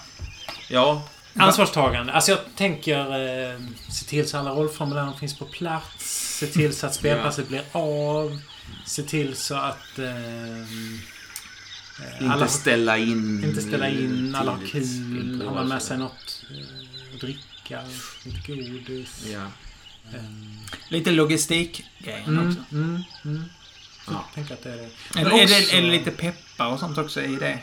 Ja. 0.69 1.03
Ansvarstagande. 1.37 2.13
Alltså 2.13 2.31
jag 2.31 2.41
tänker 2.57 2.99
eh, 3.01 3.59
se 3.89 4.05
till 4.05 4.29
så 4.29 4.39
alla 4.39 4.51
rollformulären 4.51 5.13
finns 5.21 5.39
på 5.39 5.45
plats. 5.45 6.39
Se 6.39 6.47
till 6.47 6.77
så 6.77 6.87
att 6.87 6.95
spelpasset 6.95 7.49
blir 7.49 7.63
av. 7.73 8.39
Se 8.87 9.03
till 9.03 9.37
så 9.37 9.55
att... 9.55 9.99
Eh, 9.99 10.05
Inte 12.21 12.33
alla, 12.35 12.49
ställa 12.49 12.99
in... 12.99 13.45
inte 13.45 13.63
ställa 13.63 13.89
in, 13.89 14.35
alla 14.35 14.51
har 14.53 14.67
kul, 14.67 15.43
alla 15.49 15.61
har 15.61 15.65
med 15.65 15.83
så. 15.83 15.89
sig 15.89 15.99
något 15.99 16.43
att 17.15 17.21
dricka, 17.21 17.81
lite 18.25 18.53
godis. 18.71 19.27
Ja. 19.33 19.47
Lite 20.89 21.11
logistikgrejen 21.11 22.29
Mm, 22.29 22.49
också. 22.49 22.61
mm, 22.73 23.03
mm. 23.25 23.45
Så 24.07 24.13
Ja. 24.13 24.29
att 24.37 24.63
det 24.63 24.67
är 24.71 24.77
det. 24.77 24.89
Eller 25.21 25.31
Men 25.31 25.41
är, 25.41 25.45
också- 25.45 25.55
det, 25.71 25.79
är 25.79 25.83
det 25.83 25.89
lite 25.91 26.11
peppar 26.11 26.67
och 26.67 26.79
sånt 26.81 26.99
också 26.99 27.23
i 27.23 27.37
det? 27.37 27.59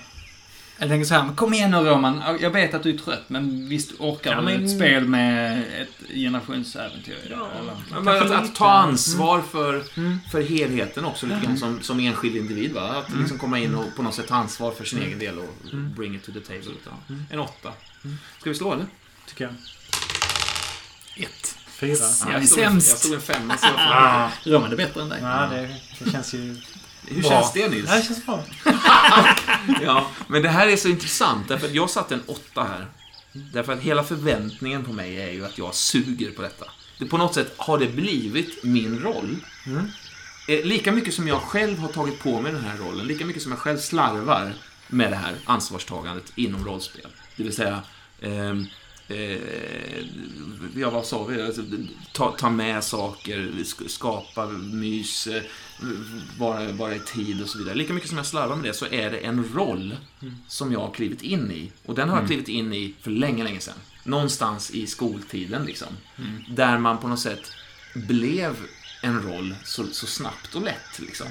Jag 0.79 0.89
tänker 0.89 1.05
så 1.05 1.13
här, 1.13 1.23
men 1.23 1.35
kom 1.35 1.53
igen 1.53 1.71
nu 1.71 1.77
Roman. 1.77 2.21
Jag 2.39 2.49
vet 2.51 2.73
att 2.73 2.83
du 2.83 2.93
är 2.93 2.97
trött, 2.97 3.23
men 3.27 3.69
visst 3.69 3.91
orkar 3.99 4.31
Ja, 4.31 4.37
du 4.37 4.45
men- 4.45 4.63
ett 4.65 4.71
spel 4.75 5.05
med 5.05 5.61
ett 5.81 6.09
generationsäventyr 6.15 7.17
eller? 7.25 7.37
Ja, 7.91 7.99
men 8.01 8.07
att, 8.21 8.31
att 8.31 8.55
ta 8.55 8.69
ansvar 8.71 9.41
för, 9.51 9.83
Mm. 9.97 10.19
för 10.31 10.41
helheten 10.41 11.05
också 11.05 11.25
lite 11.25 11.39
grann 11.45 11.57
som, 11.57 11.81
som 11.81 11.99
enskild 11.99 12.35
individ. 12.35 12.73
Va? 12.73 12.81
Att 13.05 13.17
liksom 13.19 13.37
komma 13.37 13.59
in 13.59 13.75
och 13.75 13.85
på 13.95 14.03
något 14.03 14.13
sätt 14.15 14.27
ta 14.27 14.35
ansvar 14.35 14.71
för 14.71 14.83
sin 14.85 15.01
egen 15.01 15.19
del 15.19 15.37
och 15.39 15.77
bring 15.95 16.15
it 16.15 16.23
to 16.25 16.31
the 16.31 16.39
table. 16.39 16.71
Ja. 16.85 17.15
En 17.31 17.39
åtta. 17.39 17.71
Ska 18.39 18.49
vi 18.49 18.55
slå 18.55 18.73
eller? 18.73 18.85
Tycker 19.27 19.43
jag. 19.43 19.53
Ett. 21.25 21.55
Fyra. 21.67 21.95
Jag 22.25 22.29
är 22.29 22.39
jag, 22.39 22.47
stod 22.47 22.59
en, 22.59 22.63
jag 22.63 22.71
sämst. 22.71 22.97
stod 22.99 23.13
en 23.13 23.21
femma 23.21 23.57
så 23.57 23.65
jag 23.65 23.73
får... 23.73 23.79
Ah, 23.81 24.29
Roman 24.43 24.71
är 24.71 24.75
bättre 24.77 25.01
än 25.01 25.09
dig. 25.09 25.19
nej, 25.21 25.49
det, 25.99 26.05
det 26.05 26.11
känns 26.11 26.33
ju 26.33 26.55
Hur 27.09 27.21
Bra. 27.21 27.29
känns 27.29 27.53
det 27.53 27.67
Nils? 27.69 27.89
Det 27.89 28.03
känns 28.07 28.25
bra. 28.25 28.43
Ja, 29.83 30.07
men 30.27 30.41
det 30.41 30.49
här 30.49 30.67
är 30.67 30.75
så 30.77 30.87
intressant 30.87 31.47
därför 31.47 31.67
att 31.67 31.73
jag 31.73 31.89
satte 31.89 32.13
en 32.13 32.23
åtta 32.27 32.63
här. 32.63 32.85
Därför 33.53 33.73
att 33.73 33.79
hela 33.79 34.03
förväntningen 34.03 34.83
på 34.85 34.93
mig 34.93 35.21
är 35.21 35.31
ju 35.31 35.45
att 35.45 35.57
jag 35.57 35.75
suger 35.75 36.31
på 36.31 36.41
detta. 36.41 36.65
Det, 36.99 37.05
på 37.05 37.17
något 37.17 37.33
sätt 37.33 37.53
har 37.57 37.77
det 37.77 37.87
blivit 37.87 38.63
min 38.63 38.99
roll. 38.99 39.37
Eh, 40.47 40.65
Lika 40.65 40.91
mycket 40.91 41.13
som 41.13 41.27
jag 41.27 41.41
själv 41.41 41.77
har 41.79 41.87
tagit 41.89 42.19
på 42.19 42.41
mig 42.41 42.51
den 42.51 42.63
här 42.63 42.77
rollen, 42.77 43.07
lika 43.07 43.25
mycket 43.25 43.41
som 43.43 43.51
jag 43.51 43.59
själv 43.59 43.77
slarvar 43.77 44.53
med 44.87 45.11
det 45.11 45.15
här 45.15 45.33
ansvarstagandet 45.45 46.31
inom 46.35 46.65
rollspel. 46.65 47.07
Det 47.35 47.43
vill 47.43 47.55
säga, 47.55 47.81
ehm, 48.21 48.65
eh, 49.07 49.37
ja 50.75 50.89
vad 50.89 51.05
sa 51.05 51.23
vi? 51.23 51.41
Alltså, 51.41 51.61
ta, 52.13 52.31
ta 52.31 52.49
med 52.49 52.83
saker, 52.83 53.37
sk- 53.57 53.87
skapa 53.87 54.45
mys, 54.47 55.27
eh, 55.27 55.41
vara, 56.37 56.71
vara 56.71 56.95
i 56.95 56.99
tid 56.99 57.41
och 57.41 57.49
så 57.49 57.57
vidare. 57.57 57.75
Lika 57.75 57.93
mycket 57.93 58.09
som 58.09 58.17
jag 58.17 58.27
slarvar 58.27 58.55
med 58.55 58.65
det 58.65 58.73
så 58.73 58.85
är 58.85 59.11
det 59.11 59.17
en 59.17 59.53
roll 59.53 59.95
som 60.47 60.71
jag 60.71 60.79
har 60.79 60.91
klivit 60.91 61.21
in 61.21 61.51
i. 61.51 61.71
Och 61.85 61.95
den 61.95 62.09
har 62.09 62.17
jag 62.17 62.27
klivit 62.27 62.47
in 62.47 62.73
i 62.73 62.95
för 63.01 63.11
länge, 63.11 63.43
länge 63.43 63.59
sedan. 63.59 63.73
Någonstans 64.03 64.71
i 64.71 64.87
skoltiden 64.87 65.65
liksom. 65.65 65.87
Där 66.49 66.77
man 66.77 66.97
på 66.97 67.07
något 67.07 67.19
sätt 67.19 67.51
blev 67.93 68.55
en 69.01 69.21
roll 69.21 69.55
så, 69.63 69.87
så 69.87 70.07
snabbt 70.07 70.55
och 70.55 70.61
lätt 70.61 70.99
liksom. 70.99 71.27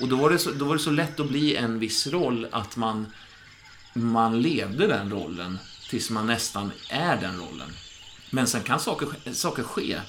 Och 0.00 0.08
då 0.08 0.16
var, 0.16 0.30
det 0.30 0.38
så, 0.38 0.50
då 0.50 0.64
var 0.64 0.74
det 0.74 0.82
så 0.82 0.90
lätt 0.90 1.20
att 1.20 1.28
bli 1.28 1.56
en 1.56 1.78
viss 1.78 2.06
roll 2.06 2.46
att 2.52 2.76
man, 2.76 3.06
man 3.92 4.42
levde 4.42 4.86
den 4.86 5.10
rollen 5.10 5.58
tills 5.90 6.10
man 6.10 6.26
nästan 6.26 6.72
är 6.90 7.20
den 7.20 7.38
rollen. 7.38 7.70
Men 8.30 8.46
sen 8.46 8.62
kan 8.62 8.80
saker, 8.80 9.08
saker 9.32 9.62
ske 9.62 10.00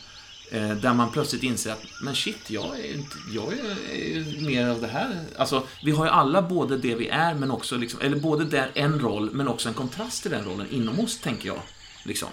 där 0.52 0.94
man 0.94 1.12
plötsligt 1.12 1.44
inser 1.44 1.72
att 1.72 1.84
men 2.02 2.16
shit, 2.16 2.50
jag 2.50 2.80
är, 2.80 2.94
inte, 2.94 3.16
jag 3.34 3.54
är, 3.54 3.92
är 3.92 3.96
ju 3.96 4.42
mer 4.42 4.68
av 4.68 4.82
det 4.82 4.88
här. 4.88 5.24
Alltså, 5.38 5.68
vi 5.84 5.92
har 5.92 6.06
ju 6.06 6.12
alla 6.12 6.42
både 6.42 6.78
det 6.78 6.96
vi 6.96 7.08
är, 7.08 7.34
men 7.34 7.52
också 7.52 7.78
liksom, 7.78 8.02
eller 8.02 8.18
både 8.18 8.46
där 8.46 8.72
en 8.74 9.00
roll, 9.00 9.30
men 9.34 9.48
också 9.48 9.70
en 9.70 9.76
kontrast 9.76 10.22
till 10.22 10.32
den 10.32 10.46
rollen 10.46 10.68
inom 10.72 11.00
oss, 11.00 11.20
tänker 11.20 11.48
jag. 11.48 11.62
Liksom. 12.06 12.30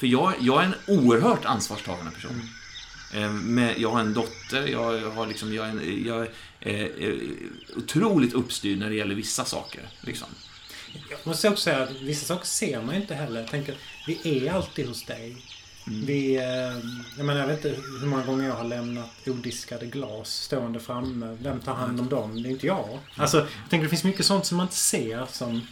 För 0.00 0.06
jag, 0.06 0.34
jag 0.40 0.62
är 0.62 0.66
en 0.66 0.98
oerhört 0.98 1.44
ansvarstagande 1.44 2.10
person. 2.10 2.50
Eh, 3.14 3.30
med, 3.30 3.78
jag 3.78 3.90
har 3.90 4.00
en 4.00 4.14
dotter, 4.14 4.66
jag, 4.66 5.10
har 5.10 5.26
liksom, 5.26 5.54
jag 5.54 5.68
är, 5.68 6.06
jag 6.06 6.28
är 6.60 6.90
eh, 6.98 7.14
otroligt 7.76 8.32
uppstyrd 8.32 8.78
när 8.78 8.88
det 8.88 8.94
gäller 8.94 9.14
vissa 9.14 9.44
saker. 9.44 9.88
Liksom. 10.00 10.28
Jag 11.10 11.18
måste 11.24 11.48
också 11.48 11.62
säga 11.62 11.82
att 11.82 12.00
vissa 12.00 12.26
saker 12.26 12.46
ser 12.46 12.82
man 12.82 12.94
inte 12.94 13.14
heller. 13.14 13.40
Jag 13.40 13.50
tänker, 13.50 13.74
vi 14.06 14.38
är 14.38 14.52
alltid 14.52 14.88
hos 14.88 15.04
dig. 15.04 15.36
Vi, 15.90 16.36
eh, 16.36 16.42
jag 17.16 17.26
menar, 17.26 17.40
jag 17.40 17.46
vet 17.46 17.64
inte 17.64 17.80
hur 18.00 18.06
många 18.06 18.22
gånger 18.26 18.48
jag 18.48 18.54
har 18.54 18.64
lämnat 18.64 19.10
odiskade 19.26 19.86
glas 19.86 20.28
stående 20.34 20.80
framme. 20.80 21.36
Vem 21.42 21.60
tar 21.60 21.74
hand 21.74 22.00
om 22.00 22.08
dem? 22.08 22.42
Det 22.42 22.48
är 22.48 22.50
inte 22.50 22.66
jag. 22.66 22.98
Alltså, 23.16 23.36
jag 23.38 23.70
tänker 23.70 23.84
det 23.84 23.90
finns 23.90 24.04
mycket 24.04 24.26
sånt 24.26 24.46
som 24.46 24.56
man 24.56 24.66
inte 24.66 24.76
ser 24.76 25.26
som, 25.32 25.66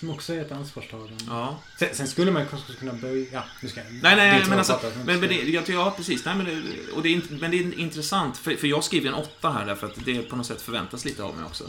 som 0.00 0.10
också 0.10 0.32
är 0.34 0.40
ett 0.40 0.52
ansvarstagande. 0.52 1.14
Ja. 1.26 1.58
Sen, 1.78 1.88
sen 1.92 2.08
skulle 2.08 2.30
man 2.30 2.46
kanske 2.46 2.72
kunna 2.72 2.92
böja... 2.92 3.26
Ja, 3.32 3.44
nu 3.62 3.68
ska 3.68 3.80
jag... 3.80 3.92
Nej, 3.92 4.00
nej, 4.02 4.16
nej, 4.16 4.44
men 4.48 4.58
alltså, 4.58 4.72
pratat, 4.72 4.96
men, 4.96 5.20
men 5.20 5.28
det, 5.28 5.34
jag, 5.34 5.66
tycker- 5.66 5.78
ja, 5.78 5.94
precis. 5.96 6.24
Nej, 6.24 6.34
men, 6.36 6.46
det, 6.46 6.92
och 6.92 7.02
det 7.02 7.14
är, 7.14 7.22
men 7.40 7.50
det 7.50 7.56
är 7.58 7.78
intressant, 7.78 8.36
för, 8.36 8.54
för 8.56 8.66
jag 8.66 8.84
skriver 8.84 9.08
en 9.08 9.14
åtta 9.14 9.50
här 9.50 9.66
därför 9.66 9.86
att 9.86 10.04
det 10.04 10.22
på 10.22 10.36
något 10.36 10.46
sätt 10.46 10.62
förväntas 10.62 11.04
lite 11.04 11.22
av 11.22 11.36
mig 11.36 11.44
också. 11.44 11.64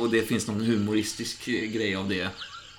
Och 0.00 0.10
det 0.10 0.22
finns 0.22 0.46
någon 0.46 0.60
humoristisk 0.60 1.48
eh, 1.48 1.70
grej 1.70 1.96
av 1.96 2.08
det. 2.08 2.22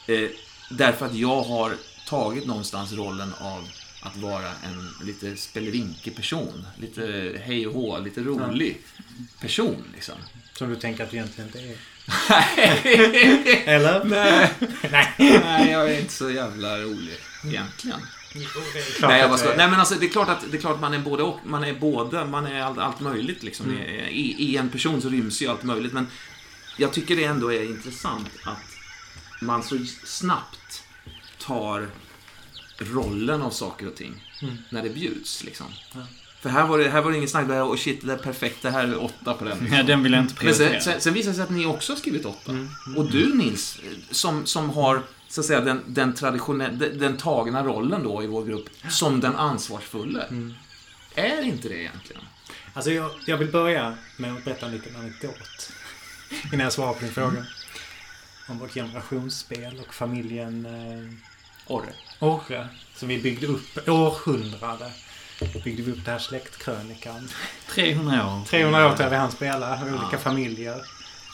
Eh, 0.08 0.30
därför 0.72 1.06
att 1.06 1.16
jag 1.16 1.42
har 1.44 1.74
tagit 2.10 2.46
någonstans 2.48 2.94
rollen 2.94 3.34
av 3.42 3.68
att 4.02 4.18
vara 4.18 4.48
en 4.48 5.06
lite 5.08 5.38
spelerinkig 5.38 6.16
person. 6.16 6.66
Lite 6.78 7.36
hej 7.44 7.68
och 7.68 7.74
hå, 7.74 8.00
lite 8.00 8.22
rolig 8.22 8.78
person 9.42 9.84
liksom. 9.94 10.16
Som 10.54 10.70
du 10.70 10.76
tänker 10.76 11.04
att 11.04 11.12
du 11.12 11.18
egentligen 11.18 11.48
inte 11.48 11.60
är. 11.60 11.78
Eller? 13.76 14.04
Nej, 14.06 14.54
Nej. 14.92 15.14
nej, 15.20 15.72
jag 15.72 15.92
är 15.92 16.00
inte 16.00 16.14
så 16.14 16.32
jävla 16.32 16.78
rolig 16.78 17.18
egentligen. 17.46 18.00
Nej, 19.02 19.20
jag 19.20 19.30
bara 19.30 19.38
ska, 19.38 19.48
nej 19.48 19.70
men 19.70 19.80
alltså 19.80 19.96
det 19.96 20.06
är 20.06 20.10
klart 20.10 20.30
att, 20.30 20.52
det 20.52 20.58
är 20.58 20.62
klart 20.62 20.76
att 20.76 20.82
man 20.82 20.94
är 20.94 21.00
både 21.00 21.24
och. 21.24 21.40
Man 21.46 21.64
är 21.64 21.74
både, 21.74 22.26
man 22.26 22.46
är 22.46 22.62
allt, 22.62 22.78
allt 22.78 23.00
möjligt 23.00 23.44
liksom. 23.44 23.66
Mm. 23.66 23.82
I, 24.10 24.36
I 24.38 24.58
en 24.58 24.70
person 24.70 25.02
så 25.02 25.10
ryms 25.10 25.42
ju 25.42 25.48
allt 25.48 25.64
möjligt. 25.64 25.94
Men 25.94 26.08
jag 26.78 26.94
tycker 26.94 27.16
det 27.16 27.24
ändå 27.24 27.54
är 27.54 27.64
intressant 27.64 28.30
att 28.46 28.64
man 29.42 29.64
så 29.64 29.78
snabbt 30.06 30.84
tar 31.40 31.90
rollen 32.78 33.42
av 33.42 33.50
saker 33.52 33.88
och 33.88 33.96
ting 33.96 34.28
Mm. 34.42 34.58
när 34.70 34.84
det 34.84 34.90
bjuds 34.90 35.44
liksom. 35.44 35.66
Ja. 35.94 36.00
För 36.42 36.50
här 36.50 36.68
var 36.68 36.78
det, 36.78 36.90
här 36.90 37.02
var 37.02 37.12
det 37.12 37.18
ingen 37.18 37.30
snack, 37.30 37.48
det 37.48 37.54
här, 37.54 37.64
och 37.64 37.80
shit, 37.80 38.06
det 38.06 38.14
är 38.14 38.18
perfekt, 38.18 38.62
det 38.62 38.70
här 38.72 38.84
är 38.84 39.04
åtta 39.04 39.34
på 39.34 39.46
den. 39.46 39.58
liksom. 39.60 39.78
Ja, 39.78 39.84
den 39.84 40.04
vill 40.04 40.12
jag 40.14 40.22
inte 40.22 40.34
Men 40.34 40.40
prioritera. 40.40 40.82
sen, 40.82 40.92
sen, 40.94 41.02
sen 41.02 41.14
visar 41.14 41.30
det 41.30 41.36
sig 41.36 41.44
att 41.44 41.50
ni 41.50 41.66
också 41.66 41.94
har 41.94 41.98
skrivit 41.98 42.26
åtta. 42.26 42.52
Mm. 42.52 42.70
Och 42.98 43.12
du 43.12 43.34
Nils, 43.36 43.80
som, 44.12 44.46
som 44.46 44.70
har 44.70 45.04
så 45.28 45.42
att 45.42 45.48
säga 45.48 45.62
den, 45.62 45.82
den 45.88 46.14
traditionella, 46.14 46.74
den, 46.74 47.00
den 47.00 47.18
tagna 47.18 47.64
rollen 47.64 48.04
då 48.04 48.24
i 48.24 48.28
vår 48.28 48.46
grupp 48.46 48.70
som 48.90 49.20
den 49.20 49.36
ansvarsfulle. 49.36 50.24
Mm. 50.24 50.54
Är 51.16 51.42
inte 51.42 51.70
det 51.70 51.78
egentligen? 51.78 52.22
Alltså 52.74 52.92
jag, 52.92 53.12
jag 53.26 53.38
vill 53.38 53.52
börja 53.52 53.98
med 54.18 54.34
att 54.34 54.46
berätta 54.46 54.66
en 54.66 54.72
liten 54.72 54.96
anekdot. 54.96 55.72
Innan 56.54 56.60
jag 56.64 56.74
svarar 56.74 56.94
på 56.94 57.00
din 57.00 57.12
fråga. 57.14 57.46
Om 58.50 58.60
vårt 58.60 58.74
generationsspel 58.74 59.80
och 59.88 59.94
familjen 59.94 60.66
eh, 60.66 61.14
Orre. 61.68 61.94
Orre. 62.22 62.68
Som 62.96 63.08
vi 63.08 63.18
byggde 63.18 63.48
upp 63.48 63.88
århundrade. 63.90 64.92
Byggde 65.64 65.84
vi 65.84 65.92
upp 65.92 66.06
den 66.06 66.12
här 66.14 66.20
släktkrönikan. 66.20 67.30
300 67.70 68.28
år. 68.28 68.46
300 68.46 68.86
år 68.88 68.90
tror 68.90 69.02
jag 69.04 69.10
vi 69.10 69.16
hann 69.16 69.32
spela. 69.32 69.80
Olika 69.82 70.08
Ja. 70.12 70.18
familjer. 70.18 70.82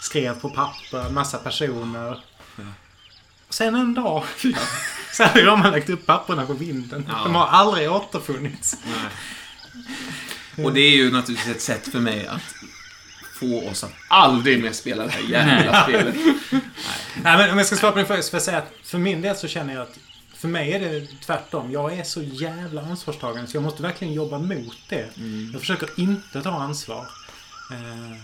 Skrev 0.01 0.39
på 0.39 0.49
papper, 0.49 1.09
massa 1.09 1.37
personer. 1.37 2.23
Ja. 2.57 2.63
Sen 3.49 3.75
en 3.75 3.93
dag 3.93 4.23
så 5.13 5.23
hade 5.23 5.45
de 5.45 5.61
lagt 5.61 5.89
upp 5.89 6.05
papperna 6.05 6.45
på 6.45 6.53
vinden. 6.53 7.05
Ja. 7.09 7.23
De 7.23 7.35
har 7.35 7.47
aldrig 7.47 7.91
återfunnits. 7.91 8.77
Nej. 8.85 10.65
Och 10.65 10.73
det 10.73 10.81
är 10.81 10.95
ju 10.95 11.11
naturligtvis 11.11 11.55
ett 11.55 11.61
sätt 11.61 11.87
för 11.91 11.99
mig 11.99 12.27
att 12.27 12.41
få 13.39 13.67
oss 13.69 13.83
att 13.83 13.93
aldrig 14.09 14.63
mer 14.63 14.71
spela 14.71 15.03
det 15.03 15.11
här 15.11 15.21
jävla 15.21 15.71
Nej. 15.71 15.83
spelet. 15.83 16.15
Nej, 17.23 17.37
men 17.37 17.51
om 17.51 17.57
jag 17.57 17.67
ska 17.67 17.75
svara 17.75 17.91
på 17.91 17.97
din 17.97 18.07
fråga 18.07 18.21
så 18.21 18.29
får 18.29 18.37
jag 18.37 18.43
säga 18.43 18.57
att 18.57 18.71
för 18.83 18.97
min 18.97 19.21
del 19.21 19.35
så 19.35 19.47
känner 19.47 19.73
jag 19.73 19.83
att 19.83 19.97
för 20.37 20.47
mig 20.47 20.71
är 20.73 20.79
det 20.79 21.07
tvärtom. 21.25 21.71
Jag 21.71 21.93
är 21.93 22.03
så 22.03 22.21
jävla 22.23 22.81
ansvarstagande 22.81 23.47
så 23.51 23.57
jag 23.57 23.63
måste 23.63 23.81
verkligen 23.83 24.13
jobba 24.13 24.39
mot 24.39 24.77
det. 24.89 25.09
Jag 25.51 25.59
försöker 25.61 25.89
inte 25.99 26.41
ta 26.41 26.49
ansvar. 26.51 27.05
Ehm, 27.73 28.17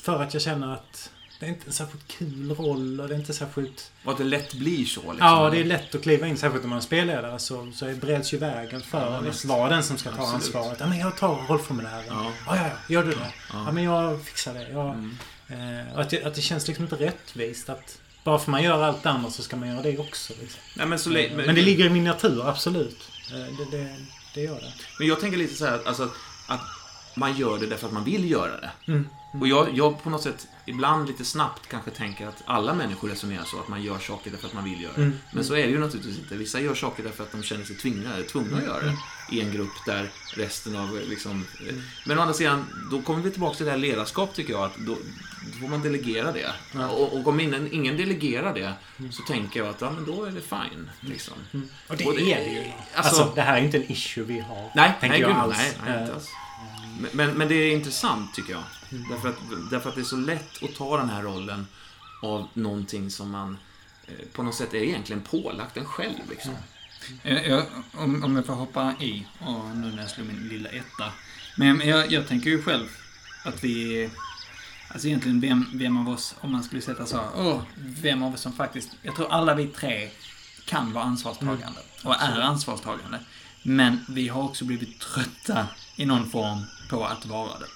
För 0.00 0.22
att 0.22 0.34
jag 0.34 0.42
känner 0.42 0.72
att 0.74 1.10
det 1.40 1.46
är 1.46 1.50
inte 1.50 1.66
en 1.66 1.72
särskilt 1.72 2.08
kul 2.08 2.50
roll 2.54 3.00
och 3.00 3.08
det 3.08 3.14
är 3.14 3.18
inte 3.18 3.32
särskilt... 3.34 3.92
Och 4.04 4.12
att 4.12 4.18
det 4.18 4.24
lätt 4.24 4.54
blir 4.54 4.84
så. 4.84 5.00
Liksom. 5.00 5.16
Ja, 5.18 5.50
det 5.50 5.60
är 5.60 5.64
lätt 5.64 5.94
att 5.94 6.02
kliva 6.02 6.26
in. 6.26 6.36
Särskilt 6.36 6.64
om 6.64 6.70
man 6.70 6.76
är 6.78 6.82
spelledare 6.82 7.38
så, 7.38 7.72
så 7.74 7.84
breds 8.00 8.34
ju 8.34 8.38
vägen 8.38 8.80
för 8.82 9.00
Ja, 9.24 9.28
att 9.30 9.44
vara 9.44 9.68
den 9.70 9.82
som 9.82 9.98
ska 9.98 10.10
ta 10.10 10.16
Absolut. 10.22 10.34
ansvaret. 10.34 10.76
Ja, 10.80 10.86
men 10.86 10.98
jag 10.98 11.16
tar 11.16 11.46
rollformulären. 11.48 12.04
Ja. 12.08 12.32
Ja, 12.46 12.56
ja, 12.56 12.62
ja. 12.66 12.94
Gör 12.94 13.02
du 13.02 13.10
det? 13.10 13.32
Ja. 13.52 13.62
Ja, 13.66 13.72
men 13.72 13.84
jag 13.84 14.22
fixar 14.24 14.54
det. 14.54 14.68
Jag, 14.70 14.94
Mm. 14.94 15.16
eh, 15.88 15.98
att, 15.98 16.10
det, 16.10 16.24
att 16.24 16.34
det 16.34 16.40
känns 16.40 16.68
liksom 16.68 16.84
inte 16.84 16.96
rättvist 16.96 17.68
att 17.68 17.98
bara 18.24 18.38
för 18.38 18.50
man 18.50 18.62
gör 18.62 18.82
allt 18.82 19.02
det 19.02 19.10
andra 19.10 19.30
så 19.30 19.42
ska 19.42 19.56
man 19.56 19.68
göra 19.68 19.82
det 19.82 19.98
också. 19.98 20.32
Liksom. 20.40 20.60
Nej, 20.76 20.86
men, 20.86 20.98
så, 20.98 21.10
le- 21.10 21.30
Men 21.36 21.54
det 21.54 21.62
ligger 21.62 21.84
i 21.86 21.88
min 21.90 22.04
natur, 22.04 22.48
absolut. 22.48 22.98
Eh, 23.32 23.56
Det, 23.70 23.76
det, 23.76 23.96
det 24.34 24.40
gör 24.40 24.54
det. 24.60 24.72
men 24.98 25.08
jag 25.08 25.20
tänker 25.20 25.38
lite 25.38 25.54
så 25.54 25.66
här 25.66 25.74
att, 25.74 25.86
alltså, 25.86 26.10
att 26.48 26.60
man 27.16 27.36
gör 27.36 27.58
det 27.58 27.66
därför 27.66 27.86
att 27.86 27.92
man 27.92 28.04
vill 28.04 28.30
göra 28.30 28.60
det. 28.60 28.70
Mm. 28.86 29.08
Och 29.40 29.48
jag, 29.48 29.68
jag 29.76 30.02
på 30.02 30.10
något 30.10 30.22
sätt, 30.22 30.46
ibland 30.66 31.08
lite 31.08 31.24
snabbt 31.24 31.68
kanske 31.68 31.90
tänker 31.90 32.26
att 32.26 32.42
alla 32.46 32.74
människor 32.74 33.08
resonerar 33.08 33.44
så, 33.44 33.60
att 33.60 33.68
man 33.68 33.82
gör 33.82 33.98
saker 33.98 34.30
därför 34.30 34.46
att 34.48 34.54
man 34.54 34.64
vill 34.64 34.82
göra 34.82 34.92
det. 34.96 35.02
Mm. 35.02 35.18
Men 35.32 35.44
så 35.44 35.54
är 35.54 35.62
det 35.66 35.72
ju 35.72 35.78
naturligtvis 35.78 36.18
inte. 36.18 36.36
Vissa 36.36 36.60
gör 36.60 36.74
saker 36.74 37.02
därför 37.02 37.22
att 37.22 37.32
de 37.32 37.42
känner 37.42 37.64
sig 37.64 37.76
tvingade, 37.76 38.22
tvungna 38.22 38.56
att 38.56 38.64
göra 38.64 38.82
det. 38.84 38.96
I 39.32 39.40
en 39.40 39.52
grupp 39.52 39.72
där 39.86 40.10
resten 40.36 40.76
av 40.76 41.00
liksom... 41.08 41.46
Mm. 41.60 41.82
Men 42.06 42.18
å 42.18 42.20
andra 42.22 42.34
sidan, 42.34 42.64
då 42.90 43.02
kommer 43.02 43.22
vi 43.22 43.30
tillbaka 43.30 43.56
till 43.56 43.64
det 43.66 43.70
här 43.72 43.78
ledarskap 43.78 44.34
tycker 44.34 44.52
jag, 44.52 44.62
att 44.64 44.76
då, 44.76 44.96
då 45.52 45.58
får 45.60 45.68
man 45.68 45.82
delegera 45.82 46.32
det. 46.32 46.52
Ja. 46.72 46.88
Och, 46.88 47.12
och 47.20 47.26
om 47.28 47.40
ingen, 47.40 47.72
ingen 47.72 47.96
delegerar 47.96 48.54
det, 48.54 48.72
så 49.12 49.22
tänker 49.22 49.60
jag 49.60 49.68
att 49.68 49.80
ja, 49.80 49.90
men 49.90 50.04
då 50.04 50.24
är 50.24 50.30
det 50.30 50.40
fine. 50.40 50.90
Liksom. 51.00 51.34
Och 51.88 51.96
det, 51.96 52.04
Och 52.04 52.14
det- 52.14 52.32
är 52.32 52.38
det 52.44 52.52
ju. 52.52 52.60
alltså- 52.94 53.22
Alltså, 53.22 53.32
det 53.34 53.42
här 53.42 53.56
är 53.58 53.62
inte 53.64 53.76
en 53.76 53.92
issue 53.92 54.24
vi 54.24 54.40
har. 54.40 54.70
Nej, 54.74 54.92
nej, 55.02 55.20
jag 55.20 55.30
gud, 55.30 55.36
alls. 55.38 55.56
nej, 55.58 55.72
nej, 55.86 55.98
inte 56.00 56.10
Eh, 56.10 56.16
alls. 56.16 56.28
Men, 57.00 57.10
men, 57.12 57.30
men 57.38 57.48
det 57.48 57.54
är 57.54 57.72
intressant 57.72 58.34
tycker 58.34 58.52
jag. 58.52 58.62
Mm. 58.92 59.10
Därför, 59.10 59.28
att, 59.28 59.70
därför 59.70 59.88
att 59.88 59.94
det 59.94 60.00
är 60.00 60.04
så 60.04 60.16
lätt 60.16 60.62
att 60.62 60.74
ta 60.74 60.96
den 60.96 61.08
här 61.08 61.22
rollen 61.22 61.66
av 62.22 62.48
någonting 62.54 63.10
som 63.10 63.30
man 63.30 63.58
eh, 64.06 64.26
på 64.32 64.42
något 64.42 64.54
sätt 64.54 64.74
är 64.74 64.78
egentligen 64.78 65.22
pålagt 65.22 65.76
en 65.76 65.84
själv. 65.84 66.30
Liksom. 66.30 66.54
Jag, 67.22 67.48
jag, 67.48 67.64
om, 67.92 68.24
om 68.24 68.36
jag 68.36 68.46
får 68.46 68.54
hoppa 68.54 68.94
i, 69.00 69.26
och 69.38 69.76
nu 69.76 69.92
när 69.92 70.02
jag 70.02 70.10
slår 70.10 70.24
min 70.24 70.48
lilla 70.48 70.68
etta. 70.68 71.12
Men 71.56 71.80
jag, 71.80 72.12
jag 72.12 72.28
tänker 72.28 72.50
ju 72.50 72.62
själv 72.62 72.88
att 73.44 73.64
vi... 73.64 74.10
Alltså 74.88 75.08
egentligen 75.08 75.40
vem, 75.40 75.66
vem 75.74 75.96
av 75.96 76.14
oss, 76.14 76.34
om 76.40 76.52
man 76.52 76.64
skulle 76.64 76.82
sätta 76.82 77.06
så, 77.06 77.20
åh, 77.36 77.62
vem 77.76 78.22
av 78.22 78.34
oss 78.34 78.40
som 78.40 78.52
faktiskt... 78.52 78.90
Jag 79.02 79.16
tror 79.16 79.32
alla 79.32 79.54
vi 79.54 79.66
tre 79.66 80.10
kan 80.64 80.92
vara 80.92 81.04
ansvarstagande. 81.04 81.80
och 82.04 82.22
är 82.22 82.40
ansvarstagande. 82.40 83.20
Men 83.62 84.04
vi 84.08 84.28
har 84.28 84.42
också 84.42 84.64
blivit 84.64 85.00
trötta 85.00 85.66
i 85.96 86.06
någon 86.06 86.30
form 86.30 86.62
på 86.90 87.04
att 87.06 87.26
vara 87.26 87.58
det. 87.58 87.66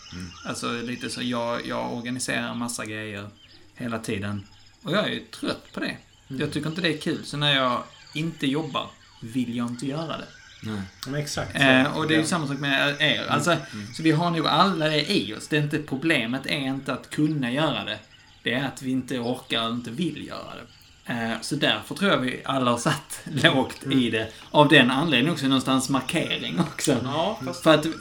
Alltså 0.49 0.73
lite 0.73 1.11
så, 1.11 1.23
jag, 1.23 1.67
jag 1.67 1.93
organiserar 1.93 2.55
massa 2.55 2.87
grejer 2.87 3.29
hela 3.75 3.99
tiden. 3.99 4.47
Och 4.83 4.93
jag 4.93 5.05
är 5.05 5.09
ju 5.09 5.21
trött 5.21 5.73
på 5.73 5.81
det. 5.81 5.97
Jag 6.29 6.53
tycker 6.53 6.69
inte 6.69 6.81
det 6.81 6.95
är 6.95 6.99
kul. 6.99 7.25
Så 7.25 7.37
när 7.37 7.57
jag 7.57 7.83
inte 8.15 8.47
jobbar 8.47 8.91
vill 9.23 9.57
jag 9.57 9.67
inte 9.69 9.87
göra 9.87 10.17
det. 10.19 10.27
Nej. 10.63 10.83
Men 11.07 11.15
exakt. 11.15 11.55
Eh, 11.55 11.97
och 11.97 12.09
det 12.09 12.15
är 12.15 12.19
ju 12.19 12.25
samma 12.25 12.47
sak 12.47 12.59
med 12.59 12.97
er. 13.01 13.27
Alltså, 13.29 13.57
Så 13.97 14.03
vi 14.03 14.13
har 14.13 14.31
nog 14.31 14.47
alla 14.47 14.89
det 14.89 15.13
i 15.13 15.35
oss. 15.35 15.49
Det 15.49 15.57
är 15.57 15.63
inte, 15.63 15.79
problemet 15.79 16.47
är 16.47 16.59
inte 16.59 16.93
att 16.93 17.11
kunna 17.11 17.53
göra 17.53 17.85
det. 17.85 17.99
Det 18.43 18.55
är 18.55 18.65
att 18.67 18.83
vi 18.83 18.91
inte 18.91 19.19
orkar 19.19 19.69
och 19.69 19.75
inte 19.75 19.91
vill 19.91 20.27
göra 20.27 20.55
det. 20.55 20.67
Eh, 21.11 21.41
så 21.41 21.57
därför 21.57 21.95
tror 21.95 22.11
jag 22.11 22.19
vi 22.19 22.41
alla 22.45 22.71
har 22.71 22.79
satt 22.79 23.21
lågt 23.45 23.87
i 23.91 24.11
det. 24.11 24.29
Av 24.51 24.69
den 24.69 24.91
anledningen 24.91 25.33
också 25.33 25.47
någonstans 25.47 25.89
markering 25.89 26.61
också. 26.61 26.97
Ja, 27.05 27.41
fast... 27.47 27.63
För 27.63 27.75
att, 27.75 27.87
eh, 27.87 27.93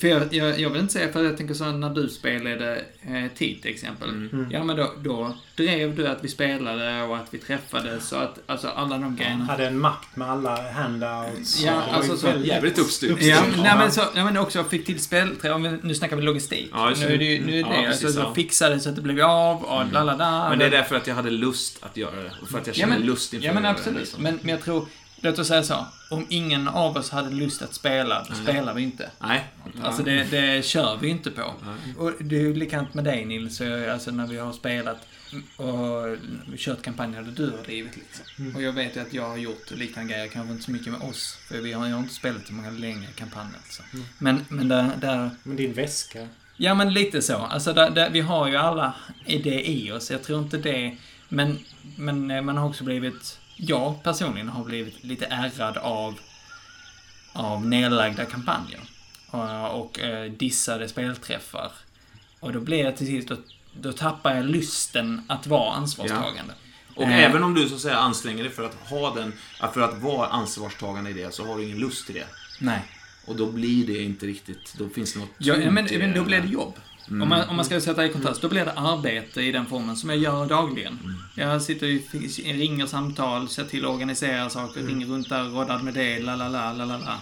för 0.00 0.08
jag, 0.08 0.34
jag, 0.34 0.60
jag 0.60 0.70
vill 0.70 0.80
inte 0.80 0.92
säga, 0.92 1.12
för 1.12 1.24
jag 1.24 1.36
tänker 1.36 1.54
så 1.54 1.64
när 1.64 1.90
du 1.90 2.08
spelade 2.08 2.84
eh, 3.02 3.26
tid 3.38 3.62
till 3.62 3.70
exempel. 3.70 4.08
Mm. 4.08 4.46
Ja 4.50 4.64
men 4.64 4.76
då, 4.76 4.92
då 4.98 5.36
drev 5.56 5.96
du 5.96 6.08
att 6.08 6.24
vi 6.24 6.28
spelade 6.28 7.02
och 7.02 7.16
att 7.16 7.26
vi 7.30 7.38
träffades 7.38 8.12
och 8.12 8.22
att, 8.22 8.38
alltså 8.46 8.68
alla 8.68 8.98
de 8.98 9.16
grejerna. 9.16 9.44
hade 9.44 9.66
en 9.66 9.78
mapp 9.78 10.16
med 10.16 10.30
alla 10.30 10.72
handouts. 10.72 11.62
Ja, 11.64 11.82
alltså 11.92 12.16
så- 12.16 12.32
Jävligt 12.44 12.78
uppstyrt. 12.78 13.22
Ja, 13.22 13.42
nej, 13.56 13.72
men, 13.78 13.92
så, 13.92 14.02
nej, 14.14 14.24
men 14.24 14.36
också 14.36 14.64
fick 14.64 14.86
till 14.86 15.00
spelträ. 15.00 15.52
Om 15.52 15.62
vi, 15.62 15.78
nu 15.82 15.94
snackar 15.94 16.16
vi 16.16 16.22
logistik. 16.22 16.70
Ja, 16.72 16.92
nu 17.00 17.06
är 17.14 17.18
det 17.18 17.24
ju 17.24 17.46
nu 17.46 17.52
är 17.56 17.60
Ja, 17.60 17.66
det. 17.80 17.86
precis, 17.86 18.04
alltså, 18.04 18.20
ja. 18.20 18.26
så 18.26 18.34
fixade 18.34 18.80
så 18.80 18.88
att 18.88 18.96
det 18.96 19.02
blev 19.02 19.20
av 19.26 19.62
och 19.64 19.92
la 19.92 20.04
la 20.04 20.16
la. 20.16 20.48
Men 20.48 20.58
det 20.58 20.64
är 20.66 20.70
därför 20.70 20.96
att 20.96 21.06
jag 21.06 21.14
hade 21.14 21.30
lust 21.30 21.78
att 21.80 21.96
göra 21.96 22.16
det. 22.22 22.32
För 22.52 22.60
att 22.60 22.66
jag 22.66 22.76
ja, 22.76 22.80
känner 22.80 22.98
men, 22.98 23.06
lust 23.06 23.34
inför 23.34 23.46
Ja, 23.46 23.54
men 23.54 23.64
absolut. 23.66 24.00
liksom. 24.00 24.22
Men, 24.22 24.38
men 24.42 24.48
jag 24.48 24.62
tror, 24.62 24.88
låt 25.20 25.38
oss 25.38 25.48
säga 25.48 25.62
så. 25.62 25.86
Om 26.10 26.26
ingen 26.28 26.68
av 26.68 26.96
oss 26.96 27.10
hade 27.10 27.30
lust 27.30 27.62
att 27.62 27.74
spela, 27.74 28.26
då 28.28 28.34
spelar 28.34 28.74
vi 28.74 28.82
inte. 28.82 29.10
Nej. 29.18 29.44
Alltså 29.82 30.02
det, 30.02 30.24
det 30.30 30.64
kör 30.64 30.96
vi 30.96 31.08
inte 31.08 31.30
på. 31.30 31.54
Och 31.98 32.12
det 32.20 32.36
är 32.36 32.40
ju 32.40 32.54
likadant 32.54 32.94
med 32.94 33.04
dig 33.04 33.24
Nils, 33.24 33.60
alltså 33.92 34.10
när 34.10 34.26
vi 34.26 34.38
har 34.38 34.52
spelat 34.52 35.06
och 35.56 36.16
kört 36.56 36.82
kampanjer 36.82 37.22
där 37.22 37.32
du 37.32 37.50
har 37.50 37.64
drivit 37.64 37.96
liksom. 37.96 38.56
Och 38.56 38.62
jag 38.62 38.72
vet 38.72 38.96
ju 38.96 39.00
att 39.00 39.14
jag 39.14 39.28
har 39.28 39.36
gjort 39.36 39.70
liknande 39.70 40.12
grejer, 40.12 40.28
kanske 40.28 40.52
inte 40.52 40.64
så 40.64 40.70
mycket 40.70 40.92
med 40.92 41.00
oss. 41.00 41.38
För 41.48 41.60
vi 41.60 41.72
har 41.72 41.86
ju 41.86 41.98
inte 41.98 42.14
spelat 42.14 42.46
så 42.46 42.52
många 42.52 42.70
längre 42.70 43.06
kampanjer. 43.14 43.56
Alltså. 43.56 43.82
Men, 44.18 44.44
men 44.48 44.68
där, 44.68 44.90
där 45.00 45.30
Men 45.42 45.56
din 45.56 45.72
väska. 45.72 46.28
Ja, 46.56 46.74
men 46.74 46.92
lite 46.92 47.22
så. 47.22 47.36
Alltså, 47.36 47.72
där, 47.72 47.90
där, 47.90 48.10
vi 48.10 48.20
har 48.20 48.48
ju 48.48 48.56
alla 48.56 48.94
det 49.26 49.70
i 49.70 49.92
oss. 49.92 50.10
Jag 50.10 50.22
tror 50.22 50.42
inte 50.42 50.58
det... 50.58 50.96
Men, 51.28 51.58
men 51.96 52.30
eh, 52.30 52.42
man 52.42 52.56
har 52.56 52.68
också 52.68 52.84
blivit... 52.84 53.38
Jag 53.56 54.02
personligen 54.02 54.48
har 54.48 54.64
blivit 54.64 55.04
lite 55.04 55.26
ärrad 55.26 55.76
av, 55.76 56.18
av 57.32 57.66
nedlagda 57.66 58.24
kampanjer. 58.24 58.80
Och, 59.30 59.80
och 59.80 60.00
eh, 60.00 60.32
dissade 60.32 60.88
spelträffar. 60.88 61.72
Och 62.40 62.52
då 62.52 62.60
blir 62.60 62.84
det 62.84 62.92
till 62.92 63.06
sist... 63.06 63.28
Då, 63.28 63.36
då 63.80 63.92
tappar 63.92 64.34
jag 64.34 64.44
lusten 64.44 65.22
att 65.28 65.46
vara 65.46 65.72
ansvarstagande. 65.72 66.54
Och 66.94 67.02
Eh. 67.02 67.24
även 67.24 67.42
om 67.42 67.54
du 67.54 67.68
så 67.68 67.74
att 67.74 67.80
säga 67.80 67.96
anstränger 67.96 68.42
dig 68.42 68.52
för 68.52 68.64
att 68.64 68.74
ha 68.74 69.14
den, 69.14 69.32
för 69.74 69.80
att 69.80 70.02
vara 70.02 70.26
ansvarstagande 70.26 71.10
i 71.10 71.12
det, 71.12 71.34
så 71.34 71.46
har 71.46 71.56
du 71.58 71.64
ingen 71.64 71.78
lust 71.78 72.06
till 72.06 72.14
det. 72.14 72.26
Nej. 72.60 72.82
Och 73.26 73.36
då 73.36 73.52
blir 73.52 73.86
det 73.86 74.02
inte 74.02 74.26
riktigt, 74.26 74.74
då 74.78 74.88
finns 74.88 75.12
det 75.12 75.20
något 75.20 75.28
Ja, 75.38 75.56
men, 75.56 75.88
men 75.98 76.14
då 76.14 76.24
blir 76.24 76.40
det 76.40 76.48
jobb. 76.48 76.74
Om, 77.10 77.28
man, 77.28 77.48
om 77.48 77.56
man 77.56 77.64
ska 77.64 77.80
sätta 77.80 78.06
i 78.06 78.08
kontrast, 78.08 78.42
då 78.42 78.48
blir 78.48 78.64
det 78.64 78.72
arbete 78.72 79.42
i 79.42 79.52
den 79.52 79.66
formen 79.66 79.96
som 79.96 80.10
jag 80.10 80.18
gör 80.18 80.46
dagligen. 80.46 80.98
Jag 81.34 81.62
sitter 81.62 81.86
ju, 81.86 82.02
ringer 82.44 82.86
samtal, 82.86 83.48
ser 83.48 83.64
till 83.64 83.84
att 83.84 83.90
organisera 83.90 84.50
saker, 84.50 84.82
ringer 84.82 85.06
runt 85.06 85.28
där, 85.28 85.44
roddar 85.44 85.78
med 85.78 85.94
det, 85.94 86.18
la 86.18 86.36
la 86.36 86.48
la 86.48 86.72
la 86.72 86.84
la 86.84 86.98
la. 86.98 87.20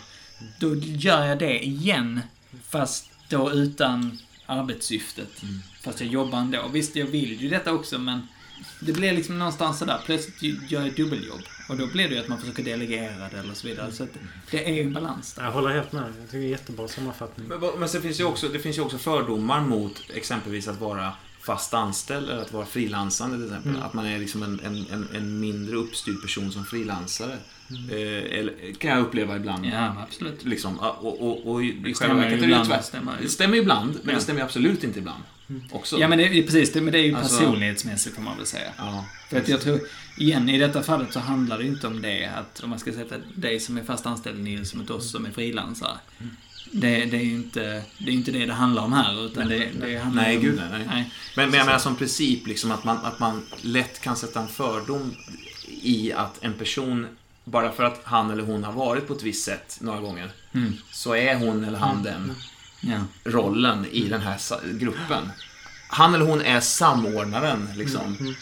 Då 0.60 0.74
gör 0.76 1.24
jag 1.24 1.38
det 1.38 1.64
igen, 1.64 2.20
fast 2.68 3.10
då 3.28 3.52
utan 3.52 4.18
arbetssyftet. 4.46 5.42
Fast 5.82 6.00
jag 6.00 6.08
jobbar 6.08 6.38
ändå. 6.38 6.68
Visst, 6.72 6.96
jag 6.96 7.06
vill 7.06 7.42
ju 7.42 7.48
detta 7.48 7.72
också, 7.72 7.98
men 7.98 8.28
det 8.80 8.92
blir 8.92 9.12
liksom 9.12 9.38
någonstans 9.38 9.78
sådär, 9.78 10.00
plötsligt 10.06 10.70
gör 10.70 10.82
jag 10.82 10.94
dubbeljobb. 10.94 11.40
Och 11.70 11.76
då 11.76 11.86
blir 11.86 12.08
det 12.08 12.14
ju 12.14 12.20
att 12.20 12.28
man 12.28 12.38
försöker 12.40 12.62
delegera 12.62 13.28
det 13.32 13.38
eller 13.38 13.54
så 13.54 13.66
vidare. 13.66 13.92
Så 13.92 14.02
att 14.02 14.10
det 14.50 14.68
är 14.68 14.72
ju 14.74 14.80
en 14.82 14.92
balans 14.92 15.34
där. 15.34 15.44
Jag 15.44 15.52
håller 15.52 15.70
helt 15.70 15.92
med. 15.92 16.02
Jag 16.02 16.26
tycker 16.26 16.38
det 16.38 16.44
är 16.44 16.48
jättebra 16.48 16.88
sammanfattning. 16.88 17.48
Men, 17.48 17.60
men 17.78 17.88
sen 17.88 18.02
finns 18.02 18.16
det, 18.16 18.22
ju 18.22 18.28
också, 18.28 18.48
det 18.48 18.58
finns 18.58 18.78
ju 18.78 18.82
också 18.82 18.98
fördomar 18.98 19.60
mot 19.60 20.02
exempelvis 20.14 20.68
att 20.68 20.80
vara 20.80 21.12
fast 21.40 21.74
anställd 21.74 22.30
eller 22.30 22.42
att 22.42 22.52
vara 22.52 22.66
frilansande 22.66 23.36
till 23.36 23.46
exempel. 23.46 23.70
Mm. 23.70 23.82
Att 23.82 23.92
man 23.94 24.06
är 24.06 24.18
liksom 24.18 24.42
en, 24.42 24.60
en, 24.64 24.86
en, 24.92 25.08
en 25.14 25.40
mindre 25.40 25.76
uppstyrd 25.76 26.22
person 26.22 26.52
som 26.52 26.64
frilansare. 26.64 27.36
Mm. 27.70 27.90
Eh, 27.90 28.38
eller, 28.38 28.74
kan 28.78 28.90
jag 28.90 29.00
uppleva 29.00 29.36
ibland. 29.36 29.66
Ja, 29.66 29.96
absolut. 30.08 30.44
Liksom, 30.44 30.78
och, 30.78 31.22
och, 31.22 31.50
och 31.52 31.64
i 31.64 31.66
i 31.66 31.72
själva 31.82 31.94
stämmer 31.94 32.14
verket 32.14 32.32
är 32.32 32.36
det 32.40 32.46
ju 32.46 32.50
ibland, 32.52 32.68
tvärt. 32.68 32.84
stämmer 32.84 33.16
ju. 33.18 33.22
Det 33.24 33.30
stämmer 33.30 33.56
ibland, 33.58 33.98
men 34.02 34.12
Ja. 34.12 34.18
det 34.18 34.20
stämmer 34.24 34.42
absolut 34.42 34.84
inte 34.84 34.98
ibland. 34.98 35.22
Också. 35.72 35.98
Ja, 35.98 36.08
men 36.08 36.18
det 36.18 36.24
är 36.24 36.42
precis. 36.42 36.72
Det, 36.72 36.80
men 36.80 36.92
det 36.92 36.98
är 36.98 37.02
ju 37.06 37.14
Alltså- 37.16 37.38
personlighetsmässigt 37.38 38.14
får 38.16 38.22
man 38.22 38.36
väl 38.36 38.46
säga. 38.46 38.70
Ja. 38.78 39.04
För 39.30 39.36
att 39.40 39.48
jag 39.48 39.60
tror, 39.60 39.80
igen, 40.16 40.48
i 40.48 40.58
detta 40.58 40.82
fallet 40.82 41.12
så 41.12 41.20
handlar 41.20 41.58
det 41.58 41.64
inte 41.66 41.86
om 41.86 42.02
det 42.02 42.26
att 42.26 42.60
om 42.62 42.70
man 42.70 42.78
ska 42.78 42.92
sätta 42.92 43.14
dig 43.34 43.60
som 43.60 43.78
är 43.78 43.82
fast 43.84 44.06
anställd 44.06 44.40
Nils 44.44 44.74
mot 44.74 44.90
oss 44.90 45.10
som 45.10 45.26
är 45.26 45.30
frilansare. 45.30 45.98
Det, 46.72 47.04
det 47.04 47.16
är 47.16 47.24
ju 47.24 47.34
inte 47.34 47.82
det, 47.98 48.10
är 48.10 48.14
inte 48.14 48.32
det 48.32 48.46
det 48.46 48.52
handlar 48.52 48.82
om 48.82 48.92
här, 48.92 49.26
utan 49.26 49.48
det, 49.48 49.68
det 49.80 49.96
handlar 49.98 50.22
Nej, 50.22 50.36
om... 50.36 50.42
gud 50.42 50.60
nej. 50.70 50.84
nej. 50.90 51.10
Men, 51.36 51.50
men 51.50 51.58
jag 51.58 51.66
menar 51.66 51.78
som 51.78 51.96
princip, 51.96 52.46
liksom 52.46 52.70
att 52.70 52.84
man, 52.84 52.96
att 52.96 53.18
man 53.18 53.46
lätt 53.62 54.00
kan 54.00 54.16
sätta 54.16 54.40
en 54.40 54.48
fördom 54.48 55.14
i 55.82 56.12
att 56.12 56.44
en 56.44 56.54
person, 56.54 57.06
bara 57.44 57.72
för 57.72 57.84
att 57.84 58.00
han 58.04 58.30
eller 58.30 58.42
hon 58.42 58.64
har 58.64 58.72
varit 58.72 59.06
på 59.06 59.14
ett 59.14 59.22
visst 59.22 59.44
sätt 59.44 59.78
några 59.80 60.00
gånger, 60.00 60.30
Mm. 60.54 60.72
så 60.92 61.14
är 61.14 61.34
hon 61.34 61.64
eller 61.64 61.78
han 61.78 62.02
den 62.02 62.34
Ja. 62.80 62.96
rollen 63.24 63.86
i 63.92 64.08
den 64.08 64.20
här 64.20 64.38
gruppen. 64.78 65.32
Han 65.88 66.14
eller 66.14 66.24
hon 66.24 66.40
är 66.42 66.60
samordnaren, 66.60 67.68
liksom. 67.76 68.34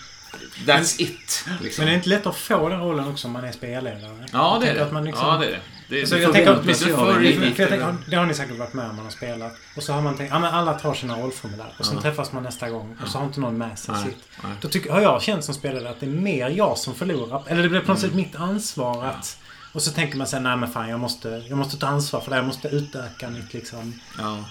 That's 0.66 1.01
it. 1.03 1.45
Liksom. 1.62 1.84
Men 1.84 1.86
det 1.86 1.95
är 1.95 1.97
inte 1.97 2.09
lätt 2.09 2.26
att 2.26 2.36
få 2.36 2.68
den 2.68 2.80
rollen 2.80 3.09
också 3.09 3.26
om 3.26 3.32
man 3.32 3.45
är 3.45 3.53
spelledare. 3.53 4.26
Ja, 4.32 4.59
det 4.61 4.68
är 4.68 4.74
det. 4.74 4.84
att 4.84 4.93
man 4.93 5.05
liksom- 5.05 5.26
Ja, 5.28 5.36
det 5.39 5.47
är 5.47 5.51
det. 5.89 6.01
det, 6.01 6.07
Så 6.07 6.14
det 6.14 6.20
jag 6.20 6.32
tänker 6.32 6.51
att- 6.51 6.57
förväntas 6.59 6.82
ju 6.89 6.95
för- 6.95 7.12
förr 7.12 7.22
i 7.24 7.32
För, 7.32 7.41
för 7.41 7.47
jag 7.47 7.57
tiden. 7.57 7.68
tänker, 7.97 8.11
det 8.11 8.16
har 8.16 8.26
ni 8.26 8.34
säkert 8.34 8.59
varit 8.59 8.74
med 8.74 8.91
om 8.91 8.97
man 8.97 9.05
har 9.05 9.12
spelat. 9.12 9.53
Och 9.76 9.82
så 9.82 9.93
har 9.93 10.03
man 10.03 10.16
tänkt, 10.16 10.30
ja 10.30 10.39
men 10.39 10.55
alla 10.55 10.74
tar 10.74 10.95
sina 10.95 11.16
rollformulär. 11.20 11.74
Och 11.78 11.86
sen 11.86 11.95
Ja. 11.97 12.03
träffas 12.03 12.32
man 12.32 12.43
nästa 12.43 12.70
gång. 12.70 12.97
Och 13.03 13.09
så 13.09 13.18
har 13.18 13.24
inte 13.26 13.41
någon 13.41 13.59
med 13.59 13.78
sig 13.78 13.95
Nej, 13.95 14.05
sitt. 14.05 14.28
nej. 14.43 14.53
Då 14.61 14.68
tycker, 14.68 14.91
har 14.93 15.01
jag 15.01 15.22
känt 15.22 15.45
som 15.45 15.55
spelare 15.55 15.91
att 15.91 16.01
det 16.01 16.07
är 16.07 16.11
mer 16.11 16.49
jag 16.51 16.78
som 16.78 16.95
förlorar. 16.95 17.43
Eller 17.47 17.62
det 17.62 17.68
blir 17.68 17.80
på 17.80 17.93
något 17.93 17.99
Mm. 18.03 18.11
sätt 18.11 18.16
mitt 18.16 18.36
ansvar 18.36 19.05
att... 19.05 19.39
Och 19.79 19.83
så 19.83 19.91
tänker 19.91 20.16
man 20.18 20.26
sig, 20.26 20.41
nej 20.41 20.57
men 20.57 20.70
fan 20.72 20.89
jag 20.89 21.01
måste, 21.01 21.43
jag 21.49 21.59
måste 21.59 21.76
ta 21.79 21.87
ansvar 21.87 22.20
för 22.20 22.31
det. 22.31 22.37
Jag 22.37 22.47
måste 22.47 22.68
utöka 22.68 23.31
mitt 23.31 23.55
liksom... 23.55 24.01
Ja. 24.18 24.45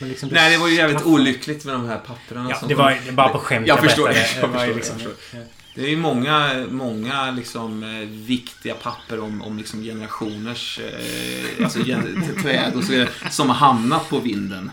men 0.00 0.08
liksom 0.08 0.28
Nej, 0.32 0.50
det 0.52 0.58
var 0.58 0.68
ju 0.68 0.74
jävligt 0.74 0.98
straff- 0.98 1.06
olyckligt 1.14 1.64
med 1.64 1.74
de 1.74 1.88
här 1.88 1.98
papperna 1.98 2.46
Ja, 2.50 2.56
som 2.56 2.68
det 2.68 2.74
var 2.74 2.90
ju 3.06 3.12
bara 3.12 3.28
på 3.28 3.38
skämt 3.38 3.66
Jag 3.66 3.80
förstår 3.80 4.02
berättade. 4.08 4.24
det, 4.24 4.40
jag 4.40 4.50
förstår 4.50 4.66
det, 4.66 4.74
liksom, 4.74 4.96
jag 5.32 5.42
Det 5.76 5.84
är 5.84 5.88
ju 5.88 5.96
många, 5.96 6.66
många 6.70 7.30
liksom, 7.30 7.82
eh, 7.82 8.08
viktiga 8.08 8.74
papper 8.74 9.20
om, 9.20 9.42
om 9.42 9.58
liksom 9.58 9.82
generationers 9.82 10.80
eh, 10.80 11.64
alltså 11.64 11.78
gen 11.78 12.24
träd 12.42 12.72
och 12.74 12.84
så 12.84 12.92
vidare, 12.92 13.08
som 13.30 13.48
har 13.48 13.56
hamnat 13.56 14.08
på 14.08 14.18
vinden. 14.18 14.70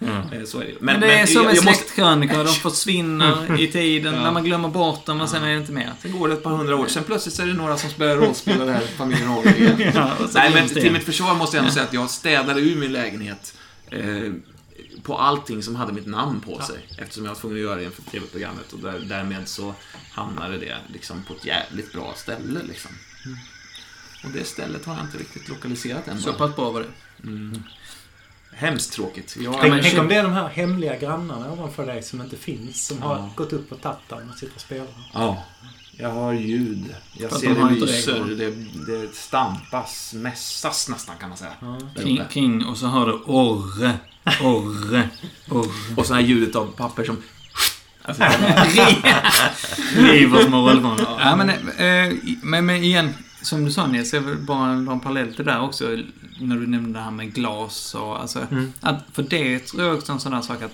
Eh, 0.00 0.44
så 0.46 0.58
är 0.58 0.64
det 0.64 0.70
ju. 0.70 0.76
Men, 0.80 1.00
det 1.00 1.14
är 1.14 1.26
som 1.26 1.48
en 1.48 1.54
jag 1.54 1.64
måste, 1.64 1.78
släktkrönika, 1.78 2.42
de 2.42 2.52
försvinner 2.54 3.60
i 3.60 3.66
tiden, 3.66 4.14
Ja. 4.14 4.22
när 4.22 4.32
man 4.32 4.44
glömmer 4.44 4.68
bort 4.68 5.06
dem 5.06 5.20
och 5.20 5.28
sen 5.28 5.44
är 5.44 5.48
det 5.48 5.56
inte 5.58 5.72
mer. 5.72 5.92
Sen 6.02 6.18
går 6.18 6.28
det 6.28 6.34
ett 6.34 6.42
par 6.42 6.50
hundra 6.50 6.76
år, 6.76 6.86
sen 6.86 7.04
plötsligt 7.04 7.34
så 7.34 7.42
är 7.42 7.46
det 7.46 7.52
några 7.54 7.76
som 7.76 7.90
spelar 7.90 8.16
rollspel 8.16 8.68
här 8.68 8.82
familjen 8.96 9.28
Hager 9.28 9.56
igen. 9.56 9.92
Ja, 9.94 10.10
Nej, 10.34 10.50
men 10.54 10.68
till 10.68 10.92
mitt 10.92 11.04
försvar 11.04 11.34
måste 11.34 11.56
jag 11.56 11.62
ändå 11.62 11.74
säga 11.74 11.84
att 11.86 11.92
jag 11.92 12.10
städade 12.10 12.60
ur 12.60 12.76
min 12.76 12.92
lägenhet 12.92 13.54
eh, 13.90 14.00
på 15.02 15.18
allting 15.18 15.62
som 15.62 15.76
hade 15.76 15.92
mitt 15.92 16.06
namn 16.06 16.40
på 16.40 16.60
sig. 16.60 16.88
Eftersom 16.98 17.24
jag 17.24 17.32
var 17.34 17.40
tvungen 17.40 17.58
att 17.58 17.62
göra 17.64 17.76
det 17.76 17.84
inför 17.84 18.02
TV-programmet 18.02 18.72
och 18.72 18.78
där, 18.78 18.98
därmed 19.08 19.48
så 19.48 19.74
hamnade 20.12 20.58
det 20.58 20.76
liksom 20.92 21.22
på 21.22 21.34
ett 21.34 21.44
jävligt 21.44 21.92
bra 21.92 22.12
ställe 22.16 22.60
liksom. 22.62 22.90
Och 24.24 24.30
det 24.30 24.44
stället 24.44 24.84
har 24.84 24.94
jag 24.96 25.04
inte 25.04 25.18
riktigt 25.18 25.48
lokaliserat 25.48 26.08
än. 26.08 26.20
Så 26.20 26.32
pass 26.32 26.56
bra 26.56 26.70
var 26.70 26.80
det. 26.80 26.88
Hemskt 28.54 28.92
tråkigt. 28.92 29.36
Jag, 29.40 29.54
Tänk, 29.60 29.74
men 29.74 29.82
tänk 29.82 29.98
om 29.98 30.08
det 30.08 30.14
är 30.14 30.22
de 30.22 30.32
här 30.32 30.48
hemliga 30.48 30.96
grannarna 30.98 31.52
ovanför 31.52 31.86
dig 31.86 32.02
som 32.02 32.20
inte 32.20 32.36
finns. 32.36 32.86
Som 32.86 33.02
har 33.02 33.16
Ja. 33.16 33.30
gått 33.36 33.52
upp 33.52 33.72
och 33.72 33.80
tagit 33.80 33.98
den 34.08 34.30
och 34.30 34.34
sitter 34.38 34.54
och 34.54 34.60
spelar. 34.60 34.86
Ja. 35.14 35.44
Jag 35.98 36.10
har 36.10 36.32
ljud. 36.32 36.94
Jag 37.18 37.30
För 37.30 37.38
ser 37.38 37.48
de 37.48 37.60
har 37.60 37.70
det 37.70 37.76
lyser. 37.76 38.24
Det, 38.24 38.50
det 38.92 39.14
stampas, 39.14 40.12
mässas 40.14 40.88
nästan 40.88 41.16
kan 41.20 41.28
man 41.28 41.38
säga. 41.38 41.52
King, 42.02 42.20
uppe. 42.20 42.32
king 42.34 42.64
och 42.66 42.76
så 42.76 42.86
hör 42.86 43.06
du 43.06 43.12
orre, 43.12 43.92
orre, 44.42 45.08
orre. 45.50 45.68
Och 45.96 46.06
så 46.06 46.14
här 46.14 46.20
ljudet 46.20 46.56
av 46.56 46.66
papper 46.66 47.04
som... 47.04 47.16
Alltså, 48.02 48.22
River 49.96 50.44
små 50.46 50.68
rollformer. 50.70 51.06
Ja, 51.20 51.36
men, 51.36 51.48
eh, 51.50 52.16
men, 52.42 52.66
men 52.66 52.76
igen, 52.84 53.14
som 53.42 53.64
du 53.64 53.70
sa 53.72 53.86
Nils, 53.86 54.12
jag 54.12 54.20
vill 54.20 54.36
bara 54.38 54.74
dra 54.74 54.92
en 54.92 55.00
parallell 55.00 55.34
till 55.34 55.44
det 55.44 55.50
där 55.52 55.60
också, 55.60 55.84
när 56.40 56.56
du 56.56 56.66
nämnde 56.66 56.98
det 56.98 57.04
här 57.04 57.10
med 57.10 57.34
glas 57.34 57.94
och 57.94 58.20
alltså, 58.20 58.46
att, 58.80 59.04
för 59.12 59.22
det 59.22 59.58
tror 59.58 59.82
jag 59.82 59.94
också 59.94 60.12
är 60.12 60.14
en 60.14 60.20
sån 60.20 60.32
här 60.32 60.42
sak 60.42 60.62
att 60.62 60.72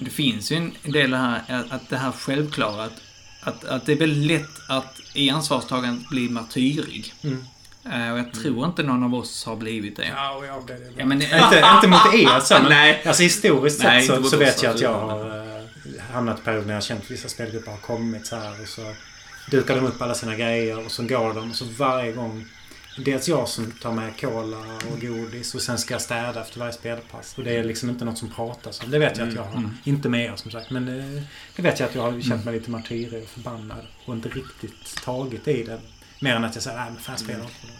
det 0.00 0.10
finns 0.10 0.52
ju 0.52 0.56
en 0.56 0.72
del 0.82 1.14
här, 1.14 1.42
att- 1.48 1.72
att 1.72 1.88
det 1.88 1.96
här 1.96 2.12
självklara, 2.12 2.84
att, 2.84 3.00
att, 3.42 3.64
att 3.64 3.86
det 3.86 3.92
är 3.92 3.96
väldigt 3.98 4.26
lätt 4.40 4.60
att 4.70 5.00
i 5.14 5.30
ansvarstagandet 5.30 6.08
bli 6.08 6.28
martyrig. 6.28 7.12
Mm. 7.24 7.44
Eh, 7.92 8.12
Och 8.12 8.18
jag 8.18 8.32
tror 8.32 8.66
inte 8.66 8.82
någon 8.82 9.02
av 9.02 9.14
oss 9.14 9.44
har 9.44 9.56
blivit 9.56 9.96
det. 9.96 10.06
Ja, 10.16 10.34
och 10.34 10.46
jag 10.46 10.64
blev 10.64 10.78
det. 10.78 10.90
Ja, 10.96 11.06
men, 11.06 11.22
inte, 11.22 11.64
inte 11.74 11.88
mot 11.88 12.14
er 12.14 12.40
så, 12.40 12.54
men 12.62 12.68
Nej. 12.68 13.02
alltså 13.06 13.22
historiskt 13.22 13.80
sett 13.80 14.06
så, 14.06 14.22
så 14.22 14.36
vet 14.36 14.62
jag 14.62 14.74
att 14.74 14.80
jag 14.80 14.94
har 14.94 15.26
uh, 15.26 15.62
hamnat 16.12 16.38
i 16.38 16.42
perioder 16.42 16.66
när 16.66 16.72
jag 16.72 16.76
har 16.76 16.82
känt 16.82 17.02
att 17.02 17.10
vissa 17.10 17.28
spelgrupper 17.28 17.70
har 17.70 17.78
kommit 17.78 18.26
så 18.26 18.36
här 18.36 18.62
och 18.62 18.68
så 18.68 18.94
dukar 19.50 19.76
de 19.76 19.86
upp 19.86 20.02
alla 20.02 20.14
sina 20.14 20.34
grejer 20.34 20.84
och 20.84 20.90
så 20.90 21.02
går 21.02 21.34
de 21.34 21.50
och 21.50 21.56
så 21.56 21.64
varje 21.64 22.12
gång 22.12 22.44
Dels 22.96 23.28
jag 23.28 23.48
som 23.48 23.70
tar 23.70 23.92
med 23.92 24.20
cola 24.20 24.56
och 24.92 25.00
godis 25.00 25.54
och 25.54 25.62
sen 25.62 25.78
ska 25.78 25.94
jag 25.94 26.02
städa 26.02 26.40
efter 26.40 26.58
varje 26.58 26.72
spelpass. 26.72 27.34
Och 27.38 27.44
det 27.44 27.56
är 27.56 27.64
liksom 27.64 27.90
inte 27.90 28.04
något 28.04 28.18
som 28.18 28.30
pratas 28.30 28.82
om. 28.84 28.90
Det 28.90 28.98
vet 28.98 29.18
jag 29.18 29.28
att 29.28 29.34
jag 29.34 29.42
har. 29.42 29.58
Mm. 29.58 29.70
Inte 29.84 30.08
med 30.08 30.24
er 30.24 30.36
som 30.36 30.50
sagt. 30.50 30.70
Men 30.70 30.88
eh, 30.88 31.22
det 31.56 31.62
vet 31.62 31.80
jag 31.80 31.88
att 31.88 31.94
jag 31.94 32.02
har 32.02 32.20
känt 32.20 32.44
mig 32.44 32.54
lite 32.54 32.70
martyrig 32.70 33.22
och 33.22 33.28
förbannad. 33.28 33.86
Och 34.04 34.14
inte 34.14 34.28
riktigt 34.28 35.02
tagit 35.04 35.48
i 35.48 35.62
det. 35.62 35.80
Mer 36.20 36.34
än 36.36 36.44
att 36.44 36.54
jag 36.54 36.62
säger 36.64 36.78
nej 36.78 36.90
men 36.90 37.00
fan 37.02 37.18
spela 37.18 37.38
inte 37.38 37.52
på 37.60 37.66
det. 37.66 37.72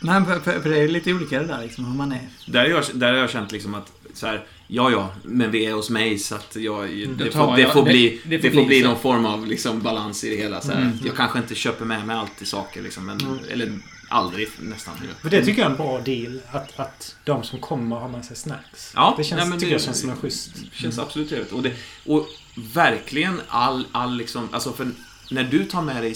Nej, 0.00 0.24
för, 0.24 0.40
för, 0.40 0.60
för 0.60 0.70
det 0.70 0.78
är 0.78 0.88
lite 0.88 1.12
olika 1.14 1.38
det 1.40 1.46
där 1.46 1.62
liksom, 1.62 1.84
hur 1.84 1.94
man 1.94 2.12
är. 2.12 2.28
Där 2.46 2.60
har 2.60 2.68
jag, 2.68 2.84
där 2.94 3.12
har 3.12 3.18
jag 3.18 3.30
känt 3.30 3.52
liksom 3.52 3.74
att 3.74 3.92
så 4.14 4.26
här, 4.26 4.46
ja, 4.66 4.90
ja, 4.90 5.12
men 5.24 5.50
vi 5.50 5.66
är 5.66 5.72
hos 5.72 5.90
mig 5.90 6.18
så 6.18 6.34
att 6.34 6.56
jag, 6.56 6.88
Då 7.18 7.24
det, 7.24 7.30
får, 7.30 7.56
det 7.56 7.72
får 7.72 7.84
det- 7.84 7.90
bli, 7.90 8.20
det 8.24 8.36
det 8.38 8.50
får 8.50 8.58
får, 8.60 8.66
bli 8.66 8.82
någon 8.82 8.98
form 8.98 9.26
av 9.26 9.46
liksom, 9.46 9.80
balans 9.82 10.24
i 10.24 10.30
det 10.30 10.36
hela. 10.36 10.60
Så 10.60 10.72
här. 10.72 10.80
Mm. 10.80 10.98
Jag 11.04 11.16
kanske 11.16 11.38
inte 11.38 11.54
köper 11.54 11.84
med 11.84 12.06
mig 12.06 12.16
alltid 12.16 12.48
saker 12.48 12.82
liksom, 12.82 13.06
men, 13.06 13.20
Mm. 13.20 13.38
eller 13.50 13.72
aldrig 14.08 14.48
nästan. 14.60 14.94
För 15.22 15.30
det 15.30 15.44
tycker 15.44 15.62
jag 15.62 15.66
är 15.66 15.70
en 15.70 15.76
bra 15.76 16.00
deal. 16.00 16.40
Att, 16.52 16.80
att 16.80 17.16
de 17.24 17.42
som 17.42 17.58
kommer 17.60 17.96
har 17.96 18.08
med 18.08 18.24
sig 18.24 18.36
snacks. 18.36 18.92
Ja, 18.94 19.14
det 19.18 19.24
känns, 19.24 19.40
nej, 19.40 19.48
men 19.48 19.58
tycker 19.58 19.66
det- 19.70 19.74
jag 19.74 19.82
känns 19.82 20.00
som 20.00 20.10
en 20.10 20.16
schysst. 20.16 20.50
känns 20.72 20.98
absolut 20.98 21.28
trevligt. 21.28 21.52
Och, 21.52 21.62
det, 21.62 21.72
och 22.06 22.26
verkligen 22.74 23.40
all, 23.48 23.86
all 23.92 24.16
liksom, 24.16 24.48
alltså 24.52 24.72
för 24.72 24.88
när 25.30 25.44
du 25.44 25.64
tar 25.64 25.82
med 25.82 26.02
dig 26.02 26.14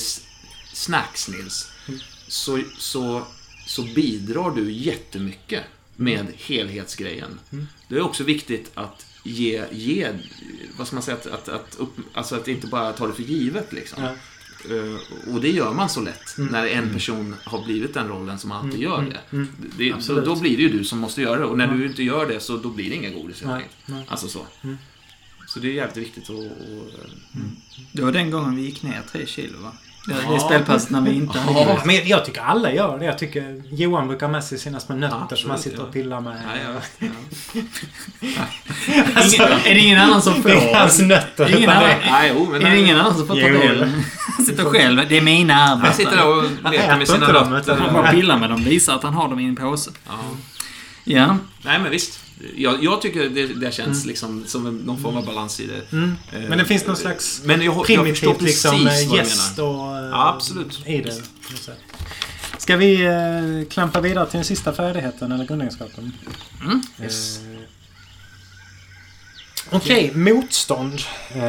snacks 0.79 1.29
Nils, 1.29 1.71
Mm. 1.89 2.01
så, 2.29 2.61
så, 2.79 3.23
så 3.67 3.83
bidrar 3.83 4.51
du 4.51 4.73
jättemycket 4.73 5.65
med 5.97 6.27
helhetsgrejen. 6.37 7.39
Mm. 7.53 7.67
Det 7.89 7.95
är 7.97 8.01
också 8.01 8.25
viktigt 8.25 8.71
att 8.75 9.07
ge, 9.25 9.65
ge 9.73 10.13
vad 10.79 10.87
ska 10.87 10.97
man 10.97 11.03
säga, 11.03 11.17
att, 11.17 11.27
att, 11.27 11.49
att, 11.49 11.75
upp, 11.79 11.97
alltså 12.15 12.35
att 12.37 12.49
inte 12.49 12.67
bara 12.67 12.93
ta 12.93 13.07
det 13.07 13.13
för 13.13 13.23
givet 13.23 13.73
liksom. 13.73 14.03
Ja. 14.03 14.11
Eh, 14.75 15.33
Och 15.35 15.41
det 15.41 15.51
gör 15.51 15.73
man 15.73 15.89
så 15.89 16.01
lätt 16.01 16.39
Mm. 16.39 16.53
när 16.53 16.67
en 16.67 16.93
person 16.93 17.37
har 17.45 17.65
blivit 17.65 17.95
den 17.95 18.09
rollen 18.09 18.39
som 18.39 18.53
alltid 18.53 18.81
gör 18.81 18.99
Mm, 18.99 19.11
det. 19.13 19.21
mm. 19.37 19.49
det 19.79 19.95
då, 20.09 20.21
då 20.21 20.37
blir 20.37 20.57
det 20.57 20.63
ju 20.63 20.69
du 20.79 20.85
som 20.85 20.99
måste 20.99 21.23
göra 21.23 21.39
det 21.39 21.45
och 21.45 21.59
när 21.59 21.67
Ja. 21.69 21.73
du 21.75 21.87
inte 21.87 22.03
gör 22.03 22.27
det 22.27 22.41
så 22.41 22.57
då 22.57 22.71
blir 22.71 22.89
det 22.91 22.97
inga 22.97 23.11
godis 23.11 23.41
helt 23.41 23.53
Nej, 23.53 23.63
enkelt. 23.63 23.77
nej. 23.87 24.05
Alltså 24.09 24.29
så. 24.29 24.47
Mm. 24.65 24.77
Så 25.47 25.61
det 25.61 25.69
är 25.69 25.73
jävligt 25.73 25.97
viktigt 26.07 26.31
att... 26.31 26.37
att 26.37 26.53
Det 27.93 28.03
var 28.03 28.13
den 28.13 28.31
gången 28.31 28.57
vi 28.57 28.63
gick 28.63 28.83
ner 28.83 29.03
tre 29.13 29.27
kilo 29.27 29.59
va? 29.61 29.73
Är 30.11 30.33
Ja. 30.33 30.39
spelpasset 30.41 30.91
när 30.91 31.01
vi 31.01 31.15
inte 31.15 31.39
hade 31.39 31.61
Ja, 31.61 31.79
men 31.85 32.09
jag 32.09 32.25
tycker 32.25 32.41
alla 32.41 32.73
gör 32.73 32.99
det. 32.99 33.05
Jag 33.05 33.19
tycker 33.19 33.63
Johan 33.71 34.09
brukar 34.09 34.27
ha 34.27 34.33
med 34.33 34.45
sig 34.45 34.59
sina 34.59 34.81
små 34.81 34.95
nötter 34.97 35.17
som 35.19 35.23
Absolut, 35.27 35.49
han 35.51 35.59
sitter 35.59 35.77
ja. 35.79 35.83
och 35.85 35.93
pillar 35.93 36.21
med. 36.21 36.37
nej, 36.53 36.63
jag 36.67 36.73
vet, 36.73 36.93
ja. 36.99 37.09
Alltså, 39.15 39.43
är 39.43 39.75
det 39.75 39.81
ingen 39.81 39.99
annan 40.01 40.23
som 40.23 40.35
får? 40.43 40.49
det 40.51 40.71
är 40.71 40.75
hans 40.81 40.99
nötter. 41.01 41.57
Ingen 41.57 41.71
annan- 41.71 41.83
det- 41.83 42.11
nej, 42.11 42.33
jo, 42.35 42.49
men 42.51 42.67
Är 42.67 42.71
det 42.71 42.79
ingen 42.79 42.99
annan 42.99 43.15
som 43.15 43.27
får 43.27 43.35
ta 43.35 43.41
del? 43.49 43.83
Han 44.37 44.47
sitter 44.47 44.65
själv. 44.65 45.09
Det 45.09 45.17
är 45.17 45.21
mina 45.23 45.55
Han 45.55 45.79
arbeten. 45.79 45.97
sitter 45.97 46.17
där 46.17 46.27
och 46.39 46.45
Han 46.63 46.73
leker 46.73 46.97
med 46.97 47.09
sina 47.09 47.43
nötter. 47.49 47.77
Han 47.77 47.95
bara 47.95 48.11
pillar 48.13 48.39
med 48.39 48.51
dem. 48.51 48.65
Visar 48.65 48.95
att 48.95 49.03
han 49.03 49.15
har 49.15 49.29
dem 49.29 49.41
i 49.41 49.45
en 49.45 49.57
påse. 49.57 49.91
Ja. 50.07 50.13
Ja. 51.05 51.37
Nej, 51.63 51.79
men 51.79 51.91
visst. 51.91 52.21
Jag, 52.57 52.85
jag 52.85 53.03
tycker 53.03 53.29
det, 53.29 53.47
det 53.47 53.75
känns 53.75 54.07
liksom 54.07 54.45
som 54.47 54.77
någon 54.79 54.99
form 55.03 55.17
av 55.17 55.27
balans 55.27 55.61
i 55.61 55.67
det. 55.67 55.93
Mm. 55.97 56.17
Eh, 56.33 56.41
Men 56.49 56.59
det 56.59 56.65
finns 56.65 56.87
någon 56.87 56.97
slags 56.97 57.41
men 57.45 57.63
jag, 57.63 57.75
jag 57.75 57.87
primitivt 57.87 58.39
precis 58.39 58.65
liksom 58.65 58.87
eh, 58.87 59.15
gäst 59.15 59.59
och... 59.59 59.97
eh, 59.97 60.09
Ja, 60.11 60.29
absolut. 60.35 60.87
I 60.87 61.01
det. 61.01 61.23
Ska 62.59 62.77
vi 62.77 63.05
eh, 63.07 63.69
klampa 63.71 64.01
vidare 64.01 64.27
till 64.27 64.37
den 64.39 64.45
sista 64.45 64.73
färdigheten 64.73 65.33
eller 65.33 65.45
grundegenskapen? 65.45 66.13
Mm. 66.65 66.83
Yes. 67.03 67.39
Eh, 67.39 67.59
Okej, 69.71 70.13
motstånd. 70.15 70.95
Eh, 71.31 71.41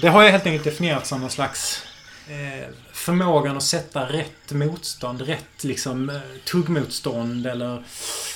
det 0.00 0.08
har 0.08 0.22
jag 0.22 0.30
helt 0.30 0.46
enkelt 0.46 0.64
definierat 0.64 1.06
som 1.06 1.20
någon 1.20 1.30
slags 1.30 1.82
eh, 2.28 2.68
förmågan 3.02 3.56
att 3.56 3.62
sätta 3.62 4.12
rätt 4.12 4.52
motstånd, 4.52 5.20
rätt 5.20 5.64
liksom 5.64 6.10
eh, 6.10 6.20
tuggmotstånd 6.44 7.46
eller 7.46 7.84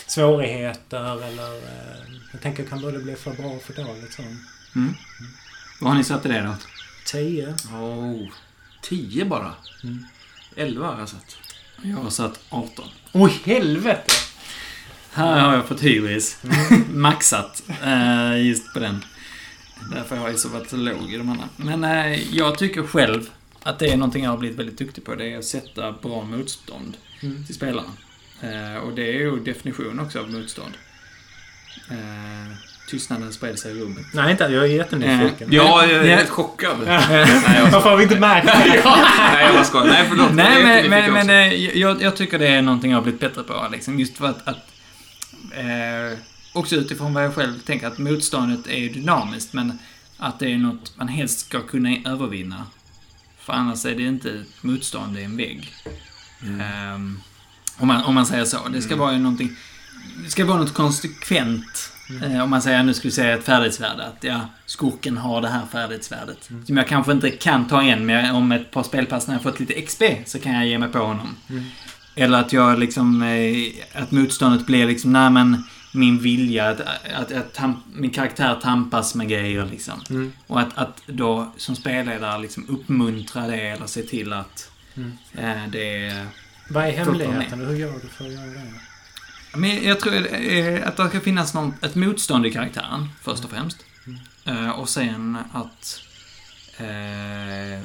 svårigheter 0.06 1.24
eller... 1.24 1.56
Eh, 1.56 1.96
jag 2.32 2.40
tänker 2.40 2.64
kan 2.64 2.80
både 2.80 2.98
bli 2.98 3.16
för 3.16 3.30
bra 3.30 3.46
och 3.46 3.62
för 3.62 3.72
dåligt. 3.72 4.12
Så. 4.12 4.22
Mm. 4.22 4.94
Vad 5.80 5.90
har 5.90 5.98
ni 5.98 6.04
satt 6.04 6.26
i 6.26 6.28
det 6.28 6.40
då? 6.40 6.54
10. 7.06 7.54
Oh, 7.72 8.28
tio 8.82 9.24
bara. 9.24 9.52
Mm. 9.84 10.04
Elva 10.56 10.86
har 10.86 10.98
jag 10.98 11.08
sett. 11.08 11.36
Jag 11.82 11.96
har 11.96 12.10
satt 12.10 12.40
18. 12.50 12.88
Oj, 13.12 13.40
helvete! 13.44 14.12
Här 15.12 15.40
har 15.40 15.54
jag 15.54 15.66
fått 15.66 15.82
hybris. 15.82 16.42
Maxat 16.90 17.62
eh, 17.82 18.46
just 18.46 18.72
på 18.72 18.78
den. 18.78 19.04
Därför 19.92 20.16
har 20.16 20.28
jag 20.28 20.38
så 20.38 20.48
varit 20.48 20.70
så 20.70 20.76
låg 20.76 21.12
i 21.12 21.16
de 21.16 21.28
andra. 21.28 21.48
Men 21.56 21.84
eh, 21.84 22.34
jag 22.36 22.58
tycker 22.58 22.82
själv 22.82 23.30
att 23.66 23.78
det 23.78 23.86
är 23.92 23.96
någonting 23.96 24.24
jag 24.24 24.30
har 24.30 24.38
blivit 24.38 24.58
väldigt 24.58 24.78
duktig 24.78 25.04
på. 25.04 25.14
Det 25.14 25.32
är 25.32 25.38
att 25.38 25.44
sätta 25.44 25.92
bra 25.92 26.22
motstånd 26.24 26.96
Mm. 27.22 27.44
till 27.46 27.54
spelarna. 27.54 27.88
Eh, 28.40 28.76
och 28.82 28.92
det 28.94 29.02
är 29.02 29.12
ju 29.12 29.40
definition 29.40 30.00
också 30.00 30.20
av 30.20 30.30
motstånd. 30.32 30.72
Eh, 31.90 32.56
tystnaden 32.90 33.32
spred 33.32 33.58
sig 33.58 33.76
i 33.76 33.80
rummet. 33.80 34.04
Nej, 34.14 34.30
inte 34.30 34.44
Jag 34.44 34.64
är 34.64 34.68
jättenyfiken. 34.68 35.48
Eh, 35.50 35.54
Ja, 35.56 35.86
jag 35.86 36.06
är 36.06 36.16
helt 36.16 36.28
chockad. 36.28 36.76
Nej, 36.86 37.28
jag 37.56 37.70
Varför 37.70 37.90
har 37.90 37.96
vi 37.96 38.02
inte 38.02 38.20
märkt 38.20 38.46
det? 38.46 38.52
Nej, 39.32 39.44
jag 39.44 39.54
bara 39.54 39.64
skojar. 39.64 39.86
Nej, 39.86 40.04
förlåt. 40.08 40.32
Nej, 40.34 40.62
men, 40.62 40.90
men, 40.90 41.12
men 41.12 41.30
eh, 41.30 41.54
jag, 41.78 42.02
jag 42.02 42.16
tycker 42.16 42.38
det 42.38 42.48
är 42.48 42.62
någonting 42.62 42.90
jag 42.90 42.98
har 42.98 43.02
blivit 43.02 43.20
bättre 43.20 43.42
på. 43.42 43.68
Liksom, 43.72 43.98
just 44.00 44.16
för 44.18 44.26
att, 44.26 44.48
att 44.48 44.72
eh, 45.56 46.18
också 46.52 46.76
utifrån 46.76 47.14
vad 47.14 47.24
jag 47.24 47.34
själv 47.34 47.58
tänker, 47.60 47.86
att 47.86 47.98
motståndet 47.98 48.66
är 48.66 48.88
dynamiskt, 48.88 49.52
men 49.52 49.78
att 50.18 50.38
det 50.38 50.52
är 50.52 50.56
något 50.58 50.92
man 50.96 51.08
helst 51.08 51.38
ska 51.46 51.60
kunna 51.60 51.96
övervinna. 52.06 52.66
För 53.46 53.52
annars 53.52 53.84
är 53.84 53.94
det 53.94 54.02
inte 54.02 54.30
ett 54.30 54.62
motstånd, 54.62 55.14
det 55.14 55.20
är 55.20 55.24
en 55.24 55.36
vägg. 55.36 55.72
Ehm, 56.60 57.20
om, 57.76 57.88
man, 57.88 58.04
om 58.04 58.14
man 58.14 58.26
säger 58.26 58.44
så. 58.44 58.68
Det 58.68 58.82
ska 58.82 58.94
Mm. 58.94 58.98
vara 59.04 59.12
ju 59.12 59.18
någonting... 59.18 59.50
Det 60.24 60.30
ska 60.30 60.44
vara 60.44 60.58
något 60.58 60.74
konsekvent. 60.74 61.92
Eh, 62.24 62.42
om 62.42 62.50
man 62.50 62.62
säger, 62.62 62.82
nu 62.82 62.94
ska 62.94 63.08
vi 63.08 63.12
säga 63.12 63.34
ett 63.38 63.44
färdighetsvärde. 63.44 64.04
Att 64.06 64.24
ja, 64.24 64.40
skurken 64.66 65.16
har 65.16 65.40
det 65.42 65.48
här 65.48 65.62
färdighetsvärdet. 65.72 66.50
Som 66.66 66.76
jag 66.76 66.88
kanske 66.88 67.12
inte 67.12 67.30
kan 67.30 67.66
ta 67.68 67.82
igen, 67.82 68.06
men 68.06 68.34
om 68.34 68.52
ett 68.52 68.70
par 68.70 68.82
spelpass 68.82 69.26
när 69.26 69.34
jag 69.34 69.42
fått 69.42 69.60
lite 69.60 69.82
XP 69.82 70.02
så 70.26 70.38
kan 70.38 70.52
jag 70.54 70.66
ge 70.66 70.78
mig 70.78 70.88
på 70.88 70.98
honom. 70.98 71.36
Eller 72.14 72.40
att 72.40 72.52
jag 72.52 72.78
liksom... 72.78 73.22
Eh, 73.22 74.02
att 74.02 74.10
motståndet 74.10 74.66
blir 74.66 74.86
liksom, 74.86 75.12
nej 75.12 75.30
men 75.30 75.64
min 75.96 76.18
vilja, 76.18 76.68
att, 76.68 76.80
att, 77.14 77.32
att 77.32 77.54
tam, 77.54 77.82
min 77.94 78.10
karaktär 78.10 78.58
tampas 78.62 79.14
med 79.14 79.28
grejer 79.28 79.66
liksom. 79.70 80.00
Mm. 80.10 80.32
Och 80.46 80.60
att, 80.60 80.78
att 80.78 81.02
då 81.06 81.52
som 81.56 81.76
spelledare 81.76 82.42
liksom 82.42 82.68
uppmuntra 82.68 83.46
det 83.46 83.60
eller 83.68 83.86
se 83.86 84.02
till 84.02 84.32
att 84.32 84.70
Mm. 84.96 85.12
eh, 85.34 85.68
det 85.68 86.06
är... 86.06 86.26
Vad 86.70 86.84
är 86.84 86.90
hemligheten 86.90 87.66
hur 87.66 87.76
gör 87.76 87.92
du 88.02 88.08
för 88.08 88.24
att 88.24 88.32
göra 88.32 88.46
det? 88.46 88.72
Men 89.56 89.84
jag 89.84 90.00
tror 90.00 90.14
eh, 90.34 90.88
att 90.88 90.96
det 90.96 91.08
ska 91.08 91.20
finnas 91.20 91.54
någon, 91.54 91.74
ett 91.82 91.94
motstånd 91.94 92.46
i 92.46 92.50
karaktären, 92.52 93.08
först 93.22 93.44
och 93.44 93.50
främst. 93.50 93.84
Eh, 94.44 94.70
och 94.70 94.88
sen 94.88 95.38
att... 95.52 96.00
Eh, 96.78 97.80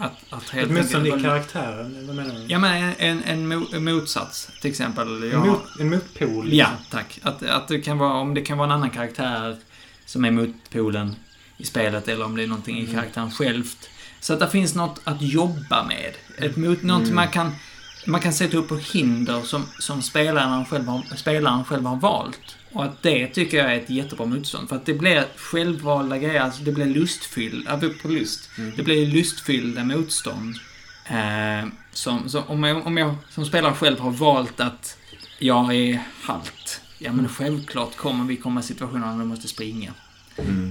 att, 0.00 0.12
att 0.30 0.48
helt 0.50 0.70
motstånd 0.70 1.06
i 1.06 1.10
karaktären? 1.10 2.06
Vad 2.06 2.16
menar 2.16 2.34
du? 2.34 2.44
Ja, 2.46 2.58
men 2.58 2.94
en, 2.98 3.22
en, 3.22 3.66
en 3.72 3.84
motsats, 3.84 4.50
till 4.60 4.70
exempel. 4.70 5.22
En, 5.22 5.30
Jag, 5.30 5.46
mot, 5.46 5.62
en 5.80 5.90
motpol? 5.90 6.52
Ja, 6.52 6.68
tack. 6.90 7.18
Att, 7.22 7.42
att 7.42 7.68
det 7.68 7.80
kan 7.80 7.98
vara, 7.98 8.12
om 8.12 8.34
det 8.34 8.40
kan 8.40 8.58
vara 8.58 8.66
en 8.66 8.72
annan 8.72 8.90
karaktär 8.90 9.56
som 10.04 10.24
är 10.24 10.30
motpolen 10.30 11.16
i 11.56 11.64
spelet 11.64 12.08
eller 12.08 12.24
om 12.24 12.36
det 12.36 12.42
är 12.42 12.46
någonting 12.46 12.78
i 12.78 12.86
karaktären 12.86 13.30
självt. 13.30 13.90
Så 14.20 14.32
att 14.32 14.40
det 14.40 14.48
finns 14.48 14.74
något 14.74 15.00
att 15.04 15.22
jobba 15.22 15.84
med. 15.84 16.14
Ett 16.38 16.56
mot, 16.56 16.82
något 16.82 17.10
man 17.10 17.28
kan 17.28 17.52
man 18.06 18.20
kan 18.20 18.32
sätta 18.32 18.56
upp 18.56 18.72
hinder 18.92 19.42
som, 19.42 19.66
som 19.78 20.02
spelaren, 20.02 20.64
själv 20.64 20.86
har, 20.86 21.16
spelaren 21.16 21.64
själv 21.64 21.84
har 21.84 21.96
valt. 21.96 22.56
Och 22.72 22.84
att 22.84 23.02
det 23.02 23.26
tycker 23.26 23.58
jag 23.58 23.72
är 23.72 23.76
ett 23.76 23.90
jättebra 23.90 24.26
motstånd. 24.26 24.68
För 24.68 24.76
att 24.76 24.86
det 24.86 24.94
blir 24.94 25.24
självvalda 25.36 26.18
grejer, 26.18 26.40
alltså 26.40 26.62
det 26.62 26.72
blir 26.72 26.86
lustfyllda, 26.86 27.80
på 28.02 28.08
lust. 28.08 28.50
Det 28.76 28.82
blir 28.82 29.06
lustfyllda 29.06 29.84
motstånd. 29.84 30.54
Eh, 31.06 31.68
som, 31.92 32.28
som, 32.28 32.42
om, 32.46 32.64
jag, 32.64 32.86
om 32.86 32.96
jag 32.96 33.14
som 33.30 33.46
spelare 33.46 33.74
själv 33.74 33.98
har 34.00 34.10
valt 34.10 34.60
att 34.60 34.96
jag 35.38 35.74
är 35.74 36.00
halt. 36.22 36.80
Ja 36.98 37.12
men 37.12 37.28
självklart 37.28 37.96
kommer 37.96 38.24
vi 38.24 38.36
komma 38.36 38.60
i 38.60 38.62
situationer 38.62 39.06
där 39.12 39.18
du 39.18 39.24
måste 39.24 39.48
springa. 39.48 39.92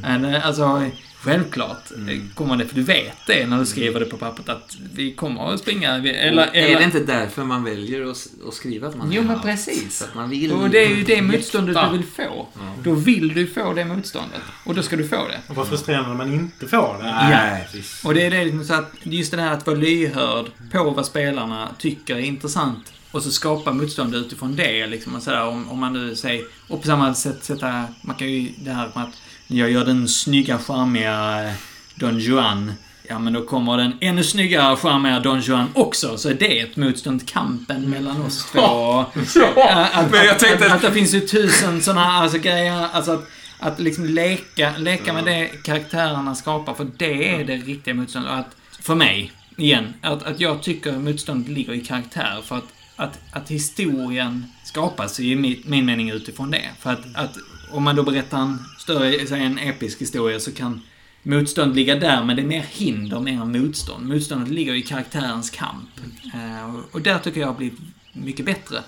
Eh, 0.04 0.48
Alltså, 0.48 0.90
självklart 1.22 1.92
eh, 1.92 2.18
kommer 2.34 2.58
det, 2.58 2.66
för 2.66 2.76
du 2.76 2.84
vet 2.84 3.18
det 3.28 3.48
när 3.48 3.60
du 3.60 3.66
skriver 3.66 4.00
det 4.00 4.06
på 4.06 4.18
pappret 4.18 4.50
att 4.50 4.78
vi 4.94 5.14
kommer 5.14 5.54
att 5.54 5.60
springa. 5.60 5.98
vi- 5.98 6.10
Eller, 6.10 6.48
Och 6.50 6.56
är 6.56 6.62
eller, 6.68 6.78
det 6.80 6.84
inte 6.86 7.00
därför 7.00 7.44
man 7.44 7.64
väljer 7.64 8.12
att, 8.12 8.28
att 8.48 8.54
skriva 8.54 8.88
att 8.88 8.98
man 8.98 9.12
Jo, 9.12 9.22
är 9.22 9.26
men 9.26 9.40
precis. 9.42 10.02
Att 10.02 10.16
man 10.16 10.30
vill 10.30 10.52
Och 10.52 10.70
det 10.70 10.80
är 10.86 10.96
ju 10.96 11.04
det 11.04 11.22
motståndet 11.22 11.78
du 11.92 11.98
vill 11.98 12.08
få. 12.08 12.48
Då 12.84 12.94
vill 12.94 13.34
du 13.34 13.48
få 13.48 13.74
det 13.74 13.86
motståndet. 13.86 14.42
Och 14.66 14.76
då 14.76 14.84
ska 14.84 14.96
du 14.96 15.08
få 15.08 15.28
det. 15.28 15.42
Och 15.48 15.56
vad 15.56 15.68
frustrerande 15.68 16.10
när 16.10 16.16
man 16.18 16.34
inte 16.34 16.68
får 16.68 16.98
det. 16.98 17.04
Nej, 17.04 17.64
precis. 17.72 18.06
Och 18.06 18.14
det 18.14 18.26
är 18.26 18.32
det 18.32 18.44
liksom 18.46 18.64
så 18.66 18.74
att 18.74 18.92
just 19.04 19.32
det 19.32 19.42
här 19.42 19.54
att 19.54 19.68
vara 19.68 19.78
lyhörd 19.78 20.46
på 20.72 20.90
vad 20.90 21.06
spelarna 21.06 21.70
tycker 21.80 22.16
är 22.16 22.20
intressant 22.20 22.94
och 23.12 23.24
så 23.24 23.32
skapa 23.32 23.72
motstånd 23.74 24.16
utifrån 24.16 24.56
det. 24.56 24.88
Liksom, 24.88 25.16
och 25.16 25.24
sådär, 25.24 25.48
om, 25.48 25.70
om 25.70 25.80
man 25.80 25.94
nu 25.94 26.16
säger... 26.16 26.44
Och 26.68 26.82
på 26.82 26.88
samma 26.88 27.14
sätt 27.14 27.44
sätta... 27.44 27.86
Man 28.02 28.16
kan 28.16 28.30
ju 28.32 28.50
det 28.58 28.72
här 28.72 28.92
med 28.96 29.04
att 29.04 29.14
jag 29.58 29.72
gör 29.72 29.86
den 29.86 30.08
snygga, 30.08 30.58
charmiga 30.58 31.52
Don 31.96 32.20
Juan. 32.20 32.74
Ja, 33.08 33.20
men 33.20 33.34
då 33.34 33.46
kommer 33.46 33.78
den 33.78 33.94
ännu 34.02 34.24
snyggare, 34.24 34.76
charmiga 34.76 35.20
Don 35.20 35.42
Juan 35.42 35.68
också. 35.74 36.18
Så 36.18 36.30
är 36.30 36.34
det 36.34 36.60
ett 36.60 36.76
motstånd, 36.76 37.28
kampen 37.30 37.90
mellan 37.90 38.22
oss 38.22 38.46
två. 38.52 38.60
Att, 39.00 39.94
att, 39.94 40.12
Men 40.12 40.26
jag 40.26 40.40
tänkte- 40.40 40.66
att, 40.66 40.72
att 40.72 40.82
det 40.82 40.92
finns 40.92 41.14
ju 41.14 41.20
tusen 41.20 41.82
sådana 41.82 42.06
alltså, 42.06 42.38
grejer. 42.38 42.88
Alltså 42.94 43.12
att, 43.12 43.28
att 43.60 43.80
liksom 43.80 44.06
leka, 44.06 44.74
leka 44.78 45.14
med 45.14 45.26
det 45.26 45.48
karaktärerna 45.64 46.36
skapar. 46.36 46.74
För 46.74 46.88
det 46.98 47.30
är 47.36 47.44
det 47.44 47.56
riktiga 47.56 47.94
motståndet. 47.94 48.32
Att, 48.32 48.56
för 48.82 48.96
mig, 48.96 49.32
igen, 49.58 49.94
att, 50.02 50.24
att 50.24 50.40
jag 50.40 50.64
tycker 50.64 50.92
motståndet 50.92 51.50
ligger 51.52 51.74
i 51.74 51.82
karaktär. 51.82 52.42
För 52.46 52.58
att, 52.58 52.68
att, 52.96 53.20
att 53.32 53.52
historien 53.52 54.46
skapas 54.64 55.20
i 55.20 55.36
min, 55.36 55.64
min 55.66 55.86
mening 55.86 56.10
utifrån 56.10 56.52
det. 56.52 56.70
För 56.80 56.90
att, 56.90 57.16
att 57.16 57.36
om 57.72 57.84
man 57.84 57.96
då 57.96 58.04
berättar 58.04 58.38
en 58.38 58.60
större, 58.90 59.38
en 59.38 59.58
episk 59.58 60.02
historia 60.02 60.40
så 60.40 60.52
kan 60.52 60.82
motstånd 61.24 61.76
ligga 61.76 61.96
där, 61.96 62.24
men 62.24 62.36
det 62.36 62.42
är 62.42 62.48
mer 62.48 62.66
hinder 62.70 63.20
mer 63.20 63.42
än 63.42 63.52
motstånd. 63.52 64.08
Motståndet 64.08 64.50
ligger 64.50 64.74
i 64.74 64.82
karaktärens 64.82 65.50
kamp. 65.50 65.90
Eh, 66.34 66.76
och, 66.92 67.02
där 67.02 67.20
tycker 67.20 67.40
jag 67.42 67.48
har 67.48 67.54
blivit 67.54 67.80
mycket 68.14 68.46
bättre. 68.46 68.84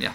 Ja. 0.00 0.10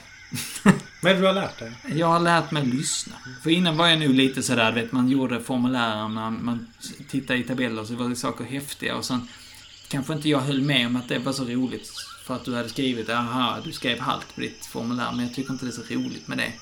Vad 1.02 1.12
är 1.12 1.16
det 1.16 1.22
du 1.22 1.28
har 1.28 1.34
lärt 1.34 1.60
dig? 1.60 1.74
Jag 1.96 2.08
har 2.08 2.20
lärt 2.20 2.52
mig 2.52 2.66
lyssna. 2.66 3.16
För 3.44 3.50
innan 3.50 3.78
var 3.78 3.88
jag 3.88 4.00
nog 4.00 4.10
lite 4.10 4.44
sådär, 4.44 4.72
vet 4.72 4.92
man 4.92 5.10
gjorde 5.10 5.42
formulären, 5.42 6.14
man, 6.14 6.46
man 6.46 6.68
tittade 7.10 7.40
i 7.40 7.44
tabeller 7.44 7.84
så 7.84 7.96
var 7.96 8.10
det 8.10 8.16
saker 8.16 8.46
häftiga 8.46 8.96
och 8.96 9.06
sen 9.06 9.28
kanske 9.88 10.14
inte 10.14 10.30
jag 10.30 10.40
höll 10.40 10.62
med 10.62 10.88
om 10.88 10.96
att 10.96 11.10
det 11.10 11.20
var 11.20 11.34
så 11.34 11.44
roligt 11.44 11.92
för 12.24 12.36
att 12.36 12.46
du 12.46 12.56
hade 12.56 12.70
skrivit, 12.70 13.10
aha, 13.10 13.58
du 13.64 13.72
skrev 13.72 14.00
halt 14.00 14.36
på 14.36 14.42
ditt 14.42 14.66
formulär, 14.66 15.12
men 15.12 15.26
jag 15.26 15.36
tycker 15.36 15.54
inte 15.54 15.66
det 15.66 15.72
är 15.72 15.84
så 15.88 15.94
roligt 15.94 16.28
med 16.28 16.38
det. 16.38 16.54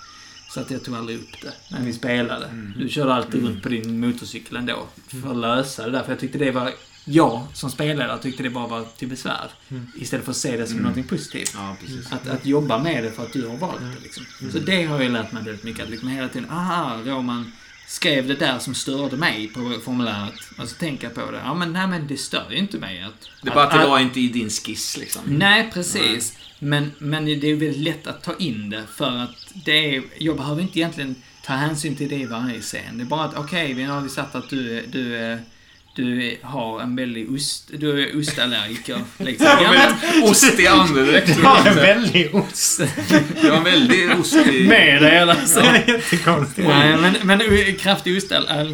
Så 0.56 0.62
att 0.62 0.72
jag 0.72 0.84
tog 0.84 0.96
aldrig 0.96 1.18
upp 1.20 1.42
det 1.42 1.54
när 1.70 1.82
vi 1.86 1.94
spelade. 1.94 2.50
Du 2.78 2.90
körde 2.90 3.14
alltid 3.14 3.44
runt 3.44 3.64
på 3.64 3.70
din 3.70 4.00
motorcykel 4.00 4.56
ändå 4.58 4.88
för 5.22 5.32
att 5.32 5.38
lösa 5.38 5.86
det 5.86 5.92
där, 5.92 6.04
för 6.04 6.12
jag 6.12 6.20
tyckte 6.20 6.38
det 6.38 6.52
var 6.52 6.72
jag 7.06 7.48
som 7.54 7.70
spelare 7.70 8.18
tyckte 8.18 8.44
det 8.44 8.50
bara 8.50 8.68
var 8.68 8.86
till 8.98 9.08
besvär. 9.08 9.50
Istället 9.96 10.26
för 10.26 10.32
att 10.32 10.38
se 10.38 10.58
det 10.58 10.68
som 10.68 10.78
någonting 10.78 11.04
positivt. 11.04 11.52
Ja. 11.54 11.78
Att, 12.12 12.28
att 12.28 12.46
jobba 12.46 12.78
med 12.78 13.04
det 13.04 13.12
för 13.12 13.24
att 13.24 13.34
du 13.34 13.48
har 13.48 13.58
valt 13.58 13.80
det. 13.80 14.04
Liksom. 14.04 14.26
Så 14.52 14.60
det 14.60 14.84
har 14.84 15.02
jag 15.02 15.12
lärt 15.12 15.32
mig 15.32 15.44
väldigt 15.44 15.64
mycket. 15.64 15.84
Att 15.84 15.90
liksom 15.90 16.08
hela 16.10 16.28
tiden, 16.28 16.50
aha, 16.50 17.00
Roman 17.06 17.52
skrev 17.88 18.28
det 18.28 18.36
där 18.36 18.60
som 18.60 18.76
störde 18.76 19.18
mig 19.18 19.48
på 19.48 19.74
formuläret. 19.84 20.34
Och 20.60 20.70
så 20.70 20.76
tänker 20.76 21.04
jag 21.08 21.16
på 21.16 21.32
det. 21.32 21.42
Ja, 21.44 21.54
men 21.54 21.74
nej, 21.74 21.88
men 21.88 22.08
det 22.08 22.18
stör 22.18 22.48
ju 22.52 22.58
inte 22.58 22.78
mig. 22.78 23.04
Att, 23.04 23.30
Det 23.44 23.50
är 23.50 23.54
bara 23.56 23.64
att 23.64 23.72
det 23.72 23.82
att- 23.82 23.90
var 23.90 24.00
inte 24.00 24.20
i 24.20 24.28
din 24.28 24.50
skiss 24.50 24.98
liksom. 24.98 25.22
Nej, 25.26 25.72
precis. 25.74 26.38
Men, 26.66 26.92
men 26.98 27.26
det 27.26 27.32
är 27.52 27.56
väldigt 27.56 27.78
lätt 27.78 28.08
att 28.08 28.24
ta 28.24 28.36
in 28.40 28.70
det 28.70 28.84
för 28.96 29.18
att 29.18 29.54
det 29.66 29.96
är, 29.96 30.02
jag 30.18 30.38
behöver 30.38 30.62
inte 30.62 30.80
egentligen 30.80 31.16
ta 31.44 31.54
hänsyn 31.54 31.96
till 31.96 32.10
det 32.10 32.16
i 32.16 32.26
varje 32.26 32.62
scen. 32.62 32.98
Det 32.98 33.04
är 33.04 33.06
bara 33.06 33.24
att 33.24 33.38
okej, 33.38 33.74
vi 33.74 33.84
har 33.84 34.02
vi 34.02 34.10
satt 34.10 34.36
att 34.36 34.50
du, 34.50 34.86
du, 34.92 35.38
du 35.96 36.38
har 36.42 36.82
en 36.82 36.96
väldig 36.96 37.32
ost, 37.32 37.72
du 37.78 38.04
är 38.04 38.20
ostallergiker. 38.20 39.00
Liksom. 39.18 39.48
Ja, 39.48 39.72
men, 39.72 40.24
Ostig 40.24 40.68
andedräkt. 40.68 41.36
Du 41.38 41.44
har 41.44 41.68
en 41.68 41.76
väldig 41.76 42.36
ost. 42.36 42.82
Du 43.42 43.50
har 43.50 43.58
en 43.58 43.64
väldigt 43.64 44.12
ostig... 44.20 44.68
med 44.70 45.02
det 45.02 45.12
eller 45.12 45.36
så. 45.46 45.60
Jättekonstigt. 45.92 46.68
Nej, 46.68 46.98
men, 46.98 47.14
men 47.24 47.76
kraftig 47.76 48.22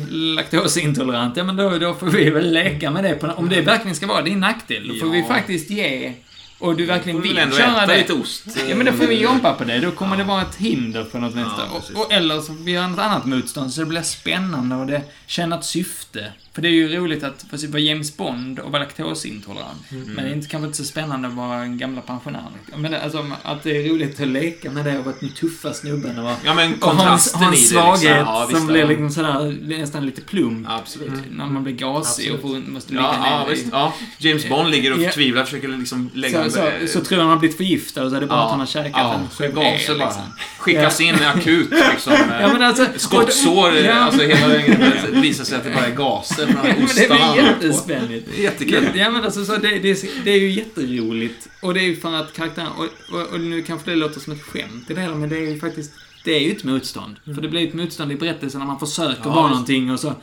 laktosintolerant, 0.10 1.38
ja 1.38 1.44
men 1.44 1.56
då, 1.56 1.78
då 1.78 1.94
får 1.94 2.08
vi 2.08 2.30
väl 2.30 2.54
leka 2.54 2.92
med 2.92 3.04
det. 3.04 3.16
På, 3.16 3.28
om 3.28 3.50
det 3.50 3.62
verkligen 3.62 3.96
ska 3.96 4.08
vara 4.08 4.22
din 4.22 4.40
nackdel, 4.40 4.88
då 4.88 4.94
får 4.96 5.10
vi 5.10 5.20
Ja. 5.20 5.28
faktiskt 5.28 5.70
ge, 5.70 6.14
och 6.62 6.76
du 6.76 6.86
verkligen 6.86 7.18
Får 7.18 7.22
vi 7.24 7.28
vill 7.30 7.38
väl 7.38 7.44
ändå 7.44 7.58
köra 7.58 7.84
äta 7.84 7.86
det. 7.94 7.98
lite 7.98 8.14
ost. 8.14 8.44
Ja, 8.70 8.76
men 8.76 8.86
då 8.86 8.92
får 8.92 9.06
vi 9.08 9.22
jobba 9.22 9.54
på 9.54 9.64
det. 9.64 9.80
Då 9.80 9.92
kommer 9.92 10.18
det 10.18 10.24
vara 10.24 10.42
ett 10.42 10.56
hinder 10.56 11.04
på 11.04 11.18
något 11.18 11.34
vänster. 11.36 11.64
precis. 11.76 11.96
och, 11.96 12.06
och, 12.06 12.14
eller 12.14 12.36
så 12.40 12.46
får 12.46 12.64
vi 12.64 12.72
göra 12.72 12.88
något 12.88 13.00
annat 13.00 13.26
motstånd, 13.26 13.74
så 13.74 13.82
det 13.82 13.88
blir 13.88 14.02
spännande 14.02 14.76
och 14.76 14.86
det 14.88 15.02
tjänar 15.28 15.58
ett 15.60 15.66
syfte. 15.66 16.32
För 16.54 16.62
det 16.62 16.68
är 16.68 16.72
ju 16.72 16.96
roligt 16.96 17.24
att 17.24 17.46
få 17.52 17.68
vara 17.68 17.80
James 17.82 18.18
Bond 18.18 18.60
och 18.60 18.72
vara 18.72 18.84
laktosintolerant. 18.84 19.82
Men 19.90 20.16
det 20.26 20.32
är 20.32 20.34
inte, 20.36 20.48
kanske 20.48 20.66
inte 20.66 20.78
så 20.78 20.84
spännande 20.84 21.28
att 21.28 21.34
vara 21.34 21.56
en 21.62 21.78
gamla 21.78 22.02
pensionär. 22.02 22.46
Men 22.76 22.94
alltså, 22.94 23.26
att 23.44 23.64
det 23.64 23.78
är 23.78 23.90
roligt 23.90 24.20
att 24.22 24.28
leka 24.28 24.72
med 24.72 24.86
det 24.86 25.00
och 25.00 25.06
vara 25.06 25.16
den 25.20 25.30
tuffa 25.34 25.74
snubben 25.74 26.20
och 26.20 26.32
Ja, 26.46 26.54
men 26.54 26.74
och 26.74 26.80
ha 26.86 26.92
en, 26.92 26.98
kontrasten 26.98 27.40
ha 27.42 27.48
en 27.48 27.54
i 27.54 27.58
det 27.58 27.64
svaghet 27.64 28.02
liksom. 28.02 28.26
Ja, 28.28 28.48
som 28.52 28.60
ja. 28.68 28.74
blir 28.74 28.88
liksom 28.88 29.10
sådär, 29.10 29.58
nästan 29.62 30.06
lite 30.06 30.22
plump. 30.22 30.68
Absolut. 30.70 31.12
När 31.32 31.46
man 31.46 31.64
blir 31.64 31.74
gasig 31.74 32.34
och 32.34 32.42
får, 32.42 32.72
måste 32.72 32.92
ligga 32.92 33.04
Ja, 33.04 33.16
ja, 33.30 33.40
ner 33.46 33.48
i- 33.48 33.56
visst. 33.56 33.68
Ja. 33.72 33.94
James 34.18 34.50
Bond 34.50 34.70
ligger 34.70 34.94
och 34.94 35.00
Ja. 35.02 35.08
förtvivlar, 35.10 35.44
försöker 35.46 35.68
liksom 35.68 36.10
lägga... 36.14 36.44
så, 36.44 36.50
så, 36.50 36.88
så 36.88 37.02
tror 37.06 37.20
han 37.20 37.30
har 37.30 37.38
blivit 37.38 37.58
förgiftad 37.58 38.04
och 38.04 38.10
så 38.10 38.16
är 38.16 38.22
det 38.22 38.28
bara 38.28 38.42
att 38.44 38.50
han 38.52 38.60
har 38.60 38.68
käkat 38.68 38.92
ja, 38.94 39.20
en 39.46 39.56
bara. 39.56 39.70
liksom. 39.72 40.22
Skickas 40.60 41.02
in 41.02 41.16
akut 41.16 41.70
liksom. 41.92 42.14
Ja, 42.42 42.54
men 42.54 42.62
alltså, 42.64 42.86
Skottsår, 42.98 43.74
Ja. 43.76 43.94
alltså 43.94 44.22
hela 44.22 44.48
grejen. 44.58 44.82
Det 45.14 45.20
visar 45.20 45.44
sig 45.44 45.58
att 45.58 45.64
det 45.64 45.70
bara 45.70 45.86
är 45.86 45.96
gaser 45.96 46.41
från 46.48 46.56
de 46.64 46.68
här 46.68 46.78
Men 46.78 46.88
det 46.96 47.04
ostarna. 47.04 47.36
jättespännigt. 47.36 48.28
Det 48.32 48.40
är 48.40 48.44
Jättekul. 48.44 48.90
Ja, 48.96 49.10
men 49.10 49.24
alltså, 49.24 49.46
så 49.46 49.52
det, 49.58 49.80
det, 49.80 49.90
är, 49.90 50.24
det 50.26 50.32
är 50.32 50.40
ju 50.40 50.52
jätteroligt. 50.52 51.48
Och 51.62 51.74
det 51.74 51.80
är 51.80 51.84
ju 51.84 51.96
för 51.96 52.14
att 52.14 52.34
karaktären... 52.34 52.68
Och, 52.68 53.16
och, 53.16 53.28
och 53.34 53.40
nu 53.40 53.62
kanske 53.62 53.92
det 53.92 53.96
låter 53.96 54.20
som 54.20 54.34
ett 54.34 54.42
skämt 54.42 54.92
i 54.92 54.94
det 54.94 55.02
hela, 55.02 55.16
men 55.16 55.30
det 55.30 55.38
är 55.38 55.50
ju 55.52 55.60
faktiskt... 55.60 55.92
Det 56.24 56.32
är 56.32 56.40
ju 56.40 56.52
ett 56.52 56.64
motstånd. 56.64 57.16
För 57.26 57.42
det 57.42 57.48
blir 57.48 57.68
ett 57.68 57.74
motstånd 57.74 58.12
i 58.12 58.16
berättelsen 58.16 58.60
när 58.60 58.68
man 58.68 58.80
försöker 58.80 59.30
vara 59.30 59.48
någonting 59.48 59.92
och 59.92 60.00
så 60.00 60.14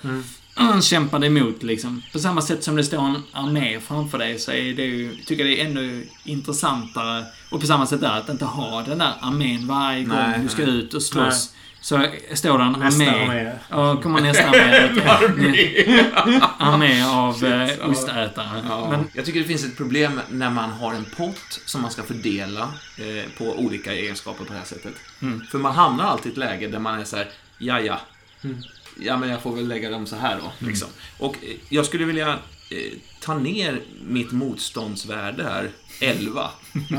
mm. 0.58 0.82
kämpar 0.82 1.18
det 1.18 1.26
emot 1.26 1.62
liksom. 1.62 2.02
På 2.12 2.18
samma 2.18 2.42
sätt 2.42 2.64
som 2.64 2.76
det 2.76 2.84
står 2.84 2.98
en 2.98 3.22
armé 3.32 3.80
framför 3.80 4.18
dig 4.18 4.38
så 4.38 4.52
är 4.52 4.74
det 4.74 4.84
ju, 4.84 5.16
tycker 5.26 5.44
jag 5.44 5.52
det 5.52 5.62
är 5.62 5.66
ännu 5.66 6.06
intressantare. 6.24 7.24
Och 7.50 7.60
på 7.60 7.66
samma 7.66 7.86
sätt 7.86 8.00
där, 8.00 8.18
att 8.18 8.28
inte 8.28 8.44
ha 8.44 8.82
den 8.82 8.98
där 8.98 9.12
armén 9.20 9.66
varje 9.66 10.04
gång 10.04 10.16
Nej, 10.16 10.40
du 10.42 10.48
ska 10.48 10.66
nej. 10.66 10.74
ut 10.74 10.94
och 10.94 11.02
slåss. 11.02 11.52
Så 11.80 12.06
står 12.32 12.58
det 12.58 12.64
en 12.64 12.82
armé. 12.82 13.52
Ja, 13.68 13.96
kommer 13.96 14.20
nästa 14.20 14.48
armé. 14.48 16.40
armé 16.58 17.02
av 17.04 17.44
eh, 17.44 17.90
ostätare. 17.90 18.64
Ja. 18.68 18.90
Men, 18.90 19.10
Jag 19.14 19.24
tycker 19.24 19.40
det 19.40 19.46
finns 19.46 19.64
ett 19.64 19.76
problem 19.76 20.20
när 20.30 20.50
man 20.50 20.70
har 20.70 20.94
en 20.94 21.04
pott 21.16 21.60
som 21.66 21.82
man 21.82 21.90
ska 21.90 22.02
fördela 22.02 22.62
eh, 22.98 23.30
på 23.38 23.44
olika 23.58 23.92
egenskaper 23.92 24.44
på 24.44 24.52
det 24.52 24.58
här 24.58 24.66
sättet. 24.66 24.94
Mm. 25.22 25.40
För 25.50 25.58
man 25.58 25.74
hamnar 25.74 26.04
alltid 26.04 26.26
i 26.26 26.32
ett 26.32 26.38
läge 26.38 26.68
där 26.68 26.78
man 26.78 27.00
är 27.00 27.04
så 27.04 27.16
här, 27.16 27.28
ja 27.58 27.80
ja. 27.80 28.00
Mm. 28.44 28.56
Ja, 29.00 29.16
men 29.16 29.28
jag 29.28 29.42
får 29.42 29.56
väl 29.56 29.68
lägga 29.68 29.90
dem 29.90 30.06
så 30.06 30.16
här 30.16 30.36
då. 30.36 30.66
Liksom. 30.66 30.88
Och 31.18 31.36
eh, 31.42 31.56
jag 31.68 31.86
skulle 31.86 32.04
vilja 32.04 32.28
eh, 32.70 32.92
ta 33.20 33.34
ner 33.34 33.80
mitt 34.06 34.32
motståndsvärde 34.32 35.44
här, 35.44 35.70
11, 36.00 36.50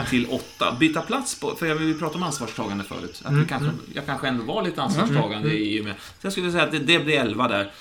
till 0.09 0.27
8. 0.29 0.75
Byta 0.79 1.01
plats 1.01 1.39
på, 1.39 1.55
för 1.55 1.65
jag 1.65 1.75
vill 1.75 1.99
prata 1.99 2.15
om 2.15 2.23
ansvarstagande 2.23 2.83
förut. 2.83 3.21
Att 3.25 3.33
vi 3.33 3.45
kanske, 3.45 3.71
jag 3.93 4.05
kanske 4.05 4.27
ändå 4.27 4.43
var 4.43 4.63
lite 4.63 4.81
ansvarstagande 4.81 5.49
i 5.53 5.81
och 5.81 5.85
med... 5.85 5.93
Så 6.01 6.25
jag 6.25 6.31
skulle 6.31 6.51
säga 6.51 6.63
att 6.63 6.71
det, 6.71 6.79
det 6.79 6.99
blir 6.99 7.19
11 7.19 7.47
där. 7.47 7.71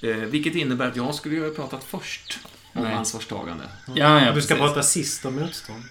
Eh, 0.00 0.16
vilket 0.16 0.54
innebär 0.54 0.88
att 0.88 0.96
jag 0.96 1.14
skulle 1.14 1.34
ju 1.34 1.48
ha 1.48 1.54
pratat 1.54 1.84
först 1.84 2.38
om 2.74 2.82
Nej. 2.82 2.94
ansvarstagande. 2.94 3.64
ja, 3.94 4.20
ja, 4.24 4.32
Du 4.32 4.42
ska 4.42 4.54
precis. 4.54 4.66
prata 4.66 4.82
sist 4.82 5.24
om 5.24 5.34
motstånd. 5.34 5.82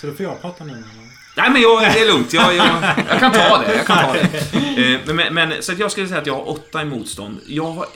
Så 0.00 0.06
då 0.06 0.12
får 0.14 0.24
jag 0.26 0.40
prata 0.40 0.64
nu. 0.64 0.72
eller? 0.72 0.84
Nej, 1.36 1.50
men 1.50 1.62
jag, 1.62 1.80
det 1.82 2.00
är 2.00 2.06
lugnt. 2.12 2.32
Jag, 2.32 2.54
jag, 2.56 2.66
jag 3.10 3.20
kan 3.20 3.32
ta 3.32 3.58
det. 3.58 3.76
Jag 3.76 3.86
kan 3.86 4.04
ta 4.04 4.12
det. 4.12 4.30
Eh, 5.06 5.14
men, 5.14 5.34
men, 5.34 5.62
så 5.62 5.72
att 5.72 5.78
jag 5.78 5.90
skulle 5.90 6.08
säga 6.08 6.20
att 6.20 6.26
jag 6.26 6.34
har 6.34 6.48
8 6.48 6.82
i 6.82 6.84
motstånd. 6.84 7.40
Jag 7.46 7.70
har... 7.72 7.86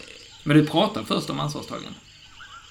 Men 0.45 0.57
du 0.57 0.67
pratar 0.67 1.03
först 1.05 1.31
om 1.31 1.41
ansvarstagande. 1.41 1.99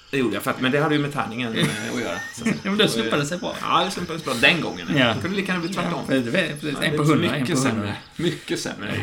Det 0.10 0.18
gjorde 0.18 0.34
jag, 0.34 0.44
för 0.44 0.52
att, 0.52 0.62
men 0.62 0.72
det 0.72 0.80
hade 0.80 0.96
ju 0.96 1.02
med 1.02 1.14
tärningen 1.14 1.58
eh, 1.58 1.68
att 1.94 2.02
göra. 2.02 2.18
Så, 2.36 2.46
Ja, 2.48 2.54
men 2.64 2.78
det 2.78 2.90
slumpade 2.90 3.26
sig 3.26 3.38
bra. 3.38 3.56
Ja, 3.62 3.84
det 3.86 3.92
slumpades 3.92 4.24
bra 4.26 4.34
den 4.34 4.62
gången. 4.62 4.88
Ja. 4.98 5.14
Det 5.14 5.22
kunde 5.22 5.38
lika 5.38 5.52
gärna 5.52 5.66
bli 5.66 5.74
tvärtom. 5.74 6.04
Ja, 6.10 6.16
det 6.16 6.32
precis. 6.32 6.78
Ja, 6.82 6.84
En 6.84 6.92
det 6.92 6.98
på 6.98 7.04
hundra, 7.04 7.36
en 7.36 7.42
mycket 7.42 7.56
på 7.56 7.62
sämre. 7.62 7.96
Mycket 8.16 8.60
sämre. 8.60 8.94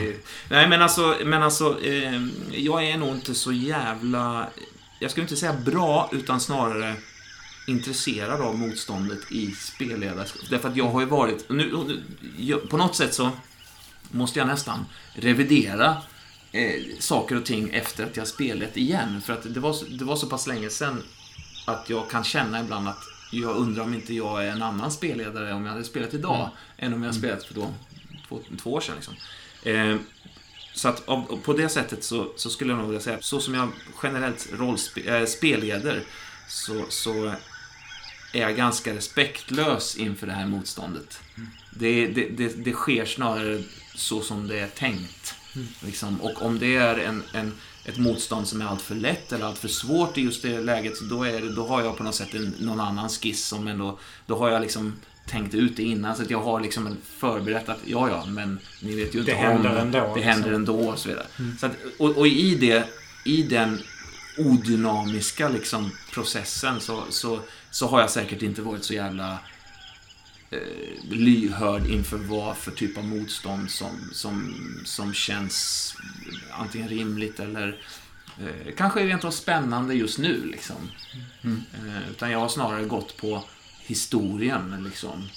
Nej, 0.48 0.68
men 0.68 0.82
alltså, 0.82 1.16
men 1.24 1.42
alltså 1.42 1.84
eh, 1.84 2.22
jag 2.52 2.84
är 2.84 2.96
nog 2.96 3.14
inte 3.14 3.34
så 3.34 3.52
jävla... 3.52 4.48
Jag 4.98 5.10
skulle 5.10 5.24
inte 5.24 5.36
säga 5.36 5.52
bra, 5.52 6.10
utan 6.12 6.40
snarare 6.40 6.94
intresserad 7.66 8.40
av 8.40 8.58
motståndet 8.58 9.32
i 9.32 9.50
spelledarskap. 9.50 10.42
Därför 10.50 10.68
att 10.68 10.76
jag 10.76 10.88
har 10.88 11.00
ju 11.00 11.06
varit... 11.06 11.48
Nu, 11.48 11.86
på 12.70 12.76
något 12.76 12.96
sätt 12.96 13.14
så 13.14 13.30
måste 14.10 14.38
jag 14.38 14.48
nästan 14.48 14.86
revidera 15.14 15.96
eh, 16.54 16.82
saker 16.98 17.36
och 17.36 17.44
ting 17.44 17.70
efter 17.74 18.04
att 18.06 18.16
jag 18.16 18.26
spelat 18.28 18.76
igen. 18.76 19.20
För 19.20 19.32
att 19.32 19.54
det 19.54 19.60
var, 19.60 19.72
så- 19.72 19.84
det 19.86 20.04
var 20.04 20.16
så 20.16 20.26
pass 20.26 20.46
länge 20.46 20.70
sedan 20.70 21.02
att 21.66 21.90
jag 21.90 22.10
kan 22.10 22.24
känna 22.24 22.60
ibland 22.60 22.88
att 22.88 23.02
jag 23.32 23.56
undrar 23.56 23.82
om 23.84 23.94
inte 23.94 24.14
jag 24.14 24.44
är 24.46 24.50
en 24.50 24.62
annan 24.62 24.90
spelledare 24.90 25.52
om 25.52 25.64
jag 25.64 25.72
hade 25.72 25.84
spelat 25.84 26.14
idag 26.14 26.50
än 26.78 26.92
om 26.94 27.02
jag 27.02 27.06
hade 27.08 27.18
spelat 27.18 27.44
för 27.44 27.54
då, 27.54 27.74
två, 28.28 28.40
två 28.62 28.72
år 28.72 28.80
sedan. 28.80 28.94
Liksom. 28.94 29.14
Eh, 29.72 29.96
så 30.74 30.88
att 30.88 31.08
av, 31.08 31.40
på 31.44 31.52
det 31.52 31.68
sättet 31.68 32.04
så, 32.04 32.32
så 32.36 32.50
skulle 32.50 32.70
jag 32.70 32.78
nog 32.78 32.86
vilja 32.86 33.00
säga 33.00 33.18
så 33.20 33.40
som 33.40 33.54
jag 33.54 33.68
generellt 34.02 34.48
rollspe, 34.52 35.00
äh, 35.00 35.26
spelleder 35.26 36.02
så, 36.48 36.84
så 36.88 37.34
är 38.32 38.40
jag 38.40 38.56
ganska 38.56 38.94
respektlös 38.94 39.96
inför 39.96 40.26
det 40.26 40.32
här 40.32 40.46
motståndet. 40.46 41.20
Det, 41.70 42.06
det, 42.06 42.28
det, 42.28 42.64
det 42.64 42.72
sker 42.72 43.04
snarare 43.04 43.62
så 43.94 44.20
som 44.20 44.48
det 44.48 44.58
är 44.60 44.68
tänkt. 44.68 45.23
Liksom. 45.80 46.20
Och 46.20 46.42
om 46.42 46.58
det 46.58 46.76
är 46.76 46.98
en, 46.98 47.22
en, 47.32 47.52
ett 47.84 47.98
motstånd 47.98 48.48
som 48.48 48.60
är 48.60 48.66
allt 48.66 48.82
för 48.82 48.94
lätt 48.94 49.32
eller 49.32 49.44
allt 49.44 49.58
för 49.58 49.68
svårt 49.68 50.18
i 50.18 50.20
just 50.20 50.42
det 50.42 50.60
läget, 50.60 50.92
då, 51.10 51.24
är 51.24 51.40
det, 51.40 51.54
då 51.54 51.66
har 51.66 51.82
jag 51.82 51.96
på 51.96 52.02
något 52.02 52.14
sätt 52.14 52.34
en, 52.34 52.54
någon 52.58 52.80
annan 52.80 53.08
skiss 53.08 53.46
som 53.46 53.68
ändå... 53.68 53.98
Då 54.26 54.38
har 54.38 54.50
jag 54.50 54.62
liksom 54.62 54.92
tänkt 55.26 55.54
ut 55.54 55.76
det 55.76 55.82
innan. 55.82 56.16
Så 56.16 56.22
att 56.22 56.30
jag 56.30 56.42
har 56.42 56.60
liksom 56.60 56.96
förberett 57.16 57.68
att 57.68 57.80
ja, 57.84 58.08
ja, 58.08 58.24
men 58.26 58.58
ni 58.82 58.94
vet 58.94 59.14
ju 59.14 59.18
inte 59.18 59.32
Det 59.32 59.38
händer 59.38 59.70
om 59.70 59.76
ändå, 59.76 59.98
det 59.98 60.06
liksom. 60.06 60.22
händer 60.22 60.52
ändå 60.52 60.76
och 60.76 60.98
så 60.98 61.08
vidare. 61.08 61.26
Så 61.60 61.66
att, 61.66 61.72
och, 61.98 62.16
och 62.18 62.26
i 62.26 62.54
det, 62.54 62.88
i 63.24 63.42
den 63.42 63.82
odynamiska 64.38 65.48
liksom, 65.48 65.90
processen 66.12 66.80
så, 66.80 67.04
så, 67.10 67.40
så 67.70 67.86
har 67.86 68.00
jag 68.00 68.10
säkert 68.10 68.42
inte 68.42 68.62
varit 68.62 68.84
så 68.84 68.94
jävla 68.94 69.38
eh, 70.50 71.10
lyhörd 71.10 71.86
inför 71.86 72.16
vad 72.16 72.56
för 72.56 72.70
typ 72.70 72.98
av 72.98 73.04
motstånd 73.04 73.70
som, 73.70 74.10
som, 74.12 74.54
som 74.84 75.14
känns 75.14 75.96
antingen 76.50 76.88
rimligt 76.88 77.40
eller 77.40 77.78
eh, 78.40 78.74
kanske 78.76 79.06
rent 79.06 79.24
av 79.24 79.30
spännande 79.30 79.94
just 79.94 80.18
nu. 80.18 80.44
Liksom. 80.44 80.90
Eh, 81.44 82.10
utan 82.10 82.30
jag 82.30 82.38
har 82.38 82.48
snarare 82.48 82.84
gått 82.84 83.16
på 83.16 83.44
historien 83.80 84.84
liksom, 84.84 85.28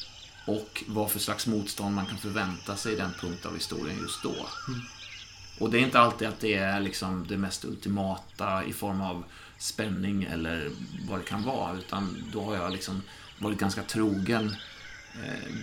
och 0.46 0.84
vad 0.88 1.12
för 1.12 1.20
slags 1.20 1.48
motstånd 1.48 1.96
man 1.96 2.06
kan 2.06 2.18
förvänta 2.18 2.76
sig 2.76 2.94
i 2.94 2.96
den 2.96 3.12
punkt 3.22 3.46
av 3.46 3.54
historien 3.54 4.00
just 4.02 4.24
då. 4.24 4.36
Och 5.60 5.70
det 5.72 5.78
är 5.78 5.82
inte 5.82 6.00
alltid 6.00 6.28
att 6.28 6.40
det 6.40 6.54
är 6.54 6.80
liksom 6.80 7.28
det 7.28 7.38
mest 7.38 7.66
ultimata 7.66 8.64
i 8.64 8.74
form 8.74 9.02
av 9.02 9.24
spänning 9.58 10.24
eller 10.24 10.70
vad 11.10 11.20
det 11.20 11.26
kan 11.26 11.44
vara. 11.44 11.78
Utan 11.78 12.24
då 12.34 12.44
har 12.44 12.56
jag 12.56 12.72
liksom 12.72 13.02
varit 13.40 13.60
ganska 13.60 13.84
trogen 13.84 14.56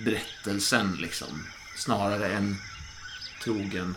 berättelsen 0.05 0.97
liksom. 1.01 1.47
Snarare 1.77 2.29
än 2.29 2.57
trogen 3.45 3.97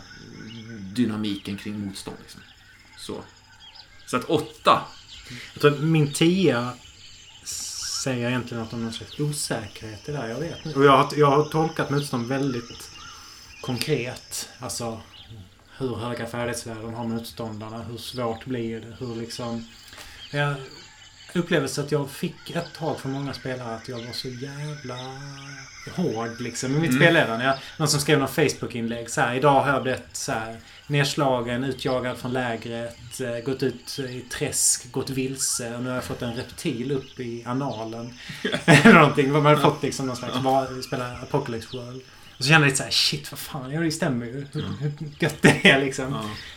dynamiken 0.80 1.56
kring 1.56 1.86
motstånd. 1.86 2.16
Liksom. 2.22 2.40
Så. 2.98 3.24
Så 4.06 4.16
att 4.16 4.24
åtta. 4.24 4.82
Jag 5.52 5.60
tror 5.60 5.72
att 5.72 5.80
min 5.80 6.12
tia 6.12 6.74
säger 8.04 8.28
egentligen 8.28 8.62
något 8.62 8.72
om 8.72 8.84
någon 8.84 8.92
slags 8.92 9.20
osäkerhet 9.20 10.08
i 10.08 10.12
det 10.12 10.18
där. 10.18 10.28
Jag 10.28 10.40
vet 10.40 10.66
inte. 10.66 10.78
Och 10.78 10.84
jag 10.84 10.96
har, 10.96 11.08
jag 11.16 11.26
har 11.26 11.44
tolkat 11.44 11.90
motstånd 11.90 12.28
väldigt 12.28 12.90
konkret. 13.60 14.48
Alltså 14.58 15.00
hur 15.78 15.96
höga 15.96 16.26
färdighetsvärden 16.26 16.94
har 16.94 17.04
motståndarna? 17.04 17.82
Hur 17.82 17.98
svårt 17.98 18.44
blir 18.44 18.80
det? 18.80 18.96
Hur 18.98 19.16
liksom... 19.16 19.68
Jag 20.30 20.54
upplevelse 21.34 21.80
att 21.80 21.92
jag 21.92 22.10
fick 22.10 22.50
ett 22.50 22.74
tag 22.78 23.00
från 23.00 23.12
många 23.12 23.32
spelare 23.34 23.74
att 23.76 23.88
jag 23.88 23.96
var 23.96 24.12
så 24.12 24.28
jävla 24.28 24.94
hård 25.96 26.40
liksom 26.40 26.76
i 26.76 26.78
mitt 26.80 26.90
Mm. 26.90 27.02
spelledande. 27.02 27.44
Jag, 27.44 27.54
någon 27.76 27.88
som 27.88 28.00
skrev 28.00 28.18
någon 28.18 28.28
Facebook-inlägg 28.28 29.10
så 29.10 29.20
här, 29.20 29.34
Idag 29.34 29.60
har 29.62 29.72
jag 29.72 29.82
blivit 29.82 30.02
så 30.16 30.32
här, 30.32 30.56
nedslagen, 30.86 31.64
utjagad 31.64 32.16
från 32.16 32.32
lägret, 32.32 33.20
eh, 33.20 33.38
gått 33.44 33.62
ut 33.62 33.98
i 33.98 34.20
träsk, 34.20 34.92
gått 34.92 35.10
vilse 35.10 35.74
och 35.76 35.82
nu 35.82 35.88
har 35.88 35.94
jag 35.96 36.04
fått 36.04 36.22
en 36.22 36.34
reptil 36.36 36.92
upp 36.92 37.20
i 37.20 37.44
analen. 37.46 38.14
Eller 38.64 38.94
någonting. 39.00 39.32
Man 39.32 39.46
hade 39.46 39.60
fått 39.60 39.82
liksom 39.82 40.06
någon 40.06 40.16
slags 40.16 40.36
var, 40.36 40.82
spela 40.82 41.12
Apocalypse 41.22 41.76
World. 41.76 42.02
Och 42.38 42.44
så 42.44 42.48
kände 42.48 42.66
jag 42.66 42.70
lite 42.70 42.76
så 42.76 42.82
här, 42.84 42.90
shit 42.90 43.32
vad 43.32 43.38
fan, 43.38 43.70
ja 43.70 43.80
det 43.80 43.90
stämmer 43.90 44.26
ju. 44.26 44.46
Hur, 44.52 44.64
hur 44.80 44.92
gött 45.18 45.36
det 45.42 45.70
är 45.70 45.80
liksom. 45.80 46.16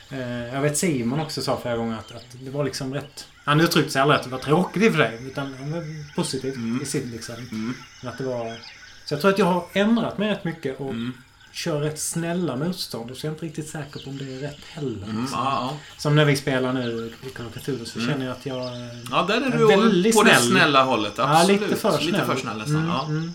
Ja. 0.09 0.17
Eh, 0.17 0.53
Jag 0.53 0.61
vet 0.61 0.77
Simon 0.77 1.19
också 1.19 1.41
sa 1.41 1.59
flera 1.61 1.77
gånger 1.77 1.97
att, 1.97 2.11
att 2.15 2.25
det 2.45 2.51
var 2.51 2.63
liksom 2.63 2.93
rätt... 2.93 3.27
Han 3.45 3.61
uttryckte 3.61 3.91
sig 3.91 4.01
aldrig 4.01 4.17
att 4.17 4.23
det 4.23 4.29
var 4.29 4.39
tråkigt 4.39 4.95
för 4.95 4.97
sig. 5.03 5.19
Utan 5.27 5.51
det 5.51 5.71
var 5.71 6.15
positivt 6.15 6.55
Mm. 6.55 6.81
i 6.81 6.85
sitt 6.85 7.05
liksom. 7.07 7.35
Mm. 7.35 7.73
Att 8.03 8.17
det 8.17 8.23
var... 8.23 8.57
Så 9.05 9.13
jag 9.13 9.21
tror 9.21 9.31
att 9.31 9.39
jag 9.39 9.45
har 9.45 9.65
ändrat 9.73 10.17
mig 10.17 10.29
rätt 10.31 10.43
mycket 10.43 10.79
och 10.79 10.89
Mm. 10.89 11.13
kör 11.51 11.79
rätt 11.81 11.99
snälla 11.99 12.55
motstånd. 12.55 13.11
Och 13.11 13.17
så 13.17 13.27
är 13.27 13.29
jag 13.29 13.35
inte 13.35 13.45
riktigt 13.45 13.69
säker 13.69 13.99
på 13.99 14.09
om 14.09 14.17
det 14.17 14.35
är 14.35 14.39
rätt 14.39 14.63
heller. 14.71 15.03
Mm. 15.07 15.21
liksom. 15.21 15.39
Ja, 15.39 15.77
Som 15.97 16.15
när 16.15 16.25
vi 16.25 16.35
spelar 16.35 16.73
nu 16.73 17.13
i 17.27 17.29
Call 17.29 17.45
så 17.85 17.99
Mm. 17.99 18.11
känner 18.11 18.25
jag 18.25 18.31
att 18.37 18.45
jag... 18.45 18.57
eh, 18.65 18.87
ja, 19.11 19.25
där 19.27 19.41
är 19.41 19.45
är 19.53 19.57
du 19.57 19.67
väldigt 19.67 20.15
på 20.15 20.23
det 20.23 20.35
snäll. 20.35 20.49
snälla 20.49 20.83
hållet. 20.83 21.13
Ja, 21.17 21.39
Absolut. 21.39 21.61
lite 21.61 21.75
för 21.75 21.91
snäll. 21.91 22.05
Lite 22.05 22.25
för 22.25 22.35
snäll 22.35 22.57
nästan. 22.57 22.75
Mm, 22.77 22.89
Ja. 22.89 23.33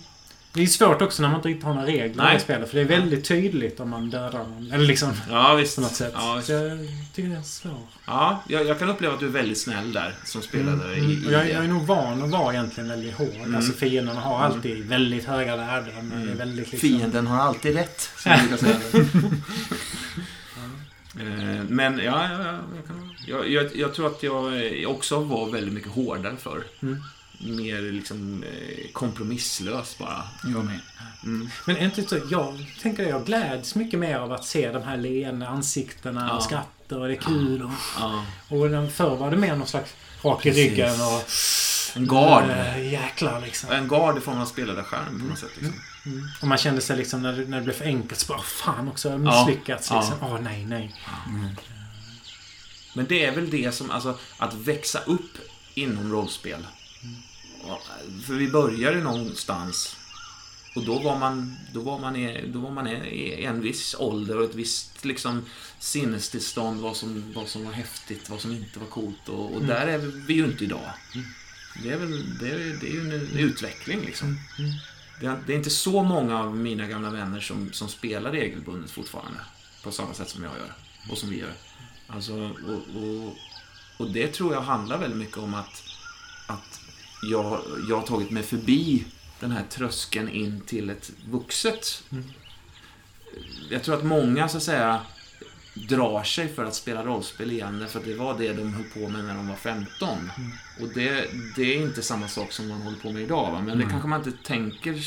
Mm. 0.56 0.64
Det 0.64 0.70
är 0.70 0.72
svårt 0.72 1.02
också 1.02 1.22
när 1.22 1.28
man 1.28 1.38
inte 1.38 1.48
riktigt 1.48 1.64
har 1.64 1.74
några 1.74 1.86
regler 1.86 2.06
i 2.06 2.26
Nej. 2.26 2.34
det 2.34 2.40
spelet. 2.40 2.70
För 2.70 2.76
det 2.76 2.82
är 2.82 2.88
väldigt 2.88 3.24
tydligt 3.24 3.80
om 3.80 3.90
man 3.90 4.10
dödar 4.10 4.38
någon. 4.38 4.72
Eller 4.72 4.86
liksom 4.86 5.12
ja, 5.30 5.54
visst. 5.54 5.74
på 5.76 5.80
något 5.80 5.94
sätt. 5.94 6.12
Ja, 6.16 6.34
visst. 6.34 6.46
Så 6.46 6.52
jag 6.52 6.78
tycker 7.14 7.28
det 7.28 7.36
är 7.36 7.42
svårt. 7.42 7.88
Ja, 8.06 8.42
jag, 8.48 8.66
jag 8.66 8.78
kan 8.78 8.90
uppleva 8.90 9.14
att 9.14 9.20
du 9.20 9.26
är 9.26 9.30
väldigt 9.30 9.58
snäll 9.58 9.92
där 9.92 10.14
som 10.24 10.42
spelare 10.42 10.94
Mm, 10.94 11.10
i, 11.10 11.14
mm. 11.14 11.28
i 11.28 11.32
jag, 11.32 11.50
jag 11.50 11.64
är 11.64 11.68
nog 11.68 11.82
van 11.82 12.22
att 12.22 12.30
vara 12.30 12.54
egentligen 12.54 12.88
väldigt 12.88 13.14
hård. 13.14 13.36
Mm. 13.36 13.56
Alltså 13.56 13.72
fienderna 13.72 14.20
har 14.20 14.38
alltid 14.40 14.86
väldigt 14.88 15.24
höga 15.24 15.56
värden. 15.56 16.12
Mm. 16.12 16.38
väldigt 16.38 16.72
liksom... 16.72 16.88
Fienden 16.88 17.26
har 17.26 17.38
alltid 17.38 17.74
rätt, 17.74 18.10
som 18.16 18.32
jag 18.32 18.40
brukar 18.40 18.56
säga. 18.56 18.78
Eh, 21.20 21.64
Men 21.68 21.98
ja, 21.98 22.04
ja, 22.04 22.44
ja 22.44 22.58
jag, 22.76 22.86
kan, 22.86 23.14
jag, 23.26 23.50
jag, 23.50 23.76
jag 23.76 23.94
tror 23.94 24.06
att 24.06 24.22
jag 24.22 24.90
också 24.90 25.20
var 25.20 25.50
väldigt 25.50 25.74
mycket 25.74 25.90
hårdare 25.90 26.36
för. 26.36 26.64
Mm. 26.82 27.02
Mer 27.38 27.82
liksom 27.92 28.42
eh, 28.42 28.92
kompromisslös 28.92 29.98
bara. 29.98 30.22
Jag 30.44 30.64
med. 30.64 30.80
Mm. 31.24 31.48
Men 31.66 31.76
inte 31.76 32.02
så, 32.02 32.18
jag 32.30 32.66
tänker 32.82 33.08
jag 33.08 33.26
gläds 33.26 33.74
mycket 33.74 33.98
mer 33.98 34.16
av 34.16 34.32
att 34.32 34.44
se 34.44 34.72
de 34.72 34.82
här 34.82 34.96
leende 34.96 35.48
ansiktena 35.48 36.26
Ja. 36.30 36.36
och 36.36 36.42
skrattar 36.42 36.98
och 36.98 37.08
det 37.08 37.14
är 37.14 37.20
kul. 37.20 37.62
Och, 37.62 37.70
Ja. 37.98 38.24
och 38.48 38.70
den 38.70 38.90
förr 38.90 39.16
var 39.16 39.30
det 39.30 39.36
mer 39.36 39.56
någon 39.56 39.66
slags 39.66 39.94
rak 40.22 40.46
i 40.46 40.50
ryggen 40.50 41.00
och... 41.00 41.22
En 41.96 42.06
gard. 42.06 42.50
Äh, 42.50 42.92
jäklar 42.92 43.40
liksom. 43.40 43.70
En 43.70 43.88
gard 43.88 44.18
i 44.18 44.20
form 44.20 44.40
av 44.40 44.46
spelarskärm 44.46 45.20
på 45.20 45.26
något 45.26 45.38
sätt. 45.38 45.50
Liksom. 45.54 45.80
Mm. 46.06 46.28
Och 46.40 46.48
man 46.48 46.58
kände 46.58 46.80
sig 46.80 46.96
liksom 46.96 47.22
när 47.22 47.32
det, 47.32 47.44
när 47.44 47.56
det 47.56 47.62
blev 47.64 47.74
för 47.74 47.84
enkelt 47.84 48.20
så 48.20 48.32
bara 48.32 48.42
fan 48.42 48.88
också, 48.88 49.08
jag 49.08 49.20
misslyckats. 49.20 49.90
Ja. 49.90 50.00
Liksom. 50.00 50.16
Åh 50.22 50.40
nej, 50.40 50.64
nej. 50.66 50.94
Men 52.94 53.06
det 53.08 53.24
är 53.24 53.34
väl 53.34 53.50
det 53.50 53.74
som, 53.74 53.90
alltså, 53.90 54.18
att 54.38 54.54
växa 54.54 54.98
upp 54.98 55.38
inom 55.74 56.12
rollspel. 56.12 56.66
För 58.26 58.34
vi 58.34 58.48
började 58.48 59.00
någonstans. 59.00 59.96
Och 60.76 60.84
då 60.84 60.98
var 60.98 61.18
man, 61.18 61.56
då 61.72 61.80
var 61.80 61.98
man, 61.98 62.16
i, 62.16 62.46
då 62.46 62.60
var 62.60 62.70
man 62.70 62.88
i 62.88 63.44
en 63.44 63.60
viss 63.60 63.94
ålder 63.98 64.38
och 64.38 64.44
ett 64.44 64.54
visst 64.54 65.04
liksom, 65.04 65.44
sinnestillstånd. 65.78 66.80
Vad 66.80 66.96
som, 66.96 67.32
vad 67.32 67.48
som 67.48 67.64
var 67.64 67.72
häftigt, 67.72 68.30
vad 68.30 68.40
som 68.40 68.52
inte 68.52 68.78
var 68.78 68.86
coolt. 68.86 69.28
Och, 69.28 69.54
och 69.54 69.64
där 69.64 69.86
är 69.86 69.98
vi 69.98 70.34
ju 70.34 70.44
inte 70.44 70.64
idag. 70.64 70.90
Det 71.82 71.90
är, 71.90 71.96
väl, 71.96 72.38
det 72.38 72.50
är, 72.50 72.58
det 72.58 72.88
är 72.88 72.92
ju 72.92 73.00
en 73.00 73.38
utveckling 73.38 74.00
liksom. 74.00 74.38
Det 75.20 75.26
är, 75.26 75.38
det 75.46 75.52
är 75.52 75.56
inte 75.56 75.70
så 75.70 76.02
många 76.02 76.38
av 76.38 76.56
mina 76.56 76.86
gamla 76.86 77.10
vänner 77.10 77.40
som, 77.40 77.72
som 77.72 77.88
spelar 77.88 78.32
regelbundet 78.32 78.90
fortfarande. 78.90 79.40
På 79.84 79.92
samma 79.92 80.14
sätt 80.14 80.28
som 80.28 80.44
jag 80.44 80.52
gör. 80.52 80.72
Och 81.10 81.18
som 81.18 81.30
vi 81.30 81.38
gör. 81.38 81.52
Alltså, 82.08 82.32
och, 82.66 83.02
och, 83.02 83.36
och 83.96 84.10
det 84.10 84.28
tror 84.28 84.54
jag 84.54 84.60
handlar 84.60 84.98
väldigt 84.98 85.18
mycket 85.18 85.36
om 85.36 85.54
att, 85.54 85.82
att 86.46 86.80
jag, 87.30 87.60
jag 87.88 87.96
har 87.96 88.06
tagit 88.06 88.30
mig 88.30 88.42
förbi 88.42 89.04
den 89.40 89.50
här 89.50 89.64
tröskeln 89.70 90.28
in 90.28 90.60
till 90.66 90.90
ett 90.90 91.10
vuxet. 91.30 92.02
Jag 93.70 93.82
tror 93.82 93.94
att 93.96 94.04
många, 94.04 94.48
så 94.48 94.56
att 94.56 94.62
säga, 94.62 95.00
drar 95.88 96.22
sig 96.24 96.48
för 96.54 96.64
att 96.64 96.74
spela 96.74 97.04
rollspel 97.04 97.50
igen 97.50 97.78
därför 97.78 97.98
att 97.98 98.04
det 98.04 98.14
var 98.14 98.38
det 98.38 98.52
de 98.52 98.74
höll 98.74 98.84
på 98.84 99.08
med 99.08 99.24
när 99.24 99.34
de 99.34 99.48
var 99.48 99.56
15. 99.56 100.08
Och 100.80 100.88
det, 100.94 101.26
det 101.56 101.62
är 101.76 101.82
inte 101.82 102.02
samma 102.02 102.28
sak 102.28 102.52
som 102.52 102.68
man 102.68 102.82
håller 102.82 102.98
på 102.98 103.12
med 103.12 103.22
idag. 103.22 103.52
Va? 103.52 103.60
Men 103.60 103.78
det 103.78 103.86
kanske 103.90 104.08
man 104.08 104.18
inte 104.28 104.44
tänker 104.44 105.02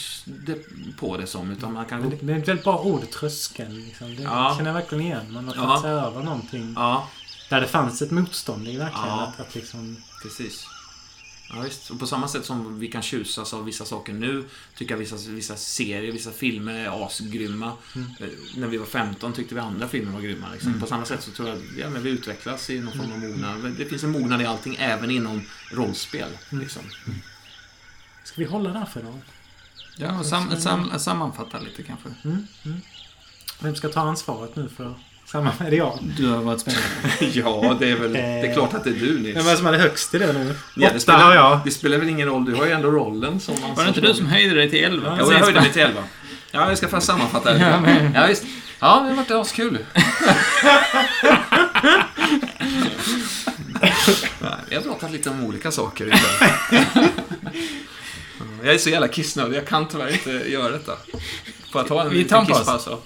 på 0.98 1.18
det 1.18 1.28
som, 1.28 1.52
utan 1.52 1.74
man 1.74 1.86
Men 1.90 2.02
kan... 2.02 2.10
det, 2.10 2.16
det 2.22 2.34
är 2.34 2.38
ett 2.38 2.48
väldigt 2.48 2.64
bra 2.66 2.80
ord, 2.82 3.10
tröskeln. 3.10 3.76
Liksom. 3.76 4.16
Det 4.16 4.24
Ja. 4.24 4.54
känner 4.58 4.70
jag 4.70 4.76
verkligen 4.80 5.04
igen. 5.04 5.34
Man 5.34 5.48
har 5.48 5.56
Ja. 5.56 5.62
tagit 5.66 5.82
sig 5.82 5.92
över 5.92 6.24
någonting. 6.24 6.74
Ja, 6.76 7.08
Där 7.50 7.62
det 7.62 7.68
fanns 7.68 8.02
ett 8.02 8.12
motstånd 8.12 8.68
i 8.68 8.78
verkligen. 8.78 9.08
Ja. 9.08 9.22
Att, 9.22 9.40
att 9.40 9.56
liksom... 9.56 9.98
Precis. 10.24 10.66
Ja, 11.54 11.62
visst. 11.62 11.90
Och 11.90 12.00
på 12.00 12.08
samma 12.08 12.28
sätt 12.28 12.46
som 12.46 12.80
vi 12.80 12.88
kan 12.88 13.02
tjusas 13.02 13.54
av 13.54 13.66
vissa 13.66 13.86
saker 13.86 14.14
nu, 14.14 14.46
tycker 14.76 14.94
jag 14.94 15.00
vissa, 15.00 15.16
vissa 15.32 15.56
serier, 15.56 16.12
vissa 16.12 16.32
filmer 16.32 16.74
är 16.74 17.06
asgrymma. 17.06 17.68
Eh, 18.20 18.28
När 18.56 18.68
vi 18.68 18.78
var 18.78 18.86
15 18.86 19.34
tyckte 19.34 19.56
vi 19.56 19.62
andra 19.62 19.88
filmer 19.88 20.12
var 20.12 20.22
grymma. 20.22 20.50
Liksom. 20.54 20.80
På 20.80 20.86
samma 20.88 21.06
sätt 21.06 21.24
så 21.24 21.32
tror 21.32 21.50
jag 21.50 21.58
ja, 21.78 21.90
men 21.90 22.04
vi 22.04 22.10
utvecklas 22.10 22.70
i 22.70 22.80
någon 22.80 22.94
form 22.98 23.12
av 23.12 23.20
mognad. 23.20 23.76
Det 23.78 23.86
finns 23.86 24.04
en 24.04 24.12
mognad 24.12 24.42
i 24.42 24.46
allting, 24.46 24.76
även 24.80 25.12
inom 25.12 25.42
rollspel. 25.72 26.30
Liksom. 26.50 26.82
Ska 28.24 28.42
vi 28.42 28.46
hålla 28.48 28.70
där 28.74 28.86
för 28.86 29.00
idag? 29.00 29.20
Ja, 29.98 30.20
och 30.20 30.26
sam, 30.26 30.58
sam, 30.58 31.00
sammanfatta 31.00 31.60
lite 31.60 31.84
kanske. 31.84 32.10
Mm. 32.24 32.48
Mm. 32.66 32.78
Vem 33.62 33.76
ska 33.76 33.90
ta 33.90 34.00
ansvaret 34.00 34.56
nu 34.56 34.70
för 34.70 35.00
samma... 35.32 35.52
Är 35.60 35.70
det 35.70 35.76
jag? 35.76 36.00
Du 36.18 36.28
har 36.30 36.38
varit 36.38 36.60
spelare. 36.62 36.82
ja, 37.34 37.76
det 37.80 37.92
är 37.92 37.96
väl... 37.96 38.14
Det 38.14 38.20
är 38.20 38.54
klart 38.54 38.74
att 38.74 38.84
det 38.84 38.90
är 38.90 38.94
du, 38.94 39.20
Nils. 39.20 39.38
Vem 39.38 39.48
är 39.48 39.52
det 39.52 39.58
som 39.58 39.66
hade 39.66 39.78
högst 39.78 40.16
i 40.16 40.18
det 40.18 40.34
nu? 40.34 40.56
Ja, 40.76 40.90
det, 40.94 41.00
spelar, 41.00 41.36
jag. 41.36 41.60
det 41.66 41.72
spelar 41.72 41.98
väl 41.98 42.10
ingen 42.10 42.28
roll, 42.28 42.46
du 42.46 42.56
har 42.56 42.66
ju 42.66 42.72
ändå 42.72 42.92
rollen 42.92 43.40
som 43.40 43.56
Var 43.76 43.84
det 43.84 43.88
inte 43.90 44.02
du 44.02 44.14
som 44.14 44.26
höjde 44.26 44.56
dig 44.56 44.70
till 44.70 44.84
11? 44.84 45.18
Jo, 45.22 45.32
jag 45.32 45.40
höjde 45.40 45.62
mig 45.62 45.72
till 45.74 45.82
11. 45.82 46.04
Ja, 46.52 46.70
jag 46.70 46.78
ska 46.78 46.88
få 46.88 47.02
sammanfatta 47.02 47.54
det. 47.54 47.60
Ja, 47.60 47.80
men- 47.82 48.14
Ja, 48.14 48.28
visst. 48.28 48.44
Ja, 48.80 49.00
det 49.04 49.10
har 49.10 49.16
varit 49.16 49.32
askul. 49.32 49.78
Vi 54.70 54.76
har 54.76 54.82
pratat 54.82 55.12
lite 55.12 55.30
om 55.30 55.44
olika 55.46 55.72
saker 55.72 56.06
ikväll. 56.08 56.52
Jag 58.64 58.74
är 58.74 58.78
så 58.78 58.90
jävla 58.90 59.08
kissnödig, 59.08 59.58
jag 59.58 59.68
kan 59.68 59.88
tyvärr 59.88 60.12
inte 60.14 60.32
göra 60.32 60.70
detta. 60.70 60.92
Får 61.72 61.82
jag 61.82 61.88
ta 61.88 62.02
en 62.02 62.10
Vi 62.10 62.24
tar 62.26 62.38
en 62.38 62.44
liten 62.44 62.56
paus. 62.56 62.58
kisspaus 62.58 62.86
då? 62.86 63.00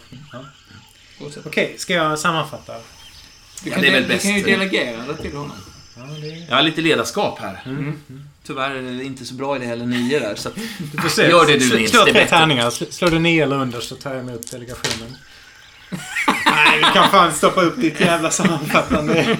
Okej, 1.46 1.76
ska 1.78 1.94
jag 1.94 2.20
sammanfatta? 2.20 2.74
Du 3.64 3.70
Ja, 3.70 3.74
kan, 3.74 3.82
det 3.82 3.88
är 3.88 3.92
väl 3.92 4.02
du 4.04 4.08
bäst. 4.10 4.24
kan 4.26 4.36
ju 4.36 4.44
delegera 4.44 4.98
det 5.08 5.16
till 5.22 5.34
honom. 5.36 5.56
Ja, 5.98 6.04
det... 6.22 6.28
Jag 6.50 6.56
har 6.56 6.64
lite 6.64 6.82
ledarskap 6.82 7.40
här. 7.40 7.60
tyvärr 8.48 8.72
är 8.72 8.82
det 8.98 9.04
inte 9.04 9.26
så 9.26 9.34
bra 9.34 9.56
i 9.56 9.60
det 9.60 9.66
heller, 9.66 9.86
nio 9.86 10.20
där. 10.20 10.36
Så 10.36 10.50
Du 10.94 11.02
får 11.02 11.10
se. 11.10 11.30
Gör 11.30 11.46
det 11.46 11.58
du, 11.58 11.78
Nils, 11.78 11.92
Slå 11.92 12.04
det 12.04 12.10
är 12.10 12.14
bättre. 12.14 12.28
tärningar. 12.30 12.70
Sl- 12.70 12.92
Slår 12.92 13.10
du 13.10 13.20
ner 13.20 13.44
eller 13.44 13.56
under 13.56 13.80
så 13.80 13.96
tar 13.96 14.12
jag 14.14 14.20
emot 14.20 14.52
delegationen. 14.52 15.16
Nej, 16.46 16.78
vi 16.78 16.84
kan 16.94 17.10
fan 17.10 17.34
stoppa 17.34 17.62
upp 17.62 17.82
ditt 17.82 18.00
jävla 18.00 18.32
sammanfattande. 18.32 19.38